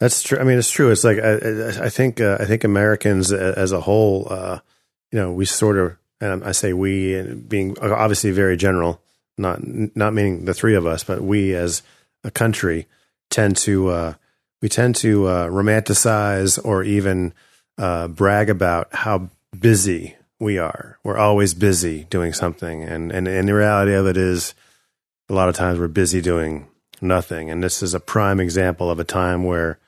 That's 0.00 0.22
true. 0.22 0.38
I 0.38 0.44
mean, 0.44 0.58
it's 0.58 0.70
true. 0.70 0.90
It's 0.90 1.04
like 1.04 1.18
I, 1.18 1.32
I- 1.34 1.86
I 1.86 1.88
think 1.88 2.20
uh, 2.20 2.36
I 2.40 2.44
think 2.44 2.64
Americans 2.64 3.32
as 3.32 3.72
a 3.72 3.80
whole, 3.80 4.26
uh, 4.30 4.58
you 5.12 5.18
know, 5.18 5.32
we 5.32 5.44
sort 5.44 5.78
of, 5.78 5.96
and 6.20 6.42
I 6.44 6.52
say 6.52 6.72
we, 6.72 7.22
being 7.48 7.76
obviously 7.80 8.30
very 8.32 8.56
general, 8.56 9.01
not 9.38 9.60
not 9.96 10.14
meaning 10.14 10.44
the 10.44 10.54
three 10.54 10.74
of 10.74 10.86
us, 10.86 11.04
but 11.04 11.22
we 11.22 11.54
as 11.54 11.82
a 12.24 12.30
country 12.30 12.86
tend 13.30 13.56
to 13.58 13.88
uh, 13.88 14.14
we 14.60 14.68
tend 14.68 14.96
to 14.96 15.26
uh, 15.26 15.48
romanticize 15.48 16.62
or 16.64 16.82
even 16.82 17.32
uh, 17.78 18.08
brag 18.08 18.50
about 18.50 18.88
how 18.94 19.30
busy 19.58 20.16
we 20.38 20.58
are. 20.58 20.98
We're 21.04 21.18
always 21.18 21.54
busy 21.54 22.04
doing 22.10 22.32
something, 22.32 22.82
and 22.82 23.10
and 23.12 23.26
and 23.28 23.48
the 23.48 23.54
reality 23.54 23.94
of 23.94 24.06
it 24.06 24.16
is, 24.16 24.54
a 25.28 25.34
lot 25.34 25.48
of 25.48 25.54
times 25.54 25.78
we're 25.78 25.88
busy 25.88 26.20
doing 26.20 26.68
nothing. 27.00 27.50
And 27.50 27.62
this 27.62 27.82
is 27.82 27.94
a 27.94 28.00
prime 28.00 28.40
example 28.40 28.90
of 28.90 29.00
a 29.00 29.04
time 29.04 29.44
where 29.44 29.78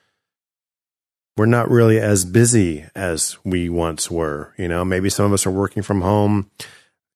we're 1.36 1.46
not 1.46 1.70
really 1.70 1.98
as 1.98 2.24
busy 2.24 2.84
as 2.94 3.36
we 3.44 3.68
once 3.68 4.10
were. 4.10 4.52
You 4.56 4.68
know, 4.68 4.84
maybe 4.84 5.10
some 5.10 5.26
of 5.26 5.32
us 5.32 5.46
are 5.46 5.50
working 5.50 5.82
from 5.82 6.00
home. 6.00 6.50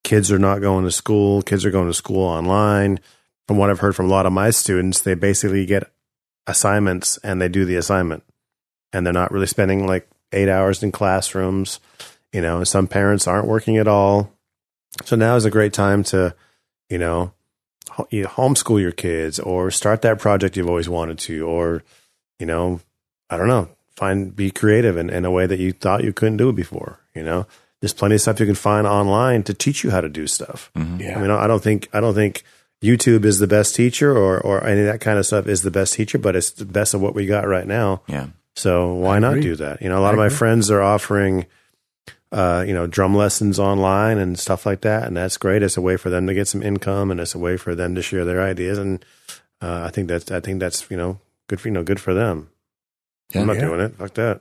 Kids 0.05 0.33
are 0.33 0.39
not 0.39 0.61
going 0.61 0.85
to 0.85 0.91
school. 0.91 1.43
Kids 1.43 1.65
are 1.65 1.71
going 1.71 1.89
to 1.89 1.95
school 1.95 2.25
online. 2.25 3.01
From 3.47 3.57
what 3.57 3.71
I've 3.71 3.81
heard 3.81 3.97
from 3.97 4.07
a 4.07 4.11
lot 4.11 4.27
of 4.27 4.33
my 4.33 4.51
students, 4.51 5.01
they 5.01 5.15
basically 5.15 5.67
get 5.67 5.91
assignments 6.47 7.19
and 7.19 7.41
they 7.41 7.49
do 7.49 7.65
the 7.65 7.77
assignment. 7.77 8.23
And 8.93 9.05
they're 9.05 9.13
not 9.13 9.33
really 9.33 9.47
spending 9.47 9.87
like 9.87 10.09
eight 10.33 10.49
hours 10.49 10.83
in 10.83 10.93
classrooms. 10.93 11.81
You 12.33 12.41
know, 12.41 12.65
some 12.65 12.87
parents 12.87 13.27
aren't 13.27 13.49
working 13.49 13.77
at 13.77 13.89
all. 13.89 14.33
So 15.05 15.17
now 15.17 15.37
is 15.37 15.45
a 15.45 15.51
great 15.51 15.73
time 15.73 16.03
to, 16.05 16.35
you 16.89 16.99
know, 16.99 17.33
homeschool 17.89 18.81
your 18.81 18.93
kids 18.93 19.39
or 19.39 19.71
start 19.71 20.03
that 20.03 20.19
project 20.19 20.57
you've 20.57 20.69
always 20.69 20.89
wanted 20.89 21.19
to, 21.21 21.47
or, 21.47 21.83
you 22.39 22.47
know, 22.47 22.81
I 23.31 23.37
don't 23.37 23.49
know, 23.49 23.69
find, 23.97 24.35
be 24.35 24.51
creative 24.51 24.97
in, 24.97 25.11
in 25.11 25.25
a 25.25 25.31
way 25.31 25.47
that 25.47 25.59
you 25.59 25.73
thought 25.73 26.05
you 26.05 26.13
couldn't 26.13 26.37
do 26.37 26.49
it 26.49 26.57
before. 26.57 27.01
You 27.15 27.23
know, 27.25 27.47
there's 27.81 27.93
plenty 27.95 28.15
of 28.17 28.21
stuff 28.21 28.41
you 28.41 28.47
can 28.47 28.55
find 28.55 28.87
online 28.87 29.43
to 29.45 29.55
teach 29.55 29.85
you 29.85 29.91
how 29.91 30.01
to 30.01 30.09
do 30.09 30.27
stuff. 30.27 30.71
yeah 30.75 31.17
I 31.19 31.21
mean, 31.23 31.31
I 31.31 31.47
don't 31.47 31.63
think, 31.63 31.89
I 31.93 32.01
don't 32.01 32.15
think 32.15 32.43
YouTube 32.83 33.25
is 33.25 33.39
the 33.39 33.47
best 33.47 33.75
teacher 33.75 34.17
or, 34.17 34.41
or 34.41 34.65
any 34.65 34.81
of 34.81 34.87
that 34.87 35.01
kind 35.01 35.19
of 35.19 35.27
stuff 35.27 35.47
is 35.47 35.63
the 35.63 35.71
best 35.71 35.95
teacher, 35.95 36.19
but 36.19 36.35
it's 36.37 36.51
the 36.51 36.65
best 36.65 36.95
of 36.95 37.01
what 37.01 37.15
we 37.15 37.27
got 37.27 37.47
right 37.47 37.67
now. 37.67 38.03
yeah, 38.09 38.29
So 38.57 38.95
why 38.95 39.19
not 39.19 39.41
do 39.41 39.55
that? 39.57 39.81
You 39.83 39.89
know, 39.89 39.99
a 39.99 40.03
lot 40.03 40.11
I 40.11 40.13
of 40.13 40.19
my 40.19 40.27
agree. 40.27 40.37
friends 40.39 40.71
are 40.71 40.83
offering, 40.83 41.47
uh, 42.33 42.65
you 42.67 42.75
know, 42.75 42.87
drum 42.87 43.17
lessons 43.17 43.59
online 43.59 44.19
and 44.19 44.39
stuff 44.39 44.67
like 44.67 44.83
that, 44.83 45.05
and 45.09 45.17
that's 45.17 45.37
great. 45.39 45.63
It's 45.63 45.77
a 45.77 45.81
way 45.81 45.97
for 45.97 46.11
them 46.11 46.27
to 46.27 46.35
get 46.35 46.47
some 46.49 46.63
income, 46.63 47.11
and 47.11 47.19
it's 47.21 47.35
a 47.35 47.39
way 47.39 47.57
for 47.57 47.75
them 47.75 47.95
to 47.95 48.03
share 48.03 48.25
their 48.25 48.43
ideas. 48.43 48.77
And 48.79 49.05
uh, 49.63 49.85
I 49.87 49.91
think 49.91 50.09
that's, 50.09 50.31
I 50.31 50.41
think 50.41 50.61
that's, 50.61 50.89
you 50.91 50.97
know, 50.97 51.19
good 51.49 51.61
for 51.61 51.69
you 51.69 51.75
know, 51.75 51.83
good 51.85 52.01
for 52.01 52.13
them. 52.15 52.51
yeah. 53.33 53.41
I'm 53.41 53.47
not 53.47 53.57
Yeah. 53.57 53.67
doing 53.67 53.81
it. 53.81 53.95
Fuck 53.97 54.15
that. 54.15 54.41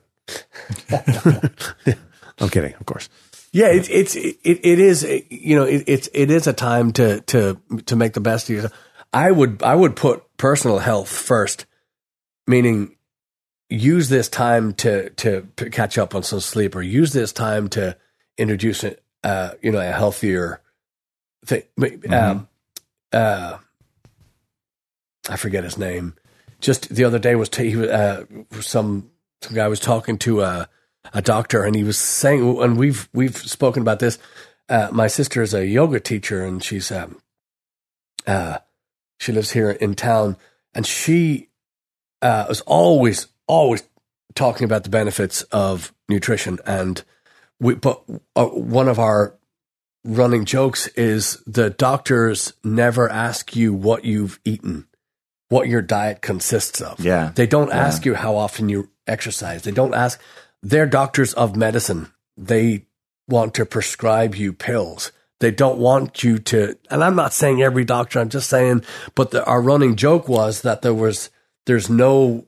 I'm 2.39 2.49
kidding, 2.49 2.73
of 2.75 2.85
course. 2.85 3.09
Yeah, 3.58 3.70
it's 3.70 3.89
it's 3.89 4.16
it, 4.16 4.38
it 4.43 4.80
is 4.80 5.01
you 5.32 5.55
know 5.55 5.64
it, 5.64 5.84
it's 5.88 6.08
it 6.14 6.30
is 6.30 6.45
a 6.45 6.53
time 6.53 6.91
to 6.93 7.22
to 7.22 7.60
to 7.88 7.95
make 7.95 8.14
the 8.14 8.20
best 8.20 8.47
of 8.47 8.55
yourself. 8.55 8.74
I 9.12 9.32
would 9.32 9.64
I 9.64 9.74
would 9.74 9.95
put 9.95 10.24
personal 10.38 10.78
health 10.78 11.10
first, 11.10 11.66
meaning 12.45 12.97
use 13.68 14.10
this 14.10 14.30
time 14.30 14.74
to 14.76 15.10
to 15.10 15.47
catch 15.72 15.97
up 15.97 16.14
on 16.14 16.22
some 16.22 16.39
sleep, 16.39 16.76
or 16.76 16.84
use 16.84 17.14
this 17.14 17.34
time 17.34 17.68
to 17.70 17.97
introduce 18.38 18.84
a 18.84 18.95
uh, 19.24 19.53
you 19.64 19.72
know 19.72 19.80
a 19.80 19.91
healthier 19.91 20.62
thing. 21.43 21.64
Um, 22.12 22.47
uh, 23.12 23.58
I 25.28 25.36
forget 25.36 25.64
his 25.64 25.80
name. 25.80 26.14
Just 26.62 26.93
the 26.93 27.05
other 27.05 27.18
day 27.18 27.34
was 27.34 27.49
t- 27.49 27.72
he 27.72 27.76
was 27.76 27.89
uh, 27.89 28.26
some 28.60 29.10
some 29.41 29.55
guy 29.55 29.68
was 29.68 29.80
talking 29.80 30.20
to 30.20 30.41
a 30.41 30.70
a 31.13 31.21
doctor, 31.21 31.63
and 31.63 31.75
he 31.75 31.83
was 31.83 31.97
saying, 31.97 32.59
and 32.61 32.77
we've 32.77 33.07
we've 33.13 33.37
spoken 33.37 33.81
about 33.81 33.99
this. 33.99 34.17
Uh, 34.69 34.89
my 34.91 35.07
sister 35.07 35.41
is 35.41 35.53
a 35.53 35.65
yoga 35.65 35.99
teacher, 35.99 36.43
and 36.43 36.63
she's 36.63 36.91
um, 36.91 37.21
uh, 38.25 38.59
she 39.19 39.31
lives 39.31 39.51
here 39.51 39.71
in 39.71 39.95
town, 39.95 40.37
and 40.73 40.85
she 40.85 41.49
uh, 42.21 42.45
was 42.49 42.61
always 42.61 43.27
always 43.47 43.83
talking 44.35 44.65
about 44.65 44.83
the 44.83 44.89
benefits 44.89 45.43
of 45.43 45.93
nutrition. 46.09 46.59
And 46.65 47.03
we, 47.59 47.75
but 47.75 48.03
uh, 48.35 48.45
one 48.47 48.87
of 48.87 48.99
our 48.99 49.33
running 50.03 50.45
jokes 50.45 50.87
is 50.89 51.41
the 51.47 51.69
doctors 51.69 52.53
never 52.63 53.09
ask 53.09 53.55
you 53.55 53.73
what 53.73 54.05
you've 54.05 54.39
eaten, 54.45 54.87
what 55.49 55.67
your 55.67 55.81
diet 55.81 56.21
consists 56.21 56.81
of. 56.81 56.99
Yeah. 56.99 57.31
They 57.33 57.47
don't 57.47 57.69
Yeah. 57.69 57.77
ask 57.87 58.05
you 58.05 58.15
how 58.15 58.35
often 58.35 58.69
you 58.69 58.89
exercise. 59.07 59.63
They 59.63 59.71
don't 59.71 59.93
ask. 59.95 60.19
They're 60.62 60.86
doctors 60.88 61.34
of 61.34 61.55
medicine. 61.55 62.12
They 62.36 62.86
want 63.28 63.53
to 63.55 63.66
prescribe 63.66 64.36
you 64.36 64.53
pills. 64.53 65.12
They 65.39 65.51
don't 65.51 65.78
want 65.78 66.24
you 66.24 66.39
to. 66.39 66.78
And 66.89 67.03
I'm 67.03 67.16
not 67.16 67.34
saying 67.34 67.62
every 67.62 67.86
doctor. 67.86 68.20
I'm 68.20 68.30
just 68.30 68.49
saying. 68.49 68.84
But 69.14 69.32
the, 69.32 69.45
our 69.45 69.62
running 69.62 69.95
joke 69.95 70.28
was 70.28 70.62
that 70.62 70.82
there 70.82 70.93
was 70.93 71.30
there's 71.66 71.89
no. 71.89 72.47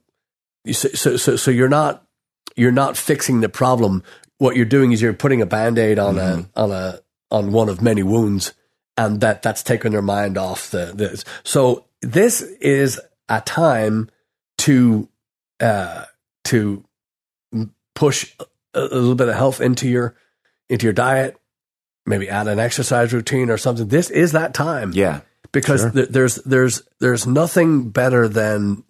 So 0.72 1.18
so 1.18 1.36
so, 1.36 1.52
you're 1.52 1.70
not 1.70 2.06
you're 2.56 2.72
not 2.72 2.98
fixing 2.98 3.42
the 3.42 3.50
problem. 3.50 4.04
What 4.38 4.56
you're 4.56 4.66
doing 4.66 4.92
is 4.92 5.02
you're 5.02 5.14
putting 5.14 5.42
a 5.42 5.46
band-aid 5.46 6.00
on 6.00 6.18
a 6.18 6.50
on 6.56 6.72
a 6.72 7.00
on 7.32 7.52
one 7.52 7.70
of 7.70 7.82
many 7.82 8.04
wounds, 8.04 8.54
and 8.98 9.22
that 9.22 9.42
that's 9.42 9.64
taking 9.64 9.92
their 9.92 10.02
mind 10.02 10.38
off 10.38 10.72
the 10.72 10.92
this. 10.94 11.24
So 11.44 11.86
this 12.02 12.42
is 12.42 13.00
a 13.28 13.42
time 13.42 14.10
to 14.60 15.08
uh, 15.60 16.06
to 16.46 16.84
push 17.96 18.34
a 18.40 18.46
a 18.74 18.82
little 18.82 19.16
bit 19.16 19.30
of 19.30 19.36
health 19.36 19.62
into 19.62 19.88
your 19.90 20.16
into 20.70 20.86
your 20.86 20.94
diet. 20.94 21.38
Maybe 22.06 22.30
add 22.30 22.48
an 22.48 22.60
exercise 22.60 23.14
routine 23.14 23.50
or 23.50 23.58
something. 23.58 23.88
This 23.88 24.10
is 24.10 24.32
that 24.32 24.54
time 24.54 24.92
yeah, 24.94 25.22
because 25.52 25.82
Sure. 25.82 25.92
th- 25.92 26.10
there's 26.10 26.36
there's 26.38 26.82
there's 27.00 27.28
nothing 27.28 27.90
better 27.90 28.28
than 28.28 28.84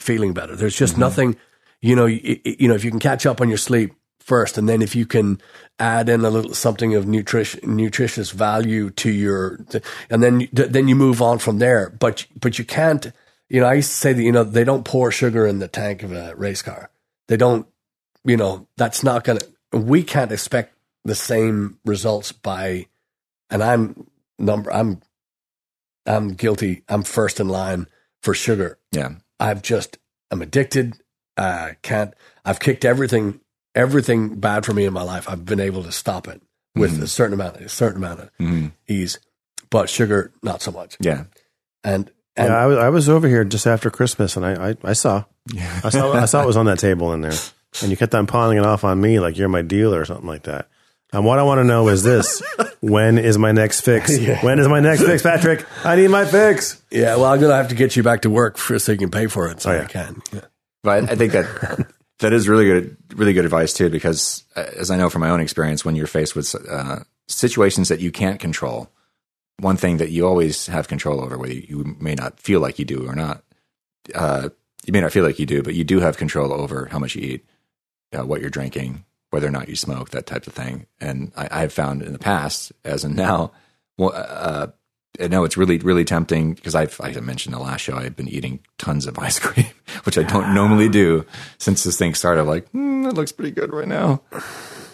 feeling 0.00 0.32
better. 0.34 0.54
There's 0.56 0.76
just 0.76 0.94
Mhm. 0.94 0.98
nothing. 0.98 1.36
you 1.82 1.94
know, 1.94 2.06
you, 2.06 2.40
you 2.44 2.68
know, 2.68 2.74
if 2.74 2.84
you 2.84 2.90
can 2.90 2.98
catch 2.98 3.26
up 3.26 3.40
on 3.40 3.48
your 3.50 3.58
sleep 3.58 3.92
first, 4.18 4.56
and 4.56 4.66
then 4.68 4.80
if 4.80 4.96
you 4.96 5.04
can 5.06 5.38
add 5.78 6.08
in 6.08 6.24
a 6.24 6.30
little 6.30 6.54
something 6.54 6.94
of 6.94 7.06
nutrition, 7.06 7.76
nutritious 7.76 8.30
value 8.30 8.88
to 8.90 9.10
your, 9.10 9.58
and 10.08 10.22
then 10.22 10.48
then 10.52 10.88
you 10.88 10.96
move 10.96 11.20
on 11.20 11.38
from 11.38 11.58
there. 11.58 11.90
But 11.90 12.26
but 12.40 12.58
you 12.58 12.64
can't. 12.64 13.12
You 13.50 13.60
know, 13.60 13.66
I 13.66 13.74
used 13.74 13.90
to 13.90 13.96
say 13.96 14.12
that 14.14 14.22
you 14.22 14.32
know 14.32 14.42
they 14.42 14.64
don't 14.64 14.84
pour 14.86 15.12
sugar 15.12 15.46
in 15.46 15.58
the 15.58 15.68
tank 15.68 16.02
of 16.02 16.12
a 16.12 16.34
race 16.34 16.62
car. 16.62 16.90
They 17.28 17.36
don't. 17.36 17.66
You 18.26 18.36
know, 18.36 18.68
that's 18.76 19.02
not 19.02 19.24
gonna. 19.24 19.40
We 19.72 20.02
can't 20.02 20.32
expect 20.32 20.74
the 21.04 21.14
same 21.14 21.78
results 21.84 22.32
by, 22.32 22.86
and 23.50 23.62
I'm 23.62 24.06
number. 24.38 24.72
I'm 24.72 25.00
I'm 26.06 26.34
guilty. 26.34 26.82
I'm 26.88 27.02
first 27.02 27.40
in 27.40 27.48
line 27.48 27.86
for 28.22 28.34
sugar. 28.34 28.78
Yeah. 28.92 29.10
I've 29.40 29.62
just 29.62 29.98
I'm 30.30 30.42
addicted. 30.42 30.94
I 31.36 31.76
can't. 31.82 32.14
I've 32.44 32.60
kicked 32.60 32.84
everything 32.84 33.40
everything 33.74 34.40
bad 34.40 34.64
for 34.64 34.72
me 34.72 34.84
in 34.86 34.92
my 34.92 35.02
life. 35.02 35.28
I've 35.28 35.44
been 35.44 35.60
able 35.60 35.82
to 35.84 35.92
stop 35.92 36.26
it 36.28 36.40
with 36.74 36.92
Mm-hmm. 36.94 37.02
a 37.02 37.06
certain 37.06 37.34
amount 37.34 37.56
a 37.56 37.68
certain 37.68 38.02
amount 38.04 38.20
of 38.20 38.72
ease, 38.88 39.18
but 39.70 39.88
sugar 39.88 40.32
not 40.42 40.62
so 40.62 40.70
much. 40.72 40.96
Yeah. 41.00 41.24
And 41.84 42.10
and 42.36 42.48
yeah, 42.48 42.56
I 42.58 42.66
was 42.66 42.78
I 42.78 42.88
was 42.88 43.08
over 43.08 43.28
here 43.28 43.44
just 43.44 43.66
after 43.66 43.90
Christmas, 43.90 44.36
and 44.36 44.44
I 44.46 44.70
I, 44.70 44.76
I 44.84 44.92
saw 44.94 45.24
I 45.84 45.88
saw 45.90 46.12
I 46.12 46.24
saw 46.26 46.42
it 46.42 46.46
was 46.46 46.56
on 46.56 46.66
that 46.66 46.78
table 46.78 47.12
in 47.12 47.20
there, 47.22 47.32
and 47.82 47.90
you 47.90 47.96
kept 47.96 48.14
on 48.14 48.26
piling 48.26 48.58
it 48.58 48.64
off 48.64 48.84
on 48.84 49.00
me 49.00 49.20
like 49.20 49.36
you're 49.38 49.48
my 49.48 49.62
dealer 49.62 50.00
or 50.00 50.04
something 50.04 50.26
like 50.26 50.44
that. 50.44 50.68
And 51.12 51.24
what 51.24 51.38
I 51.38 51.42
want 51.44 51.58
to 51.60 51.64
know 51.64 51.88
is 51.88 52.02
this: 52.02 52.42
when 52.80 53.18
is 53.18 53.38
my 53.38 53.52
next 53.52 53.82
fix? 53.82 54.10
When 54.42 54.58
is 54.58 54.68
my 54.68 54.80
next 54.80 55.02
fix, 55.02 55.22
Patrick? 55.22 55.64
I 55.84 55.96
need 55.96 56.08
my 56.08 56.24
fix. 56.24 56.82
yeah, 56.90 57.14
well, 57.16 57.26
I'm 57.26 57.40
gonna 57.40 57.54
have 57.54 57.68
to 57.68 57.74
get 57.76 57.96
you 57.96 58.02
back 58.02 58.22
to 58.22 58.30
work 58.30 58.56
for, 58.58 58.78
so 58.78 58.92
you 58.92 58.98
can 58.98 59.10
pay 59.10 59.26
for 59.28 59.48
it. 59.48 59.60
So 59.62 59.70
Oh, 59.70 59.74
yeah. 59.74 59.82
I 59.82 59.86
can. 59.86 60.22
Yeah. 60.32 60.40
But 60.82 61.10
I 61.10 61.14
think 61.16 61.32
that 61.32 61.86
that 62.18 62.32
is 62.32 62.48
really 62.48 62.64
good, 62.64 62.96
really 63.14 63.32
good 63.32 63.44
advice 63.44 63.72
too, 63.72 63.88
because 63.88 64.44
uh, 64.56 64.64
as 64.76 64.90
I 64.90 64.96
know 64.96 65.08
from 65.10 65.20
my 65.20 65.30
own 65.30 65.40
experience, 65.40 65.84
when 65.84 65.96
you're 65.96 66.06
faced 66.06 66.34
with 66.36 66.54
uh, 66.68 67.00
situations 67.28 67.88
that 67.88 68.00
you 68.00 68.10
can't 68.10 68.40
control, 68.40 68.90
one 69.60 69.76
thing 69.76 69.96
that 69.98 70.10
you 70.10 70.26
always 70.26 70.66
have 70.66 70.88
control 70.88 71.20
over, 71.22 71.38
whether 71.38 71.54
you 71.54 71.96
may 72.00 72.14
not 72.14 72.38
feel 72.40 72.60
like 72.60 72.78
you 72.78 72.84
do 72.84 73.06
or 73.08 73.14
not, 73.14 73.42
uh, 74.14 74.48
you 74.84 74.92
may 74.92 75.00
not 75.00 75.12
feel 75.12 75.24
like 75.24 75.38
you 75.38 75.46
do, 75.46 75.62
but 75.62 75.74
you 75.74 75.84
do 75.84 76.00
have 76.00 76.16
control 76.16 76.52
over 76.52 76.86
how 76.90 76.98
much 76.98 77.14
you 77.16 77.22
eat, 77.22 77.44
uh, 78.12 78.24
what 78.24 78.40
you're 78.40 78.50
drinking, 78.50 79.04
whether 79.30 79.46
or 79.46 79.50
not 79.50 79.68
you 79.68 79.76
smoke, 79.76 80.10
that 80.10 80.26
type 80.26 80.46
of 80.46 80.52
thing. 80.52 80.86
And 81.00 81.32
I, 81.36 81.48
I've 81.50 81.72
found 81.72 82.02
in 82.02 82.12
the 82.12 82.18
past, 82.18 82.72
as 82.84 83.04
in 83.04 83.14
now, 83.14 83.52
well, 83.98 84.12
uh, 84.14 84.68
know 85.28 85.44
it's 85.44 85.56
really, 85.56 85.78
really 85.78 86.04
tempting 86.04 86.54
because 86.54 86.74
I've, 86.74 87.00
I 87.00 87.12
mentioned 87.20 87.54
the 87.54 87.58
last 87.58 87.80
show, 87.80 87.96
I've 87.96 88.16
been 88.16 88.28
eating 88.28 88.60
tons 88.78 89.06
of 89.06 89.18
ice 89.18 89.38
cream, 89.38 89.66
which 90.04 90.18
I 90.18 90.22
don't 90.22 90.54
normally 90.54 90.88
do 90.88 91.24
since 91.58 91.84
this 91.84 91.98
thing 91.98 92.14
started. 92.14 92.42
I'm 92.42 92.46
like, 92.46 92.70
mm, 92.72 93.04
that 93.04 93.14
looks 93.14 93.32
pretty 93.32 93.52
good 93.52 93.72
right 93.72 93.88
now. 93.88 94.22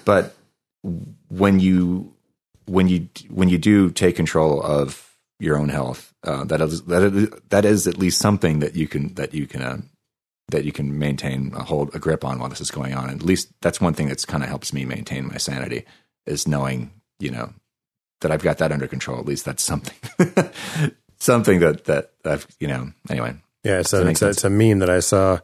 But 0.05 0.35
when 1.29 1.61
you, 1.61 2.15
when 2.67 2.89
you, 2.89 3.09
when 3.29 3.49
you 3.49 3.59
do 3.59 3.91
take 3.91 4.17
control 4.17 4.63
of 4.63 5.17
your 5.39 5.59
own 5.59 5.69
health, 5.69 6.15
uh, 6.25 6.45
that 6.45 6.61
is, 6.61 6.83
that 6.85 7.03
is, 7.03 7.29
that 7.49 7.65
is 7.65 7.87
at 7.87 7.99
least 7.99 8.19
something 8.19 8.61
that 8.61 8.77
you 8.77 8.87
can, 8.87 9.15
that 9.15 9.35
you 9.35 9.47
can, 9.47 9.63
uh, 9.63 9.79
that 10.49 10.65
you 10.65 10.73
can 10.73 10.99
maintain 10.99 11.53
a 11.55 11.63
hold, 11.63 11.95
a 11.95 11.99
grip 11.99 12.25
on 12.25 12.39
while 12.39 12.49
this 12.49 12.61
is 12.61 12.71
going 12.71 12.95
on. 12.95 13.09
at 13.11 13.23
least 13.23 13.49
that's 13.61 13.81
one 13.81 13.95
thing 13.95 14.09
that's 14.09 14.25
kind 14.25 14.43
of 14.43 14.49
helps 14.49 14.73
me 14.73 14.85
maintain 14.85 15.27
my 15.27 15.37
sanity 15.37 15.85
is 16.27 16.47
knowing, 16.47 16.91
you 17.19 17.31
know, 17.31 17.53
that 18.21 18.31
I've 18.31 18.43
got 18.43 18.59
that 18.59 18.73
under 18.73 18.87
control. 18.87 19.19
At 19.19 19.27
least 19.27 19.45
that's 19.45 19.63
something, 19.63 19.97
something 21.19 21.61
that 21.61 21.85
that 21.85 22.13
I've 22.25 22.47
you 22.61 22.69
know. 22.69 22.93
Anyway, 23.11 23.35
Yeah, 23.65 23.81
it's 23.81 23.93
a, 23.93 24.07
it's, 24.09 24.23
a, 24.23 24.29
it's 24.29 24.45
a 24.45 24.51
meme 24.51 24.79
that 24.81 24.91
I 24.91 25.01
saw 25.01 25.39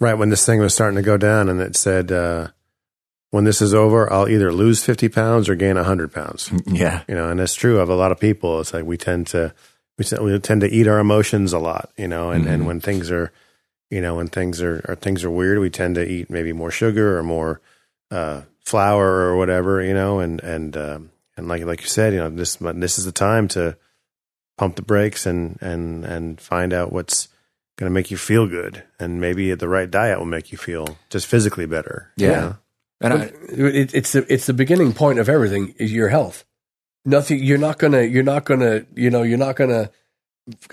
right 0.00 0.14
when 0.14 0.28
this 0.28 0.44
thing 0.44 0.60
was 0.60 0.74
starting 0.74 0.96
to 0.96 1.02
go 1.02 1.16
down, 1.16 1.48
and 1.48 1.60
it 1.60 1.76
said, 1.76 2.12
uh, 2.12 2.48
"When 3.30 3.44
this 3.44 3.60
is 3.60 3.74
over, 3.74 4.12
I'll 4.12 4.28
either 4.28 4.52
lose 4.52 4.84
fifty 4.84 5.08
pounds 5.08 5.48
or 5.48 5.54
gain 5.54 5.76
hundred 5.76 6.12
pounds." 6.12 6.50
yeah, 6.66 7.02
You 7.08 7.14
know, 7.14 7.28
and 7.28 7.40
it's 7.40 7.54
true 7.54 7.80
of 7.80 7.88
a 7.88 7.96
lot 7.96 8.12
of 8.12 8.20
people. 8.20 8.60
It's 8.60 8.72
like 8.72 8.84
we 8.84 8.96
tend 8.96 9.26
to 9.28 9.54
we 9.98 10.04
tend, 10.04 10.24
we 10.24 10.38
tend 10.38 10.60
to 10.60 10.68
eat 10.68 10.86
our 10.86 10.98
emotions 10.98 11.52
a 11.52 11.58
lot. 11.58 11.90
You 11.96 12.08
know, 12.08 12.30
and, 12.30 12.46
and 12.46 12.66
when 12.66 12.80
things 12.80 13.10
are, 13.10 13.32
you 13.90 14.00
know, 14.00 14.16
when 14.16 14.28
things 14.28 14.60
are, 14.62 14.84
are 14.88 14.96
things 14.96 15.24
are 15.24 15.30
weird, 15.30 15.58
we 15.58 15.70
tend 15.70 15.94
to 15.96 16.04
eat 16.06 16.28
maybe 16.30 16.52
more 16.52 16.70
sugar 16.70 17.16
or 17.18 17.22
more 17.22 17.60
uh, 18.10 18.42
flour 18.64 19.06
or 19.06 19.36
whatever. 19.36 19.82
You 19.82 19.94
know, 19.94 20.20
and 20.20 20.40
and 20.42 20.76
um, 20.76 21.10
and 21.36 21.48
like 21.48 21.64
like 21.64 21.80
you 21.82 21.88
said, 21.88 22.12
you 22.12 22.18
know, 22.20 22.30
this 22.30 22.56
this 22.56 22.98
is 22.98 23.04
the 23.04 23.12
time 23.12 23.48
to 23.48 23.76
pump 24.58 24.76
the 24.76 24.82
brakes 24.82 25.26
and 25.26 25.58
and 25.60 26.04
and 26.04 26.40
find 26.40 26.72
out 26.72 26.92
what's 26.92 27.28
going 27.78 27.90
to 27.90 27.94
make 27.94 28.10
you 28.10 28.16
feel 28.16 28.46
good, 28.46 28.82
and 28.98 29.20
maybe 29.20 29.52
the 29.54 29.68
right 29.68 29.90
diet 29.90 30.18
will 30.18 30.24
make 30.26 30.50
you 30.50 30.56
feel 30.58 30.96
just 31.10 31.26
physically 31.26 31.66
better. 31.66 32.10
you 32.16 32.28
Yeah. 32.28 32.40
know? 32.40 32.56
and 33.02 33.12
I, 33.12 33.16
It, 33.50 33.94
it's 33.94 34.12
the 34.12 34.24
it's 34.32 34.46
the 34.46 34.54
beginning 34.54 34.94
point 34.94 35.18
of 35.18 35.28
everything 35.28 35.74
is 35.78 35.92
your 35.92 36.08
health. 36.08 36.44
Nothing. 37.04 37.44
You're 37.44 37.58
not 37.58 37.78
gonna. 37.78 38.02
You're 38.02 38.22
not 38.24 38.44
gonna. 38.46 38.86
You 38.94 39.10
know. 39.10 39.22
You're 39.22 39.38
not 39.38 39.54
gonna 39.56 39.90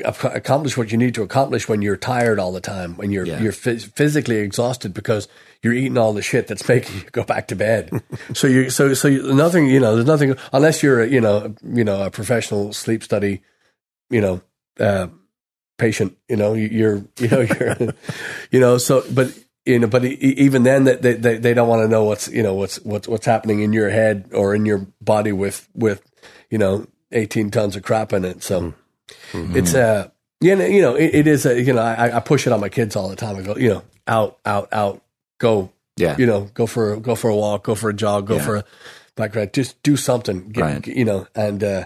accomplish 0.05 0.77
what 0.77 0.91
you 0.91 0.97
need 0.97 1.15
to 1.15 1.23
accomplish 1.23 1.67
when 1.67 1.81
you're 1.81 1.97
tired 1.97 2.39
all 2.39 2.51
the 2.51 2.61
time. 2.61 2.95
When 2.95 3.11
you're 3.11 3.25
Yeah. 3.25 3.41
you're 3.41 3.51
phys- 3.51 3.91
physically 3.93 4.37
exhausted 4.37 4.93
because 4.93 5.27
you're 5.61 5.73
eating 5.73 5.97
all 5.97 6.13
the 6.13 6.21
shit 6.21 6.47
that's 6.47 6.67
making 6.67 6.95
you 6.97 7.03
go 7.11 7.23
back 7.23 7.47
to 7.47 7.55
bed. 7.55 7.89
so 8.33 8.47
you 8.47 8.69
so 8.69 8.93
so 8.93 9.07
you, 9.07 9.33
nothing. 9.33 9.67
You 9.67 9.79
know. 9.79 9.95
There's 9.95 10.07
nothing 10.07 10.35
unless 10.51 10.83
you're 10.83 11.01
a, 11.01 11.07
you 11.07 11.21
know 11.21 11.55
you 11.63 11.83
know 11.83 12.03
a 12.03 12.11
professional 12.11 12.73
sleep 12.73 13.03
study. 13.03 13.41
You 14.09 14.21
know. 14.21 14.41
Uh, 14.79 15.07
patient 15.79 16.15
you 16.29 16.35
know 16.35 16.53
You- 16.53 16.67
you're 16.71 17.03
you 17.17 17.27
know 17.27 17.41
you're 17.41 17.75
you 18.51 18.59
know 18.59 18.77
so 18.77 19.03
but 19.11 19.33
you 19.65 19.79
know 19.79 19.87
but 19.87 20.05
e- 20.05 20.09
even 20.37 20.63
then 20.63 20.83
that 20.85 21.01
they, 21.01 21.13
they 21.13 21.37
they 21.37 21.53
don't 21.55 21.67
want 21.67 21.81
to 21.81 21.87
know 21.87 22.03
what's 22.03 22.27
you 22.29 22.43
know 22.43 22.53
what's 22.53 22.77
what's 22.85 23.07
what's 23.07 23.25
happening 23.25 23.61
in 23.61 23.73
your 23.73 23.89
head 23.89 24.29
or 24.33 24.53
in 24.55 24.65
your 24.65 24.85
body 25.01 25.31
with 25.31 25.67
with 25.73 26.01
you 26.51 26.57
know 26.59 26.85
18 27.11 27.49
tons 27.51 27.75
of 27.75 27.81
crap 27.83 28.13
in 28.13 28.23
it 28.23 28.43
so 28.43 28.73
it's 29.33 29.73
a 29.73 30.11
you 30.41 30.55
know 30.55 30.65
you 30.65 30.81
know 30.81 30.95
it, 30.95 31.13
it 31.15 31.27
is 31.27 31.45
a 31.45 31.61
you 31.61 31.73
know 31.73 31.81
I, 31.81 32.17
I 32.17 32.19
push 32.19 32.47
it 32.47 32.53
on 32.53 32.59
my 32.59 32.69
kids 32.69 32.95
all 32.95 33.09
the 33.09 33.15
time 33.15 33.35
I 33.35 33.41
go 33.41 33.55
you 33.55 33.69
know 33.69 33.83
out 34.07 34.39
out 34.45 34.69
out 34.73 35.01
go 35.39 35.71
yeah, 35.97 36.15
you 36.17 36.25
know 36.25 36.49
go 36.53 36.65
for 36.67 36.97
go 36.97 37.15
for 37.15 37.29
a 37.29 37.35
walk 37.35 37.63
go 37.65 37.75
for 37.75 37.89
a 37.89 37.93
jog 37.93 38.27
go 38.27 38.35
Yeah. 38.37 38.43
for 38.45 38.55
a 38.57 38.63
bike 39.15 39.35
ride 39.35 39.53
just 39.53 39.81
do 39.83 39.95
something 39.97 40.49
get, 40.49 40.61
Right. 40.61 40.81
get- 40.81 40.95
you 40.97 41.05
know 41.05 41.27
and 41.35 41.63
uh 41.63 41.85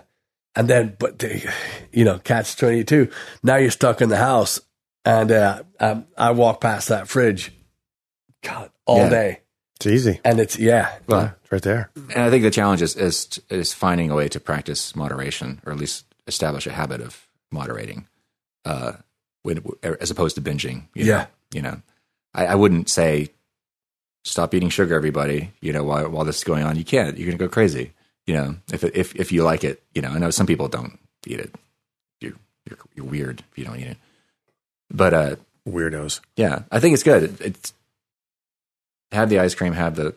and 0.55 0.67
then 0.67 0.95
but 0.99 1.19
they, 1.19 1.43
you 1.91 2.05
know 2.05 2.19
catch 2.19 2.55
22 2.55 3.09
now 3.43 3.57
you're 3.57 3.71
stuck 3.71 4.01
in 4.01 4.09
the 4.09 4.17
house 4.17 4.59
and 5.05 5.31
uh 5.31 5.63
I, 5.79 6.03
I 6.17 6.31
walk 6.31 6.61
past 6.61 6.87
that 6.89 7.07
fridge 7.07 7.51
god 8.43 8.71
all 8.85 8.97
Yeah. 8.99 9.09
day 9.09 9.39
It's 9.75 9.87
easy. 9.87 10.19
and 10.23 10.39
it's 10.39 10.57
yeah 10.57 10.97
well, 11.07 11.35
It's 11.43 11.51
right 11.51 11.61
there. 11.61 11.89
and 11.95 12.23
I 12.23 12.29
think 12.29 12.43
the 12.43 12.51
challenge 12.51 12.81
is, 12.81 12.95
is 12.95 13.39
is 13.49 13.73
finding 13.73 14.09
a 14.09 14.15
way 14.15 14.27
to 14.29 14.39
practice 14.39 14.95
moderation, 14.95 15.61
or 15.65 15.71
at 15.73 15.77
least 15.79 16.05
establish 16.27 16.67
a 16.67 16.71
habit 16.71 17.01
of 17.01 17.27
moderating, 17.51 18.07
uh, 18.65 18.93
when, 19.43 19.63
as 19.83 20.11
opposed 20.11 20.35
to 20.35 20.41
binging. 20.41 20.83
you 20.93 21.05
know? 21.05 21.11
Yeah. 21.11 21.25
you 21.53 21.61
know, 21.61 21.81
I, 22.33 22.47
I 22.47 22.55
wouldn't 22.55 22.89
say 22.89 23.29
stop 24.23 24.53
eating 24.53 24.69
sugar, 24.69 24.95
everybody. 24.95 25.51
You 25.61 25.73
know, 25.73 25.83
while 25.83 26.09
while 26.09 26.25
this 26.25 26.37
is 26.37 26.43
going 26.43 26.63
on, 26.63 26.75
you 26.75 26.83
can't. 26.83 27.17
You're 27.17 27.27
gonna 27.27 27.37
go 27.37 27.47
crazy. 27.47 27.93
You 28.25 28.33
know, 28.35 28.55
if 28.71 28.83
if 28.83 29.15
if 29.15 29.31
you 29.31 29.43
like 29.43 29.63
it, 29.63 29.81
you 29.95 30.01
know, 30.01 30.09
I 30.09 30.19
know 30.19 30.31
some 30.31 30.47
people 30.47 30.67
don't 30.67 30.99
eat 31.25 31.39
it. 31.39 31.55
You're 32.21 32.33
you're, 32.69 32.79
you're 32.95 33.05
weird 33.05 33.43
if 33.51 33.57
you 33.57 33.65
don't 33.65 33.79
eat 33.79 33.87
it. 33.87 33.97
But 34.91 35.13
uh, 35.13 35.35
Weirdos. 35.67 36.21
yeah, 36.35 36.63
I 36.71 36.79
think 36.79 36.93
it's 36.93 37.03
good. 37.03 37.23
It, 37.23 37.41
it's 37.41 37.73
have 39.11 39.29
the 39.29 39.39
ice 39.39 39.55
cream, 39.55 39.73
have 39.73 39.95
the 39.95 40.13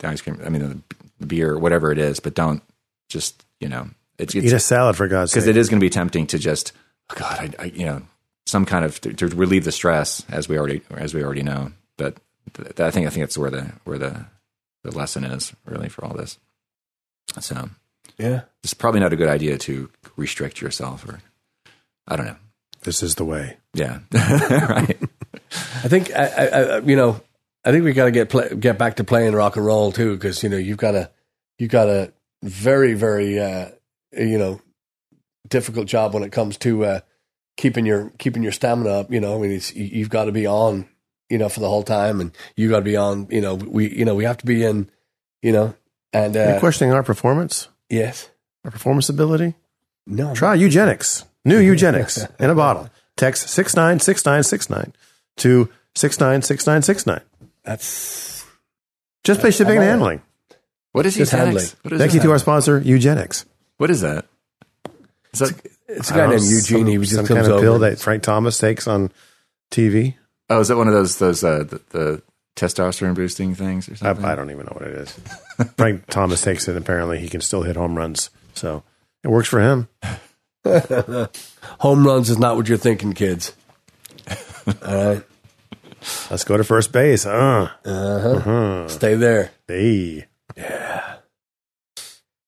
the 0.00 0.08
ice 0.08 0.20
cream. 0.20 0.40
I 0.44 0.48
mean, 0.48 0.62
the, 0.62 0.96
the 1.20 1.26
beer, 1.26 1.58
whatever 1.58 1.92
it 1.92 1.98
is, 1.98 2.20
but 2.20 2.34
don't 2.34 2.62
just 3.08 3.44
you 3.60 3.68
know 3.68 3.88
it's 4.20 4.34
Eat 4.34 4.52
a 4.52 4.60
salad 4.60 4.96
for 4.96 5.08
God's 5.08 5.32
sake. 5.32 5.36
because 5.38 5.48
it 5.48 5.56
is 5.56 5.68
going 5.68 5.80
to 5.80 5.84
be 5.84 5.90
tempting 5.90 6.26
to 6.28 6.38
just 6.38 6.72
oh 7.10 7.14
God, 7.18 7.54
I, 7.58 7.62
I 7.62 7.64
you 7.66 7.86
know 7.86 8.02
some 8.46 8.66
kind 8.66 8.84
of 8.84 9.00
to, 9.02 9.12
to 9.14 9.26
relieve 9.28 9.64
the 9.64 9.72
stress 9.72 10.24
as 10.30 10.48
we 10.48 10.58
already 10.58 10.82
as 10.96 11.14
we 11.14 11.22
already 11.22 11.42
know. 11.42 11.72
But 11.96 12.16
th- 12.54 12.68
th- 12.76 12.80
I 12.80 12.90
think 12.90 13.06
I 13.06 13.10
think 13.10 13.22
that's 13.24 13.38
where 13.38 13.50
the 13.50 13.72
where 13.84 13.98
the 13.98 14.26
the 14.84 14.90
lesson 14.96 15.24
is 15.24 15.52
really 15.64 15.88
for 15.88 16.04
all 16.04 16.14
this. 16.14 16.38
So 17.40 17.70
yeah 18.18 18.42
it's 18.64 18.74
probably 18.74 19.00
not 19.00 19.12
a 19.12 19.16
good 19.16 19.28
idea 19.28 19.56
to 19.56 19.88
restrict 20.16 20.60
yourself 20.60 21.08
or 21.08 21.20
I 22.08 22.16
don't 22.16 22.26
know. 22.26 22.36
This 22.82 23.02
is 23.02 23.14
the 23.14 23.24
way. 23.24 23.56
Yeah, 23.74 24.00
right. 24.12 24.98
I 25.52 25.88
think 25.88 26.10
I, 26.14 26.24
I, 26.26 26.44
I 26.46 26.78
you 26.80 26.96
know 26.96 27.20
I 27.64 27.70
think 27.72 27.84
we 27.84 27.92
got 27.92 28.06
to 28.06 28.10
get 28.10 28.30
play, 28.30 28.48
get 28.58 28.78
back 28.78 28.96
to 28.96 29.04
playing 29.04 29.34
rock 29.34 29.56
and 29.56 29.64
roll 29.64 29.92
too 29.92 30.14
because 30.14 30.42
you 30.42 30.48
know 30.48 30.56
you've 30.56 30.78
got 30.78 30.94
a 30.94 31.10
you've 31.58 31.70
got 31.70 31.88
a 31.88 32.12
very 32.42 32.94
very 32.94 33.38
uh, 33.38 33.68
you 34.12 34.38
know 34.38 34.60
difficult 35.48 35.86
job 35.86 36.14
when 36.14 36.22
it 36.22 36.30
comes 36.32 36.56
to 36.58 36.84
uh, 36.84 37.00
keeping 37.56 37.86
your 37.86 38.10
keeping 38.18 38.42
your 38.42 38.52
stamina 38.52 38.90
up. 38.90 39.12
You 39.12 39.20
know, 39.20 39.36
I 39.36 39.40
mean, 39.40 39.52
it's, 39.52 39.74
you- 39.74 39.84
you've 39.92 40.10
got 40.10 40.24
to 40.26 40.32
be 40.32 40.46
on 40.46 40.88
you 41.28 41.38
know 41.38 41.48
for 41.48 41.60
the 41.60 41.68
whole 41.68 41.82
time, 41.82 42.20
and 42.20 42.32
you 42.56 42.68
got 42.68 42.78
to 42.78 42.84
be 42.84 42.96
on. 42.96 43.26
You 43.30 43.40
know, 43.40 43.54
we 43.54 43.88
you 43.96 44.04
know 44.04 44.14
we 44.14 44.24
have 44.24 44.38
to 44.38 44.46
be 44.46 44.64
in. 44.64 44.90
You 45.42 45.52
know, 45.52 45.74
and 46.12 46.36
uh, 46.36 46.58
questioning 46.60 46.92
our 46.92 47.02
performance, 47.02 47.68
yes, 47.88 48.28
our 48.64 48.70
performance 48.70 49.08
ability? 49.08 49.54
no, 50.06 50.34
Try 50.34 50.54
eugenics. 50.54 51.24
New 51.46 51.58
eugenics 51.58 52.18
in 52.38 52.50
a 52.50 52.54
bottle. 52.54 52.90
Text 53.16 53.48
696969 53.48 54.92
to 55.38 55.70
six 55.94 56.20
nine 56.20 56.42
six 56.42 56.66
nine 56.66 56.82
six 56.82 57.06
nine. 57.06 57.22
That's 57.64 58.44
Just 59.24 59.40
pay 59.40 59.50
shipping 59.50 59.76
and 59.76 59.84
handling. 59.84 60.22
What 60.92 61.06
is 61.06 61.16
eugenics? 61.16 61.30
handling. 61.32 61.66
What 61.82 61.92
is 61.94 61.98
Thank 62.00 62.14
you 62.14 62.20
to 62.20 62.30
our 62.32 62.38
sponsor, 62.38 62.80
Eugenics. 62.80 63.46
What 63.80 63.88
is 63.88 64.02
that? 64.02 64.26
Is 65.32 65.38
that 65.38 65.58
it's 65.88 66.10
a 66.10 66.12
guy 66.12 66.18
don't 66.20 66.30
know, 66.30 66.36
named 66.36 66.50
Eugene. 66.50 66.78
some- 66.80 66.86
he 66.86 66.98
was 66.98 67.08
just 67.08 67.16
some 67.16 67.26
comes 67.26 67.38
kind 67.38 67.46
of 67.46 67.52
over. 67.54 67.62
pill 67.62 67.78
that 67.78 67.98
Frank 67.98 68.22
Thomas 68.22 68.58
takes 68.58 68.86
on 68.86 69.10
TV. 69.70 70.16
oh, 70.50 70.60
is 70.60 70.68
that 70.68 70.76
one 70.76 70.86
of 70.86 70.92
those 70.92 71.18
those 71.18 71.42
uh, 71.42 71.64
the, 71.64 71.80
the 71.88 72.22
testosterone 72.56 73.14
boosting 73.14 73.54
things 73.54 73.88
or 73.88 73.92
I, 73.92 73.96
something? 73.96 74.24
I 74.26 74.34
don't 74.34 74.50
even 74.50 74.66
know 74.66 74.72
what 74.74 74.86
it 74.86 74.94
is. 74.98 75.18
Frank 75.78 76.06
Thomas 76.08 76.42
takes 76.42 76.68
it. 76.68 76.76
Apparently, 76.76 77.20
he 77.20 77.30
can 77.30 77.40
still 77.40 77.62
hit 77.62 77.76
home 77.76 77.96
runs, 77.96 78.28
so 78.52 78.82
it 79.24 79.28
works 79.28 79.48
for 79.48 79.60
him. 79.60 79.88
Home 81.78 82.06
runs 82.06 82.28
is 82.28 82.38
not 82.38 82.56
what 82.56 82.68
you're 82.68 82.76
thinking, 82.76 83.14
kids. 83.14 83.54
All 84.86 85.04
right, 85.14 85.22
Let's 86.30 86.44
go 86.44 86.58
to 86.58 86.64
first 86.64 86.92
base. 86.92 87.24
Uh, 87.24 87.70
huh. 87.82 88.88
stay 88.88 89.14
there. 89.14 89.52
hey, 89.66 90.26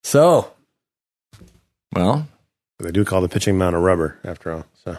So 0.05 0.52
well, 1.93 2.27
they 2.79 2.91
do 2.91 3.05
call 3.05 3.21
the 3.21 3.29
pitching 3.29 3.57
mound 3.59 3.77
a 3.77 3.79
rubber, 3.79 4.19
after 4.25 4.53
all. 4.53 4.67
So 4.85 4.97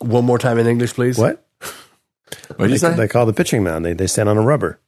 one 0.00 0.24
more 0.24 0.38
time 0.38 0.58
in 0.58 0.66
English, 0.66 0.94
please. 0.94 1.18
what? 1.18 1.44
what 2.56 2.58
did 2.58 2.70
you 2.70 2.78
They, 2.78 2.78
say? 2.78 2.94
they 2.94 3.08
call 3.08 3.26
the 3.26 3.32
pitching 3.32 3.62
mound. 3.64 3.84
They 3.84 3.92
they 3.94 4.06
stand 4.06 4.28
on 4.28 4.36
a 4.36 4.42
rubber. 4.42 4.78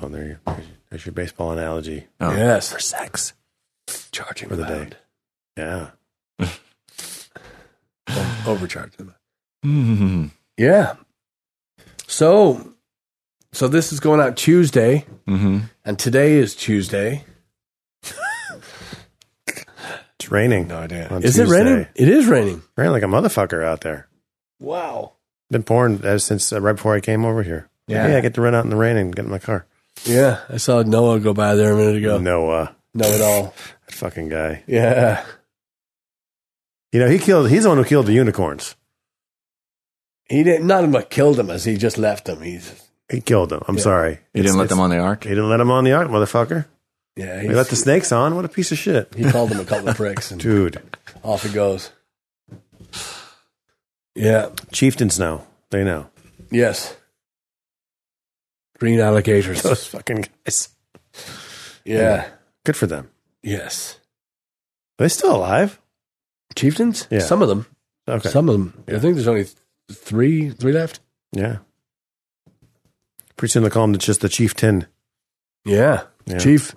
Oh, 0.00 0.08
there 0.08 0.24
you. 0.26 0.38
There's, 0.46 0.66
there's 0.90 1.06
your 1.06 1.12
baseball 1.12 1.52
analogy 1.52 2.06
Oh. 2.20 2.30
Yes, 2.34 2.72
for 2.72 2.78
sex. 2.78 3.32
charging 4.12 4.48
For 4.48 4.56
the 4.56 4.64
the 4.64 4.68
day. 4.68 4.84
day. 4.84 4.96
Yeah. 6.38 6.48
Overcharging 8.46 9.06
them. 9.06 9.14
Mhm. 9.64 10.30
Yeah. 10.56 10.94
So, 12.06 12.72
so 13.52 13.68
this 13.68 13.92
is 13.92 14.00
going 14.00 14.20
out 14.20 14.36
Tuesday, 14.36 15.04
Mhm. 15.26 15.68
and 15.84 15.98
today 15.98 16.34
is 16.34 16.54
Tuesday. 16.54 17.24
It's 20.18 20.30
raining. 20.30 20.68
No 20.68 20.78
idea. 20.78 21.08
On 21.10 21.22
Is 21.22 21.36
Tuesday. 21.36 21.42
it 21.44 21.64
raining? 21.64 21.86
It 21.94 22.08
is 22.08 22.26
raining. 22.26 22.62
Raining 22.76 22.92
like 22.92 23.02
a 23.02 23.06
motherfucker 23.06 23.64
out 23.64 23.82
there. 23.82 24.08
Wow. 24.58 25.12
Been 25.50 25.62
pouring 25.62 25.96
ever 26.04 26.18
since 26.18 26.52
uh, 26.52 26.60
right 26.60 26.74
before 26.74 26.94
I 26.94 27.00
came 27.00 27.24
over 27.24 27.42
here. 27.42 27.68
Yeah. 27.86 28.08
yeah, 28.08 28.16
I 28.16 28.20
get 28.20 28.34
to 28.34 28.40
run 28.42 28.54
out 28.54 28.64
in 28.64 28.70
the 28.70 28.76
rain 28.76 28.96
and 28.96 29.14
get 29.14 29.24
in 29.24 29.30
my 29.30 29.38
car. 29.38 29.64
Yeah, 30.04 30.40
I 30.48 30.56
saw 30.58 30.82
Noah 30.82 31.20
go 31.20 31.32
by 31.32 31.54
there 31.54 31.72
a 31.72 31.76
minute 31.76 31.96
ago. 31.96 32.18
Noah, 32.18 32.74
Know 32.94 33.06
it 33.08 33.20
all. 33.22 33.54
that 33.86 33.94
fucking 33.94 34.28
guy. 34.28 34.62
Yeah. 34.66 35.24
You 36.92 37.00
know, 37.00 37.08
he 37.08 37.18
killed. 37.18 37.48
He's 37.50 37.62
the 37.62 37.68
one 37.68 37.78
who 37.78 37.84
killed 37.84 38.06
the 38.06 38.12
unicorns. 38.12 38.74
He 40.24 40.42
didn't. 40.42 40.66
Not 40.66 40.84
him 40.84 40.92
what 40.92 41.10
killed 41.10 41.38
him, 41.38 41.48
as 41.50 41.64
he 41.64 41.76
just 41.76 41.96
left 41.98 42.24
them. 42.26 42.42
He's 42.42 42.72
He 43.10 43.20
killed 43.20 43.50
them. 43.50 43.62
I'm 43.68 43.76
Yeah. 43.76 43.82
sorry. 43.82 44.12
He 44.34 44.40
It's- 44.40 44.46
didn't 44.52 44.58
let 44.58 44.68
them 44.68 44.80
on 44.80 44.90
the 44.90 44.98
ark. 44.98 45.22
He 45.24 45.30
didn't 45.30 45.48
let 45.48 45.58
them 45.58 45.70
on 45.70 45.84
the 45.84 45.92
ark, 45.92 46.08
motherfucker. 46.08 46.66
Yeah. 47.18 47.42
He 47.42 47.48
let 47.48 47.68
the 47.68 47.76
snakes 47.76 48.12
on. 48.12 48.34
What 48.34 48.44
a 48.44 48.48
piece 48.48 48.72
of 48.72 48.78
shit, 48.78 49.12
he 49.14 49.30
called 49.30 49.50
them 49.50 49.60
a 49.60 49.64
couple 49.64 49.88
of 49.88 49.96
pricks, 50.02 50.30
and 50.30 50.40
dude. 50.40 50.80
off 51.22 51.42
he 51.42 51.50
goes. 51.52 51.90
Yeah. 54.14 54.50
Chieftains 54.72 55.18
know. 55.18 55.46
They 55.70 55.84
know. 55.84 56.08
Yes. 56.50 56.96
Green 58.78 59.00
alligators. 59.00 59.62
Those 59.62 59.86
fucking 59.86 60.24
guys. 60.44 60.70
Yeah. 61.84 62.28
Good 62.64 62.76
for 62.76 62.86
them. 62.86 63.10
Yes. 63.42 63.98
Are 64.98 65.04
they 65.04 65.08
still 65.08 65.36
alive? 65.36 65.80
Chieftains. 66.56 67.06
Yeah. 67.10 67.20
Some 67.20 67.42
of 67.42 67.48
them. 67.48 67.66
Okay. 68.08 68.28
Some 68.28 68.48
of 68.48 68.54
them. 68.54 68.84
I 68.88 68.98
think 68.98 69.14
there's 69.14 69.28
only 69.28 69.46
three. 69.92 70.50
Three 70.50 70.72
left. 70.72 71.00
Yeah. 71.32 71.58
Pretty 73.36 73.52
soon 73.52 73.62
they'll 73.62 73.70
call 73.70 73.84
him 73.84 73.96
just 73.98 74.20
the 74.20 74.28
chieftain. 74.28 74.86
Yeah. 75.64 76.04
Yeah. 76.26 76.38
Chief. 76.38 76.74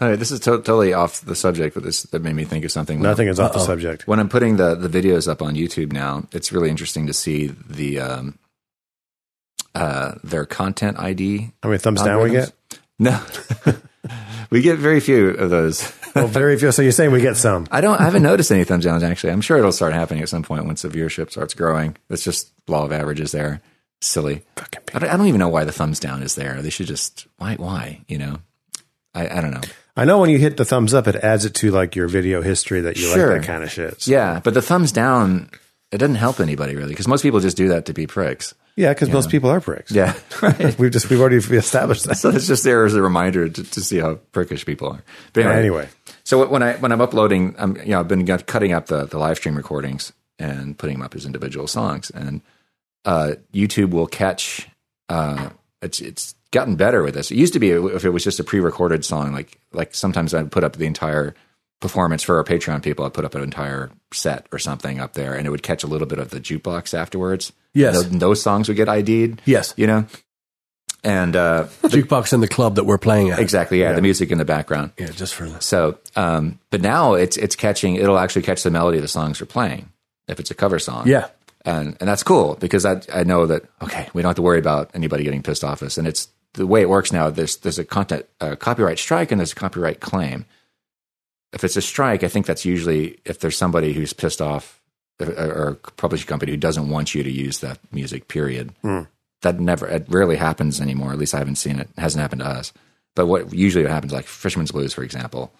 All 0.00 0.08
right, 0.08 0.18
this 0.18 0.30
is 0.30 0.38
to- 0.40 0.58
totally 0.58 0.92
off 0.92 1.22
the 1.22 1.34
subject, 1.34 1.74
but 1.74 1.82
this 1.82 2.02
that 2.04 2.22
made 2.22 2.36
me 2.36 2.44
think 2.44 2.64
of 2.64 2.70
something. 2.70 3.02
Nothing 3.02 3.26
is 3.26 3.40
off 3.40 3.52
the 3.52 3.58
subject. 3.58 4.06
When 4.06 4.20
I'm 4.20 4.28
putting 4.28 4.56
the, 4.56 4.76
the 4.76 4.88
videos 4.88 5.26
up 5.26 5.42
on 5.42 5.54
YouTube 5.56 5.92
now, 5.92 6.24
it's 6.32 6.52
really 6.52 6.70
interesting 6.70 7.08
to 7.08 7.12
see 7.12 7.48
the 7.48 7.98
um, 7.98 8.38
uh, 9.74 10.12
their 10.22 10.46
content 10.46 10.98
ID. 11.00 11.50
How 11.62 11.68
many 11.68 11.78
thumbs 11.78 12.02
down 12.02 12.22
we 12.22 12.30
get? 12.30 12.52
No, 13.00 13.20
we 14.50 14.60
get 14.60 14.78
very 14.78 15.00
few 15.00 15.30
of 15.30 15.50
those. 15.50 15.92
Well, 16.14 16.28
very 16.28 16.56
few. 16.58 16.70
So 16.70 16.82
you're 16.82 16.92
saying 16.92 17.10
we 17.10 17.20
get 17.20 17.36
some? 17.36 17.66
I 17.70 17.80
don't. 17.80 18.00
I 18.00 18.04
haven't 18.04 18.22
noticed 18.22 18.52
any 18.52 18.62
thumbs 18.62 18.84
downs 18.84 19.02
actually. 19.02 19.32
I'm 19.32 19.40
sure 19.40 19.58
it'll 19.58 19.72
start 19.72 19.94
happening 19.94 20.22
at 20.22 20.28
some 20.28 20.44
point 20.44 20.64
once 20.64 20.82
the 20.82 20.88
viewership 20.88 21.30
starts 21.32 21.54
growing. 21.54 21.96
It's 22.08 22.22
just 22.22 22.52
law 22.68 22.84
of 22.84 22.92
averages 22.92 23.32
there. 23.32 23.60
Silly. 24.00 24.42
Fucking 24.54 24.80
I 24.94 24.98
don't, 25.00 25.10
I 25.10 25.16
don't 25.16 25.26
even 25.26 25.40
know 25.40 25.48
why 25.48 25.64
the 25.64 25.72
thumbs 25.72 25.98
down 25.98 26.22
is 26.22 26.36
there. 26.36 26.62
They 26.62 26.70
should 26.70 26.86
just 26.86 27.26
why 27.38 27.56
why 27.56 28.02
you 28.06 28.18
know. 28.18 28.36
I, 29.18 29.38
I 29.38 29.40
don't 29.40 29.50
know. 29.52 29.60
I 29.96 30.04
know 30.04 30.18
when 30.18 30.30
you 30.30 30.38
hit 30.38 30.56
the 30.56 30.64
thumbs 30.64 30.94
up, 30.94 31.08
it 31.08 31.16
adds 31.16 31.44
it 31.44 31.54
to 31.54 31.70
like 31.72 31.96
your 31.96 32.06
video 32.08 32.40
history 32.42 32.80
that 32.82 32.96
you 32.96 33.02
Sure. 33.12 33.32
like 33.32 33.40
that 33.42 33.46
kind 33.46 33.64
of 33.64 33.70
shit. 33.70 34.02
So- 34.02 34.10
Yeah, 34.12 34.40
but 34.42 34.54
the 34.54 34.62
thumbs 34.62 34.92
down 34.92 35.50
it 35.90 35.98
doesn't 35.98 36.16
help 36.16 36.38
anybody 36.38 36.76
really 36.76 36.90
because 36.90 37.08
most 37.08 37.22
people 37.22 37.40
just 37.40 37.56
do 37.56 37.68
that 37.68 37.86
to 37.86 37.94
be 37.94 38.06
pricks. 38.06 38.54
Yeah, 38.76 38.92
because 38.92 39.10
most 39.10 39.28
people 39.30 39.50
are 39.50 39.60
pricks. 39.60 39.90
Yeah, 39.90 40.14
right. 40.40 40.78
We've 40.78 40.92
just 40.92 41.10
we've 41.10 41.18
already 41.20 41.38
established 41.38 42.04
that. 42.04 42.14
so 42.22 42.28
it's 42.30 42.46
just 42.46 42.62
there 42.62 42.84
as 42.84 42.94
a 42.94 43.02
reminder 43.02 43.48
to, 43.48 43.64
to 43.64 43.80
see 43.80 43.98
how 43.98 44.20
prickish 44.32 44.64
people 44.64 44.88
are. 44.92 45.02
But 45.32 45.46
anyway, 45.46 45.58
Anyway, 45.58 45.88
so 46.22 46.46
when 46.46 46.62
I 46.62 46.74
when 46.76 46.92
I'm 46.92 47.00
uploading, 47.00 47.56
I'm 47.58 47.76
you 47.78 47.86
know 47.86 48.00
I've 48.00 48.06
been 48.06 48.24
got- 48.24 48.46
cutting 48.46 48.72
up 48.72 48.86
the 48.86 49.06
the 49.06 49.18
live 49.18 49.38
stream 49.38 49.56
recordings 49.56 50.12
and 50.38 50.78
putting 50.78 50.96
them 50.98 51.02
up 51.04 51.16
as 51.16 51.26
individual 51.26 51.66
songs, 51.66 52.10
and 52.10 52.40
uh, 53.04 53.32
YouTube 53.52 53.90
will 53.90 54.06
catch. 54.06 54.68
Uh, 55.08 55.48
it's 55.82 56.00
it's 56.00 56.34
gotten 56.50 56.76
better 56.76 57.02
with 57.02 57.14
this. 57.14 57.30
It 57.30 57.36
used 57.36 57.52
to 57.52 57.58
be 57.58 57.70
if 57.70 58.04
it 58.04 58.10
was 58.10 58.24
just 58.24 58.40
a 58.40 58.44
pre-recorded 58.44 59.04
song, 59.04 59.32
like 59.32 59.58
like 59.72 59.94
sometimes 59.94 60.34
I'd 60.34 60.50
put 60.50 60.64
up 60.64 60.76
the 60.76 60.86
entire 60.86 61.34
performance 61.80 62.22
for 62.22 62.36
our 62.36 62.44
Patreon 62.44 62.82
people. 62.82 63.04
I'd 63.04 63.14
put 63.14 63.24
up 63.24 63.34
an 63.34 63.42
entire 63.42 63.90
set 64.12 64.46
or 64.52 64.58
something 64.58 64.98
up 65.00 65.12
there, 65.14 65.34
and 65.34 65.46
it 65.46 65.50
would 65.50 65.62
catch 65.62 65.84
a 65.84 65.86
little 65.86 66.06
bit 66.08 66.18
of 66.18 66.30
the 66.30 66.40
jukebox 66.40 66.94
afterwards. 66.94 67.52
Yes. 67.74 67.94
Those, 67.94 68.10
those 68.10 68.42
songs 68.42 68.68
would 68.68 68.76
get 68.76 68.88
ID'd. 68.88 69.42
Yes. 69.44 69.74
you 69.76 69.86
know, 69.86 70.06
and 71.04 71.36
uh, 71.36 71.66
Jukebox 71.84 72.32
in 72.32 72.40
the 72.40 72.48
club 72.48 72.74
that 72.74 72.84
we're 72.84 72.98
playing 72.98 73.30
at. 73.30 73.38
exactly, 73.38 73.80
yeah, 73.80 73.92
the 73.92 74.02
music 74.02 74.32
in 74.32 74.38
the 74.38 74.44
background. 74.44 74.92
Yeah, 74.98 75.10
just 75.10 75.34
for 75.34 75.48
this. 75.48 75.64
So, 75.64 75.98
um, 76.16 76.58
but 76.70 76.80
now 76.80 77.14
it's 77.14 77.36
it's 77.36 77.54
catching. 77.54 77.94
It'll 77.94 78.18
actually 78.18 78.42
catch 78.42 78.62
the 78.62 78.70
melody 78.70 78.98
of 78.98 79.02
the 79.02 79.08
songs 79.08 79.40
we're 79.40 79.46
playing 79.46 79.90
if 80.26 80.40
it's 80.40 80.50
a 80.50 80.54
cover 80.54 80.78
song. 80.78 81.06
Yeah. 81.06 81.28
And 81.68 81.96
and 82.00 82.08
that's 82.08 82.22
cool 82.22 82.56
because 82.58 82.86
I 82.86 83.02
I 83.12 83.24
know 83.24 83.46
that 83.46 83.64
okay, 83.82 84.08
we 84.14 84.22
don't 84.22 84.30
have 84.30 84.36
to 84.36 84.42
worry 84.42 84.58
about 84.58 84.90
anybody 84.94 85.22
getting 85.22 85.42
pissed 85.42 85.64
off 85.64 85.82
us, 85.82 85.98
and 85.98 86.08
it's 86.08 86.28
the 86.54 86.66
way 86.66 86.80
it 86.80 86.88
works 86.88 87.12
now. 87.12 87.28
There's 87.28 87.58
there's 87.58 87.78
a 87.78 87.84
content 87.84 88.26
uh, 88.40 88.56
copyright 88.56 88.98
strike 88.98 89.30
and 89.30 89.38
there's 89.38 89.52
a 89.52 89.56
copyright 89.56 90.00
claim. 90.00 90.46
If 91.52 91.64
it's 91.64 91.76
a 91.76 91.82
strike, 91.82 92.24
I 92.24 92.28
think 92.28 92.46
that's 92.46 92.64
usually 92.64 93.18
if 93.24 93.40
there's 93.40 93.56
somebody 93.56 93.92
who's 93.92 94.12
pissed 94.12 94.40
off 94.40 94.82
or, 95.20 95.28
or 95.28 95.68
a 95.68 95.90
publishing 95.92 96.26
company 96.26 96.52
who 96.52 96.58
doesn't 96.58 96.88
want 96.88 97.14
you 97.14 97.22
to 97.22 97.30
use 97.30 97.58
that 97.60 97.78
music. 97.92 98.28
Period. 98.28 98.72
That 99.42 99.60
never 99.60 99.86
it 99.86 100.06
rarely 100.08 100.36
happens 100.36 100.80
anymore. 100.80 101.12
At 101.12 101.18
least 101.18 101.34
I 101.34 101.38
haven't 101.38 101.56
seen 101.56 101.78
it. 101.78 101.88
It 101.96 102.00
hasn't 102.00 102.22
happened 102.22 102.40
to 102.40 102.48
us. 102.48 102.72
But 103.14 103.26
what 103.26 103.52
usually 103.52 103.84
what 103.84 103.92
happens, 103.92 104.12
like 104.12 104.26
Fisherman's 104.26 104.72
Blues, 104.72 104.94
for 104.94 105.02
example, 105.02 105.52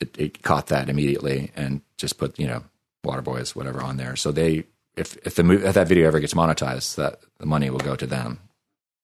it, 0.00 0.16
it 0.18 0.42
caught 0.42 0.68
that 0.68 0.88
immediately 0.88 1.52
and 1.54 1.82
just 1.98 2.18
put 2.18 2.36
you 2.38 2.48
know 2.48 2.64
Waterboys 3.06 3.54
whatever 3.54 3.80
on 3.80 3.96
there. 3.96 4.16
So 4.16 4.32
they 4.32 4.64
if 4.96 5.16
if 5.26 5.34
the 5.34 5.48
if 5.66 5.74
that 5.74 5.88
video 5.88 6.06
ever 6.06 6.20
gets 6.20 6.34
monetized, 6.34 6.96
that 6.96 7.20
the 7.38 7.46
money 7.46 7.70
will 7.70 7.78
go 7.78 7.96
to 7.96 8.06
them. 8.06 8.38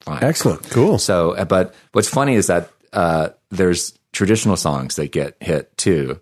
Fine. 0.00 0.24
Excellent. 0.24 0.68
cool. 0.70 0.98
So, 0.98 1.32
uh, 1.32 1.44
but 1.44 1.74
what's 1.92 2.08
funny 2.08 2.34
is 2.34 2.48
that 2.48 2.70
uh, 2.92 3.28
there's 3.50 3.96
traditional 4.12 4.56
songs 4.56 4.96
that 4.96 5.12
get 5.12 5.36
hit 5.40 5.76
too, 5.76 6.20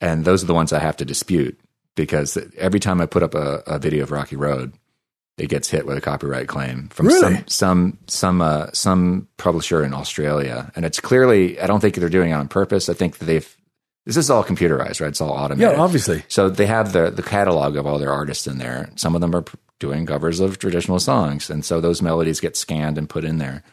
and 0.00 0.24
those 0.24 0.42
are 0.42 0.46
the 0.46 0.54
ones 0.54 0.72
I 0.72 0.78
have 0.80 0.96
to 0.98 1.04
dispute 1.04 1.58
because 1.94 2.36
every 2.58 2.78
time 2.80 3.00
I 3.00 3.06
put 3.06 3.22
up 3.22 3.34
a, 3.34 3.62
a 3.66 3.78
video 3.78 4.02
of 4.02 4.10
Rocky 4.10 4.36
Road, 4.36 4.74
it 5.38 5.48
gets 5.48 5.70
hit 5.70 5.86
with 5.86 5.96
a 5.96 6.00
copyright 6.02 6.46
claim 6.46 6.88
from 6.88 7.06
Really? 7.06 7.36
some 7.36 7.44
some 7.46 7.98
some 8.06 8.40
uh, 8.42 8.66
some 8.72 9.28
publisher 9.38 9.82
in 9.82 9.94
Australia, 9.94 10.70
and 10.76 10.84
it's 10.84 11.00
clearly 11.00 11.58
I 11.58 11.66
don't 11.66 11.80
think 11.80 11.94
they're 11.94 12.08
doing 12.10 12.30
it 12.30 12.34
on 12.34 12.48
purpose. 12.48 12.88
I 12.90 12.94
think 12.94 13.16
that 13.18 13.24
they've 13.24 13.56
this 14.06 14.16
is 14.16 14.30
all 14.30 14.44
computerized, 14.44 15.00
right? 15.00 15.08
It's 15.08 15.20
all 15.20 15.32
automated. 15.32 15.72
Yeah, 15.72 15.82
obviously. 15.82 16.24
So 16.28 16.48
they 16.48 16.66
have 16.66 16.92
the 16.92 17.10
the 17.10 17.24
catalog 17.24 17.76
of 17.76 17.86
all 17.86 17.98
their 17.98 18.12
artists 18.12 18.46
in 18.46 18.58
there. 18.58 18.88
Some 18.94 19.14
of 19.14 19.20
them 19.20 19.34
are 19.34 19.44
doing 19.80 20.06
covers 20.06 20.38
of 20.40 20.58
traditional 20.58 21.00
songs, 21.00 21.50
and 21.50 21.64
so 21.64 21.80
those 21.80 22.00
melodies 22.00 22.40
get 22.40 22.56
scanned 22.56 22.98
and 22.98 23.08
put 23.08 23.24
in 23.24 23.38
there. 23.38 23.64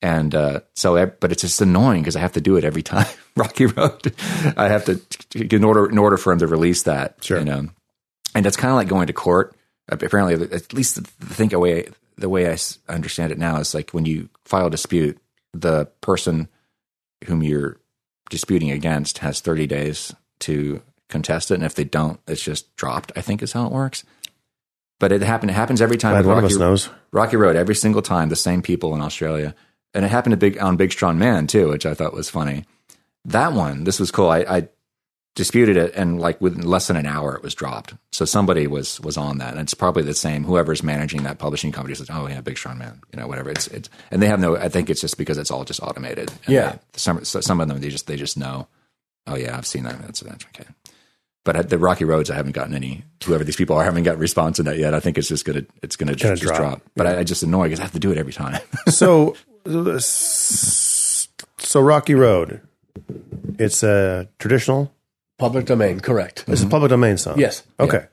And 0.00 0.34
uh, 0.34 0.60
so, 0.74 1.06
but 1.20 1.32
it's 1.32 1.42
just 1.42 1.60
annoying 1.60 2.02
because 2.02 2.16
I 2.16 2.20
have 2.20 2.32
to 2.32 2.40
do 2.40 2.56
it 2.56 2.64
every 2.64 2.82
time. 2.82 3.06
Rocky 3.36 3.66
Road, 3.66 4.14
I 4.56 4.68
have 4.68 4.86
to 4.86 5.00
in 5.34 5.64
order 5.64 5.88
in 5.88 5.98
order 5.98 6.16
for 6.16 6.32
him 6.32 6.38
to 6.38 6.46
release 6.46 6.84
that. 6.84 7.22
Sure. 7.22 7.38
you 7.38 7.44
know, 7.44 7.68
and 8.34 8.46
it's 8.46 8.56
kind 8.56 8.70
of 8.70 8.76
like 8.76 8.88
going 8.88 9.06
to 9.08 9.12
court. 9.12 9.54
Apparently, 9.88 10.34
at 10.50 10.72
least 10.72 10.96
the 10.96 11.02
think 11.26 11.52
away 11.52 11.88
the 12.16 12.30
way 12.30 12.50
I 12.50 12.56
understand 12.88 13.32
it 13.32 13.38
now 13.38 13.58
is 13.58 13.74
like 13.74 13.90
when 13.90 14.06
you 14.06 14.30
file 14.46 14.68
a 14.68 14.70
dispute, 14.70 15.18
the 15.52 15.86
person 16.00 16.48
whom 17.26 17.42
you're 17.42 17.76
disputing 18.30 18.70
against 18.70 19.18
has 19.18 19.40
30 19.40 19.66
days 19.66 20.14
to 20.40 20.82
contest 21.08 21.50
it. 21.50 21.54
And 21.54 21.64
if 21.64 21.74
they 21.74 21.84
don't, 21.84 22.18
it's 22.26 22.42
just 22.42 22.74
dropped, 22.76 23.12
I 23.16 23.20
think 23.20 23.42
is 23.42 23.52
how 23.52 23.66
it 23.66 23.72
works. 23.72 24.04
but 25.00 25.12
it 25.12 25.22
happened. 25.22 25.50
It 25.50 25.54
happens 25.54 25.82
every 25.82 25.96
time. 25.96 26.12
Glad 26.12 26.26
one 26.26 26.38
of 26.38 26.42
Rocky, 26.44 26.54
us 26.54 26.58
knows. 26.58 26.88
Rocky 27.12 27.36
Road 27.36 27.56
every 27.56 27.74
single 27.74 28.02
time. 28.02 28.28
The 28.28 28.36
same 28.36 28.62
people 28.62 28.94
in 28.94 29.00
Australia, 29.00 29.54
and 29.92 30.04
it 30.04 30.08
happened 30.08 30.32
to 30.32 30.36
big 30.36 30.60
on 30.62 30.76
Big 30.76 30.92
Strong 30.92 31.18
Man 31.18 31.46
too, 31.46 31.68
which 31.68 31.84
I 31.86 31.94
thought 31.94 32.14
was 32.14 32.30
funny. 32.30 32.64
That 33.26 33.52
one, 33.52 33.84
this 33.84 33.98
was 34.00 34.10
cool. 34.10 34.28
I, 34.30 34.38
I 34.40 34.68
disputed 35.34 35.76
it, 35.76 35.94
and 35.94 36.20
like 36.20 36.40
within 36.40 36.62
less 36.62 36.86
than 36.86 36.96
an 36.96 37.06
hour, 37.06 37.34
it 37.34 37.42
was 37.42 37.54
dropped. 37.54 37.94
So 38.12 38.24
somebody 38.24 38.66
was 38.66 39.00
was 39.00 39.16
on 39.16 39.38
that, 39.38 39.52
and 39.52 39.60
it's 39.60 39.74
probably 39.74 40.02
the 40.02 40.14
same. 40.14 40.44
Whoever's 40.44 40.82
managing 40.82 41.22
that 41.24 41.38
publishing 41.38 41.72
company 41.72 41.94
says, 41.94 42.08
"Oh 42.10 42.26
yeah, 42.28 42.40
Big 42.40 42.56
Strong 42.58 42.78
Man," 42.78 43.00
you 43.12 43.18
know, 43.20 43.26
whatever. 43.26 43.50
It's 43.50 43.66
it's, 43.68 43.88
and 44.10 44.22
they 44.22 44.26
have 44.28 44.40
no. 44.40 44.56
I 44.56 44.68
think 44.68 44.90
it's 44.90 45.00
just 45.00 45.18
because 45.18 45.38
it's 45.38 45.50
all 45.50 45.64
just 45.64 45.80
automated. 45.82 46.30
And 46.46 46.54
Yeah. 46.54 46.70
they- 46.72 46.78
some 46.96 47.24
so 47.24 47.40
some 47.40 47.60
of 47.60 47.68
them 47.68 47.80
they 47.80 47.88
just 47.90 48.06
they 48.06 48.16
just 48.16 48.36
know. 48.36 48.68
Oh 49.26 49.36
yeah, 49.36 49.56
I've 49.56 49.66
seen 49.66 49.84
that. 49.84 50.00
That's 50.02 50.20
that's 50.20 50.44
okay. 50.54 50.68
But 51.44 51.56
at 51.56 51.68
the 51.68 51.76
Rocky 51.78 52.04
Roads, 52.06 52.30
I 52.30 52.36
haven't 52.36 52.52
gotten 52.52 52.74
any. 52.74 53.04
Whoever 53.24 53.44
these 53.44 53.56
people 53.56 53.76
are, 53.76 53.82
I 53.82 53.84
haven't 53.84 54.04
got 54.04 54.16
response 54.18 54.56
to 54.56 54.62
that 54.62 54.78
yet. 54.78 54.94
I 54.94 55.00
think 55.00 55.18
it's 55.18 55.28
just 55.28 55.44
gonna 55.44 55.64
it's 55.82 55.96
gonna, 55.96 56.12
Gonna 56.14 56.36
just, 56.36 56.42
just 56.42 56.54
drop. 56.54 56.58
drop. 56.80 56.82
But 56.96 57.06
I, 57.06 57.18
I 57.18 57.24
just 57.24 57.42
annoy 57.42 57.64
because 57.64 57.80
I 57.80 57.82
have 57.82 57.92
to 57.92 57.98
do 57.98 58.10
it 58.12 58.18
every 58.18 58.32
time. 58.32 58.60
So, 58.88 59.34
so 61.58 61.80
Rocky 61.80 62.14
Road, 62.14 62.60
it's 63.58 63.82
a 63.82 64.28
traditional. 64.38 64.92
Public 65.38 65.66
domain, 65.66 66.00
correct. 66.00 66.44
It's 66.46 66.62
a 66.62 66.66
public 66.66 66.90
domain 66.90 67.16
song. 67.16 67.38
Yes. 67.38 67.62
Okay. 67.80 68.06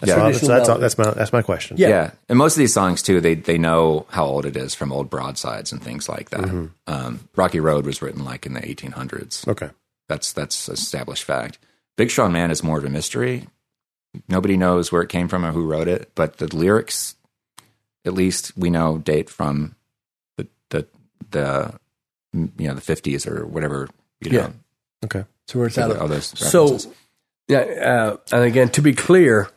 That's, 0.00 0.08
Yeah. 0.10 0.14
all- 0.16 0.24
that's, 0.26 0.38
Traditional 0.38 0.56
that's, 0.58 0.68
all- 0.68 0.78
that's 0.78 0.98
my 0.98 1.10
that's 1.10 1.32
my 1.32 1.42
question. 1.42 1.76
Yeah. 1.78 1.88
Yeah. 1.88 2.10
and 2.28 2.38
most 2.38 2.54
of 2.54 2.58
these 2.58 2.72
songs 2.74 3.02
too, 3.02 3.20
they 3.20 3.34
they 3.34 3.58
know 3.58 4.06
how 4.10 4.24
old 4.26 4.44
it 4.46 4.56
is 4.56 4.74
from 4.74 4.92
old 4.92 5.10
broadsides 5.10 5.72
and 5.72 5.82
things 5.82 6.08
like 6.08 6.30
that. 6.30 6.40
Mm-hmm. 6.42 6.66
Um, 6.86 7.28
Rocky 7.34 7.60
Road 7.60 7.84
was 7.86 8.00
written 8.02 8.24
like 8.24 8.46
in 8.46 8.52
the 8.52 8.60
1800s. 8.60 9.48
Okay. 9.48 9.70
That's 10.08 10.32
that's 10.32 10.68
established 10.68 11.24
fact. 11.24 11.58
Big 11.96 12.10
Strong 12.10 12.32
Man 12.32 12.50
is 12.50 12.62
more 12.62 12.78
of 12.78 12.84
a 12.84 12.90
mystery. 12.90 13.48
Nobody 14.28 14.56
knows 14.56 14.92
where 14.92 15.02
it 15.02 15.08
came 15.08 15.28
from 15.28 15.44
or 15.44 15.52
who 15.52 15.66
wrote 15.66 15.88
it, 15.88 16.10
but 16.14 16.36
the 16.38 16.54
lyrics, 16.54 17.16
at 18.04 18.14
least 18.14 18.56
we 18.56 18.70
know, 18.70 18.98
date 18.98 19.28
from 19.28 19.74
the 20.36 20.46
the 20.70 20.86
the 21.30 21.74
you 22.32 22.68
know 22.68 22.74
the 22.74 22.80
50s 22.80 23.26
or 23.26 23.46
whatever. 23.46 23.88
You 24.20 24.30
know, 24.30 24.38
Yeah. 24.38 24.50
Okay. 25.04 25.24
So 25.48 25.58
where 25.58 25.68
it's 25.68 25.78
out 25.78 25.90
of 25.90 26.00
all 26.00 26.08
those 26.08 26.26
So, 26.38 26.78
yeah, 27.48 27.58
uh, 27.60 28.16
and 28.30 28.44
again, 28.44 28.68
to 28.70 28.82
be 28.82 28.92
clear, 28.92 29.48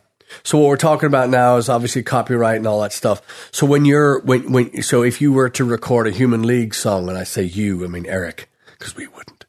so 0.42 0.56
what 0.58 0.68
we're 0.68 0.76
talking 0.78 1.06
about 1.06 1.28
now 1.28 1.58
is 1.58 1.68
obviously 1.68 2.02
copyright 2.02 2.56
and 2.56 2.66
all 2.66 2.80
that 2.80 2.92
stuff. 2.92 3.20
So 3.52 3.66
when 3.66 3.84
you're 3.84 4.20
when 4.20 4.50
when 4.50 4.82
so 4.82 5.02
if 5.02 5.20
you 5.20 5.32
were 5.32 5.50
to 5.50 5.64
record 5.64 6.06
a 6.06 6.10
Human 6.10 6.42
League 6.42 6.74
song, 6.74 7.10
and 7.10 7.18
I 7.18 7.24
say 7.24 7.42
you, 7.42 7.84
I 7.84 7.88
mean 7.88 8.06
Eric, 8.06 8.50
because 8.78 8.96
we 8.96 9.06
wouldn't. 9.06 9.44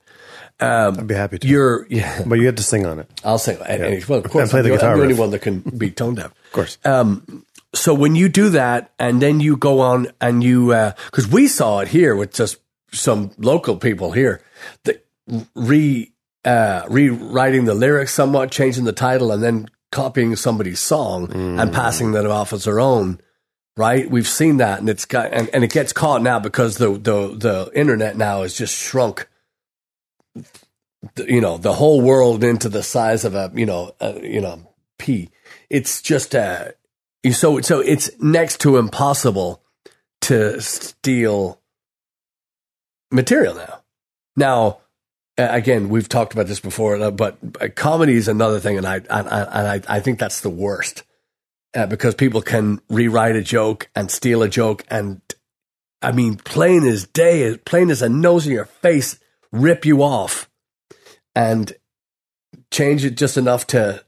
Um, 0.60 1.00
I'd 1.00 1.08
be 1.08 1.16
happy 1.16 1.40
to. 1.40 1.48
You're 1.48 1.88
yeah. 1.90 2.24
but 2.26 2.40
you 2.40 2.46
have 2.48 2.56
to 2.56 2.64
sing 2.64 2.86
on 2.86 3.00
it. 3.00 3.10
I'll 3.24 3.38
say 3.38 3.58
and, 3.66 3.84
and- 3.84 4.06
well, 4.06 4.20
of 4.20 4.30
course, 4.30 4.44
And 4.44 4.52
play 4.52 4.60
I'm 4.60 4.64
the 4.64 4.70
the, 4.72 4.76
guitar 4.76 4.92
I'm 4.92 4.98
the 4.98 5.04
only 5.04 5.16
one 5.16 5.32
that 5.32 5.40
can 5.40 5.60
be 5.62 5.92
tone 5.92 6.16
deaf. 6.16 6.32
Of 6.32 6.52
course. 6.52 6.78
Um, 6.84 7.46
so 7.74 7.94
when 7.94 8.16
you 8.16 8.30
do 8.30 8.50
that, 8.50 8.92
and 9.00 9.22
then 9.22 9.40
you 9.40 9.58
go 9.58 9.80
on 9.80 10.08
and 10.22 10.44
you, 10.44 10.74
uh, 10.74 10.92
because 11.06 11.28
we 11.28 11.48
saw 11.48 11.80
it 11.80 11.88
here 11.88 12.16
with 12.16 12.34
just 12.34 12.58
some 12.92 13.32
local 13.38 13.78
people 13.78 14.12
here, 14.12 14.42
that 14.84 15.06
re 15.56 16.13
uh, 16.46 16.84
rewriting 16.90 17.66
the 17.66 17.74
lyrics 17.74 18.14
somewhat, 18.14 18.52
changing 18.52 18.84
the 18.86 18.92
title, 18.94 19.32
and 19.32 19.42
then 19.44 19.70
copying 19.92 20.36
somebody's 20.36 20.80
song 20.80 21.32
and 21.60 21.72
passing 21.74 22.12
that 22.14 22.26
off 22.26 22.52
as 22.54 22.64
their 22.66 22.80
own. 22.80 23.20
Right, 23.76 24.08
we've 24.10 24.28
seen 24.28 24.58
that, 24.58 24.80
and 24.80 24.88
it's 24.90 25.06
got 25.06 25.34
and, 25.34 25.50
and 25.52 25.64
it 25.64 25.72
gets 25.72 25.94
caught 25.94 26.22
now 26.22 26.38
because 26.40 26.78
the 26.78 26.92
the 26.92 27.36
the 27.36 27.72
internet 27.74 28.16
now 28.16 28.44
has 28.44 28.54
just 28.56 28.76
shrunk. 28.76 29.28
the- 31.16 31.26
You 31.28 31.42
know 31.42 31.58
the 31.58 31.74
whole 31.74 32.00
world 32.02 32.44
into 32.44 32.70
the 32.70 32.84
size 32.84 33.26
of 33.26 33.34
a 33.36 33.52
you 33.56 33.66
know 33.66 33.96
a, 34.00 34.20
you 34.22 34.42
know 34.42 34.74
pea. 35.00 35.30
It's 35.72 36.04
just 36.04 36.36
uh 36.36 36.66
so 37.32 37.62
so 37.62 37.80
it's 37.80 38.12
next 38.20 38.60
to 38.62 38.78
impossible 38.78 39.64
to 40.22 40.62
steal 40.62 41.60
material 43.12 43.56
now. 43.56 43.82
Now, 44.36 44.78
again, 45.38 45.90
we've 45.90 46.10
talked 46.10 46.34
about 46.34 46.48
this 46.48 46.60
before, 46.60 46.96
uh, 46.98 47.12
but 47.12 47.38
uh, 47.62 47.68
comedy 47.76 48.16
is 48.16 48.28
another 48.28 48.60
thing, 48.60 48.78
and 48.78 48.86
I 48.86 48.98
and, 48.98 49.10
I- 49.30 49.44
and 49.72 49.88
I 49.90 49.98
I 49.98 50.00
think 50.00 50.20
that's 50.20 50.42
the 50.42 50.50
worst 50.50 51.04
uh, 51.76 51.88
because 51.88 52.16
people 52.16 52.42
can 52.42 52.82
rewrite 52.90 53.36
a 53.36 53.42
joke 53.42 53.90
and 53.96 54.10
steal 54.12 54.44
a 54.44 54.50
joke, 54.50 54.84
and 54.90 55.22
I 56.02 56.12
mean, 56.12 56.36
plain 56.36 56.84
as 56.84 57.06
day, 57.08 57.58
plain 57.58 57.90
as 57.90 58.02
a 58.02 58.10
nose 58.10 58.46
in 58.46 58.54
your 58.54 58.66
face, 58.66 59.18
rip 59.52 59.86
you 59.86 60.04
off, 60.04 60.50
and 61.36 61.74
change 62.72 63.06
it 63.06 63.18
just 63.18 63.38
enough 63.38 63.66
to. 63.68 64.04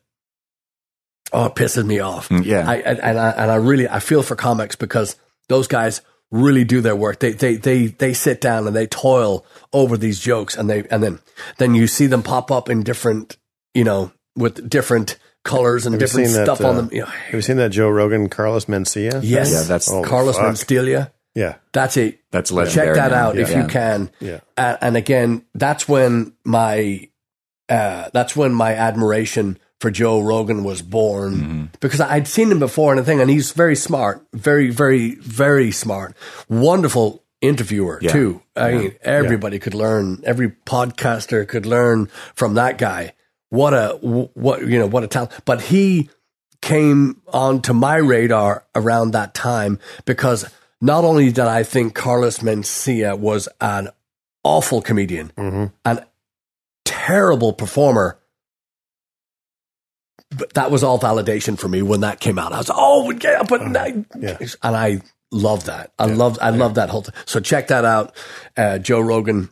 Oh, 1.34 1.46
it 1.46 1.56
pisses 1.56 1.86
me 1.86 2.00
off. 2.00 2.30
Mm, 2.30 2.46
yeah. 2.46 2.70
I, 2.70 2.76
and, 2.78 3.00
and 3.00 3.20
I 3.20 3.30
and 3.32 3.52
I 3.52 3.56
really 3.56 3.90
I 3.90 4.00
feel 4.00 4.22
for 4.24 4.36
comics 4.36 4.76
because 4.76 5.16
those 5.50 5.68
guys 5.68 6.02
really 6.36 6.64
do 6.64 6.82
their 6.82 6.96
work. 6.96 7.20
They 7.20 7.32
they 7.32 7.56
they 7.56 7.88
they 7.88 8.14
sit 8.14 8.42
down 8.42 8.68
and 8.68 8.76
they 8.76 8.88
toil 8.88 9.46
over 9.74 9.98
these 9.98 10.20
jokes, 10.20 10.56
and 10.58 10.70
they 10.70 10.84
and 10.90 11.02
then 11.02 11.20
then 11.58 11.76
you 11.76 11.88
see 11.88 12.08
them 12.08 12.24
pop 12.24 12.52
up 12.52 12.70
in 12.70 12.84
different 12.84 13.38
you 13.74 13.84
know 13.84 14.12
with 14.36 14.70
different 14.70 15.18
colors 15.44 15.86
and 15.86 15.94
Have 15.94 16.00
different 16.00 16.28
seen 16.28 16.36
that, 16.38 16.46
stuff 16.46 16.62
on 16.62 16.76
uh, 16.76 16.82
them. 16.82 16.90
You 16.92 17.02
know, 17.02 17.06
Have 17.08 17.34
you 17.34 17.42
seen 17.42 17.58
that 17.58 17.70
Joe 17.70 17.90
Rogan 17.90 18.30
Carlos 18.30 18.66
Mencia? 18.66 19.20
yes, 19.24 19.52
Yeah, 19.52 19.60
that's- 19.62 19.90
Oh, 19.92 20.02
Carlos 20.04 20.36
fuck. 20.38 20.46
Menstelia. 20.54 21.12
Yeah. 21.36 21.56
That's 21.72 21.98
it. 21.98 22.20
That's 22.32 22.52
legendary. 22.52 22.88
Check 22.88 22.96
that 22.96 23.12
now. 23.12 23.28
out 23.30 23.38
if 23.38 23.50
Yeah. 23.52 23.62
you 23.62 23.68
can. 23.68 24.10
Yeah. 24.20 24.40
Uh, 24.58 24.78
and 24.82 24.98
again, 24.98 25.44
that's 25.54 25.88
when 25.88 26.34
my 26.44 27.10
uh, 27.70 28.10
that's 28.14 28.36
when 28.36 28.54
my 28.54 28.74
admiration 28.74 29.60
for 29.82 29.92
Joe 29.92 30.22
Rogan 30.22 30.64
was 30.64 30.82
born 30.82 31.34
Mm-hmm. 31.36 31.64
because 31.80 32.00
I'd 32.02 32.28
seen 32.28 32.52
him 32.52 32.60
before 32.60 32.92
and 32.92 33.00
a 33.00 33.04
thing, 33.04 33.20
and 33.22 33.30
he's 33.30 33.52
very 33.52 33.76
smart, 33.76 34.26
very, 34.34 34.70
very, 34.70 35.16
very 35.16 35.72
smart, 35.72 36.16
wonderful 36.50 37.24
interviewer 37.42 38.00
Yeah. 38.02 38.12
too. 38.12 38.42
I 38.56 38.72
mean, 38.72 38.96
everybody 39.02 39.60
could 39.60 39.74
learn. 39.76 40.22
Every 40.26 40.50
podcaster 40.66 41.48
could 41.48 41.66
learn 41.66 42.10
from 42.36 42.54
that 42.56 42.78
guy. 42.78 43.14
What 43.50 43.74
a 43.74 43.98
what 44.02 44.62
you 44.62 44.80
know 44.80 44.88
what 44.88 45.04
a 45.04 45.08
talent. 45.08 45.32
But 45.46 45.62
he 45.62 46.10
came 46.62 47.22
onto 47.32 47.74
my 47.74 47.98
radar 47.98 48.64
around 48.74 49.12
that 49.12 49.34
time 49.36 49.78
because 50.06 50.46
not 50.82 51.04
only 51.04 51.28
did 51.32 51.46
I 51.46 51.64
think 51.64 51.94
Carlos 51.94 52.40
Mencia 52.40 53.18
was 53.20 53.48
an 53.62 53.90
awful 54.44 54.82
comedian, 54.82 55.32
an 55.86 56.00
terrible 56.86 57.54
performer, 57.54 58.18
but 60.32 60.54
that 60.54 60.72
was 60.72 60.84
all 60.84 61.00
validation 61.00 61.58
for 61.58 61.68
me 61.68 61.82
when 61.82 62.02
that 62.02 62.20
came 62.20 62.40
out. 62.40 62.52
I 62.54 62.58
was, 62.58 62.72
oh, 62.74 63.12
yeah, 63.12 63.44
but 63.44 63.62
I, 63.62 64.04
Yeah. 64.20 64.38
and 64.64 64.76
I 64.76 65.02
love 65.32 65.66
that. 65.66 65.92
I 66.00 66.06
love, 66.06 66.38
I 66.42 66.50
love 66.50 66.76
that 66.76 66.90
whole 66.90 67.02
thing. 67.02 67.14
So 67.26 67.40
check 67.40 67.68
that 67.68 67.86
out. 67.86 68.16
Uh, 68.58 68.78
Joe 68.80 69.00
Rogan 69.02 69.50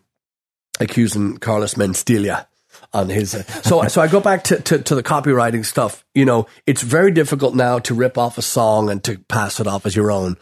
accusing 0.80 1.38
Carlos 1.38 1.76
Menstelia 1.76 2.48
on 2.92 3.10
his. 3.10 3.36
Uh, 3.36 3.44
so, 3.62 3.88
so 3.88 4.02
I 4.02 4.08
go 4.08 4.20
back 4.20 4.44
to, 4.46 4.60
to, 4.62 4.80
to 4.80 4.96
the 4.96 5.04
copywriting 5.04 5.66
stuff. 5.66 6.04
You 6.14 6.26
know, 6.26 6.48
it's 6.66 6.82
very 6.82 7.12
difficult 7.12 7.56
now 7.56 7.80
to 7.80 7.94
rip 7.94 8.18
off 8.18 8.38
a 8.38 8.42
song 8.42 8.90
and 8.90 9.04
to 9.04 9.20
pass 9.20 9.60
it 9.60 9.68
off 9.68 9.86
as 9.86 9.96
your 9.96 10.12
own, 10.12 10.38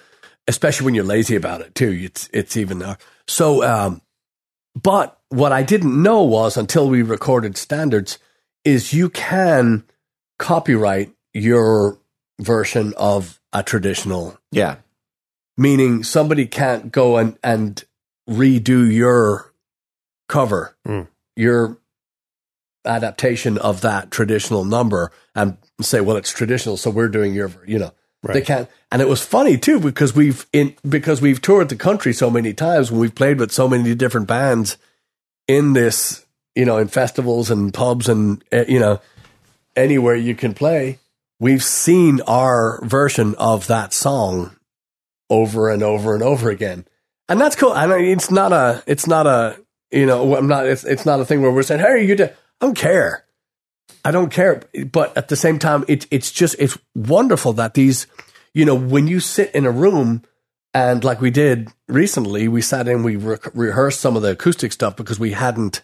especially 0.48 0.86
when 0.86 0.96
you're 0.96 1.04
lazy 1.04 1.36
about 1.36 1.62
it 1.62 1.76
too. 1.76 1.92
It's, 2.04 2.30
it's 2.34 2.58
even 2.58 2.80
there. 2.80 2.98
So, 3.28 3.64
um, 3.64 4.02
but 4.82 5.20
what 5.30 5.52
I 5.52 5.64
didn't 5.64 6.02
know 6.02 6.24
was 6.24 6.58
until 6.58 6.90
we 6.90 7.02
recorded 7.02 7.58
standards 7.58 8.18
is 8.64 8.94
you 8.94 9.10
can 9.10 9.84
copyright 10.42 11.12
your 11.34 12.00
version 12.40 12.94
of 12.98 13.40
a 13.54 13.62
traditional 13.64 14.38
Yeah. 14.52 14.78
meaning 15.58 16.04
somebody 16.04 16.48
can't 16.48 16.92
go 16.92 17.18
and, 17.18 17.38
and 17.44 17.84
redo 18.28 18.92
your 18.92 19.54
cover, 20.28 20.76
Mm. 20.88 21.08
your 21.36 21.78
adaptation 22.86 23.58
of 23.60 23.82
that 23.82 24.10
traditional 24.10 24.66
number 24.66 25.12
and 25.36 25.58
say, 25.82 26.02
well, 26.02 26.18
it's 26.18 26.32
traditional, 26.32 26.78
so 26.78 26.90
we're 26.90 27.08
doing 27.08 27.34
your, 27.36 27.52
you 27.68 27.78
know, 27.78 27.92
Right. 28.24 28.34
they 28.36 28.42
can't. 28.42 28.68
And 28.92 29.02
it 29.02 29.08
was 29.08 29.22
funny 29.24 29.58
too 29.58 29.80
because 29.80 30.16
we've 30.16 30.46
in 30.54 30.76
because 30.88 31.22
we've 31.22 31.42
toured 31.42 31.70
the 31.70 31.76
country 31.76 32.14
so 32.14 32.30
many 32.30 32.54
times 32.54 32.92
when 32.92 33.00
we've 33.00 33.16
played 33.16 33.40
with 33.40 33.52
so 33.52 33.68
many 33.68 33.94
different 33.96 34.28
bands 34.28 34.78
in 35.48 35.74
this, 35.74 36.26
you 36.56 36.66
know, 36.66 36.78
in 36.78 36.88
festivals 36.88 37.50
and 37.52 37.74
pubs 37.74 38.08
and 38.10 38.44
uh, 38.54 38.64
you 38.68 38.80
know 38.80 39.00
anywhere 39.76 40.16
you 40.16 40.36
can 40.36 40.54
play. 40.54 41.00
We've 41.40 41.64
seen 41.64 42.22
our 42.28 42.80
version 42.86 43.36
of 43.36 43.68
that 43.68 43.94
song 43.94 44.56
over 45.30 45.70
and 45.70 45.82
over 45.82 46.14
and 46.14 46.24
over 46.24 46.50
again, 46.50 46.86
and 47.28 47.40
that's 47.40 47.56
cool. 47.56 47.72
I 47.72 47.88
mean, 47.88 48.06
it's 48.06 48.30
not 48.30 48.52
a, 48.52 48.84
it's 48.86 49.08
not 49.08 49.26
a, 49.26 49.58
you 49.92 50.06
know, 50.06 50.36
I'm 50.36 50.48
not, 50.48 50.68
it's, 50.68 50.84
it's 50.84 51.06
not 51.06 51.20
a 51.20 51.26
thing 51.26 51.42
where 51.42 51.52
we're 51.52 51.64
saying, 51.64 51.82
hey, 51.82 52.06
you, 52.06 52.16
do, 52.16 52.26
I 52.26 52.30
don't 52.60 52.78
care. 52.78 53.26
I 54.04 54.12
don't 54.12 54.32
care. 54.32 54.64
But 54.92 55.16
at 55.18 55.28
the 55.28 55.36
same 55.36 55.60
time, 55.60 55.86
it, 55.88 56.08
it's 56.12 56.32
just, 56.32 56.56
it's 56.60 56.78
wonderful 56.96 57.54
that 57.54 57.74
these, 57.74 58.08
you 58.54 58.66
know, 58.66 58.76
when 58.76 59.08
you 59.08 59.20
sit 59.20 59.54
in 59.54 59.66
a 59.66 59.72
room 59.72 60.24
and 60.74 61.04
like 61.04 61.22
we 61.22 61.32
did 61.32 61.70
recently, 61.88 62.48
we 62.48 62.62
sat 62.62 62.88
in, 62.88 63.04
we 63.04 63.16
re- 63.16 63.38
rehearsed 63.54 64.02
some 64.02 64.16
of 64.16 64.22
the 64.22 64.32
acoustic 64.32 64.72
stuff 64.72 64.96
because 64.96 65.20
we 65.20 65.32
hadn't, 65.32 65.82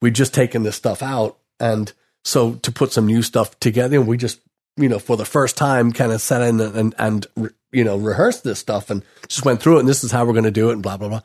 we'd 0.00 0.14
just 0.14 0.34
taken 0.34 0.62
this 0.62 0.76
stuff 0.76 1.02
out. 1.02 1.38
And 1.60 1.92
so 2.24 2.54
to 2.54 2.72
put 2.72 2.92
some 2.92 3.06
new 3.06 3.22
stuff 3.22 3.58
together, 3.60 3.98
and 3.98 4.06
we 4.06 4.16
just 4.16 4.40
you 4.76 4.88
know, 4.88 4.98
for 4.98 5.16
the 5.16 5.24
first 5.24 5.56
time, 5.56 5.92
kind 5.92 6.12
of 6.12 6.20
sat 6.20 6.42
in 6.42 6.60
and, 6.60 6.76
and, 6.76 6.94
and 6.98 7.26
re- 7.36 7.50
you 7.72 7.84
know, 7.84 7.96
rehearsed 7.96 8.44
this 8.44 8.58
stuff 8.58 8.90
and 8.90 9.02
just 9.28 9.44
went 9.44 9.60
through 9.60 9.76
it. 9.76 9.80
And 9.80 9.88
this 9.88 10.04
is 10.04 10.10
how 10.10 10.24
we're 10.24 10.32
going 10.32 10.44
to 10.44 10.50
do 10.50 10.70
it 10.70 10.74
and 10.74 10.82
blah, 10.82 10.96
blah, 10.96 11.08
blah. 11.08 11.20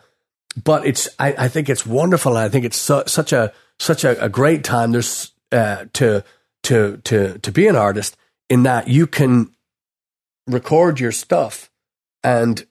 But 0.61 0.85
it's, 0.85 1.07
I, 1.19 1.33
I 1.37 1.47
think 1.47 1.69
it's 1.69 1.85
wonderful. 1.85 2.35
And 2.35 2.39
I 2.39 2.49
think 2.49 2.65
it's 2.65 2.77
su- 2.77 3.03
such 3.07 3.31
a, 3.31 3.53
such 3.79 4.03
a, 4.03 4.21
a 4.23 4.29
great 4.29 4.63
time. 4.63 4.91
There's, 4.91 5.31
uh, 5.51 5.85
to, 5.93 6.23
to, 6.63 6.97
to, 7.03 7.37
to 7.39 7.51
be 7.51 7.67
an 7.67 7.75
artist 7.75 8.17
in 8.49 8.63
that 8.63 8.87
you 8.87 9.07
can 9.07 9.51
record 10.45 10.99
your 10.99 11.11
stuff 11.11 11.69
and 12.23 12.65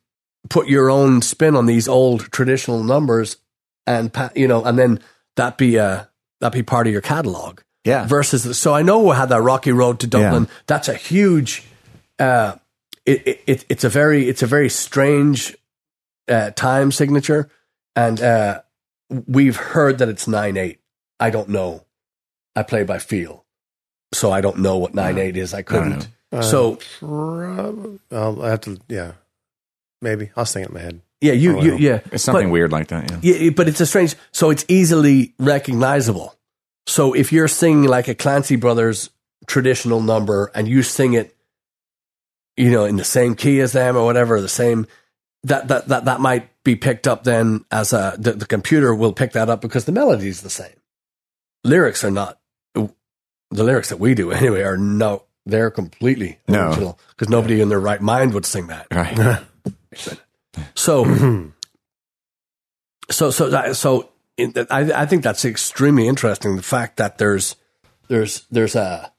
put 0.48 0.68
your 0.68 0.90
own 0.90 1.22
spin 1.22 1.54
on 1.54 1.66
these 1.66 1.88
old 1.88 2.30
traditional 2.32 2.82
numbers 2.82 3.38
and, 3.86 4.10
you 4.34 4.48
know, 4.48 4.64
and 4.64 4.78
then 4.78 5.00
that 5.36 5.56
be, 5.56 5.78
uh, 5.78 6.04
that 6.40 6.52
be 6.52 6.62
part 6.62 6.86
of 6.86 6.92
your 6.92 7.02
catalog 7.02 7.60
Yeah. 7.86 8.06
versus 8.06 8.42
the, 8.44 8.52
so 8.54 8.74
I 8.74 8.82
know 8.82 8.98
we 9.00 9.14
had 9.16 9.28
that 9.30 9.40
rocky 9.40 9.72
road 9.72 10.00
to 10.00 10.06
Dublin. 10.06 10.44
Yeah. 10.44 10.54
That's 10.66 10.88
a 10.88 10.94
huge. 10.94 11.62
Uh, 12.18 12.56
it, 13.04 13.26
it, 13.26 13.40
it 13.46 13.64
it's 13.68 13.84
a 13.84 13.88
very 13.88 14.28
it's 14.28 14.42
a 14.42 14.46
very 14.46 14.68
strange 14.68 15.56
uh, 16.28 16.50
time 16.50 16.90
signature, 16.92 17.48
and 17.94 18.20
uh, 18.20 18.60
we've 19.26 19.56
heard 19.56 19.98
that 19.98 20.08
it's 20.08 20.26
nine 20.26 20.56
eight. 20.56 20.80
I 21.20 21.30
don't 21.30 21.48
know. 21.48 21.84
I 22.56 22.62
play 22.62 22.82
by 22.84 22.98
feel, 22.98 23.44
so 24.12 24.32
I 24.32 24.40
don't 24.40 24.58
know 24.58 24.76
what 24.78 24.94
nine 24.94 25.18
eight 25.18 25.36
is. 25.36 25.54
I 25.54 25.62
couldn't. 25.62 26.08
Uh, 26.32 26.42
so 26.42 26.78
prob- 26.98 28.00
I'll 28.10 28.40
have 28.42 28.62
to, 28.62 28.78
yeah, 28.88 29.12
maybe 30.02 30.30
I'll 30.36 30.44
sing 30.46 30.64
it 30.64 30.68
in 30.68 30.74
my 30.74 30.80
head. 30.80 31.00
yeah, 31.20 31.32
you, 31.32 31.60
you 31.62 31.76
yeah. 31.76 32.00
It's 32.12 32.24
something 32.24 32.48
But- 32.48 32.52
weird 32.52 32.72
like 32.72 32.88
that. 32.88 33.10
Yeah. 33.22 33.34
Yeah, 33.34 33.50
but 33.50 33.68
it's 33.68 33.80
a 33.80 33.86
strange. 33.86 34.16
So 34.32 34.50
it's 34.50 34.64
easily 34.68 35.34
recognizable. 35.38 36.34
So 36.86 37.12
if 37.14 37.32
you're 37.32 37.48
singing 37.48 37.88
like 37.88 38.08
a 38.08 38.14
Clancy 38.14 38.56
Brothers 38.56 39.10
traditional 39.46 40.00
number 40.00 40.50
and 40.54 40.68
you 40.68 40.82
sing 40.82 41.14
it, 41.14 41.36
you 42.56 42.70
know, 42.70 42.84
in 42.84 42.96
the 42.96 43.04
same 43.04 43.34
key 43.34 43.60
as 43.60 43.72
them 43.72 43.96
or 43.96 44.04
whatever, 44.04 44.40
the 44.40 44.48
same 44.48 44.86
that 45.44 45.68
that 45.68 45.88
that 45.88 46.04
that 46.06 46.20
might 46.20 46.48
be 46.64 46.74
picked 46.76 47.06
up 47.06 47.24
then 47.24 47.64
as 47.70 47.92
a 47.92 48.14
the, 48.18 48.32
the 48.32 48.46
computer 48.46 48.94
will 48.94 49.12
pick 49.12 49.32
that 49.32 49.48
up 49.48 49.60
because 49.60 49.84
the 49.84 49.92
melody 49.92 50.28
is 50.28 50.40
the 50.42 50.50
same. 50.50 50.74
Lyrics 51.64 52.04
are 52.04 52.10
not 52.10 52.38
the 52.74 53.62
lyrics 53.64 53.90
that 53.90 54.00
we 54.00 54.14
do 54.14 54.32
anyway 54.32 54.62
are 54.62 54.76
no 54.76 55.22
they're 55.44 55.70
completely 55.70 56.38
No. 56.48 56.68
original 56.68 56.98
because 57.10 57.28
nobody 57.28 57.60
in 57.60 57.68
their 57.68 57.78
right 57.78 58.00
mind 58.00 58.34
would 58.34 58.44
sing 58.46 58.66
that. 58.68 58.86
Right. 58.92 59.42
So, 60.74 61.04
so, 63.10 63.30
so, 63.30 63.50
that, 63.50 63.76
so, 63.76 64.08
I, 64.38 64.92
I 65.02 65.06
think 65.06 65.22
that's 65.22 65.44
extremely 65.44 66.08
interesting. 66.08 66.56
The 66.56 66.62
fact 66.62 66.96
that 66.98 67.18
there's, 67.18 67.56
there's, 68.08 68.46
there's 68.50 68.74
a, 68.76 69.12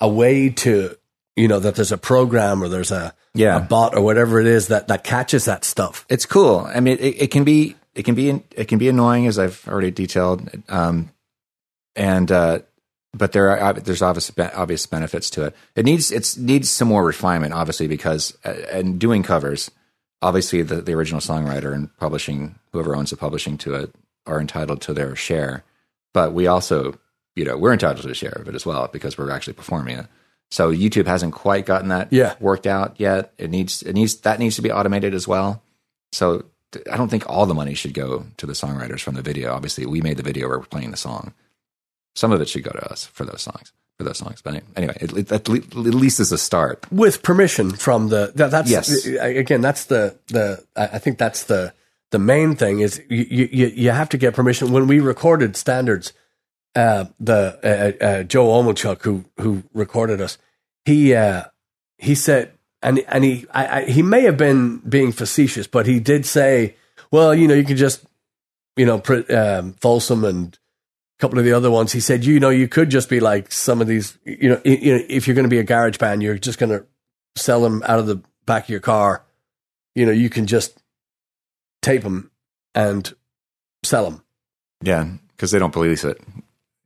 a 0.00 0.08
way 0.08 0.48
to, 0.48 0.96
you 1.36 1.48
know, 1.48 1.58
that 1.60 1.74
there's 1.74 1.92
a 1.92 1.98
program 1.98 2.62
or 2.62 2.68
there's 2.68 2.90
a, 2.90 3.14
Yeah. 3.34 3.56
a 3.56 3.60
bot 3.60 3.94
or 3.94 4.02
whatever 4.02 4.40
it 4.40 4.46
is 4.46 4.68
that, 4.68 4.88
that 4.88 5.04
catches 5.04 5.44
that 5.46 5.64
stuff. 5.64 6.04
it's 6.08 6.26
cool. 6.26 6.60
I 6.60 6.80
mean, 6.80 6.98
it, 7.00 7.22
it 7.22 7.30
can 7.30 7.44
be 7.44 7.76
it 7.94 8.04
can 8.04 8.14
be 8.14 8.42
it 8.56 8.68
can 8.68 8.78
be 8.78 8.88
annoying 8.88 9.26
as 9.26 9.38
I've 9.38 9.62
already 9.68 9.90
detailed, 9.90 10.48
um, 10.70 11.10
and 11.94 12.32
uh, 12.32 12.60
but 13.12 13.32
there 13.32 13.50
are 13.56 13.74
there's 13.74 14.00
obvious 14.00 14.32
obvious 14.54 14.86
benefits 14.86 15.28
to 15.30 15.44
it. 15.44 15.56
It 15.76 15.84
needs 15.84 16.10
it's 16.10 16.36
needs 16.38 16.70
some 16.70 16.88
more 16.88 17.04
refinement, 17.04 17.52
obviously, 17.52 17.88
because 17.88 18.36
uh, 18.46 18.54
and 18.72 18.98
doing 18.98 19.22
covers, 19.22 19.70
obviously 20.22 20.62
the 20.62 20.80
the 20.80 20.94
original 20.94 21.20
songwriter 21.20 21.74
and 21.74 21.94
publishing 21.98 22.54
whoever 22.72 22.96
owns 22.96 23.10
the 23.10 23.16
publishing 23.18 23.58
to 23.58 23.74
it 23.74 23.94
are 24.26 24.40
entitled 24.40 24.80
to 24.82 24.94
their 24.94 25.14
share, 25.16 25.64
but 26.14 26.32
we 26.32 26.46
also 26.46 26.98
you 27.36 27.44
know 27.44 27.56
we're 27.56 27.72
entitled 27.72 28.02
to 28.04 28.10
a 28.10 28.14
share 28.14 28.32
of 28.32 28.48
it 28.48 28.54
as 28.54 28.64
well 28.66 28.88
because 28.92 29.16
we're 29.18 29.30
actually 29.30 29.54
performing 29.54 29.98
it. 29.98 30.06
So 30.50 30.70
YouTube 30.70 31.06
hasn't 31.06 31.32
quite 31.32 31.64
gotten 31.64 31.88
that 31.88 32.12
Yeah. 32.12 32.34
worked 32.40 32.66
out 32.66 32.94
yet. 32.98 33.32
It 33.38 33.50
needs 33.50 33.82
it 33.82 33.94
needs 33.94 34.16
that 34.16 34.38
needs 34.38 34.56
to 34.56 34.62
be 34.62 34.70
automated 34.70 35.14
as 35.14 35.26
well. 35.26 35.62
So 36.12 36.44
I 36.90 36.96
don't 36.96 37.08
think 37.08 37.28
all 37.28 37.46
the 37.46 37.54
money 37.54 37.74
should 37.74 37.94
go 37.94 38.26
to 38.36 38.46
the 38.46 38.52
songwriters 38.52 39.00
from 39.00 39.14
the 39.14 39.22
video. 39.22 39.52
Obviously, 39.52 39.86
we 39.86 40.00
made 40.02 40.16
the 40.18 40.22
video. 40.22 40.48
Where 40.48 40.58
we're 40.58 40.64
playing 40.66 40.90
the 40.90 40.96
song. 40.96 41.32
Some 42.14 42.32
of 42.32 42.40
it 42.42 42.48
should 42.48 42.62
go 42.64 42.70
to 42.72 42.90
us 42.90 43.06
for 43.06 43.24
those 43.24 43.42
songs. 43.42 43.72
For 43.98 44.04
those 44.04 44.18
songs, 44.18 44.40
but 44.42 44.62
anyway, 44.74 44.96
it, 45.00 45.12
it, 45.16 45.32
at, 45.32 45.48
le- 45.50 45.58
at 45.58 45.74
least 45.76 46.18
as 46.18 46.32
a 46.32 46.38
start. 46.38 46.86
with 46.90 47.22
permission 47.22 47.70
from 47.72 48.08
the 48.08 48.32
that, 48.34 48.50
that's 48.50 48.70
Yes. 48.70 49.06
again 49.06 49.60
that's 49.60 49.84
the 49.84 50.16
the 50.28 50.64
I 50.74 50.98
think 50.98 51.18
that's 51.18 51.44
the 51.44 51.74
the 52.12 52.18
main 52.18 52.54
thing 52.54 52.80
is 52.80 53.02
you 53.08 53.48
you 53.50 53.66
you 53.66 53.90
have 53.90 54.08
to 54.10 54.18
get 54.18 54.34
permission. 54.34 54.70
When 54.70 54.86
we 54.86 55.00
recorded 55.00 55.56
standards 55.56 56.12
uh 56.74 57.06
the 57.20 57.58
uh, 57.62 58.04
uh, 58.04 58.22
Joe 58.22 58.46
Omelchuk 58.46 59.02
who 59.02 59.24
who 59.38 59.62
recorded 59.74 60.20
us 60.20 60.38
he 60.84 61.14
uh 61.14 61.44
he 61.98 62.14
said 62.14 62.52
and 62.82 63.00
and 63.08 63.24
he 63.24 63.46
I, 63.52 63.80
I 63.80 63.84
he 63.84 64.02
may 64.02 64.22
have 64.22 64.36
been 64.36 64.78
being 64.78 65.12
facetious 65.12 65.66
but 65.66 65.86
he 65.86 66.00
did 66.00 66.24
say 66.24 66.76
well 67.10 67.34
you 67.34 67.46
know 67.46 67.54
you 67.54 67.64
can 67.64 67.76
just 67.76 68.06
you 68.76 68.86
know 68.86 69.02
um, 69.30 69.74
Folsom 69.74 70.24
and 70.24 70.58
a 71.18 71.20
couple 71.20 71.38
of 71.38 71.44
the 71.44 71.52
other 71.52 71.70
ones. 71.70 71.92
He 71.92 72.00
said 72.00 72.24
you 72.24 72.40
know 72.40 72.50
you 72.50 72.68
could 72.68 72.90
just 72.90 73.10
be 73.10 73.20
like 73.20 73.52
some 73.52 73.80
of 73.80 73.86
these 73.86 74.18
you 74.24 74.48
know, 74.48 74.60
you 74.64 74.96
know 74.96 75.04
if 75.08 75.26
you're 75.26 75.34
going 75.34 75.44
to 75.44 75.50
be 75.50 75.58
a 75.58 75.64
garage 75.64 75.98
band 75.98 76.22
you're 76.22 76.38
just 76.38 76.58
going 76.58 76.70
to 76.70 76.86
sell 77.36 77.60
them 77.60 77.82
out 77.86 77.98
of 77.98 78.06
the 78.06 78.22
back 78.46 78.64
of 78.64 78.70
your 78.70 78.80
car. 78.80 79.24
You 79.94 80.06
know 80.06 80.12
you 80.12 80.30
can 80.30 80.46
just 80.46 80.81
tape 81.82 82.02
them 82.02 82.30
and 82.74 83.12
sell 83.84 84.04
them 84.04 84.22
Yeah, 84.82 85.08
because 85.36 85.50
they 85.50 85.58
don't 85.58 85.72
police 85.72 86.04
it. 86.04 86.20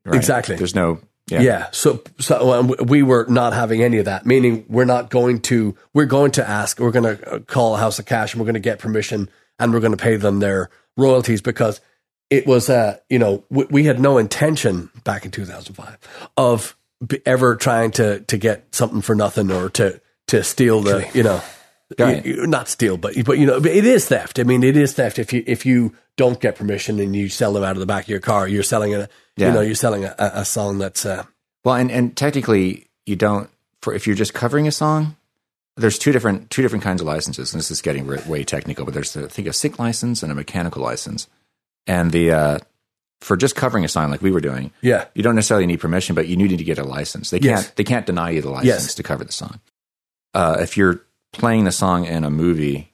Right. 0.05 0.17
Exactly. 0.17 0.57
There's 0.57 0.75
no. 0.75 1.01
Yeah. 1.29 1.41
Yeah. 1.41 1.69
So, 1.73 2.03
so 2.21 2.53
um, 2.53 2.75
we 2.87 3.03
were 3.03 3.27
not 3.29 3.53
having 3.53 3.83
any 3.83 3.99
of 3.99 4.05
that, 4.05 4.25
meaning 4.27 4.65
we're 4.69 4.85
not 4.85 5.11
going 5.11 5.41
to, 5.43 5.77
we're 5.93 6.07
going 6.07 6.31
to 6.33 6.49
ask, 6.49 6.79
we're 6.79 6.93
going 6.93 7.17
to 7.17 7.41
call 7.41 7.75
House 7.75 7.99
of 7.99 8.07
Cash 8.07 8.33
and 8.33 8.41
we're 8.41 8.47
going 8.47 8.55
to 8.55 8.61
get 8.61 8.79
permission 8.79 9.29
and 9.59 9.73
we're 9.73 9.81
going 9.81 9.97
to 9.97 10.03
pay 10.03 10.15
them 10.17 10.39
their 10.39 10.71
royalties 10.97 11.41
because 11.41 11.81
it 12.31 12.47
was, 12.47 12.71
uh, 12.71 12.99
you 13.09 13.19
know, 13.19 13.43
we, 13.51 13.65
we 13.65 13.85
had 13.85 13.99
no 13.99 14.19
intention 14.19 14.89
back 15.03 15.25
in 15.25 15.33
2005 15.33 16.31
of 16.37 16.77
ever 17.27 17.57
trying 17.57 17.91
to, 17.93 18.21
to 18.21 18.37
get 18.37 18.73
something 18.73 19.01
for 19.01 19.17
nothing 19.17 19.51
or 19.51 19.69
to, 19.71 20.01
to 20.29 20.45
steal 20.45 20.81
the, 20.81 21.09
you 21.13 21.25
know, 21.25 21.43
Right. 21.99 22.25
you- 22.27 22.47
not 22.47 22.69
steal, 22.69 22.97
but, 22.97 23.15
but, 23.25 23.39
you 23.39 23.47
know, 23.47 23.57
it 23.59 23.85
is 23.85 24.07
theft. 24.09 24.39
I 24.39 24.43
mean, 24.43 24.63
it 24.65 24.77
is 24.77 24.93
theft 24.95 25.19
if 25.19 25.33
you, 25.33 25.45
if 25.47 25.65
you 25.65 25.95
don't 26.17 26.41
get 26.41 26.57
permission 26.57 26.99
and 26.99 27.15
you 27.15 27.29
sell 27.29 27.53
them 27.53 27.63
out 27.63 27.73
of 27.77 27.81
the 27.81 27.87
back 27.87 28.05
of 28.05 28.09
your 28.09 28.19
car, 28.21 28.49
you're 28.49 28.63
selling 28.65 28.95
a, 28.95 29.09
Yeah. 29.37 29.49
you 29.49 29.53
know, 29.55 29.61
you're 29.61 29.75
selling 29.77 30.05
a, 30.05 30.15
a 30.19 30.45
song 30.45 30.79
that's, 30.79 31.07
uh, 31.07 31.25
Well, 31.65 31.77
and, 31.77 31.91
and 31.91 32.17
technically, 32.17 32.89
you 33.07 33.15
don't. 33.17 33.49
For 33.83 33.95
if 33.95 34.05
you're 34.07 34.17
just 34.17 34.35
covering 34.35 34.67
a 34.67 34.73
song, 34.73 35.15
there's 35.77 35.97
two 35.99 36.11
different 36.11 36.51
two 36.51 36.63
different 36.63 36.83
kinds 36.83 37.01
of 37.01 37.07
licenses. 37.07 37.53
And 37.53 37.61
this 37.61 37.71
is 37.71 37.81
getting 37.83 38.05
way 38.27 38.43
technical, 38.43 38.85
but 38.85 38.95
there's 38.95 39.17
I 39.17 39.29
think 39.29 39.47
a 39.47 39.53
sync 39.53 39.79
license 39.79 40.25
and 40.25 40.33
a 40.33 40.35
mechanical 40.35 40.83
license. 40.83 41.29
And 41.87 42.11
the 42.11 42.33
uh, 42.33 42.59
for 43.21 43.37
just 43.37 43.55
covering 43.55 43.85
a 43.85 43.89
song 43.89 44.11
like 44.11 44.23
we 44.23 44.33
were 44.33 44.41
doing, 44.41 44.73
yeah. 44.81 45.05
you 45.15 45.23
don't 45.23 45.37
necessarily 45.37 45.67
need 45.67 45.79
permission, 45.79 46.17
but 46.17 46.27
you 46.27 46.35
do 46.35 46.49
need 46.49 46.57
to 46.59 46.65
get 46.65 46.79
a 46.79 46.85
license. 46.85 47.31
They 47.31 47.39
can't 47.39 47.61
Yes. 47.63 47.71
they 47.77 47.85
can't 47.85 48.07
deny 48.07 48.31
you 48.31 48.43
the 48.43 48.51
license 48.51 48.67
Yes. 48.67 48.95
to 48.97 49.03
cover 49.05 49.23
the 49.23 49.33
song. 49.33 49.61
Uh, 50.35 50.57
if 50.61 50.77
you're 50.77 51.03
playing 51.39 51.65
the 51.65 51.73
song 51.73 52.05
in 52.05 52.25
a 52.25 52.31
movie 52.31 52.93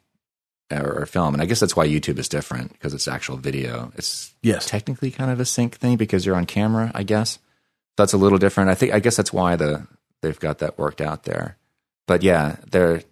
or, 0.71 1.01
or 1.03 1.07
film, 1.07 1.35
and 1.35 1.43
I 1.43 1.47
guess 1.47 1.61
that's 1.61 1.77
why 1.77 1.87
YouTube 1.87 2.19
is 2.19 2.29
different 2.29 2.73
because 2.73 2.95
it's 2.95 3.09
actual 3.09 3.37
video. 3.37 3.93
It's 3.97 4.33
Yes. 4.43 4.67
technically 4.67 5.11
kind 5.11 5.31
of 5.31 5.39
a 5.41 5.45
sync 5.45 5.77
thing 5.77 5.97
because 5.97 6.25
you're 6.27 6.37
on 6.37 6.47
camera, 6.47 6.91
I 6.95 7.03
guess. 7.03 7.39
That's 7.97 8.13
a 8.13 8.19
little 8.19 8.39
different. 8.39 8.71
I 8.71 8.75
think 8.75 8.93
I 8.93 9.01
guess 9.01 9.17
that's 9.17 9.33
why 9.33 9.57
the 9.57 9.87
they've 10.23 10.39
got 10.41 10.59
that 10.59 10.79
worked 10.79 11.01
out 11.01 11.25
there. 11.25 11.57
But 12.07 12.23
yeah, 12.23 12.57
there 12.71 13.03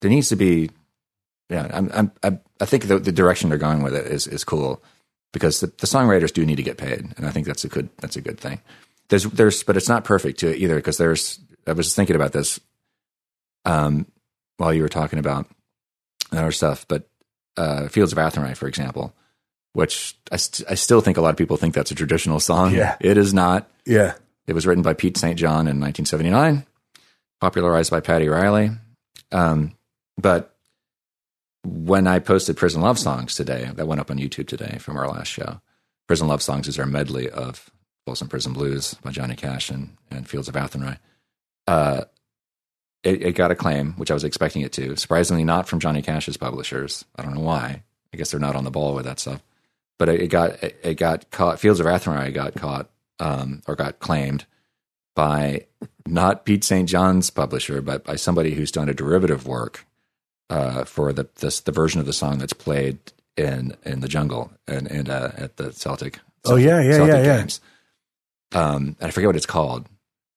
there 0.00 0.10
needs 0.10 0.28
to 0.30 0.36
be 0.36 0.70
yeah, 1.48 1.68
I'm, 1.72 1.90
I'm 1.94 2.12
I 2.22 2.38
I 2.60 2.64
think 2.66 2.88
the, 2.88 2.98
the 2.98 3.12
direction 3.12 3.48
they're 3.48 3.58
going 3.58 3.82
with 3.82 3.94
it 3.94 4.06
is 4.06 4.26
is 4.26 4.42
cool 4.44 4.82
because 5.32 5.60
the, 5.60 5.66
the 5.68 5.86
songwriters 5.86 6.32
do 6.32 6.44
need 6.44 6.56
to 6.56 6.62
get 6.62 6.78
paid, 6.78 7.12
and 7.16 7.26
I 7.26 7.30
think 7.30 7.46
that's 7.46 7.64
a 7.64 7.68
good 7.68 7.88
that's 7.98 8.16
a 8.16 8.20
good 8.20 8.40
thing. 8.40 8.60
There's 9.08 9.24
there's 9.24 9.62
but 9.62 9.76
it's 9.76 9.88
not 9.88 10.04
perfect 10.04 10.40
to 10.40 10.54
either 10.54 10.74
because 10.76 10.96
there's 10.98 11.38
I 11.66 11.72
was 11.72 11.94
thinking 11.94 12.16
about 12.16 12.32
this 12.32 12.58
um 13.64 14.06
while 14.56 14.72
you 14.72 14.82
were 14.82 14.88
talking 14.88 15.18
about 15.18 15.46
other 16.32 16.52
stuff, 16.52 16.86
but 16.88 17.08
uh, 17.56 17.88
Fields 17.88 18.12
of 18.12 18.18
Athenry, 18.18 18.54
for 18.54 18.66
example, 18.66 19.14
which 19.72 20.16
I, 20.30 20.36
st- 20.36 20.68
I 20.70 20.74
still 20.74 21.00
think 21.00 21.16
a 21.16 21.20
lot 21.20 21.30
of 21.30 21.36
people 21.36 21.56
think 21.56 21.74
that's 21.74 21.90
a 21.90 21.96
traditional 21.96 22.40
song. 22.40 22.74
Yeah. 22.74 22.96
It 23.00 23.16
is 23.16 23.34
not. 23.34 23.68
Yeah. 23.86 24.14
It 24.46 24.52
was 24.52 24.66
written 24.66 24.82
by 24.82 24.94
Pete 24.94 25.16
St. 25.16 25.38
John 25.38 25.68
in 25.68 25.80
1979, 25.80 26.66
popularized 27.40 27.90
by 27.90 28.00
Paddy 28.00 28.28
Reilly. 28.28 28.70
Um, 29.32 29.74
but 30.18 30.54
when 31.64 32.06
I 32.06 32.18
posted 32.18 32.56
Prison 32.56 32.82
Love 32.82 32.98
Songs 32.98 33.34
today, 33.34 33.70
that 33.74 33.86
went 33.86 34.00
up 34.00 34.10
on 34.10 34.18
YouTube 34.18 34.48
today 34.48 34.78
from 34.78 34.96
our 34.96 35.08
last 35.08 35.28
show. 35.28 35.60
Prison 36.06 36.28
Love 36.28 36.42
Songs 36.42 36.68
is 36.68 36.78
our 36.78 36.86
medley 36.86 37.30
of 37.30 37.70
Folsom 38.04 38.28
Prison 38.28 38.52
Blues 38.52 38.94
by 39.02 39.10
Johnny 39.10 39.34
Cash 39.34 39.70
and, 39.70 39.96
and 40.10 40.28
Fields 40.28 40.48
of 40.48 40.56
Athenry. 40.56 40.98
Uh, 41.66 42.02
it, 43.04 43.22
it 43.22 43.32
got 43.34 43.56
claim, 43.58 43.92
which 43.92 44.10
I 44.10 44.14
was 44.14 44.24
expecting 44.24 44.62
it 44.62 44.72
to. 44.72 44.96
Surprisingly, 44.96 45.44
not 45.44 45.68
from 45.68 45.80
Johnny 45.80 46.02
Cash's 46.02 46.36
publishers. 46.36 47.04
I 47.16 47.22
don't 47.22 47.34
know 47.34 47.40
why. 47.40 47.82
I 48.12 48.16
guess 48.16 48.30
they're 48.30 48.40
not 48.40 48.56
on 48.56 48.64
the 48.64 48.70
ball 48.70 48.94
with 48.94 49.04
that 49.04 49.20
stuff. 49.20 49.42
But 49.98 50.08
it, 50.08 50.22
it 50.22 50.28
got 50.28 50.62
it, 50.62 50.78
it 50.82 50.94
got 50.94 51.30
caught. 51.30 51.60
Fields 51.60 51.80
of 51.80 51.86
Athenry 51.86 52.32
got 52.32 52.54
caught 52.54 52.90
um, 53.20 53.62
or 53.68 53.76
got 53.76 54.00
claimed 54.00 54.46
by 55.14 55.66
not 56.06 56.44
Pete 56.44 56.64
St. 56.64 56.88
John's 56.88 57.30
publisher, 57.30 57.80
but 57.80 58.04
by 58.04 58.16
somebody 58.16 58.54
who's 58.54 58.72
done 58.72 58.88
a 58.88 58.94
derivative 58.94 59.46
work 59.46 59.86
uh, 60.50 60.84
for 60.84 61.12
the 61.12 61.28
this, 61.36 61.60
the 61.60 61.72
version 61.72 62.00
of 62.00 62.06
the 62.06 62.12
song 62.12 62.38
that's 62.38 62.52
played 62.52 62.98
in 63.36 63.76
in 63.84 64.00
the 64.00 64.08
jungle 64.08 64.50
and, 64.66 64.90
and 64.90 65.08
uh, 65.08 65.30
at 65.36 65.56
the 65.56 65.72
Celtic. 65.72 66.18
Oh, 66.44 66.56
yeah, 66.56 66.80
yeah, 66.80 66.96
Celtic 66.96 67.14
yeah, 67.14 67.22
yeah. 67.22 67.38
games. 67.38 67.60
Um, 68.52 68.96
and 69.00 69.08
I 69.08 69.10
forget 69.10 69.28
what 69.28 69.36
it's 69.36 69.46
called. 69.46 69.88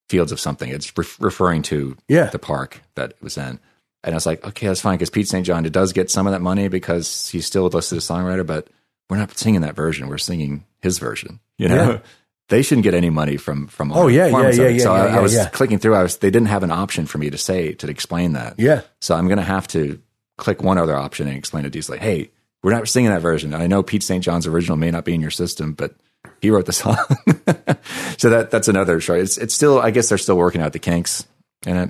Fields 0.09 0.31
of 0.31 0.39
something. 0.39 0.69
It's 0.69 0.97
re- 0.97 1.05
referring 1.19 1.61
to 1.63 1.97
Yeah. 2.07 2.25
the 2.27 2.39
park 2.39 2.81
that 2.95 3.11
it 3.11 3.17
was 3.21 3.37
in. 3.37 3.59
And 4.03 4.13
I 4.13 4.15
was 4.15 4.25
like, 4.25 4.45
okay, 4.45 4.67
that's 4.67 4.79
fine 4.81 4.95
because 4.97 5.09
Pete 5.09 5.27
St. 5.27 5.45
John 5.45 5.63
does 5.63 5.91
get 5.91 6.09
some 6.09 6.27
of 6.27 6.31
that 6.33 6.41
money 6.41 6.67
because 6.69 7.29
he's 7.29 7.45
still 7.45 7.63
listed 7.67 7.97
as 7.97 8.09
a 8.09 8.13
songwriter, 8.13 8.45
but 8.45 8.67
we're 9.09 9.17
not 9.17 9.37
singing 9.37 9.61
that 9.61 9.75
version. 9.75 10.07
We're 10.07 10.17
singing 10.17 10.63
his 10.81 10.97
version. 10.99 11.39
You 11.57 11.67
know, 11.69 11.75
Yeah. 11.91 11.99
they 12.49 12.61
shouldn't 12.61 12.83
get 12.85 12.93
any 12.93 13.09
money 13.09 13.35
from 13.35 13.67
from. 13.67 13.91
Oh, 13.91 14.03
our 14.03 14.09
yeah, 14.09 14.27
yeah, 14.27 14.39
of 14.47 14.55
yeah, 14.55 14.77
So 14.83 14.95
yeah, 14.95 15.01
I, 15.01 15.07
yeah, 15.07 15.17
I 15.17 15.19
was 15.19 15.33
yeah. 15.33 15.49
clicking 15.49 15.79
through. 15.79 15.95
I 15.95 16.03
was 16.03 16.17
they 16.17 16.29
didn't 16.29 16.47
have 16.47 16.63
an 16.63 16.71
option 16.71 17.05
for 17.05 17.17
me 17.17 17.29
to 17.29 17.37
say 17.37 17.73
to 17.73 17.89
explain 17.89 18.33
that. 18.33 18.57
Yeah. 18.57 18.81
So 19.01 19.15
I'm 19.15 19.27
going 19.27 19.39
to 19.39 19.43
have 19.43 19.67
to 19.69 19.99
click 20.37 20.61
one 20.63 20.77
other 20.77 20.95
option 20.95 21.27
and 21.27 21.35
explain 21.37 21.65
it 21.65 21.69
to 21.69 21.71
D's 21.71 21.89
like, 21.89 21.99
hey, 21.99 22.29
we're 22.63 22.71
not 22.71 22.87
singing 22.87 23.09
that 23.11 23.21
version. 23.21 23.53
I 23.53 23.67
know 23.67 23.83
Pete 23.83 24.03
St. 24.03 24.23
John's 24.23 24.47
original 24.47 24.77
may 24.77 24.91
not 24.91 25.03
be 25.03 25.13
in 25.15 25.19
your 25.21 25.31
system, 25.31 25.73
but 25.73 25.95
he 26.41 26.49
wrote 26.49 26.65
the 26.65 26.73
song. 26.73 26.97
so 28.17 28.29
that 28.29 28.49
that's 28.51 28.67
another. 28.67 28.97
It's 28.97 29.37
it's 29.37 29.53
still 29.53 29.79
I 29.79 29.91
guess 29.91 30.09
they're 30.09 30.17
still 30.17 30.37
working 30.37 30.61
out 30.61 30.73
the 30.73 30.79
kinks 30.79 31.25
in 31.65 31.75
it. 31.77 31.89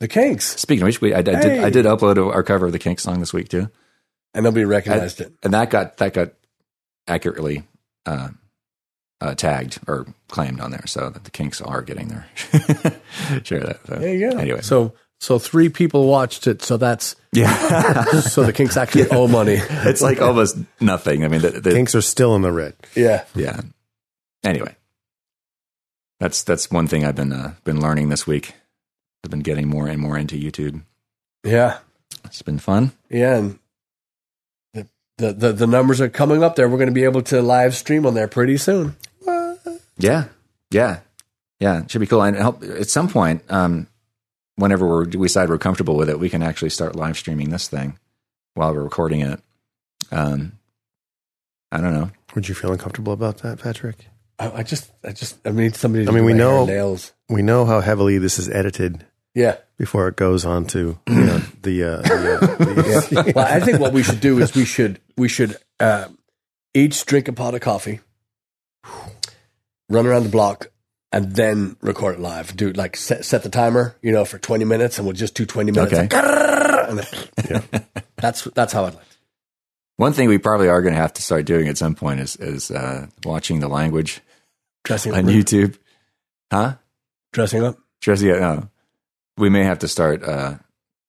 The 0.00 0.08
Kinks. 0.08 0.44
Speaking 0.60 0.82
of 0.82 0.86
which, 0.86 1.00
we, 1.00 1.14
I, 1.14 1.18
I 1.18 1.22
did 1.22 1.36
I 1.64 1.70
did 1.70 1.86
upload 1.86 2.18
our 2.18 2.42
cover 2.42 2.66
of 2.66 2.72
the 2.72 2.78
Kinks 2.80 3.02
song 3.04 3.20
this 3.20 3.32
week 3.32 3.48
too, 3.48 3.70
And 4.34 4.44
nobody 4.44 4.64
recognized 4.64 5.20
it. 5.20 5.32
and 5.42 5.54
that 5.54 5.70
got 5.70 5.98
that 5.98 6.12
got 6.12 6.32
accurately 7.06 7.62
uh, 8.04 8.28
uh, 9.20 9.34
tagged 9.34 9.78
or 9.86 10.06
claimed 10.28 10.60
on 10.60 10.72
there, 10.72 10.86
so 10.86 11.10
that 11.10 11.24
the 11.24 11.30
Kinks 11.30 11.60
are 11.60 11.80
getting 11.80 12.08
their 12.08 12.26
share 13.44 13.60
of 13.60 13.66
that. 13.66 13.80
So, 13.86 13.94
There 13.96 14.14
you 14.14 14.30
go. 14.30 14.36
Anyway, 14.36 14.60
So 14.62 14.94
so 15.24 15.38
three 15.38 15.70
people 15.70 16.06
watched 16.06 16.46
it. 16.46 16.62
So 16.62 16.76
that's 16.76 17.16
yeah, 17.32 18.04
so 18.20 18.44
the 18.44 18.52
Kinks 18.52 18.76
actually 18.76 19.08
owe 19.08 19.26
money. 19.26 19.56
it's 19.58 20.02
like 20.02 20.20
almost 20.20 20.58
nothing. 20.80 21.24
I 21.24 21.28
mean, 21.28 21.40
the, 21.40 21.50
the, 21.50 21.70
Kinks 21.70 21.94
are 21.94 22.02
still 22.02 22.36
in 22.36 22.42
the 22.42 22.52
red. 22.52 22.74
Yeah. 22.94 23.24
yeah. 23.34 23.62
Anyway, 24.44 24.76
that's 26.20 26.42
that's 26.42 26.70
one 26.70 26.86
thing 26.86 27.04
I've 27.04 27.16
been 27.16 27.32
uh, 27.32 27.54
been 27.64 27.80
learning 27.80 28.10
this 28.10 28.26
week. 28.26 28.54
I've 29.24 29.30
been 29.30 29.40
getting 29.40 29.66
more 29.66 29.88
and 29.88 29.98
more 29.98 30.18
into 30.18 30.36
YouTube. 30.36 30.82
Yeah. 31.42 31.78
It's 32.26 32.42
been 32.42 32.58
fun. 32.58 32.92
Yeah. 33.08 33.36
And 33.36 33.58
the, 34.74 34.86
the, 35.16 35.32
the, 35.32 35.52
the 35.52 35.66
numbers 35.66 36.02
are 36.02 36.10
coming 36.10 36.44
up 36.44 36.56
there. 36.56 36.68
We're 36.68 36.76
going 36.76 36.88
to 36.88 36.94
be 36.94 37.04
able 37.04 37.22
to 37.22 37.40
live 37.40 37.74
stream 37.74 38.04
on 38.04 38.12
there 38.12 38.28
pretty 38.28 38.58
soon. 38.58 38.96
Yeah, 39.96 40.24
yeah, 40.72 41.00
yeah. 41.60 41.82
It 41.82 41.90
should 41.90 42.00
be 42.00 42.06
cool. 42.08 42.22
And 42.22 42.36
help 42.36 42.62
at 42.64 42.88
some 42.88 43.08
point, 43.08 43.44
um, 43.48 43.86
whenever 44.56 44.86
we're, 44.86 45.04
we 45.04 45.26
decide 45.26 45.48
we're 45.48 45.58
comfortable 45.58 45.96
with 45.96 46.08
it, 46.08 46.18
we 46.18 46.30
can 46.30 46.42
actually 46.42 46.70
start 46.70 46.96
live 46.96 47.16
streaming 47.16 47.50
this 47.50 47.68
thing 47.68 47.98
while 48.54 48.72
we're 48.74 48.82
recording 48.82 49.20
it. 49.20 49.40
Um, 50.10 50.52
I 51.72 51.80
don't 51.80 51.92
know. 51.94 52.10
Would 52.34 52.48
you 52.48 52.54
feel 52.54 52.72
uncomfortable 52.72 53.12
about 53.12 53.38
that, 53.38 53.58
Patrick? 53.60 54.06
I, 54.38 54.50
I 54.50 54.62
just, 54.62 54.90
I 55.04 55.12
just, 55.12 55.38
I 55.46 55.50
need 55.50 55.76
somebody 55.76 56.04
to 56.04 56.10
I 56.10 56.14
mean, 56.14 56.24
we 56.24 56.32
know- 56.34 56.66
nails. 56.66 57.12
We 57.28 57.42
know 57.42 57.64
how 57.64 57.80
heavily 57.80 58.18
this 58.18 58.38
is 58.38 58.48
edited 58.50 59.04
Yeah. 59.34 59.56
before 59.78 60.08
it 60.08 60.16
goes 60.16 60.44
on 60.44 60.66
to 60.66 60.98
you 61.08 61.14
know, 61.14 61.38
the, 61.62 61.82
uh, 61.84 61.96
the, 62.02 62.38
uh, 62.42 62.46
the 63.24 63.32
well, 63.36 63.46
I 63.46 63.60
think 63.60 63.80
what 63.80 63.92
we 63.92 64.02
should 64.02 64.20
do 64.20 64.38
is 64.40 64.54
we 64.54 64.64
should 64.64 65.00
we 65.16 65.28
should 65.28 65.56
uh, 65.80 66.08
each 66.74 67.06
drink 67.06 67.28
a 67.28 67.32
pot 67.32 67.54
of 67.54 67.60
coffee, 67.60 68.00
run 69.88 70.06
around 70.06 70.24
the 70.24 70.28
block, 70.28 70.70
and 71.16 71.34
then 71.34 71.76
record 71.80 72.16
it 72.16 72.20
live. 72.20 72.56
Do 72.56 72.72
like 72.72 72.96
set, 72.96 73.24
set 73.24 73.42
the 73.42 73.48
timer, 73.48 73.96
you 74.02 74.12
know, 74.12 74.24
for 74.24 74.38
twenty 74.38 74.64
minutes, 74.64 74.98
and 74.98 75.06
we'll 75.06 75.14
just 75.16 75.34
do 75.34 75.46
twenty 75.46 75.70
minutes. 75.72 75.92
Okay. 75.92 76.08
Like, 76.14 77.08
then- 77.48 77.86
That's 78.16 78.44
that's 78.44 78.72
how 78.72 78.84
I'd 78.86 78.94
like. 78.94 79.04
One 79.96 80.12
thing 80.12 80.28
we 80.28 80.38
probably 80.38 80.68
are 80.68 80.80
going 80.82 80.94
to 80.94 81.00
have 81.00 81.12
to 81.14 81.22
start 81.22 81.44
doing 81.44 81.68
at 81.68 81.76
some 81.78 81.94
point 81.94 82.20
is 82.20 82.36
is 82.36 82.70
uh, 82.70 83.06
watching 83.24 83.60
the 83.60 83.68
language 83.68 84.20
Dressing 84.84 85.12
up, 85.12 85.18
on 85.18 85.24
YouTube. 85.26 85.76
Huh? 86.52 86.74
dressing 87.32 87.64
up. 87.64 87.76
Dressing 88.00 88.30
up. 88.30 88.38
no. 88.40 88.68
We 89.36 89.50
may 89.50 89.64
have 89.64 89.80
to 89.80 89.88
start 89.88 90.22
uh, 90.22 90.54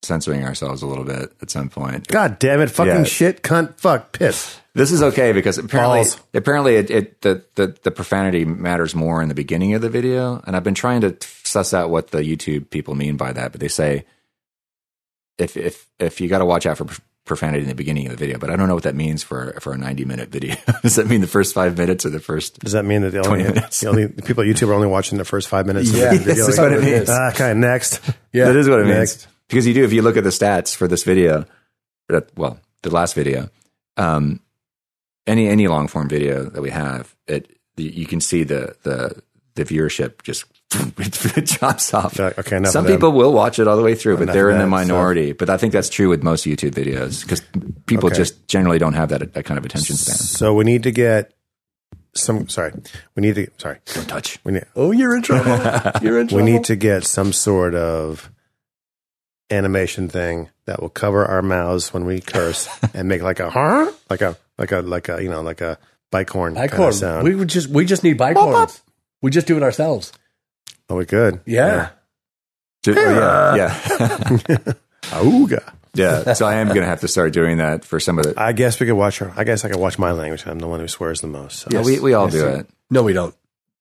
censoring 0.01 0.43
ourselves 0.43 0.81
a 0.81 0.87
little 0.87 1.03
bit 1.03 1.31
at 1.41 1.49
some 1.51 1.69
point. 1.69 2.07
God 2.07 2.39
damn 2.39 2.59
it! 2.61 2.71
Fucking 2.71 2.93
Yeah. 2.93 3.03
shit, 3.03 3.41
cunt, 3.43 3.77
fuck, 3.79 4.11
piss. 4.11 4.59
This 4.75 4.91
is 4.91 5.01
okay 5.01 5.31
because 5.31 5.57
apparently, 5.57 5.99
Balls. 5.99 6.19
apparently, 6.33 6.75
it, 6.75 6.91
it 6.91 7.21
the, 7.21 7.43
the 7.55 7.75
the 7.83 7.91
profanity 7.91 8.43
matters 8.43 8.93
more 8.93 9.21
in 9.21 9.29
the 9.29 9.33
beginning 9.33 9.73
of 9.73 9.81
the 9.81 9.89
video, 9.89 10.41
and 10.45 10.53
I've 10.55 10.65
been 10.65 10.75
trying 10.75 10.99
to 11.01 11.15
suss 11.43 11.73
out 11.73 11.89
what 11.89 12.11
the 12.11 12.19
YouTube 12.19 12.69
people 12.69 12.93
mean 12.93 13.15
by 13.15 13.31
that. 13.31 13.53
But 13.53 13.61
they 13.61 13.69
say 13.69 14.03
if 15.37 15.55
if 15.55 15.87
if 15.97 16.19
you 16.19 16.27
got 16.27 16.39
to 16.39 16.45
watch 16.45 16.65
out 16.65 16.77
for 16.77 16.87
profanity 17.23 17.63
in 17.63 17.69
the 17.69 17.73
beginning 17.75 18.05
of 18.05 18.11
the 18.11 18.17
video, 18.17 18.37
but 18.37 18.49
I 18.49 18.57
don't 18.57 18.67
know 18.67 18.75
what 18.75 18.83
that 18.83 18.95
means 18.95 19.23
for 19.23 19.53
for 19.61 19.71
a 19.71 19.77
ninety 19.77 20.03
minute 20.03 20.27
video. 20.27 20.55
Does 20.81 20.95
that 20.95 21.07
mean 21.07 21.21
the 21.21 21.27
first 21.27 21.53
five 21.53 21.77
minutes 21.77 22.05
or 22.05 22.09
the 22.09 22.19
first? 22.19 22.59
Does 22.59 22.73
that 22.73 22.83
mean 22.83 23.01
that 23.03 23.11
the 23.11 23.25
only, 23.25 23.43
the 23.43 23.85
only 23.87 24.05
the 24.07 24.23
people 24.23 24.43
at 24.43 24.47
YouTube 24.47 24.67
are 24.67 24.73
only 24.73 24.87
watching 24.87 25.17
the 25.17 25.25
first 25.25 25.47
five 25.47 25.65
minutes? 25.65 25.89
Yeah, 25.91 26.11
of 26.11 26.19
the 26.19 26.25
video? 26.25 26.45
that's 26.45 26.57
what 26.57 26.73
it 26.73 26.83
means. 26.83 27.09
Ah, 27.09 27.29
okay, 27.29 27.53
next. 27.53 28.01
Yeah, 28.33 28.45
that 28.45 28.55
is 28.57 28.67
what 28.67 28.81
it 28.81 28.87
means. 28.87 29.25
Because 29.47 29.65
you 29.65 29.73
do, 29.73 29.85
if 29.85 29.93
you 29.93 30.01
look 30.01 30.17
at 30.17 30.23
the 30.25 30.31
stats 30.31 30.75
for 30.75 30.87
this 30.87 31.03
video, 31.03 31.45
that- 32.09 32.35
well, 32.35 32.59
the 32.81 32.89
last 32.89 33.13
video, 33.13 33.49
um, 33.95 34.39
any 35.27 35.47
any 35.47 35.67
long 35.67 35.87
form 35.87 36.07
video 36.09 36.43
that 36.45 36.61
we 36.61 36.69
have, 36.71 37.15
it 37.27 37.57
the, 37.75 37.83
you 37.83 38.05
can 38.05 38.21
see 38.21 38.43
the 38.43 38.75
the 38.83 39.21
the 39.55 39.63
viewership 39.65 40.21
just 40.23 40.45
it 40.75 41.45
jumps 41.59 41.93
off. 41.93 42.19
Like, 42.19 42.37
okay, 42.39 42.61
Some 42.65 42.65
of 42.65 42.73
them. 42.73 42.85
people 42.97 43.11
will 43.13 43.31
watch 43.31 43.59
it 43.59 43.67
all 43.67 43.77
the 43.77 43.83
way 43.83 43.95
through, 43.95 44.15
but 44.17 44.23
Enough 44.23 44.33
they're 44.33 44.49
in 44.49 44.57
the 44.57 44.63
that 44.63 44.69
minority. 44.69 45.31
But 45.31 45.49
I 45.49 45.57
think 45.57 45.71
that's 45.73 45.89
true 45.89 46.09
with 46.09 46.23
most 46.23 46.45
YouTube 46.45 46.71
videos 46.71 47.21
because 47.21 47.41
people 47.85 48.07
Okay. 48.07 48.17
just 48.17 48.47
generally 48.47 48.79
don't 48.79 48.93
have 48.93 49.09
that 49.09 49.33
that 49.33 49.45
kind 49.45 49.57
of 49.57 49.65
attention 49.65 49.95
span. 49.95 50.15
So 50.15 50.53
we 50.53 50.63
need 50.65 50.83
to 50.83 50.91
get 50.91 51.31
some. 52.13 52.47
Sorry, 52.49 52.73
we 53.15 53.21
need 53.21 53.35
to. 53.35 53.47
Sorry, 53.57 53.77
Don't 53.93 54.07
touch. 54.07 54.39
we 54.43 54.53
need 54.53 54.65
Oh, 54.75 54.91
you're 54.91 55.15
in 55.15 55.21
trouble. 55.21 55.51
You're 56.01 56.19
in 56.19 56.27
trouble. 56.27 56.43
we 56.45 56.51
need 56.51 56.63
to 56.65 56.75
get 56.75 57.03
some 57.05 57.31
sort 57.33 57.75
of 57.75 58.29
animation 59.51 60.09
thing 60.09 60.49
that 60.65 60.81
will 60.81 60.89
cover 60.89 61.23
our 61.25 61.41
mouths 61.41 61.93
when 61.93 62.05
we 62.05 62.19
curse 62.19 62.67
and 62.93 63.07
make 63.07 63.21
like 63.21 63.39
a 63.39 63.49
huh, 63.49 63.91
like 64.09 64.21
a 64.21 64.35
like 64.57 64.71
a 64.71 64.79
like 64.81 65.09
a 65.09 65.21
you 65.21 65.29
know 65.29 65.41
like 65.41 65.61
a 65.61 65.77
bike 66.11 66.29
horn 66.29 66.53
bike 66.53 66.71
kind 66.71 66.77
horn. 66.77 66.89
of 66.89 66.95
sound. 66.95 67.23
We 67.23 67.35
would 67.35 67.47
just 67.49 67.67
we 67.69 67.85
just 67.85 68.03
need 68.03 68.17
bike 68.17 68.37
horns. 68.37 68.81
We 69.21 69.31
just 69.31 69.47
do 69.47 69.57
it 69.57 69.63
ourselves. 69.63 70.11
oh, 70.89 70.95
we 70.97 71.05
could. 71.05 71.41
Yeah. 71.45 71.89
Ju- 72.83 72.93
oh, 72.95 73.55
yeah, 73.55 73.55
yeah, 74.47 74.57
Auga. 75.09 75.73
yeah. 75.95 76.33
So 76.33 76.45
I 76.45 76.55
am 76.55 76.67
going 76.67 76.81
to 76.81 76.85
have 76.85 76.99
to 77.01 77.07
start 77.07 77.33
doing 77.33 77.57
that 77.57 77.83
for 77.83 77.99
some 77.99 78.19
of 78.19 78.25
the. 78.25 78.33
I 78.39 78.51
guess 78.53 78.79
we 78.79 78.85
could 78.85 78.93
watch 78.93 79.17
her. 79.17 79.33
I 79.35 79.43
guess 79.43 79.65
I 79.65 79.69
could 79.69 79.79
watch 79.79 79.97
my 79.97 80.11
language. 80.11 80.45
I'm 80.45 80.59
the 80.59 80.67
one 80.67 80.79
who 80.79 80.87
swears 80.87 81.21
the 81.21 81.27
most. 81.27 81.59
So. 81.61 81.69
Yeah, 81.71 81.81
we 81.81 81.99
we 81.99 82.13
all 82.13 82.25
Yes, 82.25 82.33
do 82.33 82.39
sir. 82.41 82.59
it. 82.59 82.67
No, 82.91 83.01
we 83.01 83.13
don't. 83.13 83.33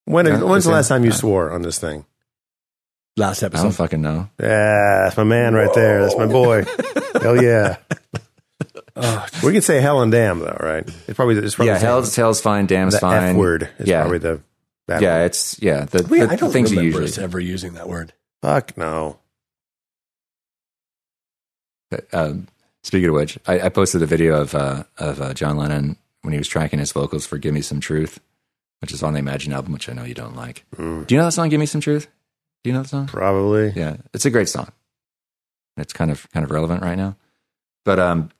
When, 0.07 0.25
Yeah, 0.27 0.43
when's 0.43 0.65
the 0.65 0.71
last 0.73 0.89
time 0.89 1.05
you 1.05 1.13
swore 1.13 1.51
on 1.51 1.61
this 1.63 1.79
thing? 1.79 2.07
Last 3.19 3.43
episode. 3.43 3.61
I 3.61 3.65
don't 3.65 3.73
fucking 3.73 4.01
know. 4.03 4.29
Yeah, 4.41 5.03
that's 5.05 5.17
my 5.19 5.25
man 5.25 5.55
right 5.55 5.73
there. 5.75 6.03
That's 6.03 6.17
my 6.17 6.27
boy. 6.27 6.65
Hell 7.21 7.43
yeah. 7.43 7.77
we 9.43 9.53
can 9.53 9.63
say 9.63 9.81
hell 9.81 10.01
and 10.03 10.13
damn 10.13 10.39
though, 10.39 10.57
right? 10.61 10.85
It's 11.09 11.15
probably 11.15 11.37
it's 11.37 11.55
probably 11.57 11.73
Yeah, 11.73 11.79
the, 11.79 11.87
hell's 11.87 12.15
tail's 12.15 12.41
fine, 12.41 12.67
damn's 12.67 12.95
the 12.95 13.01
fine. 13.01 13.31
F 13.31 13.37
word 13.37 13.69
is 13.79 13.89
yeah, 13.89 14.03
probably 14.03 14.19
the 14.19 14.41
bad 14.87 15.03
yeah. 15.03 15.17
one. 15.19 15.27
It's 15.27 15.61
yeah. 15.63 15.85
The, 15.87 16.07
We, 16.09 16.21
the, 16.21 16.31
I 16.31 16.37
don't 16.37 16.51
things 16.53 16.71
you 16.71 16.79
remember 16.79 17.01
usually. 17.01 17.11
us 17.13 17.19
ever 17.19 17.41
using 17.41 17.75
that 17.75 17.89
word. 17.89 18.13
Fuck 18.43 18.77
no. 18.77 19.19
Um, 22.13 22.49
speaking 22.83 23.09
of 23.09 23.15
which, 23.15 23.39
I, 23.47 23.61
I 23.61 23.69
posted 23.69 24.03
a 24.03 24.07
video 24.07 24.41
of 24.41 24.55
uh, 24.55 24.85
of 24.99 25.21
uh, 25.21 25.35
John 25.35 25.57
Lennon 25.57 25.97
when 26.23 26.33
he 26.33 26.39
was 26.39 26.49
tracking 26.49 26.79
his 26.79 26.93
vocals 26.93 27.27
for 27.27 27.39
"Give 27.39 27.55
Me 27.55 27.61
Some 27.61 27.81
Truth," 27.81 28.21
which 28.81 28.93
is 28.93 29.03
on 29.03 29.13
the 29.13 29.21
Imagine 29.21 29.53
album, 29.53 29.73
which 29.73 29.89
I 29.89 29.93
know 29.93 30.05
you 30.05 30.15
don't 30.15 30.35
like. 30.37 30.65
Mm, 30.77 31.07
Do 31.07 31.15
you 31.15 31.19
know 31.21 31.27
that 31.27 31.33
song? 31.33 31.49
"Give 31.51 31.61
Me 31.61 31.67
Some 31.67 31.81
Truth." 31.81 32.09
Do 32.63 32.71
you 32.71 32.75
know 32.75 32.83
the 32.83 32.89
song? 32.89 33.07
probably. 33.07 33.73
Yeah, 33.77 33.99
it's 34.13 34.25
a 34.25 34.31
great 34.31 34.49
song. 34.49 34.69
It's 35.77 35.93
kind 35.93 36.11
of 36.11 36.29
kind 36.33 36.45
of 36.45 36.51
relevant 36.51 36.83
right 36.83 36.97
now. 36.97 37.17
But 37.85 37.99
um, 38.01 38.31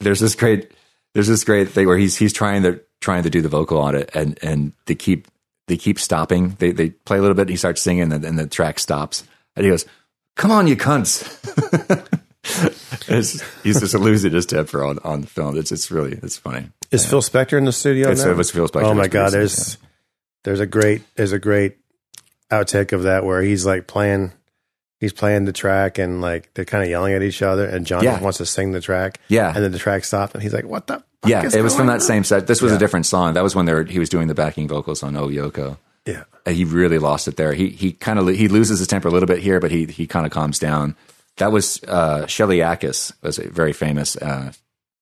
there's 0.00 0.20
this 0.20 0.34
great 0.34 0.70
there's 1.14 1.28
this 1.28 1.44
great 1.44 1.70
thing 1.70 1.86
where 1.86 1.96
he's 1.98 2.16
he's 2.16 2.32
trying 2.32 2.62
to 2.64 2.80
trying 3.00 3.22
to 3.22 3.30
do 3.30 3.40
the 3.42 3.48
vocal 3.48 3.78
on 3.78 3.94
it, 3.94 4.10
and 4.14 4.38
and 4.42 4.72
they 4.86 4.94
keep 4.94 5.28
they 5.68 5.76
keep 5.76 5.98
stopping. 5.98 6.56
They 6.58 6.72
they 6.72 6.90
play 6.90 7.18
a 7.18 7.20
little 7.20 7.34
bit, 7.34 7.42
and 7.42 7.50
he 7.50 7.56
starts 7.56 7.82
singing, 7.82 8.12
and, 8.12 8.24
and 8.24 8.38
the 8.38 8.46
track 8.46 8.78
stops, 8.78 9.24
and 9.54 9.64
he 9.64 9.70
goes, 9.70 9.86
"Come 10.36 10.50
on, 10.50 10.66
you 10.66 10.76
cunts." 10.76 11.22
It's- 13.08 13.42
he's 13.62 13.80
just 13.80 13.94
losing 13.94 14.32
his 14.32 14.46
temper 14.46 14.84
on, 14.84 14.98
on 15.00 15.22
the 15.22 15.26
film. 15.26 15.56
It's 15.56 15.72
it's 15.72 15.90
really 15.90 16.18
it's 16.22 16.36
funny. 16.36 16.68
Is 16.90 17.04
Phil 17.04 17.20
Spector 17.20 17.58
in 17.58 17.64
the 17.64 17.72
studio 17.72 18.10
It's- 18.10 18.24
now? 18.24 18.30
Uh, 18.30 18.34
it 18.34 18.36
was 18.36 18.50
Phil 18.50 18.68
Spector 18.68 18.84
Oh 18.84 18.94
my 18.94 19.08
god, 19.08 19.32
there's 19.32 19.78
there's 20.44 20.60
a 20.60 20.66
great 20.66 21.02
there's 21.16 21.32
a 21.32 21.38
great 21.38 21.76
outtake 22.50 22.92
of 22.92 23.02
that 23.04 23.24
where 23.24 23.42
he's 23.42 23.66
like 23.66 23.86
playing 23.86 24.32
he's 25.00 25.12
playing 25.12 25.44
the 25.44 25.52
track 25.52 25.98
and 25.98 26.20
like 26.20 26.52
they're 26.54 26.64
kind 26.64 26.82
of 26.84 26.90
yelling 26.90 27.12
at 27.14 27.22
each 27.22 27.42
other 27.42 27.66
and 27.66 27.86
John 27.86 28.02
Yeah. 28.04 28.20
wants 28.20 28.38
to 28.38 28.46
sing 28.46 28.72
the 28.72 28.80
track. 28.80 29.20
Yeah. 29.28 29.52
And 29.54 29.62
then 29.64 29.72
the 29.72 29.78
track 29.78 30.04
stopped 30.04 30.34
and 30.34 30.42
he's 30.42 30.52
like, 30.54 30.64
What 30.64 30.86
the 30.86 30.94
fuck 30.94 31.04
Yeah, 31.30 31.44
it 31.52 31.62
was 31.62 31.74
from 31.76 31.86
that 31.88 31.94
on?" 31.94 32.00
same 32.00 32.24
set. 32.24 32.46
This 32.46 32.62
was 32.62 32.72
Yeah. 32.72 32.76
a 32.76 32.78
different 32.80 33.06
song. 33.06 33.34
That 33.34 33.42
was 33.42 33.54
when 33.54 33.66
they 33.66 33.74
were, 33.74 33.84
he 33.84 33.98
was 33.98 34.08
doing 34.08 34.28
the 34.28 34.34
backing 34.34 34.68
vocals 34.68 35.02
on 35.02 35.16
Oh 35.16 35.28
Yoko. 35.28 35.76
Yeah. 36.06 36.24
he 36.46 36.64
really 36.64 36.98
lost 36.98 37.26
it 37.28 37.36
there. 37.36 37.52
He 37.52 37.68
he 37.70 37.92
kind 37.92 38.18
of 38.18 38.28
he 38.28 38.46
loses 38.48 38.78
his 38.78 38.88
temper 38.88 39.08
a 39.08 39.10
little 39.10 39.26
bit 39.26 39.40
here, 39.40 39.58
but 39.60 39.70
he 39.72 39.86
he 39.86 40.06
kind 40.06 40.24
of 40.24 40.32
calms 40.32 40.58
down. 40.58 40.94
That 41.38 41.50
was 41.52 41.82
uh, 41.88 42.26
Shelly 42.26 42.58
Yakus 42.58 43.12
was 43.22 43.38
a 43.38 43.48
very 43.48 43.72
famous 43.74 44.16
uh, 44.16 44.52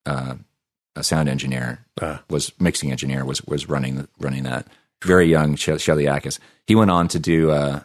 uh, 0.07 0.35
sound 1.03 1.29
engineer, 1.29 1.85
Ah. 2.01 2.23
was 2.31 2.51
mixing 2.59 2.91
engineer, 2.91 3.25
was 3.25 3.43
was 3.45 3.69
running 3.69 4.09
running 4.19 4.45
that. 4.45 4.67
Very 5.05 5.27
young 5.29 5.55
She- 5.57 5.77
Shelly 5.79 6.05
Yakus. 6.07 6.39
He 6.67 6.75
went 6.75 6.91
on 6.91 7.07
to 7.09 7.19
do. 7.19 7.51
Uh, 7.51 7.81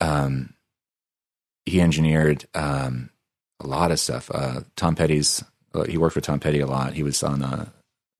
um, 0.00 0.53
he 1.66 1.80
engineered 1.80 2.46
um, 2.54 3.10
a 3.60 3.66
lot 3.66 3.90
of 3.90 3.98
stuff. 4.00 4.30
Uh, 4.32 4.60
Tom 4.76 4.94
Petty's. 4.94 5.42
Uh, 5.74 5.84
he 5.84 5.98
worked 5.98 6.14
with 6.14 6.24
Tom 6.24 6.38
Petty 6.40 6.60
a 6.60 6.66
lot. 6.66 6.92
He 6.94 7.02
was 7.02 7.22
on 7.22 7.42
uh, 7.42 7.66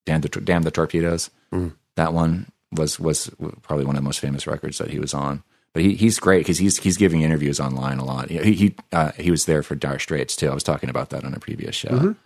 Damn 0.07 0.21
the 0.23 0.29
Damn 0.29 0.62
the 0.62 0.71
Torpedoes. 0.71 1.31
Mm. 1.53 1.75
That 1.97 2.12
one 2.12 2.51
was 2.73 2.99
was 2.99 3.31
probably 3.62 3.85
one 3.87 3.97
of 3.97 4.03
the 4.03 4.07
most 4.07 4.21
famous 4.21 4.47
records 4.47 4.79
that 4.79 4.91
he 4.91 4.99
was 4.99 5.15
on. 5.15 5.43
But 5.73 5.83
he, 5.83 5.95
he's 5.95 6.19
great 6.19 6.39
because 6.39 6.59
he's 6.59 6.79
he's 6.79 6.97
giving 6.97 7.23
interviews 7.23 7.61
online 7.61 7.99
a 7.99 8.05
lot. 8.05 8.31
He 8.31 8.53
he 8.55 8.75
uh, 8.93 9.12
he 9.12 9.31
was 9.31 9.45
there 9.47 9.62
for 9.62 9.75
Dire 9.75 9.99
Straits 9.99 10.37
too. 10.37 10.49
I 10.51 10.55
was 10.55 10.62
talking 10.65 10.89
about 10.91 11.11
that 11.11 11.25
on 11.25 11.35
a 11.35 11.39
previous 11.41 11.75
show 11.77 11.89
Mhm. 11.91 12.16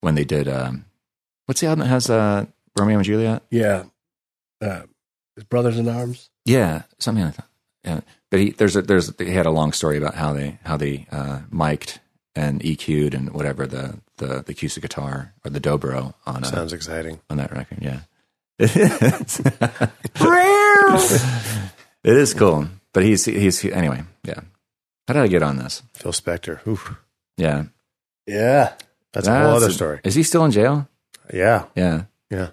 when 0.00 0.14
they 0.16 0.24
did. 0.24 0.46
Um, 0.48 0.84
what's 1.46 1.60
the 1.60 1.68
album 1.68 1.80
that 1.84 1.88
has 1.90 2.08
uh, 2.10 2.46
Romeo 2.78 2.96
and 2.98 3.04
Juliet? 3.04 3.42
Yeah. 3.50 3.84
Uh, 4.60 4.82
his 5.36 5.44
brothers 5.44 5.78
in 5.78 5.88
arms. 5.88 6.30
Yeah, 6.44 6.82
something 6.98 7.24
like 7.24 7.36
that. 7.36 7.48
Yeah, 7.84 8.00
but 8.30 8.40
he 8.40 8.50
there's 8.50 8.76
a, 8.76 8.82
there's 8.82 9.12
he 9.18 9.30
had 9.32 9.46
a 9.46 9.50
long 9.50 9.72
story 9.72 9.98
about 9.98 10.14
how 10.14 10.32
they 10.32 10.58
how 10.64 10.76
they 10.76 11.06
uh, 11.10 11.40
mic'd 11.50 12.00
and 12.34 12.60
EQ'd 12.60 13.14
and 13.14 13.32
whatever 13.32 13.66
the 13.66 13.98
the 14.18 14.42
the 14.42 14.52
acoustic 14.52 14.82
guitar 14.82 15.32
or 15.44 15.50
the 15.50 15.60
dobro 15.60 16.14
on 16.26 16.44
a, 16.44 16.46
Sounds 16.46 16.72
exciting. 16.72 17.20
on 17.30 17.38
that 17.38 17.52
record. 17.52 17.78
Yeah, 17.80 18.00
it 18.58 18.76
is. 18.76 19.40
it 22.04 22.16
is 22.16 22.34
cool, 22.34 22.68
but 22.92 23.02
he's 23.02 23.24
he's 23.24 23.64
anyway. 23.64 24.02
Yeah, 24.24 24.40
how 25.08 25.14
did 25.14 25.22
I 25.22 25.28
get 25.28 25.42
on 25.42 25.56
this? 25.58 25.82
Phil 25.94 26.12
Spector. 26.12 26.66
Oof. 26.66 26.94
Yeah, 27.36 27.64
Yeah. 28.26 28.72
That's 29.12 29.28
a 29.28 29.32
whole 29.38 29.52
That's 29.52 29.64
other 29.64 29.72
story. 29.72 30.00
Is 30.04 30.14
he 30.14 30.22
still 30.22 30.44
in 30.44 30.50
jail? 30.50 30.88
Yeah. 31.32 31.64
Yeah. 31.74 32.04
Yeah. 32.30 32.50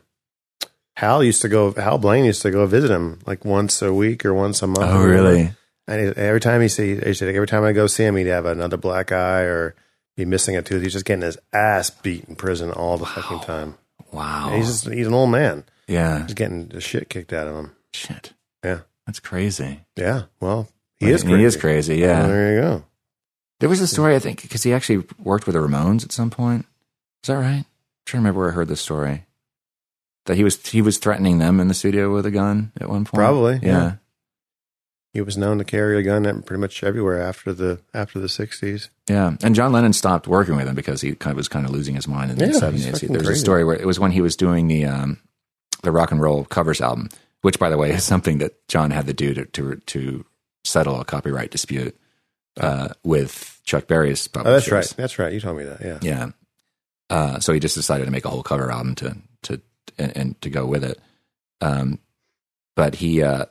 Hal 0.96 1.24
used 1.24 1.42
to 1.42 1.50
go, 1.50 1.74
Hal 1.74 1.98
Blaine 1.98 2.26
used 2.26 2.42
to 2.44 2.52
go 2.52 2.66
visit 2.66 2.92
him 2.92 3.20
like 3.26 3.44
once 3.44 3.82
a 3.82 3.94
week 3.94 4.26
or 4.26 4.34
once 4.34 4.62
a 4.62 4.68
month. 4.68 4.92
Oh, 4.92 5.02
or 5.02 5.08
really? 5.08 5.52
And 5.88 6.02
he, 6.02 6.22
every 6.22 6.40
time 6.40 6.62
he 6.62 6.68
see, 6.68 6.96
he 6.96 7.14
said, 7.14 7.34
every 7.34 7.48
time 7.48 7.64
I 7.64 7.74
go 7.74 7.88
see 7.88 8.04
him, 8.06 8.16
he'd 8.16 8.28
have 8.28 8.46
another 8.46 8.78
black 8.78 9.12
eye 9.12 9.42
or 9.42 9.76
be 10.16 10.26
missing 10.26 10.56
a 10.56 10.62
tooth. 10.62 10.84
He's 10.84 10.94
just 10.94 11.06
getting 11.06 11.24
his 11.24 11.38
ass 11.52 11.90
beat 11.90 12.26
in 12.26 12.36
prison 12.36 12.72
all 12.72 12.98
the 12.98 13.06
fucking 13.06 13.42
time. 13.42 13.76
Wow. 14.12 14.48
And 14.48 14.58
he's 14.58 14.68
just, 14.68 14.88
he's 14.88 15.08
an 15.08 15.14
old 15.14 15.32
man. 15.32 15.66
yeah. 15.88 16.24
He's 16.24 16.36
getting 16.36 16.68
the 16.68 16.80
shit 16.80 17.10
kicked 17.10 17.34
out 17.34 17.48
of 17.48 17.56
him. 17.56 17.76
Shit. 17.94 18.34
Yeah. 18.64 18.82
That's 19.06 19.20
crazy. 19.20 19.82
Yeah. 19.98 20.24
Well, 20.40 20.70
he 21.00 21.10
is 21.10 21.24
crazy. 21.24 21.38
He 21.38 21.44
is 21.44 21.58
crazy. 21.58 21.96
Yeah. 21.98 22.20
Well, 22.20 22.28
there 22.30 22.54
you 22.54 22.62
go. 22.62 22.86
There 23.60 23.70
was 23.70 23.82
a 23.82 23.88
story, 23.88 24.16
I 24.16 24.20
think, 24.20 24.42
because 24.42 24.64
he 24.64 24.74
actually 24.74 25.06
worked 25.20 25.46
with 25.46 25.56
the 25.56 25.62
Ramones 25.62 26.04
at 26.04 26.12
some 26.12 26.30
point. 26.30 26.66
Is 27.24 27.28
that 27.28 27.36
right? 27.36 27.48
I'm 27.50 27.66
trying 28.06 28.20
to 28.22 28.24
remember 28.24 28.40
where 28.42 28.52
I 28.52 28.54
heard 28.54 28.68
this 28.68 28.82
story. 28.82 29.26
That 30.26 30.38
he 30.38 30.44
was 30.44 30.66
he 30.68 30.82
was 30.82 30.98
threatening 30.98 31.40
them 31.40 31.60
in 31.60 31.68
the 31.68 31.74
studio 31.74 32.14
with 32.14 32.26
a 32.26 32.32
gun 32.32 32.72
at 32.80 32.88
one 32.88 33.04
point. 33.04 33.16
Probably, 33.16 33.54
yeah. 33.56 33.60
yeah. 33.62 33.94
He 35.14 35.22
was 35.22 35.38
known 35.38 35.60
to 35.60 35.64
carry 35.64 35.98
a 36.00 36.02
gun 36.02 36.24
pretty 36.42 36.60
much 36.60 36.84
everywhere 36.84 37.22
after 37.22 37.54
the 37.54 37.80
after 37.94 38.20
the 38.20 38.28
sixties. 38.28 38.90
Yeah, 39.08 39.36
and 39.44 39.54
John 39.54 39.72
Lennon 39.72 39.94
stopped 39.94 40.28
working 40.28 40.56
with 40.56 40.68
him 40.68 40.74
because 40.76 41.02
he 41.02 41.14
kind 41.14 41.32
of 41.32 41.38
was 41.38 41.48
kind 41.48 41.66
of 41.66 41.72
losing 41.72 41.94
his 41.96 42.08
mind 42.08 42.32
in 42.32 42.38
the 42.38 42.46
Yeah, 42.46 42.52
he's 42.52 42.60
seventies. 42.60 42.90
fucking 42.92 43.14
There's 43.14 43.28
a 43.30 43.36
story 43.36 43.64
where 43.64 43.76
it 43.76 43.86
was 43.86 44.00
when 44.00 44.12
he 44.12 44.22
was 44.22 44.36
doing 44.36 44.68
the 44.68 44.86
um, 44.86 45.20
the 45.84 45.92
rock 45.92 46.12
and 46.12 46.20
roll 46.20 46.46
covers 46.46 46.82
album, 46.82 47.10
which, 47.42 47.60
by 47.60 47.70
the 47.70 47.78
way, 47.78 47.92
is 47.94 48.04
something 48.04 48.40
that 48.40 48.68
John 48.68 48.90
had 48.90 49.06
to 49.06 49.14
do 49.14 49.34
to 49.36 49.46
to, 49.46 49.76
to 49.76 50.26
settle 50.64 51.00
a 51.00 51.06
copyright 51.06 51.52
dispute 51.52 51.96
uh, 52.60 52.90
with 53.04 53.62
Chuck 53.66 53.86
Berry's 53.86 54.28
Oh, 54.36 54.44
that's 54.44 54.72
right. 54.72 54.92
That's 54.98 55.20
right. 55.20 55.32
You 55.32 55.40
told 55.42 55.58
me 55.58 55.66
that. 55.66 55.82
Yeah. 55.82 56.00
Yeah. 56.02 56.30
Uh, 57.10 57.40
so 57.40 57.54
he 57.54 57.60
just 57.60 57.76
decided 57.76 58.06
to 58.06 58.12
make 58.12 58.26
a 58.26 58.30
whole 58.30 58.42
cover 58.42 58.72
album 58.72 58.96
to 58.96 59.16
to 59.44 59.62
and, 60.00 60.18
and 60.18 60.42
to 60.42 60.50
go 60.50 60.66
with 60.66 60.84
it. 60.84 61.00
Um, 61.62 62.00
but 62.76 62.96
he 62.96 63.22
uh, 63.22 63.46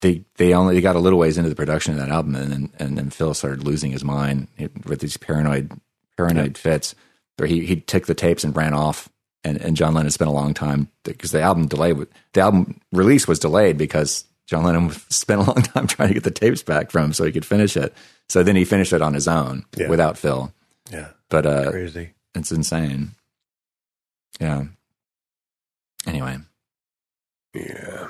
they 0.00 0.24
they 0.36 0.54
only 0.54 0.74
they 0.74 0.80
got 0.80 0.96
a 0.96 1.00
little 1.00 1.18
ways 1.18 1.36
into 1.38 1.50
the 1.50 1.56
production 1.56 1.92
of 1.94 1.98
that 2.00 2.08
album, 2.10 2.34
and 2.34 2.52
then 2.52 2.72
and 2.78 2.98
then 2.98 3.10
Phil 3.10 3.34
started 3.34 3.64
losing 3.64 3.90
his 3.92 4.04
mind 4.04 4.48
with 4.86 5.00
these 5.00 5.16
paranoid 5.16 5.70
paranoid 6.16 6.56
fits, 6.58 6.94
where 7.36 7.48
he 7.48 7.64
he 7.66 7.76
took 7.76 8.06
the 8.06 8.14
tapes 8.14 8.44
and 8.44 8.56
ran 8.56 8.74
off. 8.74 9.08
And, 9.42 9.56
and 9.62 9.74
John 9.74 9.94
Lennon 9.94 10.10
spent 10.10 10.28
a 10.28 10.34
long 10.34 10.52
time 10.52 10.88
because 11.02 11.30
the 11.30 11.40
album 11.40 11.66
delay 11.66 11.94
the 12.34 12.40
album 12.42 12.78
release 12.92 13.26
was 13.26 13.38
delayed 13.38 13.78
because 13.78 14.24
John 14.46 14.64
Lennon 14.64 14.90
spent 15.08 15.40
a 15.40 15.44
long 15.44 15.62
time 15.62 15.86
trying 15.86 16.08
to 16.08 16.14
get 16.14 16.24
the 16.24 16.30
tapes 16.30 16.62
back 16.62 16.90
from 16.90 17.04
him 17.06 17.12
so 17.14 17.24
he 17.24 17.32
could 17.32 17.46
finish 17.46 17.74
it. 17.74 17.94
So 18.28 18.42
then 18.42 18.54
he 18.54 18.66
finished 18.66 18.92
it 18.92 19.00
on 19.00 19.14
his 19.14 19.26
own 19.26 19.64
Yeah. 19.78 19.88
without 19.88 20.18
Phil. 20.18 20.52
Yeah. 20.92 21.08
But 21.30 21.46
uh, 21.46 21.70
Crazy. 21.70 22.10
it's 22.34 22.52
insane. 22.52 23.12
Yeah. 24.38 24.64
Anyway, 26.06 26.36
Yeah. 27.54 28.08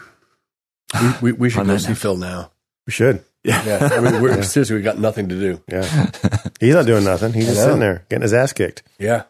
We, 0.94 1.32
we, 1.32 1.32
we 1.32 1.50
should 1.50 1.60
On 1.60 1.66
go 1.66 1.76
see 1.76 1.88
note. 1.88 1.98
Phil 1.98 2.16
now. 2.16 2.50
We 2.86 2.92
should. 2.92 3.24
Yeah. 3.44 3.88
I 3.92 4.00
mean, 4.00 4.20
we're, 4.22 4.42
seriously, 4.42 4.76
we 4.76 4.82
got 4.82 4.98
nothing 4.98 5.28
to 5.28 5.38
do. 5.38 5.62
Yeah. 5.68 6.10
He's 6.60 6.74
not 6.74 6.86
doing 6.86 7.04
nothing. 7.04 7.32
He's 7.32 7.46
just 7.46 7.62
sitting 7.62 7.78
there 7.80 8.04
getting 8.10 8.22
his 8.22 8.34
ass 8.34 8.52
kicked. 8.52 8.82
Yeah. 8.98 9.24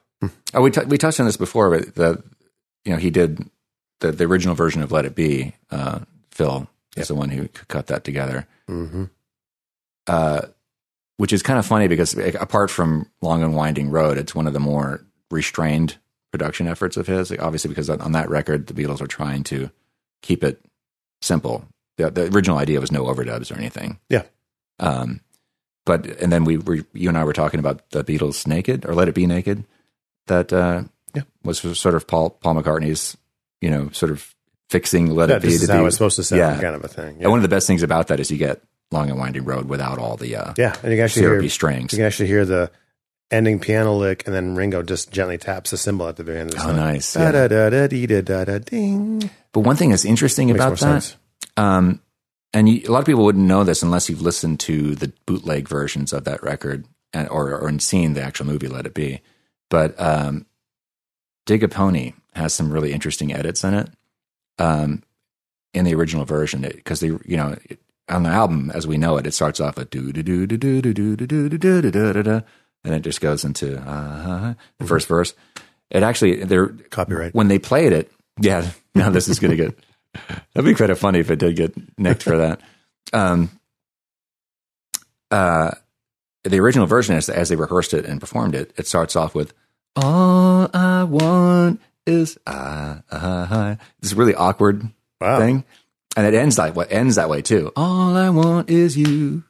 oh, 0.54 0.62
we 0.62 0.70
t- 0.70 0.84
we 0.86 0.98
touched 0.98 1.20
on 1.20 1.26
this 1.26 1.36
before, 1.36 1.70
but 1.70 1.94
the 1.94 2.22
you 2.84 2.92
know 2.92 2.98
he 2.98 3.10
did 3.10 3.48
the 4.00 4.10
the 4.12 4.24
original 4.24 4.54
version 4.54 4.82
of 4.82 4.90
Let 4.92 5.04
It 5.04 5.14
Be. 5.14 5.54
Uh, 5.70 6.00
Phil 6.30 6.66
is 6.96 7.08
the 7.08 7.14
one 7.14 7.28
who 7.30 7.46
cut 7.68 7.86
that 7.88 8.02
together, 8.04 8.46
hmm 8.66 9.04
uh, 10.06 10.42
which 11.18 11.32
is 11.32 11.42
kind 11.42 11.58
of 11.58 11.66
funny 11.66 11.86
because 11.86 12.16
like, 12.16 12.34
apart 12.34 12.70
from 12.70 13.06
Long 13.20 13.42
and 13.42 13.54
Winding 13.54 13.90
Road, 13.90 14.18
it's 14.18 14.34
one 14.34 14.46
of 14.46 14.52
the 14.54 14.60
more 14.60 15.04
restrained 15.30 15.98
production 16.32 16.66
efforts 16.66 16.96
of 16.96 17.06
his. 17.06 17.30
Like, 17.30 17.42
obviously, 17.42 17.68
because 17.68 17.88
on 17.90 18.00
on 18.00 18.12
that 18.12 18.28
record, 18.28 18.66
the 18.66 18.74
Beatles 18.74 19.00
are 19.00 19.06
trying 19.06 19.44
to 19.44 19.70
keep 20.22 20.42
it 20.42 20.60
simple. 21.22 21.64
The, 21.96 22.10
the 22.10 22.26
original 22.34 22.58
idea 22.58 22.80
was 22.80 22.90
no 22.92 23.04
overdubs 23.04 23.50
or 23.54 23.58
anything. 23.58 23.98
Yeah. 24.08 24.22
Um, 24.78 25.20
but 25.86 26.06
and 26.06 26.30
then 26.32 26.44
we 26.44 26.56
were 26.58 26.78
you 26.92 27.08
and 27.08 27.18
I 27.18 27.24
were 27.24 27.32
talking 27.32 27.60
about 27.60 27.90
the 27.90 28.04
Beatles 28.04 28.46
naked 28.46 28.84
or 28.86 28.94
Let 28.94 29.08
It 29.08 29.14
Be 29.14 29.26
naked. 29.26 29.64
That 30.26 30.52
uh, 30.52 30.84
Yeah. 31.14 31.22
was 31.42 31.60
sort 31.78 31.94
of 31.94 32.06
Paul 32.06 32.30
Paul 32.30 32.54
McCartney's 32.54 33.16
you 33.60 33.70
know 33.70 33.90
sort 33.90 34.12
of 34.12 34.34
fixing 34.68 35.10
Let 35.14 35.28
Yeah, 35.30 35.36
It 35.36 35.42
Be. 35.42 35.48
this 35.48 35.62
is 35.62 35.68
how 35.70 35.80
be- 35.80 35.86
it's 35.86 35.96
supposed 35.96 36.16
to 36.16 36.24
sound, 36.24 36.38
Yeah. 36.38 36.60
kind 36.60 36.74
of 36.76 36.84
a 36.84 36.88
thing. 36.88 37.16
Yeah. 37.16 37.22
And 37.24 37.30
one 37.30 37.38
of 37.38 37.42
the 37.42 37.48
best 37.48 37.66
things 37.66 37.82
about 37.82 38.08
that 38.08 38.20
is 38.20 38.30
you 38.30 38.38
get 38.38 38.62
Long 38.92 39.10
and 39.10 39.18
Winding 39.18 39.44
Road 39.44 39.68
without 39.68 39.98
all 39.98 40.16
the 40.16 40.36
uh, 40.36 40.54
yeah, 40.56 40.74
and 40.82 40.92
you 40.92 40.96
can 40.98 41.04
actually 41.04 41.22
hear 41.22 41.48
strings. 41.48 41.92
you 41.92 41.98
can 41.98 42.06
actually 42.06 42.28
hear 42.28 42.44
the 42.44 42.70
ending 43.30 43.60
piano 43.60 43.94
lick, 43.94 44.26
and 44.26 44.34
then 44.34 44.54
Ringo 44.54 44.82
just 44.82 45.10
gently 45.12 45.38
taps 45.38 45.70
the 45.70 45.76
cymbal 45.76 46.08
at 46.08 46.16
the 46.16 46.24
very 46.24 46.40
end 46.40 46.52
of 46.54 46.60
the 46.60 46.68
Oh, 46.68 46.72
nice. 46.72 47.12
Da 47.14 47.32
da 47.32 47.48
da 47.48 47.70
da 47.70 47.86
dee 47.86 48.06
da 48.06 48.20
da 48.20 48.44
da 48.44 48.58
ding. 48.58 49.30
But 49.52 49.60
one 49.60 49.76
thing 49.76 49.90
that's 49.90 50.04
interesting 50.04 50.48
Makes 50.48 50.56
about 50.56 50.68
more 50.68 50.76
that, 50.76 51.02
sense. 51.02 51.16
um, 51.56 52.02
and 52.52 52.68
you, 52.68 52.82
a 52.88 52.90
lot 52.90 53.00
of 53.00 53.06
people 53.06 53.24
wouldn't 53.24 53.46
know 53.46 53.62
this 53.64 53.82
unless 53.82 54.08
you've 54.10 54.22
listened 54.22 54.60
to 54.60 54.94
the 54.94 55.12
bootleg 55.26 55.68
versions 55.68 56.12
of 56.12 56.24
that 56.24 56.42
record 56.42 56.86
and, 57.12 57.28
or, 57.28 57.56
or 57.56 57.78
seen 57.78 58.14
the 58.14 58.22
actual 58.22 58.46
movie 58.46 58.68
Let 58.68 58.86
It 58.86 58.94
Be. 58.94 59.20
But 59.68 60.00
um, 60.00 60.46
Dig 61.46 61.62
a 61.62 61.68
Pony 61.68 62.12
has 62.34 62.52
some 62.52 62.72
really 62.72 62.92
interesting 62.92 63.32
edits 63.32 63.64
in 63.64 63.74
it 63.74 63.90
um, 64.58 65.02
in 65.72 65.84
the 65.84 65.94
original 65.94 66.24
version 66.24 66.62
because 66.62 67.00
they, 67.00 67.08
you 67.08 67.36
know, 67.36 67.56
it, 67.68 67.80
on 68.08 68.24
the 68.24 68.30
album 68.30 68.70
as 68.74 68.86
we 68.86 68.98
know 68.98 69.16
it, 69.16 69.26
it 69.26 69.34
starts 69.34 69.60
off 69.60 69.76
do 69.90 70.12
do 70.12 70.22
do 70.22 70.46
do 70.46 70.56
do 70.56 70.82
do 70.82 70.92
do 70.92 71.16
do 71.16 71.48
do 71.48 71.48
do 71.48 71.80
do 71.82 72.12
do 72.12 72.22
do, 72.22 72.42
and 72.84 72.94
it 72.94 73.00
just 73.00 73.20
goes 73.20 73.44
into 73.44 73.78
uh, 73.78 74.54
the 74.78 74.86
first 74.86 75.06
verse. 75.08 75.34
It 75.90 76.02
actually 76.02 76.44
they're 76.44 76.68
Copyright. 76.68 77.34
when 77.34 77.48
they 77.48 77.58
played 77.58 77.92
it. 77.92 78.10
Yeah, 78.40 78.70
now 78.94 79.10
this 79.10 79.28
is 79.28 79.38
going 79.38 79.50
to 79.50 79.56
get. 79.56 79.78
That'd 80.54 80.64
be 80.64 80.74
kind 80.74 80.90
of 80.90 80.98
funny 80.98 81.20
if 81.20 81.30
it 81.30 81.38
did 81.38 81.56
get 81.56 81.74
nicked 81.98 82.22
for 82.24 82.36
that. 82.38 82.60
Um, 83.12 83.50
uh, 85.30 85.72
the 86.44 86.58
original 86.60 86.86
version, 86.86 87.16
as, 87.16 87.28
as 87.28 87.48
they 87.48 87.56
rehearsed 87.56 87.94
it 87.94 88.04
and 88.06 88.20
performed 88.20 88.54
it, 88.54 88.72
it 88.76 88.86
starts 88.86 89.14
off 89.16 89.34
with 89.34 89.52
"All 89.96 90.68
I 90.74 91.04
want 91.04 91.80
is 92.06 92.38
I." 92.46 93.02
I. 93.10 93.78
This 94.00 94.12
really 94.14 94.34
awkward 94.34 94.88
Wow. 95.20 95.38
thing, 95.38 95.64
and 96.16 96.26
it 96.26 96.34
ends 96.34 96.56
like 96.56 96.74
what 96.74 96.90
ends 96.90 97.16
that 97.16 97.28
way 97.28 97.42
too. 97.42 97.72
All 97.76 98.16
I 98.16 98.30
want 98.30 98.70
is 98.70 98.96
you. 98.96 99.44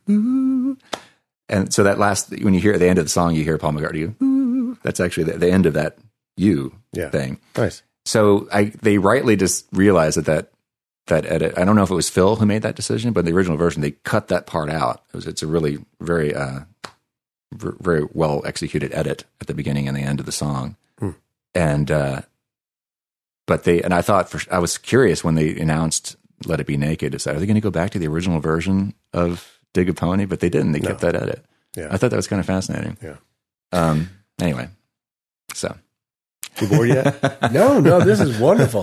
And 1.51 1.73
so 1.75 1.83
that 1.83 1.99
last 1.99 2.31
when 2.43 2.55
you 2.55 2.61
hear 2.61 2.73
at 2.73 2.79
the 2.81 2.89
end 2.89 2.99
of 2.99 3.05
the 3.05 3.09
song, 3.11 3.35
you 3.35 3.45
hear 3.45 3.59
Paul 3.59 3.73
McCartney. 3.73 4.15
Ooh, 4.23 4.79
that's 4.83 5.01
actually 5.01 5.25
the, 5.25 5.37
the 5.39 5.51
end 5.51 5.67
of 5.67 5.75
that 5.75 5.99
you 6.37 6.75
Yeah. 6.93 7.11
thing. 7.11 7.39
Nice. 7.57 7.83
So 8.07 8.49
I 8.53 8.73
they 8.83 8.97
rightly 8.99 9.37
just 9.37 9.67
realized 9.73 10.17
that 10.17 10.25
that 10.27 10.53
that 11.09 11.27
edit. 11.27 11.59
I 11.59 11.65
don't 11.65 11.75
know 11.77 11.83
if 11.83 11.91
it 11.91 11.95
was 11.95 12.09
Phil 12.09 12.37
who 12.37 12.47
made 12.47 12.63
that 12.63 12.77
decision, 12.77 13.13
but 13.13 13.21
in 13.21 13.27
the 13.27 13.33
original 13.37 13.57
version 13.59 13.83
they 13.83 13.91
cut 13.91 14.29
that 14.29 14.47
part 14.47 14.71
out. 14.71 15.03
It 15.13 15.17
was 15.17 15.27
it's 15.27 15.43
a 15.43 15.47
really 15.47 15.85
very 16.01 16.35
uh 16.35 16.61
ver- 17.53 17.77
very 17.81 18.07
well 18.13 18.43
executed 18.47 18.95
edit 18.95 19.25
at 19.41 19.49
the 19.49 19.55
beginning 19.55 19.89
and 19.89 19.97
the 19.97 20.03
end 20.03 20.21
of 20.21 20.27
the 20.27 20.33
song. 20.33 20.77
And 21.53 21.91
uh 21.91 22.23
but 23.47 23.65
they 23.65 23.83
and 23.83 23.93
I 23.93 24.03
thought 24.03 24.31
for 24.31 24.41
I 24.55 24.61
was 24.61 24.79
curious 24.79 25.25
when 25.25 25.35
they 25.35 25.59
announced 25.59 26.17
Let 26.47 26.61
It 26.61 26.67
Be 26.69 26.77
Naked 26.77 27.15
is 27.15 27.25
that 27.25 27.35
are 27.35 27.41
they 27.41 27.47
going 27.47 27.57
to 27.57 27.61
go 27.61 27.71
back 27.73 27.91
to 27.91 27.99
the 27.99 28.07
original 28.07 28.39
version 28.41 28.95
of 29.13 29.60
Dig 29.75 29.89
a 29.89 29.95
Pony? 29.95 30.25
But 30.25 30.41
they 30.41 30.49
didn't. 30.49 30.73
They 30.73 30.81
kept 30.81 31.01
that 31.01 31.15
edit. 31.15 31.45
Yeah. 31.77 31.89
I 31.91 31.97
thought 31.97 32.11
that 32.11 32.17
was 32.17 32.27
kind 32.29 32.41
of 32.41 32.47
fascinating. 32.47 32.97
Yeah. 33.03 33.17
Um. 33.73 34.11
Anyway, 34.41 34.69
so 35.55 35.77
You 36.61 36.69
bored 36.69 36.89
yet? 36.89 37.39
No, 37.53 37.79
no, 37.81 38.01
this 38.01 38.21
is 38.21 38.39
wonderful. 38.39 38.83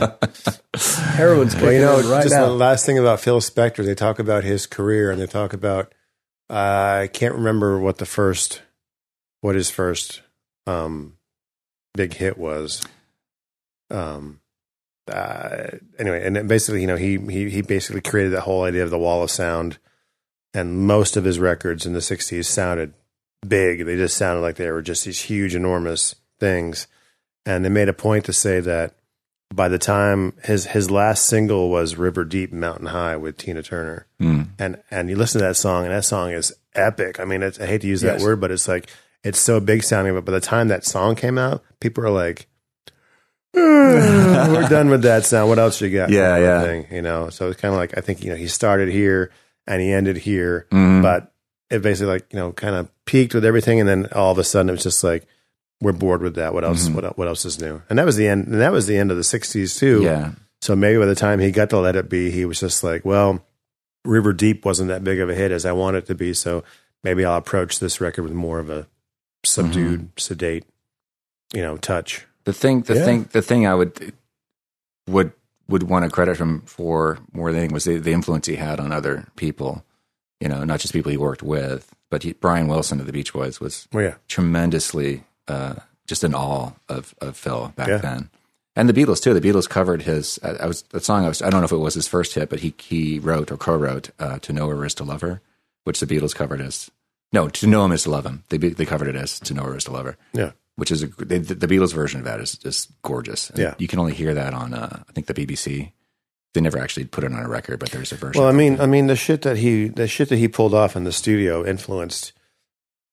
Heroin's 1.15 1.55
well, 1.55 1.71
you 1.71 1.79
know, 1.81 1.95
right 2.09 2.23
just 2.23 2.35
now. 2.35 2.45
the 2.45 2.51
last 2.51 2.85
thing 2.85 2.97
about 2.99 3.19
Phil 3.19 3.39
Spector, 3.39 3.83
they 3.83 3.95
talk 3.95 4.19
about 4.19 4.43
his 4.43 4.67
career 4.67 5.09
and 5.11 5.19
they 5.19 5.25
talk 5.27 5.53
about 5.53 5.93
uh, 6.49 6.99
I 7.03 7.09
can't 7.11 7.33
remember 7.35 7.79
what 7.79 7.97
the 7.97 8.05
first, 8.05 8.61
what 9.41 9.55
his 9.55 9.69
first 9.69 10.21
um, 10.65 11.17
big 11.93 12.13
hit 12.13 12.37
was. 12.37 12.81
Um, 13.89 14.39
uh, 15.11 15.67
anyway, 15.97 16.25
and 16.25 16.47
basically, 16.47 16.81
you 16.81 16.87
know, 16.87 16.95
he 16.97 17.17
he 17.17 17.49
he 17.49 17.61
basically 17.61 18.01
created 18.01 18.33
that 18.33 18.41
whole 18.41 18.63
idea 18.63 18.83
of 18.83 18.89
the 18.89 18.97
wall 18.99 19.23
of 19.23 19.31
sound, 19.31 19.77
and 20.57 20.87
most 20.87 21.15
of 21.17 21.23
his 21.23 21.39
records 21.39 21.85
in 21.85 21.93
the 21.93 21.99
'60s 21.99 22.45
sounded 22.45 22.93
big. 23.47 23.85
They 23.85 23.95
just 23.95 24.17
sounded 24.17 24.41
like 24.41 24.55
they 24.55 24.71
were 24.71 24.81
just 24.81 25.05
these 25.05 25.21
huge, 25.21 25.55
enormous 25.55 26.15
things, 26.39 26.87
and 27.45 27.63
they 27.63 27.69
made 27.69 27.89
a 27.89 27.93
point 27.93 28.25
to 28.25 28.33
say 28.33 28.59
that 28.61 28.95
by 29.53 29.69
the 29.69 29.77
time 29.79 30.33
his 30.43 30.65
his 30.67 30.91
last 30.91 31.25
single 31.25 31.69
was 31.69 31.95
River 31.95 32.25
Deep 32.25 32.51
Mountain 32.51 32.87
High 32.87 33.15
with 33.15 33.37
Tina 33.37 33.63
Turner. 33.63 34.05
mm, 34.21 34.47
And 34.59 34.81
and 34.91 35.09
you 35.09 35.15
listen 35.15 35.39
to 35.39 35.47
that 35.47 35.55
song 35.55 35.85
and 35.85 35.93
that 35.93 36.03
song 36.05 36.31
is 36.31 36.51
epic. 36.75 37.19
I 37.19 37.25
mean, 37.25 37.41
it's, 37.43 37.59
I 37.59 37.65
hate 37.65 37.81
to 37.81 37.87
use 37.87 38.01
that 38.01 38.15
Yes. 38.19 38.23
word, 38.23 38.41
but 38.41 38.51
it's 38.51 38.67
like 38.67 38.89
it's 39.23 39.39
so 39.39 39.59
big 39.59 39.83
sounding. 39.83 40.13
But 40.15 40.25
by 40.25 40.31
the 40.33 40.41
time 40.41 40.67
that 40.67 40.83
song 40.85 41.15
came 41.15 41.37
out, 41.37 41.63
people 41.79 42.03
are 42.05 42.09
like, 42.11 42.47
"Uh, 43.55 43.59
"We're 44.53 44.67
done 44.69 44.89
with 44.89 45.01
that 45.03 45.25
sound. 45.25 45.49
What 45.49 45.59
else 45.59 45.79
you 45.81 45.89
got?" 45.89 46.09
Yeah, 46.09 46.37
yeah. 46.37 46.61
Thing, 46.63 46.87
you 46.91 47.01
know, 47.01 47.29
so 47.29 47.49
it's 47.49 47.59
kind 47.61 47.73
of 47.73 47.79
like 47.79 47.97
I 47.97 48.01
think 48.01 48.23
you 48.23 48.29
know 48.29 48.35
he 48.35 48.47
started 48.47 48.89
here 48.89 49.31
and 49.67 49.81
he 49.81 49.91
ended 49.91 50.17
here, 50.17 50.67
mm, 50.71 51.01
but 51.01 51.33
it 51.69 51.81
basically 51.81 52.13
like 52.13 52.31
you 52.33 52.39
know 52.39 52.51
kind 52.53 52.75
of 52.75 52.89
peaked 53.05 53.33
with 53.33 53.45
everything, 53.45 53.79
and 53.79 53.87
then 53.89 54.07
all 54.13 54.31
of 54.31 54.37
a 54.37 54.43
sudden 54.43 54.69
it 54.69 54.73
was 54.73 54.83
just 54.83 55.03
like 55.03 55.27
we're 55.81 55.91
bored 55.93 56.21
with 56.21 56.35
that. 56.35 56.53
What 56.53 56.63
else? 56.63 56.87
Mhm. 56.89 56.95
What 56.95 57.17
what 57.17 57.27
else 57.27 57.45
is 57.45 57.59
new? 57.61 57.81
And 57.89 57.99
that 57.99 58.05
was 58.05 58.15
the 58.15 58.27
end. 58.27 58.47
And 58.47 58.61
that 58.61 58.71
was 58.71 58.87
the 58.87 58.97
end 58.97 59.11
of 59.11 59.17
the 59.17 59.23
'60s 59.23 59.77
too. 59.77 60.01
yeah, 60.03 60.31
So 60.61 60.75
maybe 60.75 60.97
by 60.99 61.05
the 61.05 61.15
time 61.15 61.39
he 61.39 61.51
got 61.51 61.69
to 61.71 61.77
Let 61.79 61.95
It 61.95 62.09
Be, 62.09 62.31
he 62.31 62.45
was 62.45 62.59
just 62.59 62.83
like, 62.83 63.05
well, 63.05 63.45
River 64.05 64.33
Deep 64.33 64.65
wasn't 64.65 64.87
that 64.89 65.03
big 65.03 65.19
of 65.19 65.29
a 65.29 65.35
hit 65.35 65.51
as 65.51 65.65
I 65.65 65.73
want 65.73 65.97
it 65.97 66.05
to 66.07 66.15
be. 66.15 66.33
So 66.33 66.63
maybe 67.03 67.23
I'll 67.25 67.37
approach 67.37 67.79
this 67.79 68.01
record 68.01 68.23
with 68.23 68.31
more 68.33 68.59
of 68.59 68.69
a 68.69 68.87
subdued, 69.45 70.09
sedate, 70.17 70.65
you 71.53 71.61
know, 71.61 71.77
touch. 71.77 72.25
the 72.45 72.53
thing, 72.53 72.81
the 72.83 72.95
Yeah. 72.95 73.05
thing, 73.05 73.29
the 73.33 73.41
thing 73.41 73.67
I 73.67 73.75
would 73.75 74.13
would 75.09 75.31
would 75.69 75.83
want 75.83 76.05
to 76.05 76.11
credit 76.11 76.37
him 76.37 76.61
for 76.61 77.19
more 77.33 77.51
than 77.51 77.59
anything 77.59 77.73
was 77.73 77.83
the, 77.85 77.97
the 77.97 78.11
influence 78.13 78.47
he 78.47 78.55
had 78.55 78.79
on 78.79 78.91
other 78.91 79.25
people. 79.35 79.83
You 80.39 80.47
know, 80.49 80.63
not 80.63 80.79
just 80.79 80.93
people 80.93 81.11
he 81.11 81.17
worked 81.17 81.41
with, 81.43 81.93
but 82.09 82.23
he, 82.23 82.33
Brian 82.33 82.67
Wilson 82.67 82.99
of 82.99 83.05
the 83.07 83.11
Beach 83.11 83.33
Boys 83.33 83.59
was 83.59 83.87
Well, 83.91 84.03
yeah. 84.03 84.15
tremendously 84.27 85.23
uh, 85.47 85.75
just 86.05 86.23
in 86.23 86.33
awe 86.35 86.71
of, 86.87 87.13
of 87.19 87.35
Phil 87.35 87.73
back 87.75 87.87
Yeah. 87.87 87.97
then. 87.97 88.29
And 88.75 88.87
the 88.87 88.93
Beatles 88.93 89.21
too. 89.21 89.33
The 89.33 89.41
Beatles 89.41 89.67
covered 89.67 90.03
his. 90.03 90.39
I, 90.43 90.49
I 90.51 90.65
was 90.67 90.83
that 90.91 91.03
song. 91.03 91.25
I 91.25 91.29
was. 91.29 91.41
I 91.41 91.49
don't 91.49 91.61
know 91.61 91.65
if 91.65 91.71
it 91.71 91.77
was 91.77 91.95
his 91.95 92.07
first 92.07 92.35
hit, 92.35 92.47
but 92.47 92.59
he 92.59 92.75
he 92.79 93.17
wrote 93.17 93.51
or 93.51 93.57
co-wrote 93.57 94.11
uh, 94.19 94.37
"To 94.37 94.53
Know 94.53 94.67
Her 94.69 94.85
Is 94.85 94.93
to 94.95 95.03
Love 95.03 95.21
Her," 95.21 95.41
which 95.83 95.99
the 95.99 96.05
Beatles 96.05 96.35
covered 96.35 96.61
as 96.61 96.91
no, 97.33 97.49
"To 97.49 97.65
Know 97.65 97.83
Him 97.85 97.91
Is 97.91 98.03
to 98.03 98.11
Love 98.11 98.27
Him." 98.27 98.43
They 98.49 98.59
they 98.59 98.85
covered 98.85 99.07
it 99.07 99.15
as 99.15 99.39
"To 99.39 99.55
Know 99.55 99.63
Her 99.63 99.75
Is 99.77 99.85
to 99.85 99.91
Love 99.91 100.05
Her," 100.05 100.17
Yeah. 100.31 100.51
Which 100.77 100.89
is 100.91 101.03
a, 101.03 101.07
they, 101.07 101.39
the 101.39 101.67
Beatles 101.67 101.93
version 101.93 102.19
of 102.19 102.25
that 102.25 102.39
is 102.39 102.57
just 102.57 102.89
gorgeous. 103.01 103.49
And 103.49 103.59
Yeah. 103.59 103.73
you 103.77 103.87
can 103.87 103.99
only 103.99 104.13
hear 104.13 104.33
that 104.33 104.53
on 104.53 104.73
uh, 104.73 105.03
I 105.07 105.11
think 105.11 105.27
the 105.27 105.33
BBC. 105.33 105.91
They 106.53 106.61
never 106.61 106.79
actually 106.79 107.05
put 107.05 107.23
it 107.23 107.31
on 107.33 107.43
a 107.43 107.47
record, 107.49 107.79
but 107.79 107.91
there's 107.91 108.11
a 108.11 108.15
version. 108.15 108.39
Well, 108.41 108.49
I 108.49 108.53
mean, 108.53 108.79
I 108.79 108.85
mean, 108.87 109.07
the 109.07 109.15
shit 109.15 109.41
that 109.43 109.57
he, 109.57 109.89
the 109.89 110.07
shit 110.07 110.29
that 110.29 110.37
he 110.37 110.47
pulled 110.47 110.73
off 110.73 110.95
in 110.95 111.03
the 111.03 111.11
studio 111.11 111.63
influenced 111.65 112.31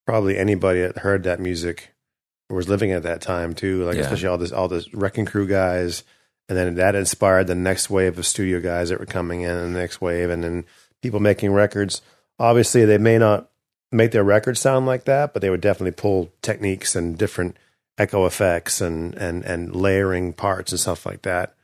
probably 0.07 0.39
anybody 0.39 0.81
that 0.83 0.99
heard 0.99 1.25
that 1.25 1.41
music 1.41 1.95
or 2.49 2.57
was 2.57 2.69
living 2.69 2.93
at 2.93 3.03
that 3.03 3.21
time 3.21 3.53
too. 3.55 3.85
Like 3.85 3.97
Yeah. 3.97 4.03
especially 4.03 4.29
all 4.29 4.39
this, 4.39 4.53
all 4.53 4.69
the 4.69 4.87
wrecking 4.93 5.25
crew 5.27 5.47
guys, 5.47 6.05
and 6.49 6.57
then 6.57 6.75
that 6.77 6.95
inspired 6.95 7.47
the 7.47 7.55
next 7.55 7.89
wave 7.91 8.19
of 8.19 8.27
studio 8.27 8.61
guys 8.61 8.91
that 8.91 9.01
were 9.01 9.07
coming 9.07 9.41
in, 9.43 9.51
and 9.51 9.75
the 9.75 9.81
next 9.81 10.01
wave, 10.01 10.31
and 10.31 10.45
then 10.45 10.65
people 11.03 11.21
making 11.21 11.53
records. 11.53 12.03
Obviously, 12.39 12.85
they 12.85 12.99
may 12.99 13.19
not 13.19 13.51
make 13.95 14.11
their 14.11 14.25
records 14.25 14.61
sound 14.61 14.87
like 14.87 15.05
that, 15.05 15.33
but 15.33 15.41
they 15.43 15.51
would 15.51 15.61
definitely 15.61 15.93
pull 15.93 16.31
techniques 16.43 16.95
and 16.97 17.17
different 17.17 17.57
echo 17.97 18.27
effects 18.27 18.81
and 18.81 19.15
and 19.15 19.45
and 19.45 19.75
layering 19.75 20.33
parts 20.33 20.73
and 20.73 20.81
stuff 20.81 21.07
like 21.07 21.23
that. 21.23 21.55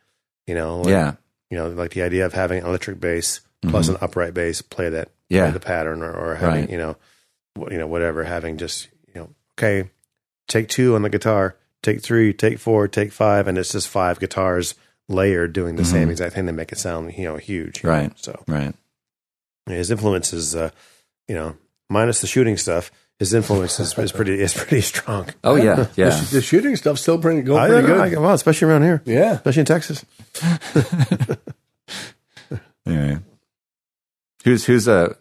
You 0.46 0.54
know, 0.54 0.78
like- 0.80 0.88
yeah, 0.90 1.12
you 1.50 1.56
know, 1.58 1.68
like 1.68 1.92
the 1.92 2.02
idea 2.02 2.24
of 2.26 2.32
having 2.32 2.60
an 2.62 2.66
electric 2.66 3.00
bass 3.00 3.40
plus 3.68 3.88
an 3.88 3.96
upright 4.00 4.32
bass 4.32 4.62
play 4.62 4.88
that 4.88 5.06
play 5.06 5.38
Mm-hmm. 5.38 5.46
yeah, 5.46 5.50
the 5.52 5.60
pattern, 5.60 6.02
or, 6.02 6.12
or 6.12 6.34
having 6.34 6.60
Right. 6.62 6.70
you 6.70 6.76
know, 6.78 6.96
you 7.70 7.78
know, 7.78 7.86
whatever, 7.86 8.24
having 8.24 8.56
just 8.58 8.88
you 9.14 9.20
know, 9.20 9.30
okay, 9.58 9.90
take 10.48 10.68
two 10.68 10.94
on 10.96 11.02
the 11.02 11.08
guitar, 11.10 11.56
take 11.82 12.02
three, 12.02 12.32
take 12.32 12.58
four, 12.58 12.88
take 12.88 13.12
five, 13.12 13.46
and 13.46 13.56
it's 13.58 13.70
just 13.72 13.86
five 13.88 14.18
guitars 14.18 14.74
layered 15.08 15.52
doing 15.52 15.76
the 15.76 15.84
same 15.84 16.08
exact 16.10 16.34
thing 16.34 16.46
to 16.46 16.52
make 16.52 16.70
it 16.72 16.78
sound 16.78 17.12
you 17.16 17.24
know 17.24 17.36
huge, 17.36 17.82
you 17.82 17.88
know? 17.90 17.94
Mm-hmm. 17.96 18.08
Right. 18.08 18.18
So 18.18 18.42
right. 18.46 18.74
his 19.66 19.90
influence 19.90 20.32
is, 20.32 20.54
uh, 20.56 20.70
you 21.28 21.34
know, 21.34 21.56
minus 21.90 22.20
the 22.22 22.26
shooting 22.26 22.56
stuff, 22.56 22.90
his 23.18 23.34
influence 23.34 23.78
is, 23.80 23.98
is 23.98 24.12
pretty 24.12 24.40
is 24.40 24.54
pretty 24.54 24.80
strong. 24.80 25.28
Oh 25.44 25.56
yeah, 25.56 25.74
The, 25.74 25.90
yeah. 25.96 26.10
sh- 26.10 26.30
the 26.30 26.40
shooting 26.40 26.76
stuff's 26.76 27.02
still 27.02 27.18
pretty, 27.18 27.42
going 27.42 27.60
I 27.60 27.68
pretty 27.68 27.86
don't 27.88 28.08
good. 28.08 28.16
I- 28.16 28.20
well, 28.20 28.32
especially 28.32 28.68
around 28.68 28.82
here, 28.82 29.02
yeah. 29.04 29.32
especially 29.34 29.60
in 29.60 29.66
Texas. 29.66 30.04
Anyway, 32.86 33.18
who's 34.42 34.64
who's 34.64 34.88
uh, 34.88 35.14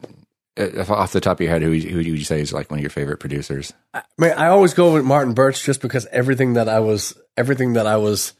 uh, 0.58 0.86
off 0.94 1.12
the 1.12 1.20
top 1.20 1.38
of 1.38 1.42
your 1.42 1.52
head? 1.52 1.62
Who 1.62 1.72
who 1.74 1.98
would 1.98 2.06
you 2.08 2.24
say 2.24 2.40
is 2.42 2.54
like 2.54 2.72
one 2.72 2.80
of 2.80 2.82
your 2.84 2.90
favorite 2.90 3.18
producers? 3.20 3.74
I 3.94 4.02
mean, 4.18 4.32
I 4.32 4.48
always 4.48 4.74
go 4.74 4.94
with 4.94 5.04
Martin 5.04 5.34
Birch 5.34 5.64
just 5.64 5.82
because 5.82 6.06
everything 6.08 6.54
that 6.54 6.70
I 6.70 6.80
was, 6.80 7.16
everything 7.38 7.74
that 7.74 7.86
I 7.86 7.98
was, 7.98 8.34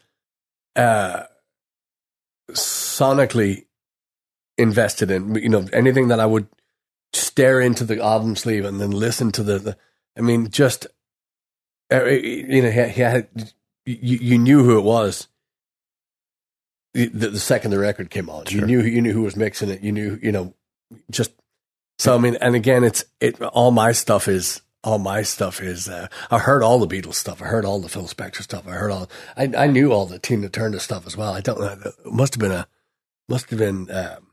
uh, 0.74 1.24
sonically 2.52 3.66
invested 4.58 5.10
in, 5.10 5.34
you 5.36 5.48
know, 5.50 5.66
anything 5.72 6.08
that 6.08 6.18
I 6.18 6.26
would 6.26 6.46
stare 7.30 7.60
into 7.60 7.84
the 7.84 8.02
album 8.02 8.34
sleeve 8.36 8.64
and 8.64 8.80
then 8.80 8.90
listen 8.90 9.30
to 9.32 9.42
the, 9.42 9.58
the 9.58 9.76
I 10.18 10.20
mean, 10.20 10.50
just, 10.50 10.86
uh, 11.92 12.04
you 12.04 12.62
know, 12.62 12.70
he, 12.70 12.88
he 12.88 13.00
had, 13.00 13.28
you, 13.86 14.18
you 14.18 14.38
knew 14.38 14.64
who 14.64 14.78
it 14.78 14.82
was. 14.82 15.28
The, 16.92 17.06
the 17.06 17.38
second 17.38 17.70
the 17.70 17.78
record 17.78 18.10
came 18.10 18.28
on, 18.28 18.46
you 18.48 18.62
knew 18.62 18.82
you 18.82 19.00
knew 19.00 19.12
who 19.12 19.22
was 19.22 19.36
mixing 19.36 19.70
it. 19.70 19.80
You 19.80 19.92
knew, 19.92 20.18
you 20.20 20.32
know, 20.32 20.54
just 21.08 21.30
so 22.00 22.16
I 22.16 22.18
mean, 22.18 22.36
and 22.40 22.56
again, 22.56 22.82
it's 22.82 23.04
it. 23.20 23.40
All 23.40 23.70
my 23.70 23.92
stuff 23.92 24.26
is 24.26 24.60
all 24.82 24.98
my 24.98 25.22
stuff 25.22 25.60
is. 25.60 25.88
Uh, 25.88 26.08
I 26.32 26.38
heard 26.38 26.64
all 26.64 26.84
the 26.84 26.88
Beatles 26.88 27.14
stuff. 27.14 27.40
I 27.40 27.44
heard 27.44 27.64
all 27.64 27.78
the 27.78 27.88
Phil 27.88 28.08
Spector 28.08 28.42
stuff. 28.42 28.66
I 28.66 28.72
heard 28.72 28.90
all. 28.90 29.08
I 29.36 29.52
I 29.56 29.66
knew 29.68 29.92
all 29.92 30.06
the 30.06 30.18
Tina 30.18 30.48
Turner 30.48 30.80
stuff 30.80 31.06
as 31.06 31.16
well. 31.16 31.32
I 31.32 31.40
don't 31.40 31.60
know. 31.60 31.78
It 31.84 32.12
must 32.12 32.34
have 32.34 32.40
been 32.40 32.50
a. 32.50 32.66
Must 33.28 33.48
have 33.50 33.60
been 33.60 33.88
um, 33.92 34.26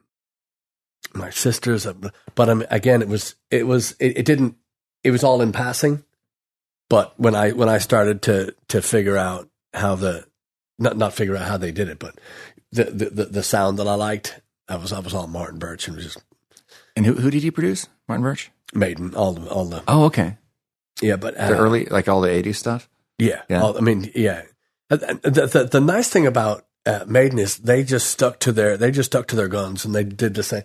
my 1.13 1.29
sisters. 1.29 1.85
uh, 1.85 1.93
But 2.35 2.49
um, 2.49 2.63
again, 2.69 3.01
it 3.01 3.07
was. 3.07 3.35
It 3.51 3.65
was. 3.67 3.95
It, 3.99 4.17
it 4.19 4.25
didn't. 4.25 4.55
It 5.03 5.11
was 5.11 5.23
all 5.23 5.41
in 5.41 5.51
passing. 5.51 6.03
But 6.89 7.19
when 7.19 7.35
I 7.35 7.51
when 7.51 7.69
I 7.69 7.79
started 7.79 8.21
to 8.23 8.53
to 8.69 8.81
figure 8.81 9.17
out 9.17 9.49
how 9.73 9.95
the 9.95 10.25
not 10.79 10.97
not 10.97 11.13
figure 11.13 11.35
out 11.35 11.47
how 11.47 11.57
they 11.57 11.71
did 11.71 11.89
it, 11.89 11.99
but 11.99 12.15
the 12.71 12.85
the 12.85 13.25
the, 13.25 13.43
sound 13.43 13.77
that 13.79 13.87
I 13.87 13.95
liked, 13.95 14.39
I 14.69 14.75
was 14.77 14.93
I 14.93 14.99
was 14.99 15.13
all 15.13 15.27
Martin 15.27 15.59
Birch 15.59 15.87
and 15.87 15.95
was 15.97 16.05
just 16.05 16.23
And 16.95 17.05
who 17.05 17.13
who 17.13 17.29
did 17.31 17.43
he 17.43 17.51
produce? 17.51 17.87
Martin 18.07 18.23
Birch. 18.23 18.51
Maiden, 18.73 19.15
all 19.15 19.33
the 19.33 19.49
all 19.49 19.65
the 19.65 19.83
Oh, 19.87 20.05
okay. 20.05 20.37
yeah, 21.01 21.15
but 21.17 21.35
uh, 21.35 21.47
The 21.49 21.57
early, 21.57 21.85
like 21.85 22.07
all 22.07 22.21
the 22.21 22.29
'80s 22.29 22.55
stuff. 22.55 22.89
yeah, 23.17 23.41
Yeah. 23.49 23.61
all- 23.63 23.77
I 23.77 23.81
mean, 23.81 24.11
yeah. 24.15 24.43
Uh, 24.89 24.97
uh, 25.01 25.13
The, 25.23 25.47
the 25.47 25.63
the 25.71 25.81
nice 25.81 26.09
thing 26.09 26.27
about 26.27 26.65
uh, 26.87 27.05
Maiden 27.05 27.37
is 27.37 27.57
they 27.57 27.83
just 27.83 28.09
stuck 28.09 28.39
to 28.39 28.51
their 28.51 28.77
they 28.77 28.91
just 28.91 29.11
stuck 29.11 29.27
to 29.27 29.35
their 29.35 29.49
guns 29.49 29.83
and 29.83 29.93
they 29.93 30.03
did 30.03 30.33
the 30.33 30.43
same. 30.43 30.63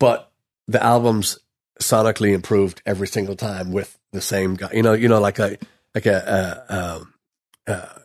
But 0.00 0.32
the 0.66 0.82
albums 0.82 1.38
sonically 1.80 2.32
improved 2.32 2.82
every 2.86 3.06
single 3.06 3.36
time 3.36 3.70
with 3.70 3.98
the 4.12 4.20
same 4.20 4.54
guy. 4.54 4.70
You 4.72 4.82
know, 4.82 4.94
you 4.94 5.08
know, 5.08 5.20
like 5.20 5.38
a 5.38 5.58
like 5.94 6.06
a 6.06 6.64
uh, 6.70 7.04
uh, 7.66 7.98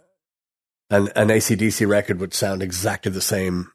an 0.90 1.10
an 1.16 1.30
ACDC 1.30 1.88
record 1.88 2.20
would 2.20 2.34
sound 2.34 2.62
exactly 2.62 3.12
the 3.12 3.22
same. 3.22 3.72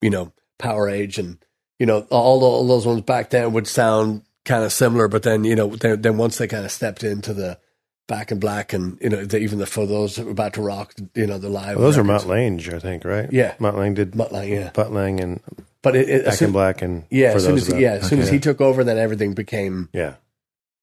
You 0.00 0.10
know, 0.10 0.32
Powerage 0.58 1.18
and 1.18 1.38
you 1.78 1.86
know 1.86 2.06
all, 2.10 2.42
all 2.42 2.66
those 2.66 2.86
ones 2.86 3.02
back 3.02 3.30
then 3.30 3.52
would 3.52 3.66
sound 3.66 4.22
kind 4.44 4.64
of 4.64 4.72
similar, 4.72 5.08
but 5.08 5.22
then 5.22 5.44
you 5.44 5.54
know 5.54 5.76
then, 5.76 6.00
then 6.00 6.16
once 6.16 6.38
they 6.38 6.48
kind 6.48 6.64
of 6.64 6.70
stepped 6.70 7.04
into 7.04 7.34
the 7.34 7.58
Back 8.08 8.32
in 8.32 8.40
Black 8.40 8.72
and 8.72 8.98
you 9.00 9.08
know 9.08 9.24
the, 9.24 9.38
even 9.38 9.58
the 9.58 9.66
for 9.66 9.86
those 9.86 10.18
about 10.18 10.54
to 10.54 10.62
rock, 10.62 10.92
you 11.14 11.26
know 11.26 11.38
the 11.38 11.48
live. 11.48 11.76
Well, 11.76 11.86
those 11.86 11.96
are 11.96 12.02
records. 12.02 12.24
Mutt 12.26 12.34
Lange, 12.34 12.74
I 12.74 12.78
think, 12.78 13.04
right? 13.04 13.32
Yeah. 13.32 13.54
Mutt 13.58 13.76
Lange 13.76 13.94
did 13.94 14.14
Mutt 14.14 14.32
Lange, 14.32 14.48
yeah. 14.52 14.70
Butt 14.74 14.92
Lang 14.92 15.20
and 15.20 15.40
But 15.82 15.96
it, 15.96 16.08
it, 16.10 16.24
Back 16.26 16.42
in 16.42 16.52
Black 16.52 16.82
and 16.82 17.04
yeah, 17.10 17.28
as 17.28 17.44
soon 17.44 17.56
as 17.56 17.68
that- 17.68 17.80
yeah, 17.80 17.92
as 17.92 18.08
soon 18.08 18.18
as 18.18 18.28
he 18.28 18.38
took 18.40 18.60
over, 18.60 18.82
then 18.84 18.98
everything 18.98 19.34
became 19.34 19.88
yeah, 19.92 20.14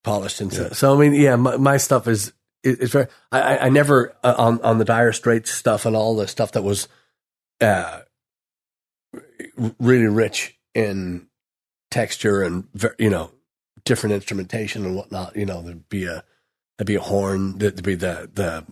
polished 0.03 0.39
and 0.41 0.51
so, 0.51 0.69
so 0.69 0.95
I 0.95 0.97
mean, 0.99 1.13
yeah, 1.13 1.35
my, 1.35 1.57
my 1.57 1.77
stuff 1.77 2.07
is 2.07 2.29
it- 2.63 2.81
it's 2.81 2.91
very. 2.93 3.07
I, 3.31 3.57
I- 3.59 3.69
never 3.69 4.15
uh, 4.23 4.35
on 4.37 4.61
on 4.61 4.77
the 4.77 4.85
Dire 4.85 5.11
Straits 5.13 5.51
stuff 5.51 5.85
and 5.85 5.95
all 5.95 6.15
the 6.15 6.27
stuff 6.27 6.53
that 6.53 6.63
was, 6.63 6.87
uh, 7.61 7.99
really 9.79 10.07
rich 10.07 10.57
in 10.73 11.27
texture 11.91 12.43
and 12.43 12.67
you 12.97 13.09
know 13.09 13.31
different 13.83 14.13
instrumentation 14.13 14.85
and 14.85 14.95
whatnot. 14.95 15.35
You 15.35 15.45
know, 15.45 15.61
there'd 15.61 15.89
be 15.89 16.05
a 16.05 16.23
there'd 16.79 16.87
be 16.87 16.95
a 16.95 17.01
horn, 17.01 17.57
there'd 17.59 17.83
be 17.83 17.95
the 17.95 18.29
the 18.33 18.65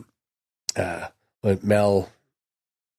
uh, 0.82 1.58
Mel 1.62 2.10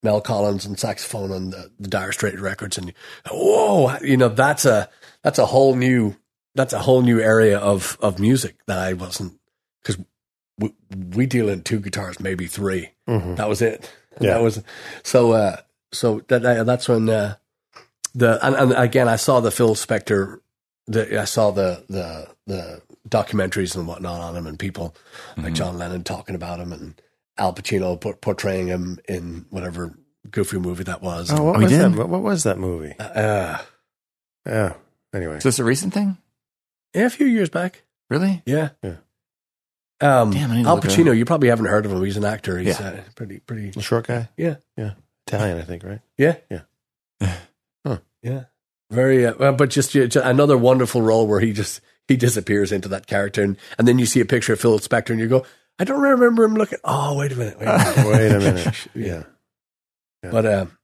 Mel 0.03 0.21
Collins 0.21 0.65
and 0.65 0.79
saxophone 0.79 1.33
on 1.33 1.51
the, 1.51 1.71
the 1.81 1.89
Dire 1.89 2.13
Straits 2.13 2.39
records, 2.39 2.79
and 2.79 2.93
whoa, 3.31 3.97
you 4.03 4.17
know 4.17 4.29
that's 4.29 4.65
a 4.65 4.89
that's 5.23 5.39
a 5.39 5.47
whole 5.47 5.75
new 5.75 6.15
that's 6.55 6.73
a 6.73 6.79
whole 6.81 7.03
new 7.03 7.21
area 7.21 7.59
of 7.59 7.97
of 8.01 8.19
music 8.21 8.57
that 8.67 8.79
I 8.79 8.93
wasn't 8.93 9.39
because 9.83 9.99
we, 10.59 10.75
we 11.17 11.27
deal 11.27 11.49
in 11.49 11.63
two 11.63 11.79
guitars, 11.81 12.21
maybe 12.21 12.47
3 12.47 12.91
Mhm. 13.09 13.37
That 13.37 13.49
was 13.49 13.63
it. 13.63 13.91
Yeah. 14.21 14.35
That 14.35 14.43
was 14.43 14.63
so. 15.03 15.33
Uh, 15.33 15.57
so 15.93 16.21
that 16.29 16.43
that- 16.43 16.67
that's 16.67 16.89
when 16.89 17.09
uh, 17.09 17.37
the 18.15 18.45
and, 18.45 18.55
and 18.57 18.73
again 18.73 19.09
I 19.09 19.17
saw 19.17 19.41
the 19.41 19.51
Phil 19.51 19.75
Spector. 19.75 20.41
The, 20.87 21.21
I 21.21 21.25
saw 21.25 21.51
the 21.53 21.85
the 21.89 22.29
the 22.47 22.83
documentaries 23.09 23.75
and 23.77 23.87
whatnot 23.87 24.21
on 24.21 24.37
him, 24.37 24.47
and 24.47 24.59
people 24.59 24.95
like 25.37 25.55
John 25.55 25.79
Lennon 25.79 26.05
talking 26.05 26.35
about 26.35 26.61
him, 26.61 26.73
and 26.73 27.01
Al 27.37 27.55
Pacino 27.55 28.01
por- 28.01 28.15
portraying 28.17 28.67
him 28.69 28.99
in 29.09 29.47
whatever 29.51 29.97
goofy 30.31 30.59
movie 30.59 30.85
that 30.85 31.03
was. 31.03 31.31
Oh, 31.33 31.43
what 31.45 31.57
Oh, 31.57 31.61
was 31.61 31.71
that? 31.73 31.93
What, 31.93 32.09
what 32.09 32.23
was 32.23 32.43
that 32.45 32.59
movie? 32.59 32.95
Uh, 32.99 33.59
Yeah. 34.47 34.75
Anyway, 35.15 35.37
Is 35.39 35.43
this 35.45 35.59
a 35.59 35.65
recent 35.65 35.95
thing? 35.95 36.19
yeah, 36.95 37.07
a 37.07 37.11
few 37.11 37.27
years 37.27 37.49
back. 37.49 37.83
Really? 38.11 38.43
Yeah. 38.47 38.71
Yeah. 38.83 38.97
Um, 40.01 40.31
Damn, 40.31 40.51
I 40.53 40.57
need 40.59 40.67
Al 40.67 40.81
Pacino, 40.81 41.17
you 41.17 41.25
probably 41.25 41.49
haven't 41.49 41.67
heard 41.67 41.85
of 41.87 41.93
him. 41.93 42.05
He's 42.05 42.17
an 42.17 42.25
actor. 42.25 42.59
He's 42.59 42.79
Yeah. 42.79 42.89
uh, 42.89 43.01
pretty, 43.17 43.41
pretty. 43.41 43.71
the 43.71 43.83
short 43.83 44.07
guy. 44.07 44.29
Yeah. 44.37 44.57
Yeah. 44.77 44.93
Italian, 45.27 45.59
I 45.59 45.63
think. 45.63 45.83
Right. 45.85 46.01
Yeah. 46.17 46.37
Yeah. 46.51 46.63
Huh. 47.87 47.99
Yeah. 48.23 48.45
Very, 48.91 49.27
uh, 49.27 49.53
but 49.53 49.71
just, 49.71 49.93
just 49.93 50.17
another 50.17 50.57
wonderful 50.59 51.01
role 51.03 51.27
where 51.27 51.41
he 51.41 51.53
just 51.53 51.81
he 52.09 52.17
disappears 52.17 52.73
into 52.73 52.89
that 52.89 53.07
character, 53.07 53.43
and, 53.43 53.57
and 53.79 53.87
then 53.87 53.99
you 53.99 54.07
see 54.07 54.21
a 54.21 54.25
picture 54.25 54.53
of 54.55 54.61
Phil 54.61 54.79
Spector, 54.81 55.11
and 55.11 55.21
you 55.21 55.29
go, 55.29 55.45
I 55.79 55.85
don't 55.85 56.01
remember 56.01 56.43
him 56.45 56.55
looking. 56.55 56.79
Oh, 56.85 57.17
wait 57.17 57.31
a 57.33 57.37
minute. 57.37 57.59
Wait 57.59 57.69
a 57.69 57.79
minute. 57.79 58.07
Wait 58.07 58.33
a 58.33 58.39
minute. 58.39 58.75
Yeah. 58.95 59.23
Yeah. 60.25 60.31
But 60.33 60.47
um, 60.47 60.79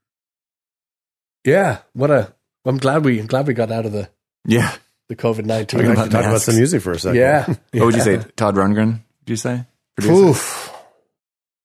yeah, 1.45 1.79
what 1.93 2.11
a. 2.11 2.33
I'm 2.65 2.79
glad 2.79 3.05
we 3.05 3.19
I'm 3.21 3.27
glad 3.27 3.47
we 3.47 3.55
got 3.55 3.71
out 3.73 3.85
of 3.87 3.93
the 3.93 4.09
Yeah. 4.47 4.75
the 5.09 5.17
COVID 5.17 5.45
nineteen. 5.45 5.81
Talking 5.81 5.87
We 5.89 5.93
about 5.95 6.05
should 6.05 6.13
talk 6.13 6.25
about 6.25 6.41
some 6.41 6.57
music 6.57 6.83
for 6.83 6.93
a 6.93 6.99
second. 6.99 7.19
Yeah. 7.19 7.47
What 7.73 7.87
would 7.87 7.95
you 7.97 8.01
say? 8.01 8.19
Todd 8.37 8.55
Rundgren? 8.55 9.01
Did 9.25 9.31
you 9.33 9.37
say? 9.37 9.65
Producer? 9.97 10.15
Oof. 10.15 10.73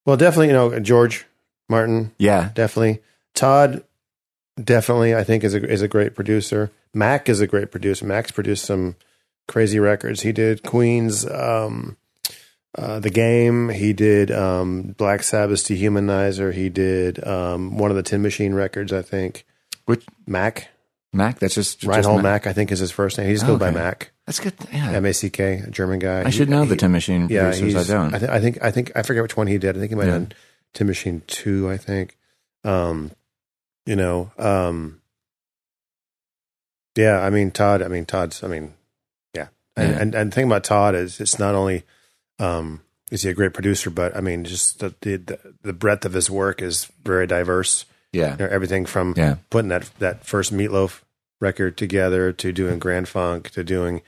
Well, 0.06 0.18
definitely, 0.18 0.48
you 0.48 0.54
know, 0.54 0.80
George 0.80 1.26
Martin, 1.70 2.12
Yeah. 2.18 2.50
definitely. 2.56 3.02
Todd, 3.36 3.84
definitely, 4.62 5.16
I 5.16 5.24
think 5.24 5.44
is 5.44 5.54
a 5.54 5.64
is 5.64 5.82
a 5.82 5.88
great 5.88 6.16
producer. 6.16 6.72
Mack 6.94 7.30
is 7.30 7.40
a 7.40 7.48
great 7.48 7.70
producer. 7.72 8.06
Mack's 8.06 8.32
produced 8.32 8.66
some 8.66 8.96
crazy 9.50 9.80
records. 9.80 10.22
He 10.22 10.32
did 10.32 10.64
Queen's 10.64 11.26
um, 11.30 11.98
uh, 12.78 13.00
The 13.02 13.10
Game. 13.10 13.68
He 13.68 13.92
did 13.92 14.32
um, 14.32 14.94
Black 14.98 15.24
Sabbath's 15.24 15.64
Dehumanizer. 15.64 16.54
He 16.54 16.70
did 16.70 17.22
um, 17.28 17.78
one 17.78 17.90
of 17.92 17.98
the 17.98 18.04
Tin 18.04 18.22
Machine 18.22 18.54
records, 18.54 18.94
I 18.94 19.02
think. 19.02 19.44
Which 19.86 20.06
Mack. 20.26 20.70
Mack? 21.12 21.40
That's 21.40 21.56
just, 21.56 21.84
Reinhold 21.84 22.22
Mack, 22.22 22.46
I 22.46 22.54
think, 22.54 22.72
is 22.72 22.78
his 22.80 22.92
first 22.92 23.18
name. 23.18 23.28
He 23.28 23.34
just 23.34 23.44
Oh, 23.44 23.50
goes 23.50 23.60
by 23.60 23.70
okay. 23.70 23.78
Mack. 23.80 24.12
That's 24.28 24.40
good. 24.40 24.54
Yeah. 24.72 24.92
M 24.92 25.06
A 25.06 25.12
C 25.14 25.32
K, 25.32 25.64
a 25.66 25.72
German 25.72 25.98
guy. 25.98 26.22
I 26.24 26.30
should 26.30 26.48
He- 26.50 26.54
know 26.54 26.66
the 26.66 26.76
he- 26.76 26.78
Tin 26.78 26.92
Machine 26.92 27.28
yeah, 27.30 27.50
producers. 27.50 27.90
I 27.90 27.94
don't. 27.94 28.14
I, 28.14 28.20
th- 28.20 28.30
I 28.32 28.40
think 28.40 28.64
I 28.64 28.70
think 28.70 28.92
I 28.96 29.02
forget 29.02 29.24
which 29.24 29.36
one 29.36 29.48
he 29.48 29.58
did. 29.58 29.76
I 29.76 29.80
think 29.80 29.90
he 29.90 29.96
might 29.96 30.06
Yeah. 30.06 30.14
have 30.14 30.30
done 30.30 30.34
Tin 30.76 30.86
Machine 30.86 31.24
Two. 31.26 31.68
I 31.68 31.78
think. 31.78 32.16
Um, 32.64 33.10
you 33.88 33.96
know. 33.96 34.32
Um, 34.38 35.02
yeah, 36.96 37.20
I 37.22 37.32
mean 37.32 37.50
Todd. 37.50 37.82
I 37.82 37.88
mean 37.88 38.06
Todd's. 38.06 38.44
I 38.44 38.48
mean, 38.48 38.76
and 39.76 39.90
Yeah. 39.92 40.00
and, 40.02 40.16
and 40.16 40.32
the 40.32 40.36
thing 40.36 40.46
about 40.46 40.64
Todd 40.64 40.96
is 40.96 41.20
it's 41.20 41.40
not 41.40 41.56
only 41.56 41.84
um, 42.40 42.82
is 43.12 43.24
he 43.24 43.30
a 43.30 43.34
great 43.34 43.54
producer, 43.54 43.90
but 43.90 44.16
I 44.16 44.22
mean 44.22 44.44
just 44.44 44.80
the 44.80 44.94
the, 45.02 45.40
the 45.64 45.74
breadth 45.74 46.06
of 46.06 46.14
his 46.14 46.30
work 46.30 46.62
is 46.62 46.86
very 47.04 47.28
diverse. 47.28 47.86
yeah. 48.14 48.32
You 48.32 48.38
know, 48.46 48.48
everything 48.52 48.86
from 48.86 49.14
Yeah. 49.18 49.36
putting 49.50 49.70
that 49.70 49.90
that 50.00 50.26
first 50.26 50.54
Meatloaf 50.54 51.02
record 51.42 51.78
together 51.78 52.32
to 52.34 52.52
doing 52.52 52.80
Grand 52.80 53.08
Funk 53.08 53.50
to 53.52 53.64
doing 53.64 54.02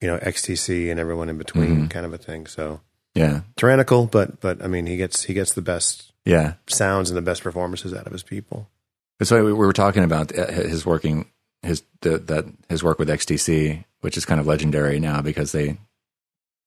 you 0.00 0.08
know 0.08 0.18
XTC 0.18 0.90
and 0.90 0.98
everyone 1.00 1.28
in 1.28 1.38
between 1.38 1.86
Mhm. 1.86 1.90
kind 1.90 2.06
of 2.06 2.12
a 2.14 2.18
thing. 2.18 2.46
So 2.46 2.80
Yeah. 3.14 3.40
tyrannical, 3.56 4.06
but 4.06 4.40
but 4.40 4.62
I 4.62 4.68
mean 4.68 4.86
he 4.86 4.96
gets 4.96 5.24
he 5.24 5.34
gets 5.34 5.52
the 5.54 5.62
best 5.62 6.12
Yeah. 6.24 6.54
sounds 6.66 7.10
and 7.10 7.16
the 7.16 7.22
best 7.22 7.42
performances 7.42 7.92
out 7.94 8.06
of 8.06 8.12
his 8.12 8.22
people. 8.22 8.68
That's 9.18 9.30
why 9.30 9.40
we 9.42 9.52
we 9.52 9.66
were 9.66 9.72
talking 9.72 10.04
about 10.04 10.36
uh, 10.36 10.46
his 10.52 10.86
working 10.86 11.26
his 11.62 11.82
the, 12.02 12.18
that 12.18 12.44
his 12.68 12.84
work 12.84 12.98
with 13.00 13.08
XTC, 13.10 13.84
which 14.00 14.16
is 14.16 14.24
kind 14.24 14.40
of 14.40 14.46
legendary 14.46 15.00
now 15.00 15.20
because 15.22 15.52
they 15.52 15.76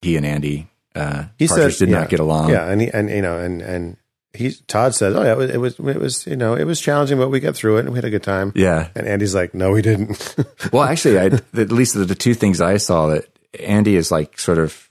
he 0.02 0.18
and 0.18 0.26
Andy 0.26 0.68
uh, 0.96 1.26
He 1.38 1.48
Partridge 1.48 1.76
said- 1.78 1.86
did 1.86 1.92
yeah. 1.92 2.00
not 2.00 2.10
get 2.10 2.20
along. 2.20 2.50
yeah, 2.50 2.68
and 2.70 2.82
he, 2.82 2.90
and 2.90 3.10
you 3.10 3.22
know 3.22 3.38
and 3.40 3.62
and 3.62 3.98
he 4.34 4.52
Todd 4.68 4.96
says, 4.96 5.14
oh 5.16 5.24
yeah, 5.24 5.32
it 5.34 5.38
was, 5.38 5.50
it 5.52 5.58
was 5.60 5.80
it 5.80 6.00
was 6.00 6.28
you 6.28 6.36
know 6.38 6.54
it 6.56 6.64
was 6.64 6.80
challenging, 6.80 7.18
but 7.18 7.30
we 7.30 7.40
got 7.42 7.56
through 7.56 7.78
it 7.78 7.82
and 7.82 7.90
we 7.90 7.96
had 7.98 8.06
a 8.06 8.10
good 8.10 8.24
time. 8.24 8.54
Yeah. 8.56 8.88
And 8.96 9.06
Andy's 9.08 9.36
like, 9.36 9.54
no, 9.54 9.72
we 9.72 9.82
didn't. 9.82 10.36
Well, 10.72 10.84
actually, 10.84 11.20
I, 11.20 11.26
at 11.26 11.72
least 11.72 11.96
the, 11.96 12.06
the 12.06 12.16
two 12.16 12.34
things 12.34 12.62
I 12.62 12.78
saw 12.78 13.08
that 13.08 13.26
Andy 13.60 13.98
is 13.98 14.10
like 14.10 14.40
sort 14.40 14.58
of 14.58 14.90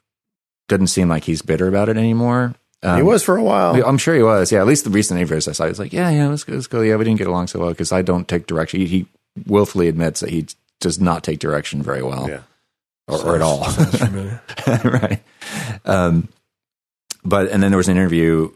doesn't 0.68 0.88
seem 0.88 1.08
like 1.08 1.24
he's 1.24 1.40
bitter 1.42 1.68
about 1.68 1.88
it 1.88 1.96
anymore. 1.96 2.54
Um, 2.82 2.96
he 2.96 3.02
was 3.02 3.22
for 3.22 3.36
a 3.38 3.42
while. 3.42 3.74
I'm 3.84 3.96
sure 3.98 4.14
he 4.14 4.22
was. 4.22 4.52
Yeah, 4.52 4.60
at 4.60 4.66
least 4.66 4.84
the 4.84 4.90
recent 4.90 5.18
interviews 5.18 5.48
I 5.48 5.52
saw, 5.52 5.64
he 5.64 5.70
was 5.70 5.78
like, 5.78 5.92
yeah, 5.94 6.10
yeah, 6.10 6.28
let's 6.28 6.44
go, 6.44 6.52
let's 6.54 6.66
go. 6.66 6.80
Yeah, 6.82 6.96
we 6.96 7.04
didn't 7.04 7.18
get 7.18 7.26
along 7.28 7.46
so 7.48 7.60
well 7.60 7.70
because 7.70 7.92
I 7.92 8.02
don't 8.02 8.28
take 8.28 8.46
direction. 8.46 8.80
He, 8.80 8.86
he 8.86 9.06
willfully 9.46 9.88
admits 9.88 10.20
that 10.20 10.30
he 10.30 10.46
does 10.80 10.98
not 11.00 11.22
take 11.22 11.38
direction 11.38 11.82
very 11.82 12.02
well, 12.02 12.28
Yeah. 12.28 12.40
or, 13.06 13.18
or 13.24 13.36
at 13.36 13.42
all. 13.42 13.64
Sounds 13.64 14.00
right. 14.84 15.22
Um, 15.84 16.28
but 17.24 17.50
and 17.50 17.62
then 17.62 17.70
there 17.70 17.78
was 17.78 17.88
an 17.88 17.96
interview. 17.96 18.50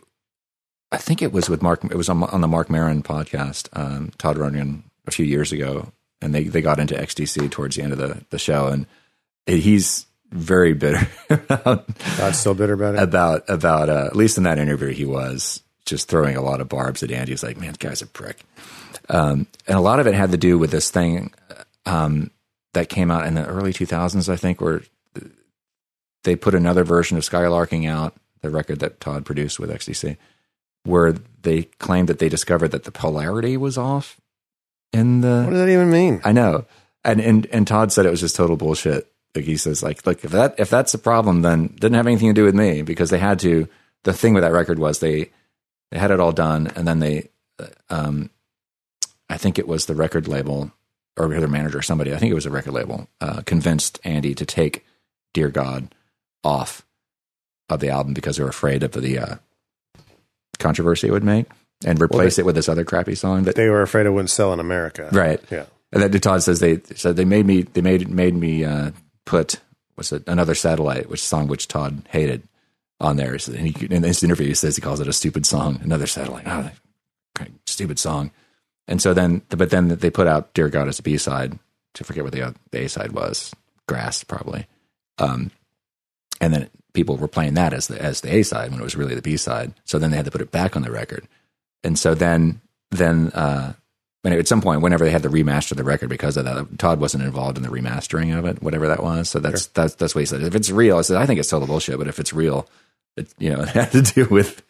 I 0.92 0.96
think 0.96 1.22
it 1.22 1.32
was 1.32 1.48
with 1.50 1.62
Marc. 1.62 1.84
It 1.84 1.96
was 1.96 2.08
on, 2.08 2.22
on 2.24 2.40
the 2.40 2.48
Marc 2.48 2.70
Maron 2.70 3.02
podcast. 3.02 3.68
Um, 3.72 4.12
Todd 4.18 4.36
Rundgren 4.36 4.82
a 5.06 5.10
few 5.10 5.24
years 5.26 5.52
ago, 5.52 5.92
and 6.22 6.34
they 6.34 6.44
they 6.44 6.62
got 6.62 6.78
into 6.80 6.94
XTC 6.94 7.50
towards 7.50 7.76
the 7.76 7.82
end 7.82 7.92
of 7.92 7.98
the 7.98 8.24
the 8.30 8.38
show, 8.38 8.68
and 8.68 8.86
he's 9.46 10.06
very 10.30 10.72
bitter 10.72 11.06
about 11.30 11.86
Todd's 12.16 12.38
still 12.40 12.54
bitter 12.54 12.72
about 12.74 12.94
it. 12.94 13.02
about 13.02 13.44
about 13.48 13.88
uh, 13.88 14.06
at 14.06 14.16
least 14.16 14.38
in 14.38 14.44
that 14.44 14.58
interview 14.58 14.88
he 14.88 15.04
was 15.04 15.62
just 15.84 16.08
throwing 16.08 16.36
a 16.36 16.40
lot 16.42 16.60
of 16.60 16.68
barbs 16.68 17.02
at 17.02 17.10
Andy. 17.10 17.32
He's 17.32 17.42
like, 17.42 17.58
man, 17.58 17.68
this 17.68 17.76
guy's 17.76 18.02
a 18.02 18.06
prick. 18.06 18.40
Um, 19.10 19.46
and 19.66 19.76
a 19.76 19.80
lot 19.82 20.00
of 20.00 20.06
it 20.06 20.14
had 20.14 20.30
to 20.30 20.38
do 20.38 20.58
with 20.58 20.70
this 20.70 20.90
thing 20.90 21.34
um, 21.86 22.30
that 22.72 22.88
came 22.88 23.10
out 23.10 23.26
in 23.26 23.34
the 23.34 23.46
early 23.46 23.72
2000s, 23.72 24.28
I 24.28 24.36
think, 24.36 24.60
where 24.60 24.82
they 26.24 26.36
put 26.36 26.54
another 26.54 26.84
version 26.84 27.16
of 27.16 27.22
Skylarking 27.22 27.88
out, 27.88 28.14
the 28.40 28.50
record 28.50 28.80
that 28.80 29.00
Todd 29.00 29.24
produced 29.24 29.58
with 29.58 29.70
XTC, 29.70 30.16
where 30.84 31.14
they 31.42 31.64
claimed 31.78 32.08
that 32.08 32.18
they 32.18 32.28
discovered 32.28 32.68
that 32.68 32.84
the 32.84 32.92
polarity 32.92 33.56
was 33.56 33.78
off 33.78 34.20
in 34.94 35.20
the 35.20 35.42
what 35.42 35.50
does 35.50 35.60
that 35.60 35.68
even 35.68 35.90
mean? 35.90 36.20
I 36.24 36.32
know. 36.32 36.66
And 37.04 37.20
and 37.20 37.46
and 37.46 37.66
Todd 37.66 37.92
said 37.92 38.06
it 38.06 38.10
was 38.10 38.20
just 38.20 38.36
total 38.36 38.56
bullshit. 38.56 39.10
Like 39.34 39.44
he 39.44 39.56
says, 39.56 39.82
like, 39.82 40.06
look, 40.06 40.24
if 40.24 40.30
that 40.30 40.54
if 40.58 40.70
that's 40.70 40.94
a 40.94 40.98
problem, 40.98 41.42
then 41.42 41.64
it 41.64 41.80
didn't 41.80 41.96
have 41.96 42.06
anything 42.06 42.28
to 42.28 42.34
do 42.34 42.44
with 42.44 42.54
me 42.54 42.82
because 42.82 43.10
they 43.10 43.18
had 43.18 43.38
to. 43.40 43.68
The 44.04 44.12
thing 44.12 44.34
with 44.34 44.42
that 44.42 44.52
record 44.52 44.78
was 44.78 45.00
they 45.00 45.30
they 45.90 45.98
had 45.98 46.10
it 46.10 46.20
all 46.20 46.32
done, 46.32 46.68
and 46.76 46.86
then 46.86 47.00
they, 47.00 47.30
uh, 47.58 47.66
um, 47.90 48.30
I 49.28 49.36
think 49.36 49.58
it 49.58 49.66
was 49.66 49.86
the 49.86 49.94
record 49.94 50.28
label 50.28 50.72
or 51.16 51.28
their 51.28 51.46
manager, 51.48 51.78
or 51.78 51.82
somebody. 51.82 52.12
I 52.14 52.18
think 52.18 52.30
it 52.30 52.34
was 52.34 52.46
a 52.46 52.50
record 52.50 52.72
label, 52.72 53.08
uh, 53.20 53.42
convinced 53.42 54.00
Andy 54.04 54.34
to 54.34 54.44
take 54.46 54.84
"Dear 55.32 55.48
God" 55.48 55.94
off 56.42 56.84
of 57.68 57.80
the 57.80 57.88
album 57.90 58.14
because 58.14 58.36
they 58.36 58.42
were 58.42 58.48
afraid 58.50 58.82
of 58.82 58.92
the 58.92 59.18
uh, 59.18 59.34
controversy 60.58 61.08
it 61.08 61.12
would 61.12 61.24
make, 61.24 61.46
and 61.84 62.00
replace 62.00 62.38
it 62.38 62.44
with 62.44 62.54
this 62.54 62.68
other 62.68 62.84
crappy 62.84 63.14
song 63.14 63.44
that 63.44 63.54
They 63.54 63.68
were 63.68 63.82
afraid 63.82 64.06
it 64.06 64.10
wouldn't 64.10 64.30
sell 64.30 64.52
in 64.52 64.60
America. 64.60 65.08
right. 65.12 65.40
Yeah. 65.50 65.66
And 65.92 66.02
then 66.02 66.20
Todd 66.20 66.42
says 66.42 66.58
they 66.58 66.80
said 66.96 67.14
they 67.16 67.24
made 67.24 67.46
me 67.46 67.62
they 67.62 67.80
made 67.80 68.08
made 68.10 68.34
me 68.34 68.64
uh, 68.64 68.90
put 69.24 69.60
what's 69.94 70.10
it 70.12 70.24
another 70.26 70.54
satellite, 70.56 71.08
which 71.08 71.22
song 71.22 71.46
which 71.46 71.68
Todd 71.68 72.02
hated 72.10 72.42
on 72.98 73.16
there. 73.16 73.38
So- 73.38 73.52
he, 73.52 73.86
in 73.86 74.02
this 74.02 74.24
interview, 74.24 74.48
he 74.48 74.54
says 74.54 74.74
he 74.74 74.82
calls 74.82 74.98
it 74.98 75.06
a 75.06 75.12
stupid 75.12 75.46
song. 75.46 75.78
Another 75.84 76.08
satellite, 76.08 76.44
oh, 76.48 76.70
stupid 77.66 78.00
song. 78.00 78.32
And 78.86 79.00
so 79.00 79.14
then, 79.14 79.42
but 79.48 79.70
then 79.70 79.88
they 79.88 80.10
put 80.10 80.26
out 80.26 80.52
"Dear 80.54 80.68
God" 80.68 80.88
as 80.88 80.98
a 80.98 81.02
B 81.02 81.16
side. 81.16 81.58
To 81.94 82.04
forget 82.04 82.24
what 82.24 82.32
the, 82.32 82.54
the 82.70 82.84
A 82.84 82.88
side 82.88 83.12
was, 83.12 83.54
"Grass" 83.86 84.24
probably. 84.24 84.66
Um, 85.18 85.52
and 86.40 86.52
then 86.52 86.70
people 86.92 87.16
were 87.16 87.28
playing 87.28 87.54
that 87.54 87.72
as 87.72 87.86
the 87.86 88.00
as 88.00 88.20
the 88.20 88.34
A 88.34 88.42
side 88.42 88.70
when 88.70 88.80
it 88.80 88.84
was 88.84 88.96
really 88.96 89.14
the 89.14 89.22
B 89.22 89.36
side. 89.36 89.74
So 89.84 89.98
then 89.98 90.10
they 90.10 90.16
had 90.16 90.24
to 90.26 90.30
put 90.30 90.40
it 90.40 90.50
back 90.50 90.76
on 90.76 90.82
the 90.82 90.90
record. 90.90 91.26
And 91.82 91.98
so 91.98 92.14
then 92.14 92.60
then 92.90 93.30
uh, 93.32 93.74
when 94.22 94.32
at 94.32 94.48
some 94.48 94.62
point, 94.62 94.80
whenever 94.80 95.04
they 95.04 95.10
had 95.10 95.24
to 95.24 95.28
remaster 95.28 95.76
the 95.76 95.84
record 95.84 96.08
because 96.08 96.38
of 96.38 96.46
that, 96.46 96.78
Todd 96.78 96.98
wasn't 96.98 97.24
involved 97.24 97.58
in 97.58 97.62
the 97.62 97.68
remastering 97.68 98.36
of 98.36 98.46
it, 98.46 98.62
whatever 98.62 98.88
that 98.88 99.02
was. 99.02 99.28
So 99.28 99.38
that's 99.38 99.66
that's 99.66 99.94
that's 99.96 100.14
what 100.14 100.20
he 100.20 100.26
said. 100.26 100.42
If 100.42 100.54
it's 100.54 100.70
real, 100.70 100.96
I 100.96 101.02
said 101.02 101.18
I 101.18 101.26
think 101.26 101.38
it's 101.38 101.50
total 101.50 101.68
bullshit. 101.68 101.98
But 101.98 102.08
if 102.08 102.18
it's 102.18 102.32
real, 102.32 102.66
it 103.16 103.32
you 103.38 103.50
know 103.54 103.60
it 103.64 103.68
had 103.68 103.92
to 103.92 104.02
do 104.02 104.24
with 104.26 104.62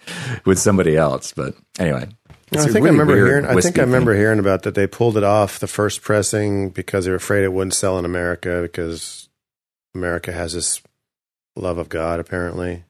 with 0.45 0.59
somebody 0.59 0.97
else. 0.97 1.32
But 1.32 1.55
anyway, 1.78 2.09
I 2.53 2.65
think 2.65 2.77
I 2.87 2.91
remember 2.91 3.16
hearing. 3.16 3.47
I 3.47 3.61
think 3.61 3.79
I 3.79 3.83
remember 3.83 4.12
thing. 4.12 4.21
hearing 4.21 4.39
about 4.39 4.62
that. 4.65 4.75
They 4.75 4.87
pulled 4.87 5.16
it 5.16 5.25
off 5.25 5.59
the 5.59 5.66
first 5.66 6.03
pressing 6.03 6.71
because 6.71 7.05
they 7.05 7.11
were 7.11 7.16
afraid 7.16 7.45
it 7.45 7.53
wouldn't 7.53 7.75
sell 7.75 7.99
in 7.99 8.05
America 8.05 8.61
because 8.62 9.29
America 9.95 10.33
has 10.33 10.53
this 10.53 10.83
love 11.57 11.79
of 11.79 11.89
God 11.89 12.21
apparently. 12.21 12.85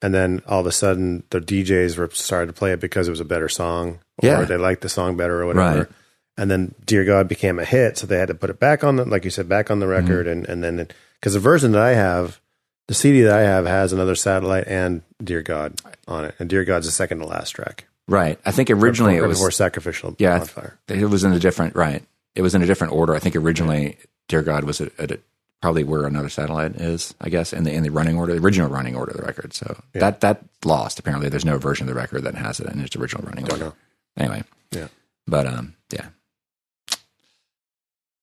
And 0.00 0.12
then 0.12 0.42
all 0.48 0.60
of 0.60 0.66
a 0.66 0.72
sudden, 0.72 1.22
the 1.30 1.40
DJs 1.40 1.96
were 1.96 2.10
started 2.10 2.46
to 2.48 2.52
play 2.52 2.72
it 2.72 2.80
because 2.80 3.06
it 3.06 3.12
was 3.12 3.20
a 3.20 3.24
better 3.24 3.48
song, 3.48 4.00
or 4.22 4.26
Yeah. 4.26 4.44
they 4.44 4.56
liked 4.56 4.82
the 4.82 4.88
song 4.88 5.16
better, 5.16 5.40
or 5.42 5.46
whatever. 5.46 5.78
Right. 5.78 5.88
And 6.36 6.50
then 6.50 6.74
"Dear 6.84 7.04
God" 7.04 7.28
became 7.28 7.58
a 7.60 7.64
hit, 7.64 7.98
so 7.98 8.06
they 8.06 8.18
had 8.18 8.28
to 8.28 8.34
put 8.34 8.50
it 8.50 8.58
back 8.58 8.82
on 8.82 8.96
the, 8.96 9.04
like 9.04 9.24
you 9.24 9.30
said, 9.30 9.48
back 9.48 9.70
on 9.70 9.78
the 9.78 9.86
Mm-hmm. 9.86 9.92
record. 10.08 10.26
And 10.26 10.48
and 10.48 10.64
then 10.64 10.88
because 11.20 11.34
the 11.34 11.38
version 11.40 11.70
that 11.72 11.82
I 11.82 11.90
have, 11.92 12.40
the 12.88 12.94
CD 12.94 13.20
that 13.22 13.34
I 13.38 13.42
have 13.42 13.66
has 13.66 13.92
another 13.92 14.16
satellite 14.16 14.64
and 14.66 15.02
"Dear 15.22 15.42
God" 15.42 15.74
on 16.08 16.24
it, 16.24 16.34
and 16.40 16.48
"Dear 16.50 16.64
God's 16.64 16.86
the 16.86 16.92
second 16.92 17.18
to 17.20 17.26
last 17.26 17.50
track. 17.50 17.86
Right. 18.12 18.38
I 18.44 18.50
think 18.50 18.68
originally 18.70 19.16
it 19.16 19.22
was 19.26 19.38
more 19.40 19.50
sacrificial 19.50 20.14
Yeah, 20.18 20.36
bonfire. 20.38 20.78
It 20.86 21.06
was 21.06 21.24
in 21.24 21.32
a 21.32 21.38
different 21.38 21.74
right. 21.74 22.04
It 22.34 22.42
was 22.42 22.54
in 22.54 22.60
a 22.62 22.66
different 22.66 22.92
order. 22.92 23.14
I 23.14 23.18
think 23.20 23.36
originally, 23.36 23.96
Dear 24.28 24.42
God 24.42 24.64
was 24.64 24.82
at, 24.82 24.92
at 25.00 25.20
probably 25.62 25.82
where 25.82 26.04
another 26.04 26.28
satellite 26.28 26.76
is. 26.76 27.14
I 27.22 27.30
guess 27.30 27.54
in 27.54 27.64
the 27.64 27.72
in 27.72 27.82
the 27.82 27.88
running 27.90 28.18
order, 28.18 28.34
the 28.34 28.40
original 28.44 28.68
running 28.68 28.94
order 28.96 29.12
of 29.12 29.16
the 29.16 29.22
record. 29.22 29.54
So 29.54 29.80
that 29.94 30.20
that 30.20 30.44
lost. 30.62 30.98
Apparently, 30.98 31.30
there's 31.30 31.44
no 31.46 31.56
version 31.56 31.88
of 31.88 31.94
the 31.94 31.98
record 31.98 32.24
that 32.24 32.34
has 32.34 32.60
it 32.60 32.66
in 32.68 32.80
its 32.80 32.94
original 32.96 33.24
running 33.26 33.44
order. 33.50 33.64
know. 33.64 33.74
Anyway, 34.18 34.44
Yeah. 34.72 34.88
but 35.26 35.46
um, 35.46 35.74
yeah. 35.90 36.08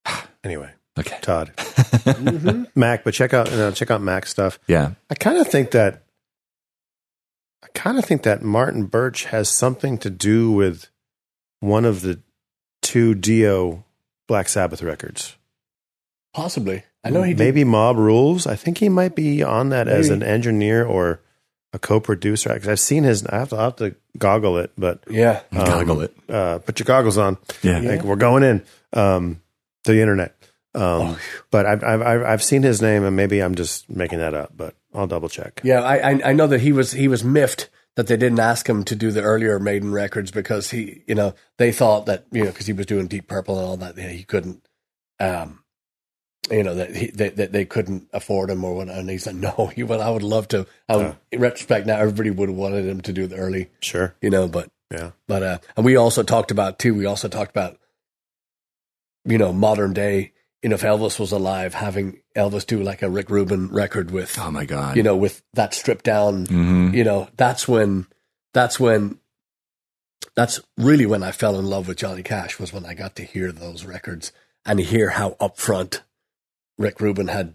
Anyway, 0.43 0.69
Okay. 0.99 1.17
Todd, 1.21 1.51
Mack, 2.75 3.03
but 3.03 3.13
check 3.13 3.33
out 3.33 3.49
you 3.51 3.57
know, 3.57 3.71
check 3.71 3.89
out 3.91 4.01
Mack 4.01 4.25
stuff. 4.25 4.59
Yeah. 4.67 4.91
I 5.09 5.15
kind 5.15 5.37
of 5.37 5.47
think 5.47 5.71
that 5.71 6.03
kind 7.73 7.97
of 7.97 8.05
think 8.05 8.23
that 8.23 8.41
Martin 8.41 8.85
Birch 8.85 9.25
has 9.25 9.49
something 9.49 9.97
to 9.99 10.09
do 10.09 10.51
with 10.51 10.87
one 11.59 11.85
of 11.85 12.01
the 12.01 12.19
two 12.81 13.13
Dio 13.15 13.83
Black 14.27 14.47
Sabbath 14.49 14.81
records. 14.81 15.35
Possibly. 16.33 16.83
I 17.03 17.09
know 17.09 17.23
he 17.23 17.33
did. 17.33 17.43
Maybe 17.43 17.63
Mob 17.63 17.97
Rules. 17.97 18.45
I 18.45 18.55
think 18.55 18.77
he 18.77 18.89
might 18.89 19.15
be 19.15 19.41
on 19.41 19.69
that 19.69 19.87
as 19.87 20.09
an 20.09 20.21
engineer 20.21 20.85
or 20.85 21.21
a 21.73 21.79
co-producer. 21.79 22.53
Because 22.53 22.67
I've 22.67 22.79
seen 22.79 23.03
his. 23.03 23.25
I 23.25 23.37
have 23.39 23.49
to, 23.49 23.57
I 23.57 23.63
have 23.63 23.75
to 23.77 23.95
goggle 24.17 24.57
it, 24.57 24.71
but 24.77 25.03
Yeah. 25.09 25.41
um, 25.51 25.65
Goggle 25.65 26.01
it. 26.01 26.15
Uh, 26.27 26.59
put 26.59 26.79
your 26.79 26.85
goggles 26.85 27.17
on. 27.17 27.37
Yeah. 27.63 27.79
Like 27.79 28.03
we're 28.03 28.15
going 28.17 28.43
in 28.43 28.63
um, 28.93 29.41
to 29.85 29.91
the 29.93 30.01
internet. 30.01 30.35
Um, 30.75 31.17
but 31.51 31.65
I've, 31.65 31.83
I've 31.83 32.23
I've 32.23 32.43
seen 32.43 32.61
his 32.63 32.81
name, 32.81 33.03
and 33.03 33.15
maybe 33.15 33.41
I'm 33.41 33.55
just 33.55 33.89
making 33.89 34.19
that 34.19 34.33
up. 34.33 34.51
But 34.55 34.75
I'll 34.93 35.07
double 35.07 35.29
check. 35.29 35.61
Yeah, 35.63 35.81
I, 35.81 36.11
I 36.11 36.21
I 36.25 36.33
know 36.33 36.47
that 36.47 36.61
he 36.61 36.71
was 36.71 36.91
he 36.91 37.07
was 37.07 37.23
miffed 37.23 37.69
that 37.95 38.07
they 38.07 38.15
didn't 38.17 38.39
ask 38.39 38.69
him 38.69 38.83
to 38.85 38.95
do 38.95 39.11
the 39.11 39.21
earlier 39.21 39.59
Maiden 39.59 39.91
records 39.91 40.29
because 40.31 40.69
he 40.69 41.03
you 41.07 41.15
know 41.15 41.33
they 41.57 41.71
thought 41.71 42.05
that 42.05 42.25
you 42.31 42.43
know 42.43 42.51
because 42.51 42.67
he 42.67 42.73
was 42.73 42.85
doing 42.85 43.07
Deep 43.07 43.27
Purple 43.27 43.57
and 43.57 43.67
all 43.67 43.77
that 43.77 43.97
yeah, 43.97 44.09
he 44.09 44.23
couldn't 44.23 44.63
um 45.19 45.63
you 46.51 46.63
know 46.63 46.75
that 46.75 46.95
he 46.95 47.07
that 47.11 47.35
they, 47.35 47.47
they 47.47 47.65
couldn't 47.65 48.07
afford 48.13 48.49
him 48.49 48.63
or 48.63 48.73
what 48.75 48.89
and 48.89 49.09
he 49.09 49.17
said 49.17 49.35
no 49.35 49.71
he 49.75 49.83
well 49.83 50.01
I 50.01 50.09
would 50.09 50.23
love 50.23 50.47
to 50.49 50.65
I 50.87 50.95
would, 50.97 51.15
in 51.31 51.41
retrospect 51.41 51.87
now 51.87 51.97
everybody 51.97 52.29
would 52.29 52.47
have 52.49 52.57
wanted 52.57 52.85
him 52.85 53.01
to 53.01 53.11
do 53.11 53.27
the 53.27 53.35
early 53.35 53.69
Sure. 53.81 54.15
you 54.21 54.29
know 54.29 54.47
but 54.47 54.69
Yeah. 54.91 55.11
but 55.27 55.43
uh 55.43 55.57
and 55.75 55.85
we 55.85 55.95
also 55.97 56.23
talked 56.23 56.51
about 56.51 56.79
too 56.79 56.93
we 56.95 57.05
also 57.05 57.27
talked 57.27 57.51
about 57.51 57.77
you 59.25 59.37
know 59.37 59.51
modern 59.51 59.93
day 59.93 60.31
you 60.61 60.69
know 60.69 60.76
if 60.76 60.81
Elvis 60.81 61.19
was 61.19 61.31
alive 61.31 61.73
having 61.73 62.19
Elvis 62.36 62.65
do 62.65 62.81
like 62.84 63.02
a 63.02 63.10
Rick 63.10 63.30
Rubin 63.30 63.69
record 63.72 64.11
with 64.11 64.38
Oh 64.40 64.52
my 64.52 64.65
God. 64.65 64.95
you 64.98 65.03
know, 65.03 65.15
with 65.15 65.41
that 65.53 65.73
stripped 65.73 66.06
down, 66.06 66.45
Mhm. 66.48 66.94
you 66.94 67.03
know, 67.03 67.27
that's 67.38 67.68
when, 67.68 68.07
that's 68.53 68.80
when, 68.80 69.19
that's 70.36 70.60
really 70.77 71.06
when 71.06 71.23
I 71.23 71.31
fell 71.31 71.57
in 71.60 71.65
love 71.65 71.88
with 71.88 71.98
Johnny 71.98 72.23
Cash 72.23 72.60
was 72.60 72.72
when 72.73 72.86
I 72.86 72.94
got 72.94 73.15
to 73.18 73.23
hear 73.23 73.52
those 73.52 73.86
records 73.86 74.31
and 74.65 74.80
hear 74.80 75.11
how 75.11 75.31
upfront 75.40 76.02
Rick 76.77 76.99
Rubin 77.02 77.27
had 77.30 77.53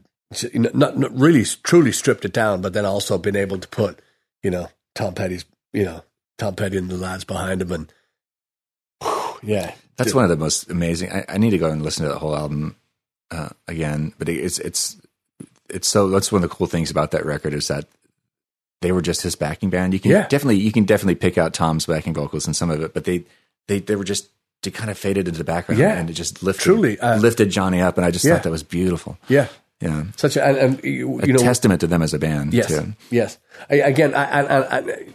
you 0.53 0.61
know, 0.61 0.71
not, 0.75 0.99
not 0.99 1.17
really 1.17 1.45
truly 1.45 1.93
stripped 1.93 2.25
it 2.25 2.33
down, 2.33 2.61
but 2.61 2.73
then 2.73 2.85
also 2.85 3.19
been 3.19 3.37
able 3.37 3.59
to 3.59 3.69
put, 3.69 4.01
you 4.43 4.51
know, 4.51 4.69
Tom 4.95 5.15
Petty's, 5.15 5.45
you 5.73 5.85
know, 5.85 6.03
Tom 6.39 6.57
Petty 6.57 6.77
and 6.79 6.89
the 6.91 6.97
lads 6.97 7.25
behind 7.25 7.63
him 7.63 7.71
and, 7.71 7.93
yeah, 9.43 9.75
That's 9.97 10.15
one 10.15 10.25
of 10.25 10.31
the 10.31 10.37
most 10.37 10.71
amazing. 10.71 11.13
I, 11.13 11.25
I 11.29 11.39
need 11.39 11.51
to 11.51 11.59
go 11.59 11.71
and 11.71 11.83
listen 11.83 12.05
to 12.05 12.13
the 12.13 12.19
whole 12.19 12.35
album 12.35 12.77
uh, 13.31 13.49
again, 13.69 14.13
but 14.19 14.29
it's 14.29 14.59
it's 14.59 14.97
it's 15.69 15.89
so. 15.89 16.09
That's 16.09 16.31
one 16.33 16.43
of 16.45 16.49
the 16.51 16.55
cool 16.55 16.67
things 16.67 16.91
about 16.91 17.11
that 17.13 17.25
record 17.25 17.55
is 17.55 17.69
that 17.69 17.87
they 18.81 18.93
were 18.93 19.03
just 19.03 19.23
his 19.23 19.35
backing 19.37 19.71
band. 19.71 19.93
You 19.95 20.01
can 20.01 20.11
Yeah. 20.11 20.27
definitely 20.29 20.59
you 20.59 20.73
can 20.73 20.85
definitely 20.85 21.15
pick 21.17 21.39
out 21.39 21.55
Tom's 21.55 21.87
backing 21.87 22.15
vocals 22.15 22.47
and 22.47 22.55
some 22.55 22.71
of 22.71 22.81
it, 22.83 22.93
but 22.95 23.05
they 23.05 23.25
they 23.67 23.79
they 23.81 23.97
were 23.97 24.05
just 24.05 24.29
they 24.63 24.71
kind 24.71 24.91
of 24.91 24.97
faded 24.99 25.27
into 25.29 25.39
the 25.39 25.45
background 25.45 25.79
Yeah. 25.81 25.93
and 25.99 26.09
it 26.09 26.15
just 26.15 26.43
lifted 26.43 26.63
Truly, 26.65 26.99
uh, 27.01 27.19
lifted 27.19 27.51
Johnny 27.51 27.81
up, 27.83 27.97
and 27.99 28.05
I 28.07 28.11
just 28.11 28.25
yeah. 28.25 28.35
thought 28.35 28.45
that 28.45 28.51
was 28.51 28.63
beautiful. 28.63 29.19
yeah, 29.29 29.49
Yeah, 29.81 30.05
such 30.17 30.37
a, 30.37 30.45
and, 30.45 30.57
and 30.57 30.85
you, 30.85 31.21
a 31.21 31.27
you 31.27 31.33
know, 31.35 31.39
testament 31.39 31.81
to 31.83 31.87
them 31.87 32.01
as 32.03 32.15
a 32.15 32.19
band. 32.19 32.55
Yes, 32.55 32.69
too. 32.69 32.95
yes. 33.11 33.37
I, 33.69 33.75
again, 33.77 34.15
I, 34.15 34.25
I, 34.25 34.41
I, 34.61 34.79
I, 34.79 35.07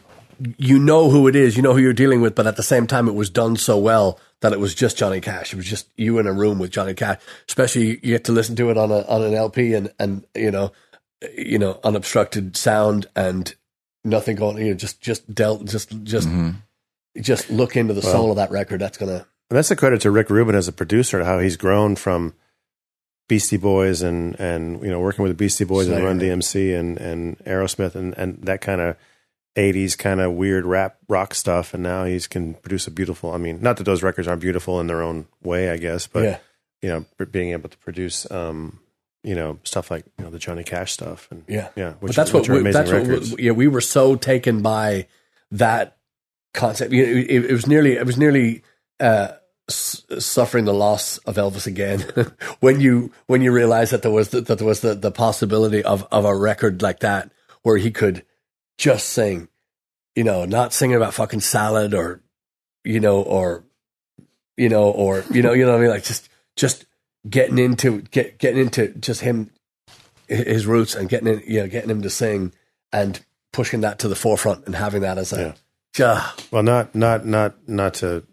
you 0.58 0.78
know 0.78 1.10
who 1.10 1.28
it 1.28 1.36
is, 1.36 1.58
you 1.58 1.64
know 1.64 1.74
who 1.74 1.80
you're 1.80 1.94
dealing 1.94 2.22
with, 2.22 2.36
but 2.36 2.46
at 2.46 2.58
the 2.58 2.64
same 2.64 2.86
time, 2.86 3.08
it 3.08 3.16
was 3.16 3.30
done 3.32 3.56
so 3.58 3.78
well 3.78 4.20
that 4.42 4.54
it 4.54 4.60
was 4.60 4.74
just 4.74 4.98
Johnny 4.98 5.22
Cash. 5.22 5.54
It 5.54 5.58
was 5.58 5.66
just 5.66 5.90
you 5.98 6.18
in 6.20 6.28
a 6.28 6.34
room 6.34 6.60
with 6.60 6.72
Johnny 6.72 6.94
Cash. 6.94 7.20
Especially 7.48 7.88
you 7.88 7.98
get 7.98 8.26
to 8.26 8.32
listen 8.32 8.56
to 8.58 8.70
it 8.70 8.78
on 8.78 8.92
a 8.92 9.02
on 9.02 9.22
an 9.22 9.34
LP 9.34 9.74
and 9.74 9.92
and 10.00 10.26
you 10.36 10.52
know, 10.52 10.72
you 11.38 11.60
know, 11.60 11.80
unobstructed 11.84 12.56
sound 12.56 13.08
and 13.16 13.54
nothing 14.04 14.36
going. 14.36 14.58
You 14.58 14.72
know, 14.72 14.74
just 14.74 15.02
just 15.02 15.34
dealt 15.34 15.66
just 15.66 16.04
just 16.04 16.28
mm-hmm. 16.28 16.52
just 17.22 17.50
look 17.50 17.76
into 17.76 17.94
the 17.94 18.02
soul 18.02 18.32
of 18.32 18.38
that 18.38 18.52
record. 18.52 18.82
That's 18.82 18.98
gonna 18.98 19.26
And 19.50 19.58
that's 19.58 19.72
a 19.72 19.76
credit 19.76 20.02
to 20.02 20.12
Rick 20.12 20.30
Rubin 20.30 20.56
as 20.56 20.68
a 20.68 20.74
producer, 20.74 21.24
how 21.24 21.40
he's 21.40 21.58
grown 21.58 21.96
from 21.96 22.34
Beastie 23.30 23.58
Boys 23.58 24.02
and, 24.02 24.38
and 24.40 24.82
you 24.82 24.90
know, 24.90 25.00
working 25.00 25.24
with 25.24 25.30
the 25.30 25.36
Beastie 25.36 25.64
Boys 25.64 25.88
and 25.88 26.04
Run 26.04 26.20
DMC 26.20 26.78
and, 26.78 26.98
and 26.98 27.38
Aerosmith 27.46 27.96
and, 27.96 28.14
and 28.18 28.42
that 28.44 28.60
kind 28.60 28.82
of 28.82 28.98
80s 29.60 29.98
kind 29.98 30.22
of 30.22 30.34
weird 30.34 30.66
rap 30.66 30.98
rock 31.08 31.34
stuff. 31.34 31.74
And 31.74 31.84
now 31.84 32.06
he's 32.06 32.28
can 32.28 32.54
produce 32.56 32.88
a 32.88 32.92
beautiful, 32.92 33.34
I 33.34 33.38
mean, 33.38 33.62
not 33.62 33.78
that 33.78 33.84
those 33.84 34.02
records 34.02 34.28
aren't 34.28 34.42
beautiful 34.42 34.80
in 34.80 34.88
their 34.88 35.02
own 35.02 35.28
way, 35.44 35.70
I 35.70 35.78
guess, 35.78 36.08
but, 36.08 36.24
yeah. 36.24 36.38
you 36.82 36.90
know, 36.90 37.26
being 37.26 37.52
able 37.52 37.70
to 37.70 37.78
produce, 37.78 38.30
um, 38.32 38.80
you 39.24 39.36
know, 39.36 39.60
stuff 39.64 39.92
like, 39.92 40.06
you 40.18 40.24
know, 40.24 40.32
the 40.32 40.40
Johnny 40.40 40.64
Cash 40.64 40.94
stuff. 40.94 41.28
And 41.30 41.44
Yeah, 41.48 41.70
yeah, 41.76 41.94
but 42.02 42.16
that's 42.16 42.32
which 42.32 42.48
what 42.48 42.56
we, 42.56 42.62
amazing 42.62 42.82
that's 42.82 42.92
what 42.92 43.02
records. 43.02 43.36
we, 43.36 43.44
yeah 43.44 43.52
we 43.52 43.68
were 43.68 43.82
so 43.82 44.16
taken 44.16 44.62
by 44.62 45.08
that 45.52 45.98
concept. 46.54 46.94
You 46.94 47.06
know, 47.06 47.12
it, 47.12 47.46
it 47.46 47.52
was 47.52 47.68
nearly 47.68 47.94
it 47.94 48.06
was 48.06 48.18
nearly 48.18 48.64
uh, 49.00 49.34
suffering 49.68 50.66
the 50.66 50.74
loss 50.74 51.18
of 51.20 51.36
Elvis 51.36 51.68
again 51.68 52.00
when 52.60 52.80
you 52.80 53.12
when 53.28 53.42
you 53.42 53.52
realize 53.52 53.90
that 53.90 54.04
there 54.04 54.12
was 54.12 54.30
the, 54.30 54.42
that 54.42 54.58
there 54.58 54.68
was 54.68 54.82
the, 54.82 54.96
the 54.96 55.12
possibility 55.12 55.84
of 55.84 56.08
of 56.12 56.24
a 56.24 56.36
record 56.36 56.82
like 56.82 57.00
that 57.00 57.30
where 57.62 57.78
he 57.78 57.92
could 57.92 58.24
just 58.80 59.10
sing, 59.10 59.50
you 60.16 60.24
know, 60.24 60.46
not 60.46 60.74
singing 60.74 60.96
about 60.96 61.14
fucking 61.14 61.42
salad 61.42 61.94
or 61.94 62.22
you 62.84 63.00
know 63.00 63.22
or 63.22 63.64
you 64.58 64.70
know 64.70 64.90
or 64.90 65.24
you 65.30 65.44
know 65.44 65.54
you 65.54 65.66
know 65.66 65.74
what 65.74 65.80
I 65.80 65.82
mean 65.82 65.92
like 65.92 66.04
just 66.04 66.30
just 66.56 66.86
getting 67.30 67.60
into 67.60 68.02
get 68.02 68.40
getting 68.40 68.62
into 68.62 68.88
just 68.88 69.22
him 69.22 69.52
his 70.28 70.66
roots 70.66 70.96
and 70.96 71.10
getting 71.10 71.28
in, 71.28 71.44
you 71.46 71.60
know, 71.60 71.68
getting 71.68 71.90
him 71.90 72.02
to 72.04 72.10
sing 72.10 72.54
and 72.94 73.20
pushing 73.52 73.82
that 73.82 74.00
to 74.00 74.08
the 74.08 74.16
forefront 74.16 74.66
and 74.66 74.76
having 74.76 75.02
that 75.02 75.18
as 75.18 75.34
a, 75.34 75.56
yeah. 75.98 76.32
Well, 76.52 76.64
not 76.64 76.96
not 76.96 77.26
not 77.26 77.68
not 77.68 77.96
to. 77.96 78.24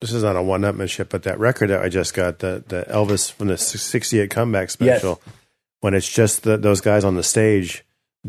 This 0.00 0.14
is 0.14 0.22
not 0.22 0.36
a 0.36 0.42
one 0.42 0.62
upmanship, 0.62 1.10
but 1.10 1.24
that 1.24 1.38
record 1.38 1.68
that 1.68 1.82
I 1.82 1.90
just 1.90 2.14
got, 2.14 2.38
the 2.38 2.64
the 2.66 2.86
Elvis 2.88 3.30
from 3.30 3.48
the 3.48 3.58
'68 3.58 4.30
comeback 4.30 4.70
special, 4.70 5.20
when 5.80 5.92
it's 5.92 6.08
just 6.08 6.44
the, 6.44 6.56
those 6.56 6.80
guys 6.80 7.04
on 7.04 7.16
the 7.16 7.22
stage 7.22 7.84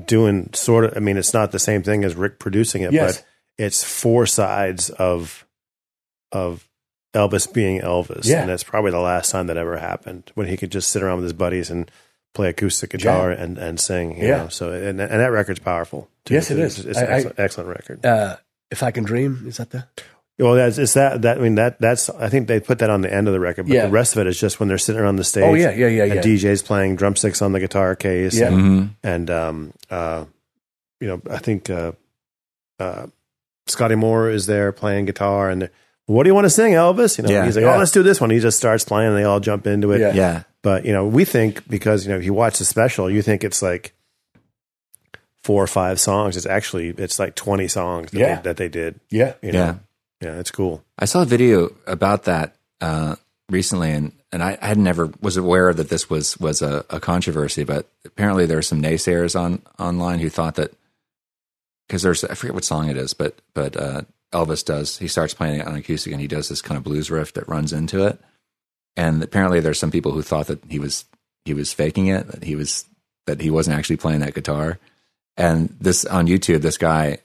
doing 0.05 0.49
sort 0.53 0.85
of. 0.85 0.97
I 0.97 0.99
mean, 0.99 1.17
it's 1.17 1.33
not 1.33 1.51
the 1.51 1.59
same 1.59 1.83
thing 1.83 2.03
as 2.03 2.15
Rick 2.15 2.39
producing 2.39 2.81
it, 2.83 2.93
Yes. 2.93 3.17
but 3.17 3.25
it's 3.57 3.83
four 3.83 4.25
sides 4.25 4.89
of 4.91 5.45
of 6.31 6.67
Elvis 7.13 7.51
being 7.51 7.81
Elvis, 7.81 8.25
Yeah. 8.25 8.41
and 8.41 8.49
that's 8.49 8.63
probably 8.63 8.91
the 8.91 8.99
last 8.99 9.31
time 9.31 9.47
that 9.47 9.57
ever 9.57 9.77
happened 9.77 10.31
when 10.35 10.47
he 10.47 10.55
could 10.57 10.71
just 10.71 10.89
sit 10.89 11.03
around 11.03 11.17
with 11.17 11.25
his 11.25 11.33
buddies 11.33 11.69
and 11.69 11.91
play 12.33 12.47
acoustic 12.49 12.91
guitar 12.91 13.31
and 13.31 13.57
and 13.57 13.79
sing. 13.79 14.17
You 14.17 14.27
Yeah. 14.27 14.37
know? 14.43 14.47
so 14.47 14.71
and 14.71 14.99
and 15.01 15.11
that 15.19 15.31
record's 15.31 15.59
powerful. 15.59 16.09
too. 16.25 16.35
Yes, 16.35 16.49
it 16.51 16.59
It's, 16.59 16.79
is. 16.79 16.85
It's 16.85 16.97
I- 16.97 17.01
an 17.01 17.07
I- 17.07 17.15
excellent, 17.15 17.39
excellent 17.39 17.69
record. 17.69 18.05
Uh, 18.05 18.37
if 18.69 18.83
I 18.83 18.91
can 18.91 19.03
dream, 19.03 19.43
is 19.47 19.57
that 19.57 19.71
the? 19.71 19.85
Well, 20.41 20.55
that's 20.55 20.77
it's 20.77 20.93
that 20.95 21.21
that 21.21 21.37
I 21.37 21.41
mean 21.41 21.55
that 21.55 21.79
that's 21.79 22.09
I 22.09 22.27
think 22.29 22.47
they 22.47 22.59
put 22.59 22.79
that 22.79 22.89
on 22.89 23.01
the 23.01 23.13
end 23.13 23.27
of 23.27 23.33
the 23.33 23.39
record, 23.39 23.67
but 23.67 23.73
Yeah. 23.73 23.85
the 23.85 23.91
rest 23.91 24.15
of 24.15 24.19
it 24.21 24.27
is 24.27 24.39
just 24.39 24.59
when 24.59 24.67
they're 24.69 24.77
sitting 24.79 24.99
around 25.01 25.17
the 25.17 25.23
stage. 25.23 25.43
Oh, 25.43 25.53
yeah, 25.53 25.71
yeah, 25.71 25.87
yeah, 25.87 26.03
And 26.05 26.15
yeah. 26.15 26.21
DJ's 26.21 26.61
playing 26.63 26.95
drumsticks 26.95 27.41
on 27.41 27.51
the 27.53 27.59
guitar 27.59 27.95
case. 27.95 28.37
Yeah. 28.39 28.47
and, 28.47 28.57
Mhm. 28.57 28.89
and 29.03 29.29
um 29.29 29.73
uh 29.89 30.25
you 30.99 31.07
know 31.07 31.21
I 31.29 31.37
think 31.37 31.69
uh 31.69 31.91
uh 32.79 33.05
Scotty 33.67 33.95
Moore 33.95 34.29
is 34.29 34.47
there 34.47 34.71
playing 34.71 35.05
guitar 35.05 35.49
and 35.49 35.61
they're, 35.61 35.71
what 36.07 36.23
do 36.23 36.29
you 36.29 36.33
want 36.35 36.45
to 36.45 36.49
sing, 36.49 36.73
Elvis? 36.73 37.17
You 37.17 37.23
know, 37.23 37.29
Yeah. 37.29 37.45
he's 37.45 37.55
like, 37.55 37.63
Yeah. 37.63 37.75
oh, 37.75 37.77
let's 37.77 37.91
do 37.91 38.03
this 38.03 38.19
one. 38.19 38.31
He 38.31 38.39
just 38.39 38.57
starts 38.57 38.83
playing, 38.83 39.09
and 39.09 39.17
they 39.17 39.23
all 39.23 39.39
jump 39.39 39.65
into 39.67 39.91
it. 39.91 40.01
Yeah. 40.01 40.13
Yeah. 40.13 40.43
But 40.63 40.83
you 40.85 40.91
know, 40.91 41.05
we 41.07 41.23
think 41.23 41.67
because 41.69 42.05
you 42.05 42.11
know 42.11 42.17
if 42.17 42.25
you 42.25 42.33
watch 42.33 42.57
the 42.57 42.65
special, 42.65 43.09
you 43.09 43.21
think 43.21 43.43
it's 43.43 43.61
like 43.61 43.93
four 45.43 45.63
or 45.63 45.67
five 45.67 45.99
songs. 45.99 46.35
It's 46.37 46.45
actually 46.45 46.89
it's 46.97 47.17
like 47.19 47.35
twenty 47.35 47.67
songs 47.67 48.11
that, 48.11 48.19
Yeah. 48.19 48.35
they, 48.37 48.41
that 48.41 48.57
they 48.57 48.67
did. 48.69 48.99
Yeah. 49.09 49.33
You 49.41 49.51
know? 49.53 49.59
Yeah. 49.59 49.75
Yeah, 50.21 50.39
it's 50.39 50.51
cool. 50.51 50.83
I 50.99 51.05
saw 51.05 51.23
a 51.23 51.25
video 51.25 51.73
about 51.87 52.23
that 52.25 52.55
uh, 52.79 53.15
recently, 53.49 53.91
and 53.91 54.11
and 54.31 54.43
I, 54.43 54.57
I 54.61 54.67
had 54.67 54.77
never 54.77 55.11
was 55.19 55.35
aware 55.35 55.73
that 55.73 55.89
this 55.89 56.09
was 56.09 56.39
was 56.39 56.61
a, 56.61 56.85
a 56.89 56.99
controversy, 56.99 57.63
but 57.63 57.87
apparently 58.05 58.45
there 58.45 58.59
are 58.59 58.63
some 58.63 58.81
naysayers 58.81 59.37
on 59.37 59.63
online 59.79 60.19
who 60.19 60.29
thought 60.29 60.55
that 60.55 60.73
because 61.87 62.03
there's 62.03 62.23
I 62.23 62.35
forget 62.35 62.53
what 62.53 62.63
song 62.63 62.87
it 62.89 62.97
is, 62.97 63.15
but 63.15 63.41
but 63.55 63.75
uh, 63.75 64.03
Elvis 64.31 64.63
does 64.63 64.99
he 64.99 65.07
starts 65.07 65.33
playing 65.33 65.59
it 65.59 65.67
on 65.67 65.75
acoustic 65.75 66.13
and 66.13 66.21
he 66.21 66.27
does 66.27 66.49
this 66.49 66.61
kind 66.61 66.77
of 66.77 66.83
blues 66.83 67.09
riff 67.09 67.33
that 67.33 67.49
runs 67.49 67.73
into 67.73 68.05
it, 68.05 68.19
and 68.95 69.23
apparently 69.23 69.59
there's 69.59 69.79
some 69.79 69.91
people 69.91 70.11
who 70.11 70.21
thought 70.21 70.47
that 70.47 70.63
he 70.69 70.77
was 70.77 71.05
he 71.45 71.55
was 71.55 71.73
faking 71.73 72.07
it, 72.07 72.27
that 72.27 72.43
he 72.43 72.55
was 72.55 72.85
that 73.25 73.41
he 73.41 73.49
wasn't 73.49 73.75
actually 73.75 73.97
playing 73.97 74.19
that 74.19 74.35
guitar, 74.35 74.77
and 75.35 75.75
this 75.81 76.05
on 76.05 76.27
YouTube 76.27 76.61
this 76.61 76.77
guy 76.77 77.17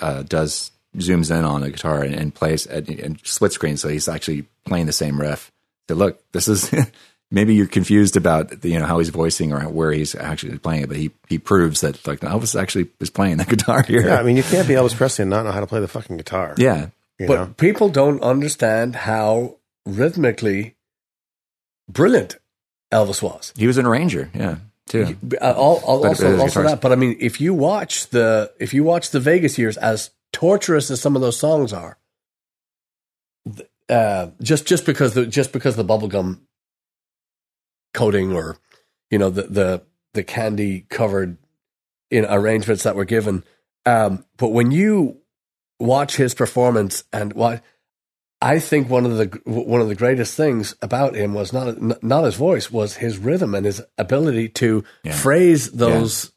uh, 0.00 0.22
does 0.22 0.70
zooms 0.96 1.36
in 1.36 1.44
on 1.44 1.62
a 1.62 1.70
guitar 1.70 2.02
and, 2.02 2.14
and 2.14 2.34
plays 2.34 2.66
at, 2.66 2.88
and 2.88 3.20
split 3.24 3.52
screen, 3.52 3.76
so 3.76 3.88
he's 3.88 4.08
actually 4.08 4.46
playing 4.64 4.86
the 4.86 4.92
same 4.92 5.20
riff. 5.20 5.52
So 5.88 5.94
look, 5.94 6.20
this 6.32 6.48
is 6.48 6.70
maybe 7.30 7.54
you're 7.54 7.66
confused 7.66 8.16
about 8.16 8.60
the, 8.62 8.70
you 8.70 8.78
know 8.78 8.86
how 8.86 8.98
he's 8.98 9.08
voicing 9.08 9.52
or 9.52 9.60
where 9.62 9.92
he's 9.92 10.14
actually 10.14 10.58
playing 10.58 10.82
it, 10.82 10.88
but 10.88 10.96
he 10.96 11.10
he 11.28 11.38
proves 11.38 11.80
that 11.80 12.06
like 12.06 12.20
Elvis 12.20 12.60
actually 12.60 12.88
is 13.00 13.10
playing 13.10 13.38
the 13.38 13.44
guitar 13.56 13.82
here. 13.82 14.06
Yeah, 14.06 14.18
I 14.18 14.22
mean, 14.22 14.36
you 14.36 14.42
can't 14.42 14.68
be 14.68 14.74
Elvis 14.74 14.96
Presley 14.96 15.22
and 15.22 15.30
not 15.30 15.44
know 15.44 15.52
how 15.52 15.60
to 15.60 15.66
play 15.66 15.80
the 15.80 15.88
fucking 15.88 16.16
guitar. 16.16 16.54
Yeah, 16.56 16.88
but 17.18 17.28
know? 17.28 17.54
people 17.56 17.88
don't 17.88 18.22
understand 18.22 18.96
how 18.96 19.56
rhythmically 19.84 20.76
brilliant 21.88 22.36
Elvis 22.92 23.22
was. 23.22 23.52
he 23.56 23.66
was 23.66 23.78
an 23.78 23.86
arranger. 23.86 24.30
Yeah, 24.34 24.56
too. 24.88 25.16
Uh, 25.40 25.52
all, 25.52 25.80
all, 25.84 26.06
also, 26.06 26.36
but 26.36 26.40
also 26.40 26.60
guitarist- 26.62 26.66
that. 26.66 26.80
But 26.80 26.92
I 26.92 26.96
mean, 26.96 27.16
if 27.20 27.40
you 27.40 27.54
watch 27.54 28.08
the 28.08 28.52
if 28.58 28.74
you 28.74 28.84
watch 28.84 29.10
the 29.10 29.20
Vegas 29.20 29.58
years, 29.58 29.76
as 29.76 30.10
torturous 30.36 30.90
as 30.90 31.00
some 31.00 31.16
of 31.16 31.22
those 31.22 31.38
songs 31.38 31.72
are, 31.72 31.96
uh, 33.88 34.28
just 34.42 34.66
just 34.66 34.84
because 34.84 35.14
the 35.14 35.24
just 35.26 35.50
because 35.50 35.76
the 35.76 35.84
bubblegum 35.84 36.40
coating 37.94 38.34
or 38.34 38.58
you 39.10 39.18
know 39.18 39.30
the 39.30 39.42
the 39.44 39.82
the 40.12 40.22
candy 40.22 40.84
covered 40.90 41.38
in 42.10 42.26
arrangements 42.26 42.82
that 42.82 42.96
were 42.96 43.06
given, 43.06 43.44
um, 43.86 44.26
but 44.36 44.48
when 44.48 44.70
you 44.70 45.22
watch 45.80 46.16
his 46.16 46.34
performance 46.34 47.04
and 47.12 47.32
what. 47.32 47.62
I 48.42 48.58
think 48.58 48.90
one 48.90 49.06
of 49.06 49.16
the 49.16 49.40
one 49.46 49.80
of 49.80 49.88
the 49.88 49.94
greatest 49.94 50.36
things 50.36 50.74
about 50.82 51.14
him 51.14 51.32
was 51.32 51.54
not 51.54 52.02
not 52.02 52.24
his 52.24 52.34
voice, 52.34 52.70
was 52.70 52.96
his 52.96 53.16
rhythm 53.16 53.54
and 53.54 53.64
his 53.64 53.80
ability 53.96 54.50
to 54.60 54.84
Yeah. 55.04 55.12
phrase 55.16 55.70
those 55.72 56.32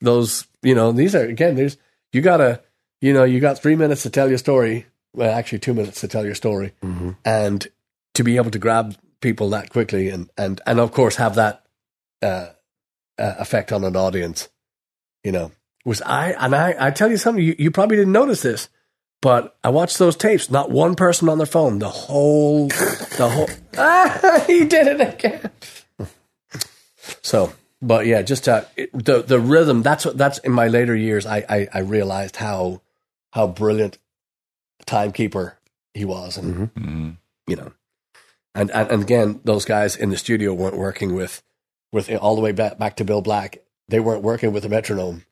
those 0.00 0.46
you 0.62 0.76
know 0.76 0.92
these 0.92 1.12
are 1.16 1.24
again 1.24 1.56
there's 1.56 1.76
you 2.12 2.20
gotta 2.22 2.62
you 3.00 3.12
know 3.12 3.24
you 3.24 3.40
got 3.40 3.58
three 3.60 3.76
minutes 3.76 4.02
to 4.02 4.10
tell 4.10 4.28
your 4.28 4.38
story 4.38 4.86
well 5.14 5.32
actually 5.32 5.58
two 5.58 5.74
minutes 5.74 6.00
to 6.00 6.08
tell 6.08 6.24
your 6.24 6.34
story 6.34 6.72
Mhm. 6.82 7.16
and 7.24 7.66
to 8.14 8.22
be 8.24 8.36
able 8.36 8.50
to 8.50 8.58
grab 8.58 8.96
people 9.20 9.50
that 9.50 9.70
quickly 9.70 10.08
and 10.08 10.30
and 10.36 10.60
and 10.66 10.78
of 10.80 10.92
course 10.92 11.16
have 11.16 11.34
that 11.36 11.64
uh, 12.22 12.46
uh 13.18 13.34
effect 13.38 13.72
on 13.72 13.84
an 13.84 13.96
audience 13.96 14.48
you 15.24 15.32
know 15.32 15.50
was 15.84 16.00
i 16.02 16.32
and 16.38 16.54
i 16.54 16.74
i 16.78 16.90
tell 16.90 17.10
you 17.10 17.16
something 17.16 17.42
you, 17.44 17.54
you 17.58 17.70
probably 17.70 17.96
didn't 17.96 18.12
notice 18.12 18.42
this 18.42 18.68
but 19.22 19.54
I 19.62 19.68
watched 19.68 19.98
those 19.98 20.16
tapes. 20.16 20.48
Not 20.50 20.70
one 20.70 20.94
person 20.94 21.28
on 21.28 21.36
their 21.36 21.46
phone. 21.46 21.78
The 21.78 21.90
whole, 21.90 22.68
the 22.68 23.28
whole. 23.30 23.50
Ah, 23.76 24.42
he 24.46 24.64
did 24.64 24.86
it 24.86 25.00
again. 25.02 25.50
So, 27.20 27.52
but 27.82 28.06
yeah, 28.06 28.22
just 28.22 28.48
uh, 28.48 28.64
it, 28.76 28.90
the 28.92 29.20
the 29.20 29.38
rhythm. 29.38 29.82
That's 29.82 30.06
what 30.06 30.16
that's 30.16 30.38
in 30.38 30.52
my 30.52 30.68
later 30.68 30.96
years. 30.96 31.26
I, 31.26 31.44
I 31.50 31.68
I 31.74 31.78
realized 31.80 32.36
how 32.36 32.80
how 33.32 33.46
brilliant 33.46 33.98
timekeeper 34.86 35.58
he 35.94 36.04
was, 36.04 36.36
and 36.36 36.74
Mhm. 36.74 37.16
you 37.46 37.56
know, 37.56 37.72
and, 38.54 38.70
and 38.70 38.90
and 38.90 39.02
again, 39.02 39.40
those 39.44 39.64
guys 39.64 39.96
in 39.96 40.10
the 40.10 40.16
studio 40.16 40.52
weren't 40.54 40.76
working 40.76 41.14
with 41.14 41.42
with 41.92 42.10
all 42.16 42.34
the 42.34 42.40
way 42.40 42.52
back 42.52 42.78
back 42.78 42.96
to 42.96 43.04
Bill 43.04 43.20
Black. 43.22 43.58
They 43.88 44.00
weren't 44.00 44.22
working 44.22 44.52
with 44.52 44.64
a 44.64 44.68
metronome. 44.68 45.24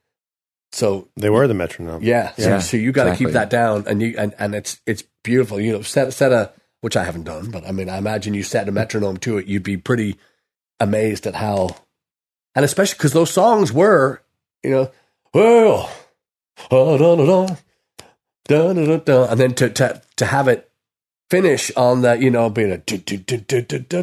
So 0.72 1.08
They 1.16 1.30
were 1.30 1.46
the 1.46 1.54
metronome. 1.54 2.02
yeah, 2.02 2.32
so, 2.36 2.42
Yeah, 2.48 2.58
so 2.58 2.76
you 2.76 2.92
got 2.92 3.04
to 3.04 3.10
exactly. 3.10 3.26
keep 3.26 3.32
that 3.34 3.48
down, 3.50 3.84
and 3.86 4.02
you 4.02 4.14
and, 4.18 4.34
and 4.38 4.54
it's 4.54 4.80
it's 4.86 5.02
beautiful. 5.24 5.60
You 5.60 5.72
know, 5.72 5.82
set 5.82 6.12
set 6.12 6.32
a 6.32 6.52
which 6.80 6.96
I 6.96 7.04
haven't 7.04 7.24
done, 7.24 7.50
but 7.50 7.66
I 7.66 7.72
mean, 7.72 7.88
I 7.88 7.96
imagine 7.98 8.34
you 8.34 8.42
set 8.42 8.68
a 8.68 8.72
metronome 8.72 9.16
to 9.18 9.38
it, 9.38 9.46
you'd 9.46 9.62
be 9.64 9.76
pretty 9.76 10.16
amazed 10.78 11.26
at 11.26 11.34
how, 11.34 11.70
and 12.54 12.64
especially 12.64 12.94
because 12.96 13.12
those 13.12 13.32
songs 13.32 13.72
were, 13.72 14.22
you 14.62 14.70
know, 14.70 14.90
well, 15.34 15.90
da, 16.70 16.96
da, 16.98 17.16
da, 17.16 17.56
da, 18.48 18.72
da, 18.72 18.84
da, 18.84 18.96
da, 18.96 18.96
da, 18.96 19.30
and 19.30 19.38
then 19.40 19.54
to 19.54 19.70
to 19.70 20.02
to 20.16 20.26
have 20.26 20.48
it 20.48 20.68
finish 21.30 21.70
on 21.76 22.00
that, 22.02 22.20
you 22.22 22.30
know, 22.30 22.50
being 22.50 22.72
a 22.72 22.78
do, 22.78 22.96
do, 22.98 23.16
do, 23.18 23.36
do, 23.38 23.60
do, 23.60 23.78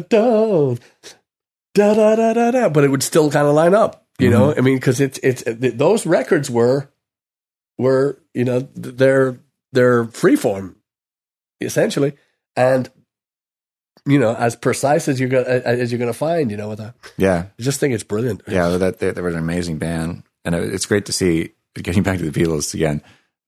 da 1.74 1.94
da 1.94 2.16
da 2.16 2.32
da 2.32 2.50
da, 2.52 2.68
but 2.70 2.84
it 2.84 2.88
would 2.90 3.02
still 3.02 3.30
kind 3.30 3.46
of 3.46 3.54
line 3.54 3.74
up. 3.74 4.06
You 4.18 4.30
know, 4.30 4.54
I 4.56 4.60
mean, 4.62 4.76
because 4.76 4.98
it's 5.00 5.18
it's 5.22 5.42
th- 5.42 5.74
those 5.74 6.06
records 6.06 6.48
were 6.50 6.88
were 7.78 8.18
you 8.32 8.44
know 8.44 8.60
th- 8.62 8.96
they're 8.96 9.38
they're 9.72 10.04
freeform 10.06 10.76
essentially, 11.60 12.14
and 12.56 12.88
you 14.06 14.18
know 14.18 14.34
as 14.34 14.56
precise 14.56 15.06
as 15.08 15.20
you're 15.20 15.28
gonna 15.28 15.44
as 15.46 15.92
you're 15.92 15.98
gonna 15.98 16.14
find. 16.14 16.50
You 16.50 16.56
know, 16.56 16.70
with 16.70 16.78
that, 16.78 16.94
yeah, 17.18 17.46
I 17.58 17.62
just 17.62 17.78
think 17.78 17.92
it's 17.92 18.04
brilliant. 18.04 18.40
yeah. 18.48 18.68
That 18.78 19.00
they, 19.00 19.10
they 19.10 19.20
were 19.20 19.28
an 19.28 19.36
amazing 19.36 19.76
band, 19.78 20.22
and 20.46 20.54
it- 20.54 20.72
it's 20.72 20.86
great 20.86 21.04
to 21.06 21.12
see. 21.12 21.50
Getting 21.74 22.02
back 22.02 22.16
to 22.18 22.30
the 22.30 22.40
Beatles 22.40 22.72
again, 22.72 23.02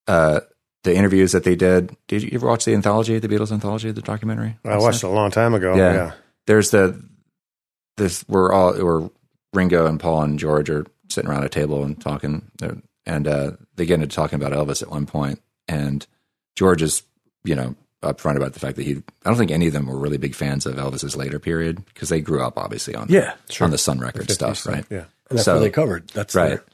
uh, 0.07 0.41
the 0.85 0.95
interviews 0.95 1.33
that 1.33 1.45
they 1.45 1.57
did. 1.57 1.97
Did 2.07 2.23
you 2.23 2.31
ever 2.35 2.47
watch 2.47 2.65
the 2.65 2.75
anthology, 2.75 3.19
the 3.19 3.29
Beatles 3.29 3.53
anthology, 3.53 3.91
the 3.91 4.03
documentary? 4.03 4.57
I 4.65 4.79
watched 4.79 5.03
it 5.03 5.07
a 5.07 5.11
long 5.11 5.31
time 5.31 5.55
ago. 5.55 5.75
Yeah. 5.77 5.93
Yeah. 5.95 6.13
there's 6.47 6.71
the 6.71 7.03
this 7.97 8.25
we're 8.29 8.53
all 8.53 8.75
where 8.75 9.11
Ringo 9.53 9.87
and 9.87 9.99
Paul 9.99 10.23
and 10.23 10.39
George 10.39 10.71
are 10.71 10.87
sitting 11.09 11.31
around 11.31 11.45
a 11.45 11.49
table 11.49 11.83
and 11.85 12.01
talking, 12.01 12.51
and 13.07 13.27
uh, 13.29 13.53
they 13.77 13.87
get 13.87 13.95
into 13.95 14.07
talking 14.15 14.41
about 14.41 14.53
Elvis 14.53 14.83
at 14.83 14.91
one 14.91 15.07
point, 15.07 15.41
and 15.67 16.07
George 16.57 16.83
is 16.83 17.03
you 17.45 17.55
know 17.55 17.75
upfront 18.03 18.37
about 18.37 18.53
the 18.53 18.61
fact 18.61 18.77
that 18.77 18.85
he 18.85 18.93
I 19.25 19.29
don't 19.31 19.37
think 19.37 19.51
any 19.51 19.67
of 19.67 19.73
them 19.73 19.87
were 19.87 19.99
really 19.99 20.19
big 20.19 20.35
fans 20.37 20.67
of 20.67 20.77
Elvis's 20.77 21.17
later 21.17 21.41
period 21.41 21.85
because 21.87 22.09
they 22.09 22.21
grew 22.21 22.43
up 22.43 22.57
obviously 22.57 22.95
on 22.95 23.09
Yeah, 23.09 23.35
on 23.61 23.71
the 23.73 23.79
Sun 23.79 23.99
Record 23.99 24.31
stuff, 24.31 24.65
right? 24.67 24.85
Yeah. 24.89 25.07
and 25.31 25.39
that's 25.39 25.45
So- 25.47 25.55
what 25.55 25.61
they 25.61 25.71
covered. 25.71 26.07
That's 26.09 26.35
Right. 26.35 26.49
their- 26.51 26.65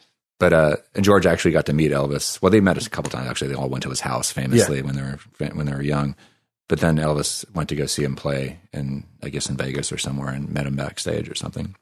But 0.41 0.53
uh, 0.53 0.77
and 0.95 1.05
George 1.05 1.27
actually 1.27 1.53
got 1.53 1.67
to 1.67 1.73
meet 1.73 1.93
Elvis. 1.93 2.43
Well, 2.43 2.51
they 2.51 2.61
met 2.61 2.77
us 2.77 2.87
a 2.87 2.91
couple 2.91 3.11
times. 3.11 3.29
Actually, 3.29 3.49
they 3.49 3.55
all 3.55 3.69
went 3.69 3.85
to 3.85 3.91
his 3.91 4.01
house 4.01 4.33
famously 4.33 4.83
when 4.83 4.97
they 4.97 5.03
were 5.03 5.19
when 5.53 5.67
they 5.67 5.73
were 5.73 5.83
young. 5.83 6.17
But 6.69 6.81
then 6.81 6.97
Elvis 6.97 7.45
went 7.55 7.69
to 7.69 7.77
go 7.77 7.87
see 7.87 8.05
him 8.05 8.17
play 8.17 8.59
in, 8.73 9.05
I 9.23 9.29
guess, 9.29 9.49
in 9.49 9.57
Vegas 9.57 9.93
or 9.93 9.99
somewhere, 9.99 10.31
and 10.31 10.49
met 10.49 10.67
him 10.67 10.77
backstage 10.77 11.29
or 11.29 11.35
something. 11.35 11.77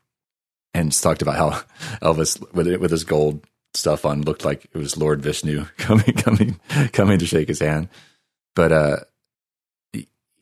And 0.74 0.92
talked 0.92 1.22
about 1.22 1.36
how 1.36 1.50
Elvis, 2.02 2.40
with 2.52 2.66
it, 2.66 2.80
with 2.80 2.90
his 2.90 3.04
gold 3.04 3.46
stuff 3.74 4.04
on, 4.04 4.22
looked 4.22 4.44
like 4.44 4.64
it 4.64 4.76
was 4.76 4.96
Lord 4.96 5.22
Vishnu 5.22 5.66
coming 5.78 6.12
coming 6.14 6.60
coming 6.92 7.18
to 7.18 7.26
shake 7.26 7.48
his 7.48 7.60
hand. 7.60 7.88
But 8.54 8.72
uh, 8.72 8.96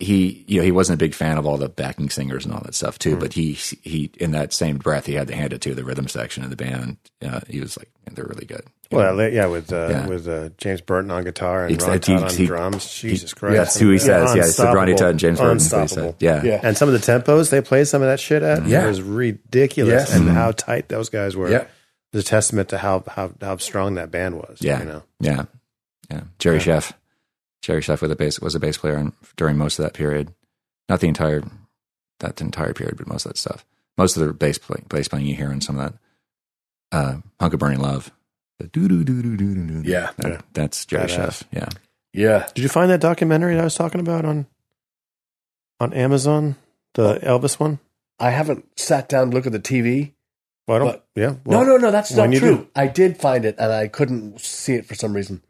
he 0.01 0.45
you 0.49 0.59
know 0.59 0.65
he 0.65 0.73
wasn't 0.73 0.95
a 1.01 1.05
big 1.05 1.15
fan 1.15 1.39
of 1.39 1.47
all 1.47 1.57
the 1.59 1.69
backing 1.69 2.11
singers 2.11 2.45
and 2.47 2.55
all 2.55 2.63
that 2.65 2.75
stuff 2.75 2.99
too. 2.99 3.17
But 3.17 3.33
he 3.35 3.53
he 3.53 4.11
in 4.19 4.33
that 4.33 4.53
same 4.53 4.79
breath 4.79 5.07
he 5.07 5.13
had 5.15 5.29
to 5.29 5.35
hand 5.37 5.53
it 5.53 5.61
to 5.63 5.75
the 5.75 5.85
rhythm 5.85 6.09
section 6.09 6.43
of 6.43 6.51
the 6.51 6.57
band. 6.57 6.97
Uh, 7.23 7.41
he 7.49 7.61
was 7.61 7.77
like 7.77 7.91
they're 8.13 8.25
really 8.25 8.47
good. 8.47 8.63
Well, 8.91 9.17
they- 9.17 9.35
yeah, 9.35 9.47
with 9.47 9.73
uh, 9.73 9.89
Yeah. 9.89 10.07
with 10.09 10.27
uh, 10.27 10.49
James 10.59 10.81
Burton 10.81 11.11
on 11.13 11.23
guitar 11.23 11.65
and 11.67 11.73
It's- 11.73 11.87
Ron 11.87 11.95
he- 11.99 12.01
Tutt 12.01 12.23
on 12.33 12.37
he- 12.37 12.47
drums. 12.47 12.93
Jesus 12.95 13.31
He- 13.31 13.37
Christ, 13.37 13.57
That's 13.57 13.79
who 13.79 13.91
he 13.91 13.99
says. 13.99 14.35
Yeah, 14.35 14.43
it's 14.43 14.57
the 14.57 14.65
Ronnie 14.73 14.95
Tutt 14.95 15.11
and 15.11 15.19
James 15.21 15.39
Burton. 15.39 15.59
is 15.59 15.71
he 15.71 15.87
said. 15.87 16.15
Yeah. 16.19 16.43
Yeah. 16.43 16.61
And 16.63 16.77
some 16.77 16.89
of 16.89 16.95
the 16.95 17.13
tempos 17.13 17.51
they 17.51 17.61
played 17.61 17.87
some 17.87 18.03
of 18.03 18.09
that 18.09 18.19
shit 18.19 18.43
at 18.43 18.67
Yeah. 18.67 18.85
it 18.85 18.89
was 18.89 19.01
ridiculous, 19.03 19.93
Yes. 20.09 20.15
and 20.15 20.25
Mm-hmm. 20.25 20.35
how 20.35 20.51
tight 20.53 20.89
those 20.89 21.09
guys 21.09 21.37
were. 21.37 21.49
Yeah. 21.51 21.59
It 21.59 21.69
was 22.15 22.25
a 22.25 22.27
testament 22.27 22.71
to 22.71 22.79
how 22.79 23.05
how 23.07 23.31
how 23.41 23.57
strong 23.59 23.95
that 23.95 24.11
band 24.11 24.37
was. 24.37 24.59
Yeah. 24.61 24.81
you 24.81 24.87
know. 24.87 25.03
Yeah, 25.21 25.45
yeah. 26.11 26.23
Jerry 26.41 26.59
Scheff, 26.59 26.93
Jerry 27.63 27.81
Scheff 27.83 28.01
with 28.01 28.11
a 28.13 28.17
bass 28.17 28.41
was 28.41 28.55
a 28.55 28.61
bass 28.61 28.79
player 28.79 28.97
on, 28.99 29.13
during 29.37 29.57
most 29.59 29.79
of 29.79 29.85
that 29.85 29.95
period. 29.95 30.33
Not 30.89 31.01
the 31.01 31.09
entire 31.09 31.43
that 32.21 32.41
entire 32.41 32.73
period, 32.75 32.97
but 32.97 33.07
most 33.07 33.25
of 33.27 33.31
that 33.33 33.39
stuff. 33.39 33.65
Most 33.99 34.17
of 34.17 34.27
the 34.27 34.33
bass 34.33 34.59
play, 34.59 34.83
bass 34.89 35.09
playing 35.09 35.27
you 35.27 35.35
hear 35.35 35.53
in 35.53 35.61
some 35.61 35.79
of 35.79 35.93
that. 35.93 35.99
Uh, 36.97 37.17
Hunk 37.39 37.55
of 37.55 37.61
Burning 37.61 37.81
Love. 37.81 38.11
The 38.59 38.67
doo 38.67 38.89
doo 38.89 39.05
doo 39.05 39.23
doo 39.23 39.37
doo 39.37 39.55
doo. 39.55 39.83
Yeah. 39.89 40.11
That- 40.19 40.29
Yeah. 40.33 40.41
that's 40.53 40.85
Jerry 40.87 41.07
Badass. 41.07 41.17
Scheff. 41.27 41.43
Yeah, 41.53 41.69
yeah. 42.13 42.49
Did 42.55 42.63
you 42.63 42.69
find 42.69 42.91
that 42.91 43.01
documentary 43.01 43.55
that 43.55 43.61
I 43.61 43.65
was 43.65 43.75
talking 43.75 44.01
about 44.01 44.25
on 44.25 44.47
on 45.79 45.93
Amazon, 45.95 46.57
the 46.95 47.19
Elvis 47.21 47.59
one? 47.61 47.79
I 48.19 48.31
haven't 48.31 48.67
sat 48.79 49.09
down 49.09 49.31
to 49.31 49.37
look 49.37 49.47
at 49.47 49.53
the 49.53 49.61
TV. 49.61 50.13
Well, 50.67 50.77
I 50.77 50.79
don't. 50.79 50.89
But- 50.93 51.07
yeah. 51.15 51.27
no, 51.29 51.41
well, 51.45 51.65
no, 51.67 51.77
no, 51.79 51.91
that's 51.91 52.13
not 52.13 52.33
true. 52.33 52.57
do- 52.57 52.69
I 52.77 52.87
did 52.87 53.17
find 53.19 53.45
it, 53.45 53.57
and 53.59 53.73
I 53.73 53.89
couldn't 53.89 54.41
see 54.41 54.75
it 54.75 54.87
for 54.87 54.95
some 54.95 55.15
reason. 55.15 55.43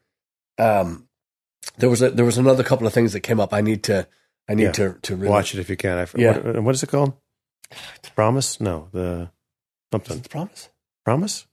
Um, 0.58 1.08
there 1.78 1.88
was 1.90 2.02
a 2.02 2.10
there 2.10 2.24
was 2.24 2.38
another 2.38 2.62
couple 2.64 2.86
of 2.86 2.92
things 2.92 3.12
that 3.12 3.20
came 3.20 3.40
up. 3.40 3.52
I 3.54 3.60
need 3.60 3.82
to 3.84 4.06
I 4.48 4.54
need 4.54 4.64
Yeah. 4.64 4.72
to 4.72 4.92
to 5.02 5.16
really 5.16 5.28
Watch 5.30 5.54
it 5.54 5.60
if 5.60 5.68
you 5.70 5.76
can. 5.76 5.98
I, 5.98 6.06
Yeah. 6.16 6.38
what, 6.38 6.62
what 6.62 6.74
is 6.74 6.82
it 6.82 6.88
called? 6.88 7.14
Promise? 8.14 8.60
No, 8.60 8.88
the 8.92 9.30
something. 9.92 10.20
Promise. 10.22 10.68
Promise? 11.04 11.46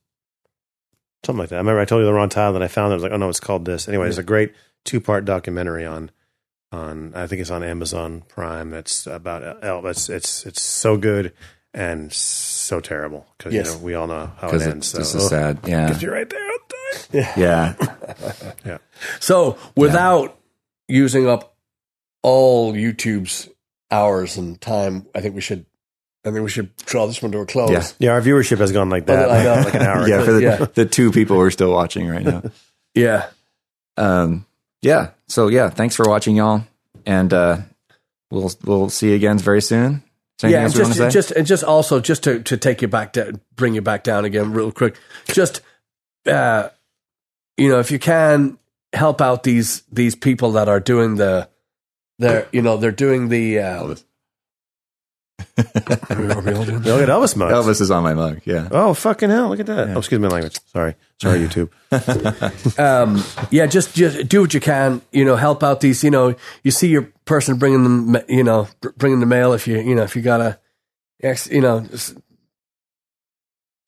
Something 1.24 1.40
like 1.40 1.48
that. 1.50 1.56
I 1.56 1.58
remember 1.58 1.80
I 1.80 1.84
told 1.84 2.00
you 2.00 2.06
the 2.06 2.12
wrong 2.12 2.28
title, 2.28 2.54
and 2.54 2.64
I 2.64 2.68
found 2.68 2.90
it. 2.90 2.94
I 2.94 2.96
was 2.96 3.02
like, 3.02 3.12
oh 3.12 3.16
no, 3.16 3.28
it's 3.28 3.40
called 3.40 3.64
this. 3.64 3.88
Anyway, 3.88 4.08
it's 4.08 4.18
a 4.18 4.22
great 4.22 4.52
two 4.84 5.00
part 5.00 5.24
documentary 5.24 5.84
on 5.84 6.10
on 6.72 7.12
I 7.14 7.26
think 7.26 7.40
it's 7.40 7.50
on 7.50 7.62
Amazon 7.62 8.22
Prime. 8.28 8.70
That's 8.70 9.06
about 9.06 9.62
Elvis. 9.62 10.08
It's 10.10 10.44
it's 10.46 10.62
so 10.62 10.96
good 10.96 11.32
and 11.74 12.12
so 12.12 12.80
terrible 12.80 13.26
because 13.36 13.52
Yes. 13.54 13.66
you 13.66 13.72
know 13.74 13.78
we 13.84 13.94
all 13.94 14.06
know 14.06 14.30
how 14.38 14.48
it 14.48 14.52
Because 14.52 14.66
ends. 14.66 14.86
So 14.88 14.98
this 14.98 15.14
is 15.14 15.28
sad. 15.28 15.60
Yeah. 15.66 15.96
you're 16.00 16.12
right 16.12 16.28
there. 16.28 16.47
Time. 17.12 17.74
Yeah. 18.64 18.78
So 19.20 19.58
without 19.76 20.38
using 20.88 21.28
up 21.28 21.54
all 22.22 22.72
YouTube's 22.72 23.48
hours 23.90 24.36
and 24.36 24.60
time, 24.60 25.06
I 25.14 25.20
think 25.20 25.34
we 25.34 25.40
should. 25.40 25.64
I 26.24 26.30
think 26.30 26.42
we 26.42 26.50
should 26.50 26.74
draw 26.76 27.06
this 27.06 27.22
one 27.22 27.30
to 27.32 27.38
a 27.38 27.46
close. 27.46 27.70
Yeah. 27.70 27.86
Yeah, 27.98 28.10
our 28.10 28.20
viewership 28.20 28.58
has 28.58 28.72
gone 28.72 28.90
like 28.90 29.06
that, 29.06 29.30
I 29.30 29.44
know. 29.44 29.54
like, 29.54 29.64
like 29.66 29.74
an 29.74 29.82
hour. 29.86 30.08
Yeah. 30.08 30.24
For 30.24 30.32
the, 30.32 30.42
Yeah. 30.42 30.66
the 30.74 30.84
two 30.84 31.10
people 31.12 31.38
we're 31.38 31.50
still 31.50 31.72
watching 31.72 32.08
right 32.08 32.24
now. 32.24 32.42
Yeah. 32.94 33.28
Um, 33.96 34.44
yeah. 34.82 35.10
So 35.28 35.46
yeah, 35.48 35.70
thanks 35.70 35.94
for 35.94 36.08
watching, 36.08 36.34
y'all, 36.34 36.64
and 37.06 37.32
uh, 37.32 37.58
we'll 38.30 38.50
we'll 38.64 38.88
see 38.90 39.10
you 39.10 39.14
again 39.14 39.38
very 39.38 39.62
soon. 39.62 40.02
Yeah, 40.42 40.48
and 40.48 40.54
else 40.64 40.74
you 40.74 40.82
want 40.82 40.94
just, 40.94 40.98
to 40.98 41.10
say? 41.10 41.10
just, 41.10 41.30
and 41.32 41.46
just 41.46 41.64
also, 41.64 42.00
just 42.00 42.24
to, 42.24 42.42
to 42.42 42.56
take 42.56 42.82
you 42.82 42.88
back 42.88 43.12
down, 43.12 43.40
bring 43.54 43.74
you 43.74 43.82
back 43.82 44.02
down 44.04 44.24
again, 44.24 44.52
real 44.52 44.72
quick. 44.72 44.96
Just, 45.28 45.60
uh, 46.26 46.70
you 47.58 47.68
know, 47.68 47.78
if 47.80 47.90
you 47.90 47.98
can 47.98 48.58
help 48.92 49.20
out 49.20 49.42
these 49.42 49.82
these 49.92 50.14
people 50.14 50.52
that 50.52 50.68
are 50.68 50.80
doing 50.80 51.16
the, 51.16 51.48
they're, 52.18 52.48
you 52.52 52.62
know, 52.62 52.76
they're 52.76 52.90
doing 52.92 53.28
the. 53.28 53.58
Uh, 53.58 53.82
Elvis. 53.84 54.04
are 56.10 56.16
we- 56.20 56.30
are 56.32 56.40
we 56.40 56.52
all 56.52 56.64
doing 56.64 56.82
Look 56.82 57.02
at 57.02 57.08
Elvis 57.08 57.36
mugs. 57.36 57.52
Elvis 57.52 57.80
is 57.80 57.90
on 57.90 58.02
my 58.02 58.14
mug. 58.14 58.40
Yeah. 58.44 58.68
Oh 58.70 58.94
fucking 58.94 59.30
hell! 59.30 59.48
Look 59.48 59.60
at 59.60 59.66
that. 59.66 59.88
Oh, 59.90 59.98
excuse 59.98 60.20
my 60.20 60.28
language. 60.28 60.58
Sorry, 60.66 60.94
sorry, 61.20 61.38
YouTube. 61.46 61.70
um, 62.78 63.22
yeah, 63.50 63.66
just 63.66 63.94
just 63.94 64.28
do 64.28 64.40
what 64.40 64.52
you 64.54 64.60
can. 64.60 65.00
You 65.12 65.24
know, 65.24 65.36
help 65.36 65.62
out 65.62 65.80
these. 65.80 66.02
You 66.02 66.10
know, 66.10 66.34
you 66.64 66.70
see 66.70 66.88
your 66.88 67.12
person 67.24 67.56
bringing 67.58 67.84
them. 67.84 68.16
You 68.28 68.42
know, 68.44 68.68
br- 68.80 68.90
bringing 68.96 69.20
the 69.20 69.26
mail. 69.26 69.52
If 69.52 69.66
you 69.68 69.78
you 69.78 69.94
know 69.94 70.02
if 70.02 70.16
you 70.16 70.22
gotta, 70.22 70.58
ex- 71.22 71.48
you 71.48 71.60
know, 71.60 71.86
s- 71.92 72.14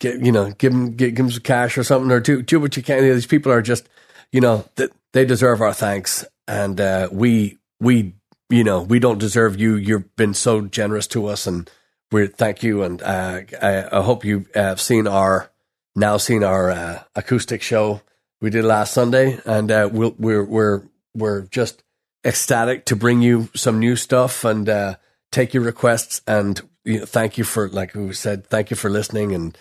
get 0.00 0.20
you 0.20 0.32
know 0.32 0.50
give 0.52 0.72
them 0.72 0.96
give, 0.96 1.14
give 1.14 1.16
them 1.16 1.30
some 1.30 1.42
cash 1.42 1.78
or 1.78 1.84
something 1.84 2.10
or 2.10 2.18
do 2.18 2.42
do 2.42 2.58
what 2.58 2.76
you 2.76 2.82
can. 2.82 3.02
These 3.02 3.26
people 3.26 3.52
are 3.52 3.62
just 3.62 3.88
you 4.32 4.40
know 4.40 4.64
that 4.74 4.90
they 5.12 5.24
deserve 5.24 5.60
our 5.60 5.72
thanks, 5.72 6.24
and 6.48 6.80
uh, 6.80 7.08
we 7.12 7.58
we 7.78 8.14
you 8.48 8.64
know 8.64 8.82
we 8.82 8.98
don't 8.98 9.18
deserve 9.18 9.60
you. 9.60 9.76
You've 9.76 10.14
been 10.16 10.34
so 10.34 10.62
generous 10.62 11.06
to 11.08 11.26
us, 11.26 11.46
and 11.46 11.70
we 12.10 12.26
thank 12.26 12.62
you. 12.62 12.82
And 12.82 13.02
uh, 13.02 13.42
I, 13.62 13.98
I 13.98 14.02
hope 14.02 14.24
you 14.24 14.46
have 14.54 14.80
seen 14.80 15.06
our 15.06 15.50
now 15.94 16.16
seen 16.16 16.42
our 16.42 16.70
uh, 16.70 17.02
acoustic 17.14 17.62
show 17.62 18.00
we 18.40 18.50
did 18.50 18.64
last 18.64 18.94
Sunday, 18.94 19.38
and 19.44 19.70
uh, 19.70 19.88
we'll, 19.92 20.14
we're 20.18 20.44
we're 20.44 20.82
we're 21.14 21.42
just 21.42 21.82
ecstatic 22.24 22.84
to 22.86 22.96
bring 22.96 23.22
you 23.22 23.48
some 23.54 23.78
new 23.78 23.96
stuff 23.96 24.44
and 24.44 24.68
uh, 24.68 24.96
take 25.30 25.54
your 25.54 25.62
requests. 25.62 26.22
And 26.26 26.60
you 26.84 27.00
know, 27.00 27.04
thank 27.06 27.38
you 27.38 27.44
for 27.44 27.68
like 27.68 27.94
we 27.94 28.12
said, 28.14 28.46
thank 28.46 28.70
you 28.70 28.76
for 28.76 28.88
listening. 28.88 29.34
And 29.34 29.56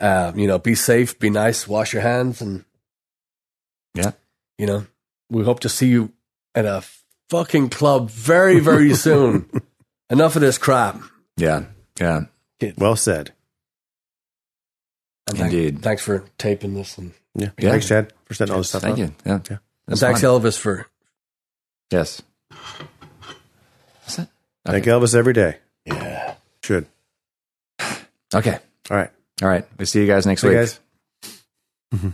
uh, 0.00 0.32
you 0.34 0.46
know, 0.46 0.58
be 0.58 0.74
safe, 0.74 1.18
be 1.18 1.30
nice, 1.30 1.66
wash 1.68 1.92
your 1.92 2.02
hands, 2.02 2.40
and 2.40 2.64
Yeah. 3.94 4.12
you 4.58 4.66
know, 4.66 4.86
we 5.30 5.44
hope 5.44 5.60
to 5.60 5.68
see 5.68 5.88
you 5.88 6.12
at 6.54 6.64
a 6.66 6.84
fucking 7.30 7.70
club 7.70 8.10
very 8.10 8.60
very 8.60 8.94
soon. 9.06 9.48
Enough 10.10 10.36
of 10.36 10.42
this 10.42 10.58
crap. 10.58 11.00
Yeah. 11.36 11.64
Yeah. 12.00 12.26
Well 12.76 12.96
said. 12.96 13.32
And 15.26 15.38
thank- 15.38 15.52
Indeed. 15.52 15.82
thanks 15.82 16.02
for 16.02 16.24
taping 16.38 16.74
this, 16.74 16.98
and, 16.98 17.12
Yeah. 17.34 17.50
Yeah. 17.58 17.70
Thanks, 17.70 17.88
Chad, 17.88 18.12
for 18.26 18.34
setting 18.34 18.52
all 18.52 18.60
this 18.60 18.68
stuff 18.68 18.82
Thank 18.82 18.94
up. 18.94 18.98
you. 18.98 19.14
Yeah. 19.24 19.40
Yeah. 19.50 19.56
and 19.88 19.98
thanks 19.98 20.20
fun. 20.20 20.30
Elvis 20.30 20.58
for 20.58 20.86
Yes. 21.90 22.22
What's 24.02 24.16
that? 24.16 24.28
Thank 24.66 24.84
Elvis 24.84 25.14
every 25.14 25.32
day. 25.32 25.58
yeah. 25.86 26.34
Should. 26.62 26.86
Okay. 28.34 28.58
All 28.90 28.96
right. 28.96 29.10
All 29.42 29.48
right. 29.48 29.64
We'll 29.78 29.86
see 29.86 30.00
you 30.00 30.06
guys 30.06 30.26
next 30.26 30.42
See 30.42 30.48
week. 30.48 30.54
you 30.56 30.60
guys. 30.60 30.80
Mm-hmm. 31.94 32.08